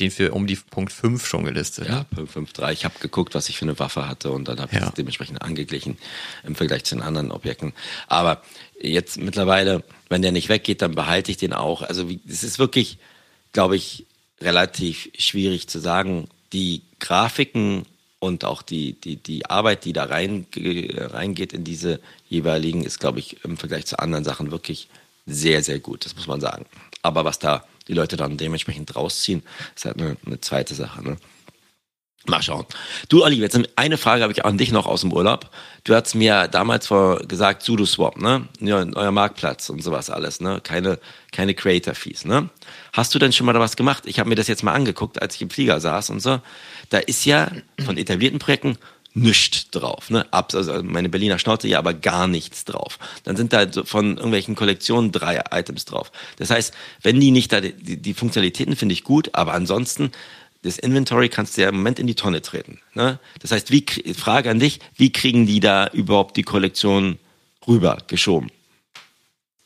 den 0.00 0.10
für 0.10 0.32
um 0.32 0.48
die 0.48 0.56
Punkt 0.56 0.92
5 0.92 1.24
schon 1.24 1.44
gelistet. 1.44 1.88
Ja? 1.88 2.02
Punkt 2.02 2.32
5, 2.32 2.52
3. 2.52 2.72
Ich 2.72 2.84
habe 2.84 2.98
geguckt, 2.98 3.36
was 3.36 3.48
ich 3.48 3.58
für 3.58 3.64
eine 3.64 3.78
Waffe 3.78 4.08
hatte 4.08 4.32
und 4.32 4.48
dann 4.48 4.58
habe 4.58 4.72
ich 4.72 4.80
ja. 4.80 4.86
das 4.86 4.94
dementsprechend 4.94 5.40
angeglichen 5.40 5.98
im 6.44 6.56
Vergleich 6.56 6.82
zu 6.82 6.96
den 6.96 7.02
anderen 7.02 7.30
Objekten. 7.30 7.74
Aber 8.08 8.42
jetzt 8.80 9.18
mittlerweile, 9.18 9.84
wenn 10.08 10.22
der 10.22 10.32
nicht 10.32 10.48
weggeht, 10.48 10.82
dann 10.82 10.96
behalte 10.96 11.30
ich 11.30 11.36
den 11.36 11.52
auch. 11.52 11.82
Also 11.82 12.10
es 12.28 12.42
ist 12.42 12.58
wirklich, 12.58 12.98
glaube 13.52 13.76
ich, 13.76 14.04
relativ 14.40 15.10
schwierig 15.16 15.68
zu 15.68 15.78
sagen, 15.78 16.28
die 16.52 16.82
Grafiken 16.98 17.84
und 18.20 18.44
auch 18.44 18.62
die, 18.62 18.94
die, 18.94 19.16
die 19.16 19.46
Arbeit, 19.46 19.84
die 19.84 19.92
da 19.92 20.04
rein, 20.04 20.46
reingeht 20.56 21.52
in 21.52 21.64
diese 21.64 22.00
jeweiligen, 22.28 22.84
ist, 22.84 22.98
glaube 22.98 23.20
ich, 23.20 23.44
im 23.44 23.56
Vergleich 23.56 23.86
zu 23.86 23.98
anderen 23.98 24.24
Sachen 24.24 24.50
wirklich 24.50 24.88
sehr, 25.26 25.62
sehr 25.62 25.78
gut. 25.78 26.04
Das 26.04 26.16
muss 26.16 26.26
man 26.26 26.40
sagen. 26.40 26.66
Aber 27.02 27.24
was 27.24 27.38
da 27.38 27.64
die 27.86 27.94
Leute 27.94 28.16
dann 28.16 28.36
dementsprechend 28.36 28.94
rausziehen, 28.96 29.42
ist 29.74 29.84
halt 29.84 29.98
eine, 30.00 30.16
eine 30.26 30.40
zweite 30.40 30.74
Sache. 30.74 31.02
Ne? 31.02 31.16
Mal 32.26 32.42
schauen. 32.42 32.66
Du, 33.08 33.24
Olli, 33.24 33.36
jetzt 33.36 33.58
eine 33.76 33.96
Frage 33.96 34.22
habe 34.22 34.32
ich 34.32 34.44
an 34.44 34.58
dich 34.58 34.70
noch 34.70 34.86
aus 34.86 35.00
dem 35.02 35.12
Urlaub. 35.12 35.50
Du 35.84 35.94
hast 35.94 36.14
mir 36.14 36.48
damals 36.48 36.88
vor 36.88 37.20
gesagt, 37.20 37.62
SudoSwap, 37.62 38.20
ne? 38.20 38.48
Ja, 38.60 38.84
euer 38.94 39.12
Marktplatz 39.12 39.70
und 39.70 39.82
sowas 39.82 40.10
alles, 40.10 40.40
ne? 40.40 40.60
Keine, 40.62 40.98
keine 41.32 41.54
Creator-Fees, 41.54 42.26
ne? 42.26 42.50
Hast 42.92 43.14
du 43.14 43.18
denn 43.18 43.32
schon 43.32 43.46
mal 43.46 43.52
da 43.52 43.60
was 43.60 43.76
gemacht? 43.76 44.02
Ich 44.06 44.18
habe 44.18 44.28
mir 44.28 44.34
das 44.34 44.48
jetzt 44.48 44.62
mal 44.62 44.74
angeguckt, 44.74 45.22
als 45.22 45.36
ich 45.36 45.42
im 45.42 45.50
Flieger 45.50 45.80
saß 45.80 46.10
und 46.10 46.20
so. 46.20 46.40
Da 46.90 46.98
ist 46.98 47.24
ja 47.24 47.50
von 47.84 47.96
etablierten 47.96 48.40
Projekten 48.40 48.76
nichts 49.14 49.70
drauf. 49.70 50.10
Ne? 50.10 50.26
Also 50.32 50.82
meine 50.82 51.08
Berliner 51.08 51.38
Schnauze, 51.38 51.68
ja, 51.68 51.78
aber 51.78 51.94
gar 51.94 52.26
nichts 52.26 52.64
drauf. 52.64 52.98
Dann 53.24 53.36
sind 53.36 53.52
da 53.52 53.66
von 53.84 54.16
irgendwelchen 54.16 54.54
Kollektionen 54.54 55.12
drei 55.12 55.42
Items 55.50 55.84
drauf. 55.84 56.12
Das 56.36 56.50
heißt, 56.50 56.74
wenn 57.02 57.18
die 57.20 57.30
nicht 57.30 57.52
da, 57.52 57.60
die, 57.60 57.96
die 57.96 58.14
Funktionalitäten 58.14 58.76
finde 58.76 58.92
ich 58.92 59.04
gut, 59.04 59.30
aber 59.34 59.54
ansonsten, 59.54 60.12
das 60.68 60.78
Inventory 60.78 61.28
kannst 61.28 61.56
du 61.56 61.62
ja 61.62 61.68
im 61.68 61.76
Moment 61.76 61.98
in 61.98 62.06
die 62.06 62.14
Tonne 62.14 62.42
treten. 62.42 62.80
Ne? 62.94 63.18
Das 63.40 63.50
heißt, 63.50 63.70
wie, 63.70 63.84
Frage 64.14 64.50
an 64.50 64.60
dich, 64.60 64.80
wie 64.96 65.12
kriegen 65.12 65.46
die 65.46 65.60
da 65.60 65.88
überhaupt 65.88 66.36
die 66.36 66.42
Kollektion 66.42 67.18
rüber 67.66 67.98
geschoben? 68.06 68.50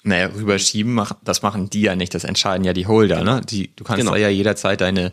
Naja, 0.04 0.30
rüberschieben, 0.34 1.00
das 1.22 1.42
machen 1.42 1.70
die 1.70 1.82
ja 1.82 1.94
nicht, 1.94 2.14
das 2.14 2.24
entscheiden 2.24 2.64
ja 2.64 2.72
die 2.72 2.86
Holder. 2.86 3.22
Ne? 3.22 3.40
Die, 3.48 3.70
du 3.76 3.84
kannst 3.84 4.00
genau. 4.00 4.12
da 4.12 4.18
ja 4.18 4.28
jederzeit 4.28 4.80
deine 4.80 5.12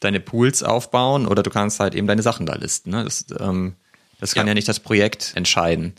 deine 0.00 0.20
Pools 0.20 0.62
aufbauen 0.62 1.26
oder 1.26 1.42
du 1.42 1.50
kannst 1.50 1.78
halt 1.78 1.94
eben 1.94 2.06
deine 2.06 2.22
Sachen 2.22 2.46
da 2.46 2.54
listen. 2.54 2.90
Ne? 2.90 3.04
Das, 3.04 3.26
ähm, 3.38 3.76
das 4.18 4.34
kann 4.34 4.46
ja. 4.46 4.50
ja 4.50 4.54
nicht 4.54 4.68
das 4.68 4.80
Projekt 4.80 5.32
entscheiden. 5.34 5.94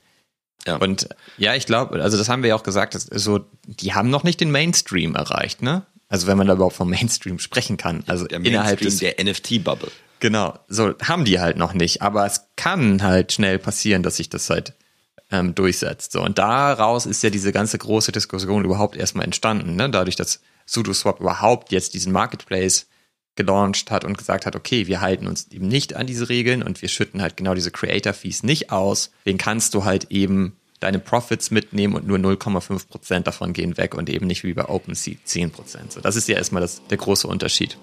Ja. 0.67 0.75
Und 0.77 1.09
ja, 1.37 1.55
ich 1.55 1.65
glaube, 1.65 2.01
also 2.01 2.17
das 2.17 2.29
haben 2.29 2.43
wir 2.43 2.49
ja 2.49 2.55
auch 2.55 2.63
gesagt, 2.63 2.93
so, 2.93 3.45
die 3.65 3.93
haben 3.93 4.09
noch 4.09 4.23
nicht 4.23 4.39
den 4.41 4.51
Mainstream 4.51 5.15
erreicht, 5.15 5.63
ne? 5.63 5.85
Also 6.11 6.27
wenn 6.27 6.37
man 6.37 6.45
da 6.45 6.53
überhaupt 6.53 6.75
vom 6.75 6.89
Mainstream 6.89 7.39
sprechen 7.39 7.77
kann. 7.77 8.03
Also 8.05 8.25
der 8.25 8.41
innerhalb 8.41 8.81
des, 8.81 8.97
der 8.97 9.15
NFT-Bubble. 9.23 9.89
Genau, 10.19 10.59
so 10.67 10.93
haben 11.01 11.23
die 11.23 11.39
halt 11.39 11.55
noch 11.55 11.73
nicht. 11.73 12.01
Aber 12.01 12.25
es 12.25 12.47
kann 12.57 13.01
halt 13.01 13.31
schnell 13.31 13.57
passieren, 13.57 14.03
dass 14.03 14.17
sich 14.17 14.29
das 14.29 14.49
halt 14.49 14.73
ähm, 15.31 15.55
durchsetzt. 15.55 16.11
So, 16.11 16.21
und 16.21 16.37
daraus 16.37 17.05
ist 17.05 17.23
ja 17.23 17.29
diese 17.29 17.53
ganze 17.53 17.77
große 17.77 18.11
Diskussion 18.11 18.65
überhaupt 18.65 18.97
erstmal 18.97 19.23
entstanden, 19.23 19.77
ne? 19.77 19.89
Dadurch, 19.89 20.17
dass 20.17 20.41
SudoSwap 20.65 21.21
überhaupt 21.21 21.71
jetzt 21.71 21.93
diesen 21.93 22.11
Marketplace 22.11 22.87
gelauncht 23.35 23.89
hat 23.89 24.03
und 24.03 24.17
gesagt 24.17 24.45
hat, 24.45 24.57
okay, 24.57 24.87
wir 24.87 24.99
halten 24.99 25.27
uns 25.27 25.47
eben 25.49 25.69
nicht 25.69 25.95
an 25.95 26.07
diese 26.07 26.27
Regeln 26.27 26.61
und 26.61 26.81
wir 26.81 26.89
schütten 26.89 27.21
halt 27.21 27.37
genau 27.37 27.53
diese 27.53 27.71
Creator 27.71 28.11
Fees 28.11 28.43
nicht 28.43 28.69
aus. 28.69 29.11
Den 29.25 29.37
kannst 29.37 29.73
du 29.73 29.85
halt 29.85 30.11
eben 30.11 30.57
deine 30.81 30.99
Profits 30.99 31.51
mitnehmen 31.51 31.95
und 31.95 32.05
nur 32.05 32.17
0,5 32.17 32.87
Prozent 32.89 33.27
davon 33.27 33.53
gehen 33.53 33.77
weg 33.77 33.95
und 33.95 34.09
eben 34.09 34.27
nicht 34.27 34.43
wie 34.43 34.53
bei 34.53 34.67
OpenSea 34.67 35.15
10 35.23 35.51
Prozent. 35.51 35.93
So, 35.93 36.01
das 36.01 36.17
ist 36.17 36.27
ja 36.27 36.35
erstmal 36.35 36.61
das, 36.61 36.81
der 36.89 36.97
große 36.97 37.27
Unterschied. 37.27 37.77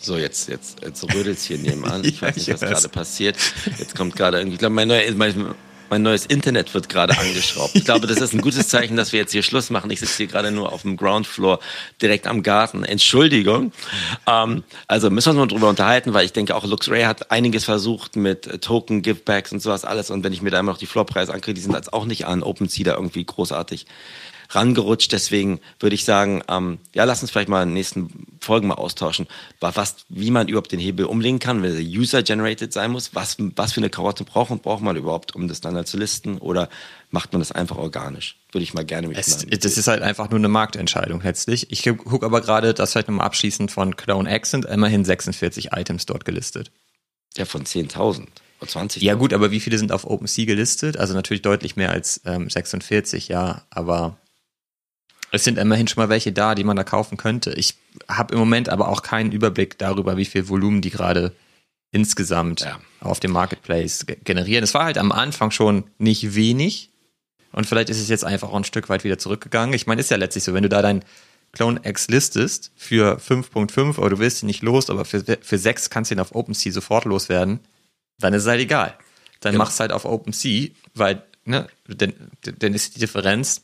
So, 0.00 0.16
jetzt, 0.16 0.48
jetzt, 0.48 0.82
jetzt 0.82 1.02
rödelt 1.14 1.38
es 1.38 1.44
hier 1.44 1.58
nebenan. 1.58 2.04
Ich 2.04 2.22
weiß 2.22 2.36
nicht, 2.36 2.48
was 2.48 2.60
gerade 2.60 2.88
passiert. 2.88 3.36
Jetzt 3.78 3.96
kommt 3.96 4.16
gerade 4.16 4.38
irgendwie, 4.38 4.54
ich 4.54 4.58
glaube, 4.60 4.74
mein 4.74 4.88
neuer, 4.88 5.10
mein, 5.12 5.54
mein 5.90 6.02
neues 6.02 6.26
Internet 6.26 6.72
wird 6.74 6.88
gerade 6.88 7.16
angeschraubt. 7.18 7.74
Ich 7.74 7.84
glaube, 7.84 8.06
das 8.06 8.20
ist 8.20 8.34
ein 8.34 8.40
gutes 8.40 8.68
Zeichen, 8.68 8.96
dass 8.96 9.12
wir 9.12 9.20
jetzt 9.20 9.32
hier 9.32 9.42
Schluss 9.42 9.70
machen. 9.70 9.90
Ich 9.90 10.00
sitze 10.00 10.16
hier 10.18 10.26
gerade 10.26 10.50
nur 10.50 10.72
auf 10.72 10.82
dem 10.82 10.96
Ground 10.96 11.26
Floor, 11.26 11.60
direkt 12.00 12.26
am 12.26 12.42
Garten. 12.42 12.84
Entschuldigung. 12.84 13.72
Ähm, 14.26 14.64
also 14.88 15.10
müssen 15.10 15.34
wir 15.34 15.42
uns 15.42 15.50
mal 15.50 15.54
drüber 15.54 15.68
unterhalten, 15.68 16.14
weil 16.14 16.24
ich 16.24 16.32
denke 16.32 16.54
auch 16.56 16.64
LuxRay 16.64 17.04
hat 17.04 17.30
einiges 17.30 17.64
versucht 17.64 18.16
mit 18.16 18.62
Token, 18.62 19.02
Givebacks 19.02 19.52
und 19.52 19.60
sowas 19.60 19.84
alles. 19.84 20.10
Und 20.10 20.24
wenn 20.24 20.32
ich 20.32 20.42
mir 20.42 20.50
da 20.50 20.60
immer 20.60 20.72
noch 20.72 20.78
die 20.78 20.86
Floorpreise 20.86 21.32
ankriege, 21.32 21.54
die 21.54 21.60
sind 21.60 21.74
jetzt 21.74 21.92
auch 21.92 22.06
nicht 22.06 22.26
an 22.26 22.42
OpenSea 22.42 22.84
da 22.84 22.94
irgendwie 22.94 23.24
großartig 23.24 23.86
rangerutscht. 24.54 25.12
Deswegen 25.12 25.60
würde 25.80 25.94
ich 25.94 26.04
sagen, 26.04 26.42
ähm, 26.48 26.78
ja, 26.94 27.04
lass 27.04 27.22
uns 27.22 27.30
vielleicht 27.30 27.48
mal 27.48 27.62
in 27.62 27.70
den 27.70 27.74
nächsten 27.74 28.36
Folgen 28.40 28.68
mal 28.68 28.74
austauschen, 28.74 29.26
was, 29.60 29.96
wie 30.08 30.30
man 30.30 30.48
überhaupt 30.48 30.72
den 30.72 30.80
Hebel 30.80 31.06
umlegen 31.06 31.38
kann, 31.38 31.62
wenn 31.62 31.72
der 31.72 31.82
User-generated 31.82 32.72
sein 32.72 32.90
muss. 32.90 33.14
Was, 33.14 33.36
was 33.38 33.72
für 33.72 33.80
eine 33.80 33.90
Karotte 33.90 34.24
braucht 34.24 34.50
und 34.50 34.62
braucht 34.62 34.82
man 34.82 34.96
überhaupt, 34.96 35.34
um 35.34 35.48
das 35.48 35.60
dann 35.60 35.84
zu 35.86 35.96
listen? 35.96 36.38
Oder 36.38 36.68
macht 37.10 37.32
man 37.32 37.40
das 37.40 37.52
einfach 37.52 37.76
organisch? 37.76 38.36
Würde 38.52 38.62
ich 38.62 38.74
mal 38.74 38.84
gerne 38.84 39.08
mit 39.08 39.18
es, 39.18 39.46
Das 39.46 39.76
ist 39.76 39.88
halt 39.88 40.02
einfach 40.02 40.30
nur 40.30 40.38
eine 40.38 40.48
Marktentscheidung 40.48 41.22
letztlich. 41.22 41.70
Ich 41.70 41.82
gucke 41.82 42.26
aber 42.26 42.40
gerade, 42.40 42.74
das 42.74 42.92
vielleicht 42.92 43.08
nochmal 43.08 43.26
abschließend 43.26 43.70
von 43.70 43.96
Clone 43.96 44.34
X 44.34 44.50
sind 44.50 44.64
immerhin 44.64 45.04
46 45.04 45.72
Items 45.72 46.06
dort 46.06 46.24
gelistet. 46.24 46.70
Ja, 47.36 47.44
von 47.44 47.64
10.000. 47.64 48.26
20. 48.66 49.02
Ja 49.02 49.14
gut, 49.14 49.32
aber 49.32 49.50
wie 49.50 49.60
viele 49.60 49.78
sind 49.78 49.92
auf 49.92 50.04
OpenSea 50.04 50.46
gelistet? 50.46 50.96
Also 50.96 51.14
natürlich 51.14 51.42
deutlich 51.42 51.76
mehr 51.76 51.90
als 51.90 52.20
ähm, 52.24 52.48
46, 52.48 53.28
ja, 53.28 53.62
aber 53.70 54.16
es 55.34 55.44
sind 55.44 55.58
immerhin 55.58 55.88
schon 55.88 56.02
mal 56.02 56.08
welche 56.08 56.32
da, 56.32 56.54
die 56.54 56.64
man 56.64 56.76
da 56.76 56.84
kaufen 56.84 57.16
könnte. 57.16 57.52
Ich 57.52 57.74
habe 58.08 58.34
im 58.34 58.40
Moment 58.40 58.68
aber 58.68 58.88
auch 58.88 59.02
keinen 59.02 59.32
Überblick 59.32 59.78
darüber, 59.78 60.16
wie 60.16 60.24
viel 60.24 60.48
Volumen 60.48 60.80
die 60.80 60.90
gerade 60.90 61.32
insgesamt 61.90 62.62
ja. 62.62 62.80
auf 63.00 63.20
dem 63.20 63.30
Marketplace 63.32 64.04
generieren. 64.24 64.64
Es 64.64 64.74
war 64.74 64.84
halt 64.84 64.98
am 64.98 65.12
Anfang 65.12 65.50
schon 65.50 65.84
nicht 65.98 66.34
wenig. 66.34 66.90
Und 67.52 67.66
vielleicht 67.66 67.88
ist 67.88 68.00
es 68.00 68.08
jetzt 68.08 68.24
einfach 68.24 68.48
auch 68.48 68.56
ein 68.56 68.64
Stück 68.64 68.88
weit 68.88 69.04
wieder 69.04 69.16
zurückgegangen. 69.16 69.74
Ich 69.74 69.86
meine, 69.86 70.00
ist 70.00 70.10
ja 70.10 70.16
letztlich 70.16 70.42
so, 70.42 70.54
wenn 70.54 70.64
du 70.64 70.68
da 70.68 70.82
dein 70.82 71.04
Clone 71.52 71.80
X 71.84 72.08
listest 72.08 72.72
für 72.74 73.18
5.5, 73.18 73.96
aber 73.96 74.10
du 74.10 74.18
willst 74.18 74.42
ihn 74.42 74.46
nicht 74.46 74.62
los, 74.62 74.90
aber 74.90 75.04
für, 75.04 75.22
für 75.40 75.58
6 75.58 75.88
kannst 75.88 76.10
du 76.10 76.16
ihn 76.16 76.20
auf 76.20 76.34
OpenSea 76.34 76.72
sofort 76.72 77.04
loswerden, 77.04 77.60
dann 78.18 78.34
ist 78.34 78.42
es 78.42 78.48
halt 78.48 78.60
egal. 78.60 78.98
Dann 79.38 79.52
genau. 79.52 79.64
machst 79.64 79.78
halt 79.78 79.92
auf 79.92 80.04
OpenSea, 80.04 80.70
weil, 80.94 81.22
ne, 81.44 81.68
denn, 81.86 82.12
denn 82.44 82.74
ist 82.74 82.96
die 82.96 83.00
Differenz, 83.00 83.62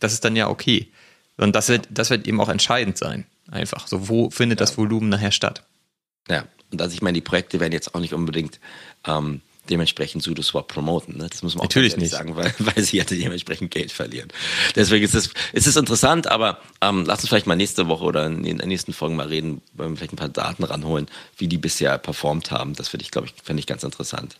das 0.00 0.12
ist 0.12 0.24
dann 0.24 0.34
ja 0.34 0.48
okay. 0.48 0.90
Und 1.38 1.54
das 1.54 1.68
wird, 1.68 1.88
das 1.90 2.10
wird 2.10 2.26
eben 2.26 2.40
auch 2.40 2.48
entscheidend 2.48 2.98
sein. 2.98 3.26
Einfach. 3.50 3.86
So, 3.86 4.08
wo 4.08 4.30
findet 4.30 4.60
ja. 4.60 4.66
das 4.66 4.76
Volumen 4.76 5.08
nachher 5.08 5.32
statt? 5.32 5.62
Ja, 6.28 6.44
und 6.70 6.82
also 6.82 6.94
ich 6.94 7.00
meine, 7.00 7.14
die 7.14 7.22
Projekte 7.22 7.60
werden 7.60 7.72
jetzt 7.72 7.94
auch 7.94 8.00
nicht 8.00 8.12
unbedingt 8.12 8.60
ähm, 9.06 9.40
dementsprechend 9.70 10.22
SudoSwap 10.22 10.68
promoten. 10.68 11.16
Ne? 11.16 11.28
Das 11.30 11.42
muss 11.42 11.54
man 11.54 11.60
auch 11.60 11.64
Natürlich 11.64 11.96
nicht 11.96 12.10
sagen, 12.10 12.36
weil, 12.36 12.52
weil 12.58 12.82
sie 12.82 12.98
ja 12.98 13.04
dementsprechend 13.04 13.70
Geld 13.70 13.92
verlieren. 13.92 14.28
Deswegen 14.76 15.04
ist 15.04 15.14
es, 15.14 15.30
ist 15.52 15.66
es 15.66 15.76
interessant, 15.76 16.26
aber 16.26 16.58
ähm, 16.80 17.04
lass 17.06 17.20
uns 17.20 17.28
vielleicht 17.28 17.46
mal 17.46 17.56
nächste 17.56 17.88
Woche 17.88 18.04
oder 18.04 18.26
in 18.26 18.42
den 18.42 18.56
nächsten 18.68 18.92
Folgen 18.92 19.16
mal 19.16 19.28
reden, 19.28 19.62
vielleicht 19.76 20.12
ein 20.12 20.16
paar 20.16 20.28
Daten 20.28 20.64
ranholen, 20.64 21.06
wie 21.36 21.48
die 21.48 21.58
bisher 21.58 21.98
performt 21.98 22.50
haben. 22.50 22.74
Das 22.74 22.88
finde 22.88 23.04
ich, 23.04 23.10
glaube 23.10 23.28
ich, 23.28 23.34
finde 23.42 23.60
ich 23.60 23.66
ganz 23.66 23.82
interessant. 23.82 24.36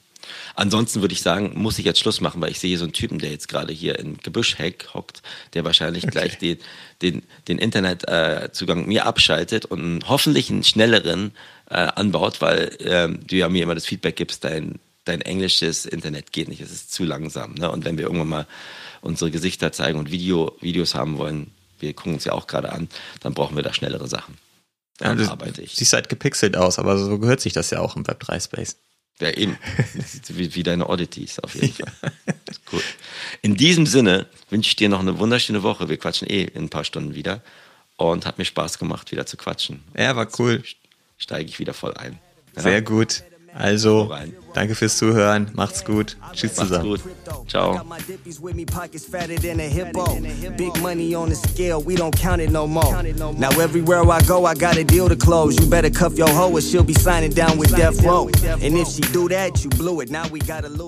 Ansonsten 0.54 1.00
würde 1.00 1.12
ich 1.12 1.22
sagen, 1.22 1.52
muss 1.54 1.78
ich 1.78 1.84
jetzt 1.84 2.00
Schluss 2.00 2.20
machen, 2.20 2.40
weil 2.40 2.50
ich 2.50 2.60
sehe 2.60 2.76
so 2.78 2.84
einen 2.84 2.92
Typen, 2.92 3.18
der 3.18 3.30
jetzt 3.30 3.48
gerade 3.48 3.72
hier 3.72 3.98
in 3.98 4.18
Gebüschheck 4.18 4.88
hockt, 4.94 5.22
der 5.54 5.64
wahrscheinlich 5.64 6.04
okay. 6.04 6.12
gleich 6.12 6.38
den, 6.38 6.58
den, 7.02 7.22
den 7.48 7.58
Internetzugang 7.58 8.84
äh, 8.84 8.86
mir 8.86 9.06
abschaltet 9.06 9.64
und 9.64 10.08
hoffentlich 10.08 10.50
einen 10.50 10.64
schnelleren 10.64 11.32
äh, 11.70 11.74
anbaut, 11.74 12.40
weil 12.40 12.76
ähm, 12.80 13.20
du 13.26 13.36
ja 13.36 13.48
mir 13.48 13.62
immer 13.62 13.74
das 13.74 13.86
Feedback 13.86 14.16
gibst, 14.16 14.44
dein, 14.44 14.78
dein 15.04 15.20
englisches 15.20 15.86
Internet 15.86 16.32
geht 16.32 16.48
nicht, 16.48 16.60
es 16.60 16.72
ist 16.72 16.92
zu 16.92 17.04
langsam. 17.04 17.54
Ne? 17.54 17.70
Und 17.70 17.84
wenn 17.84 17.98
wir 17.98 18.04
irgendwann 18.04 18.28
mal 18.28 18.46
unsere 19.00 19.30
Gesichter 19.30 19.72
zeigen 19.72 19.98
und 19.98 20.10
Video, 20.10 20.56
Videos 20.60 20.94
haben 20.94 21.18
wollen, 21.18 21.50
wir 21.80 21.92
gucken 21.92 22.14
uns 22.14 22.24
ja 22.24 22.32
auch 22.32 22.46
gerade 22.46 22.72
an, 22.72 22.88
dann 23.20 23.34
brauchen 23.34 23.56
wir 23.56 23.62
da 23.62 23.72
schnellere 23.72 24.08
Sachen. 24.08 24.36
Dann 24.98 25.20
ja, 25.20 25.30
arbeite 25.30 25.62
ich. 25.62 25.76
Siehst 25.76 25.92
halt 25.92 26.08
gepixelt 26.08 26.56
aus, 26.56 26.78
aber 26.78 26.98
so 26.98 27.18
gehört 27.18 27.40
sich 27.40 27.52
das 27.52 27.70
ja 27.70 27.78
auch 27.78 27.96
im 27.96 28.04
Web3-Space. 28.04 28.76
Ja, 29.20 29.30
eben. 29.30 29.58
wie, 30.28 30.54
wie 30.54 30.62
deine 30.62 30.88
Oddities 30.88 31.38
auf 31.40 31.54
jeden 31.54 31.72
Fall. 31.72 32.12
Cool. 32.72 32.82
In 33.42 33.56
diesem 33.56 33.86
Sinne 33.86 34.26
wünsche 34.50 34.68
ich 34.68 34.76
dir 34.76 34.88
noch 34.88 35.00
eine 35.00 35.18
wunderschöne 35.18 35.62
Woche. 35.62 35.88
Wir 35.88 35.96
quatschen 35.96 36.28
eh 36.28 36.44
in 36.44 36.64
ein 36.64 36.68
paar 36.68 36.84
Stunden 36.84 37.14
wieder. 37.14 37.42
Und 37.96 38.26
hat 38.26 38.38
mir 38.38 38.44
Spaß 38.44 38.78
gemacht, 38.78 39.10
wieder 39.10 39.26
zu 39.26 39.36
quatschen. 39.36 39.82
Ja, 39.96 40.14
war 40.14 40.28
cool. 40.38 40.62
Steige 41.16 41.48
ich 41.48 41.58
wieder 41.58 41.74
voll 41.74 41.94
ein. 41.94 42.20
Ja? 42.54 42.62
Sehr 42.62 42.82
gut. 42.82 43.24
Also, 43.54 44.10
danke 44.54 44.74
fürs 44.74 44.96
Zuhören. 44.98 45.50
Macht's 45.54 45.84
gut. 45.84 46.16
Tschüss 46.32 46.56
Macht's 46.56 46.70
zusammen. 46.70 46.90
gut. 46.90 47.00
Ciao. 47.48 47.80
Big 50.56 50.82
money 50.82 51.14
on 51.14 51.28
the 51.30 51.34
scale, 51.34 51.80
we 51.84 51.94
don't 51.96 52.14
count 52.16 52.40
it 52.40 52.50
no 52.50 52.66
more. 52.66 53.02
Now 53.38 53.50
everywhere 53.60 54.02
I 54.02 54.20
go, 54.22 54.44
I 54.46 54.54
got 54.54 54.76
a 54.76 54.84
deal 54.84 55.08
to 55.08 55.16
close. 55.16 55.56
You 55.58 55.66
better 55.68 55.90
cuff 55.90 56.16
your 56.18 56.28
hoe 56.28 56.52
or 56.52 56.60
she'll 56.60 56.84
be 56.84 56.94
signing 56.94 57.30
down 57.32 57.58
with 57.58 57.74
Death 57.74 58.02
Row. 58.02 58.28
And 58.62 58.76
if 58.76 58.88
she 58.88 59.02
do 59.12 59.28
that, 59.28 59.64
you 59.64 59.70
blew 59.70 60.00
it. 60.00 60.10
Now 60.10 60.28
we 60.28 60.40
gotta 60.40 60.68
lose. 60.68 60.86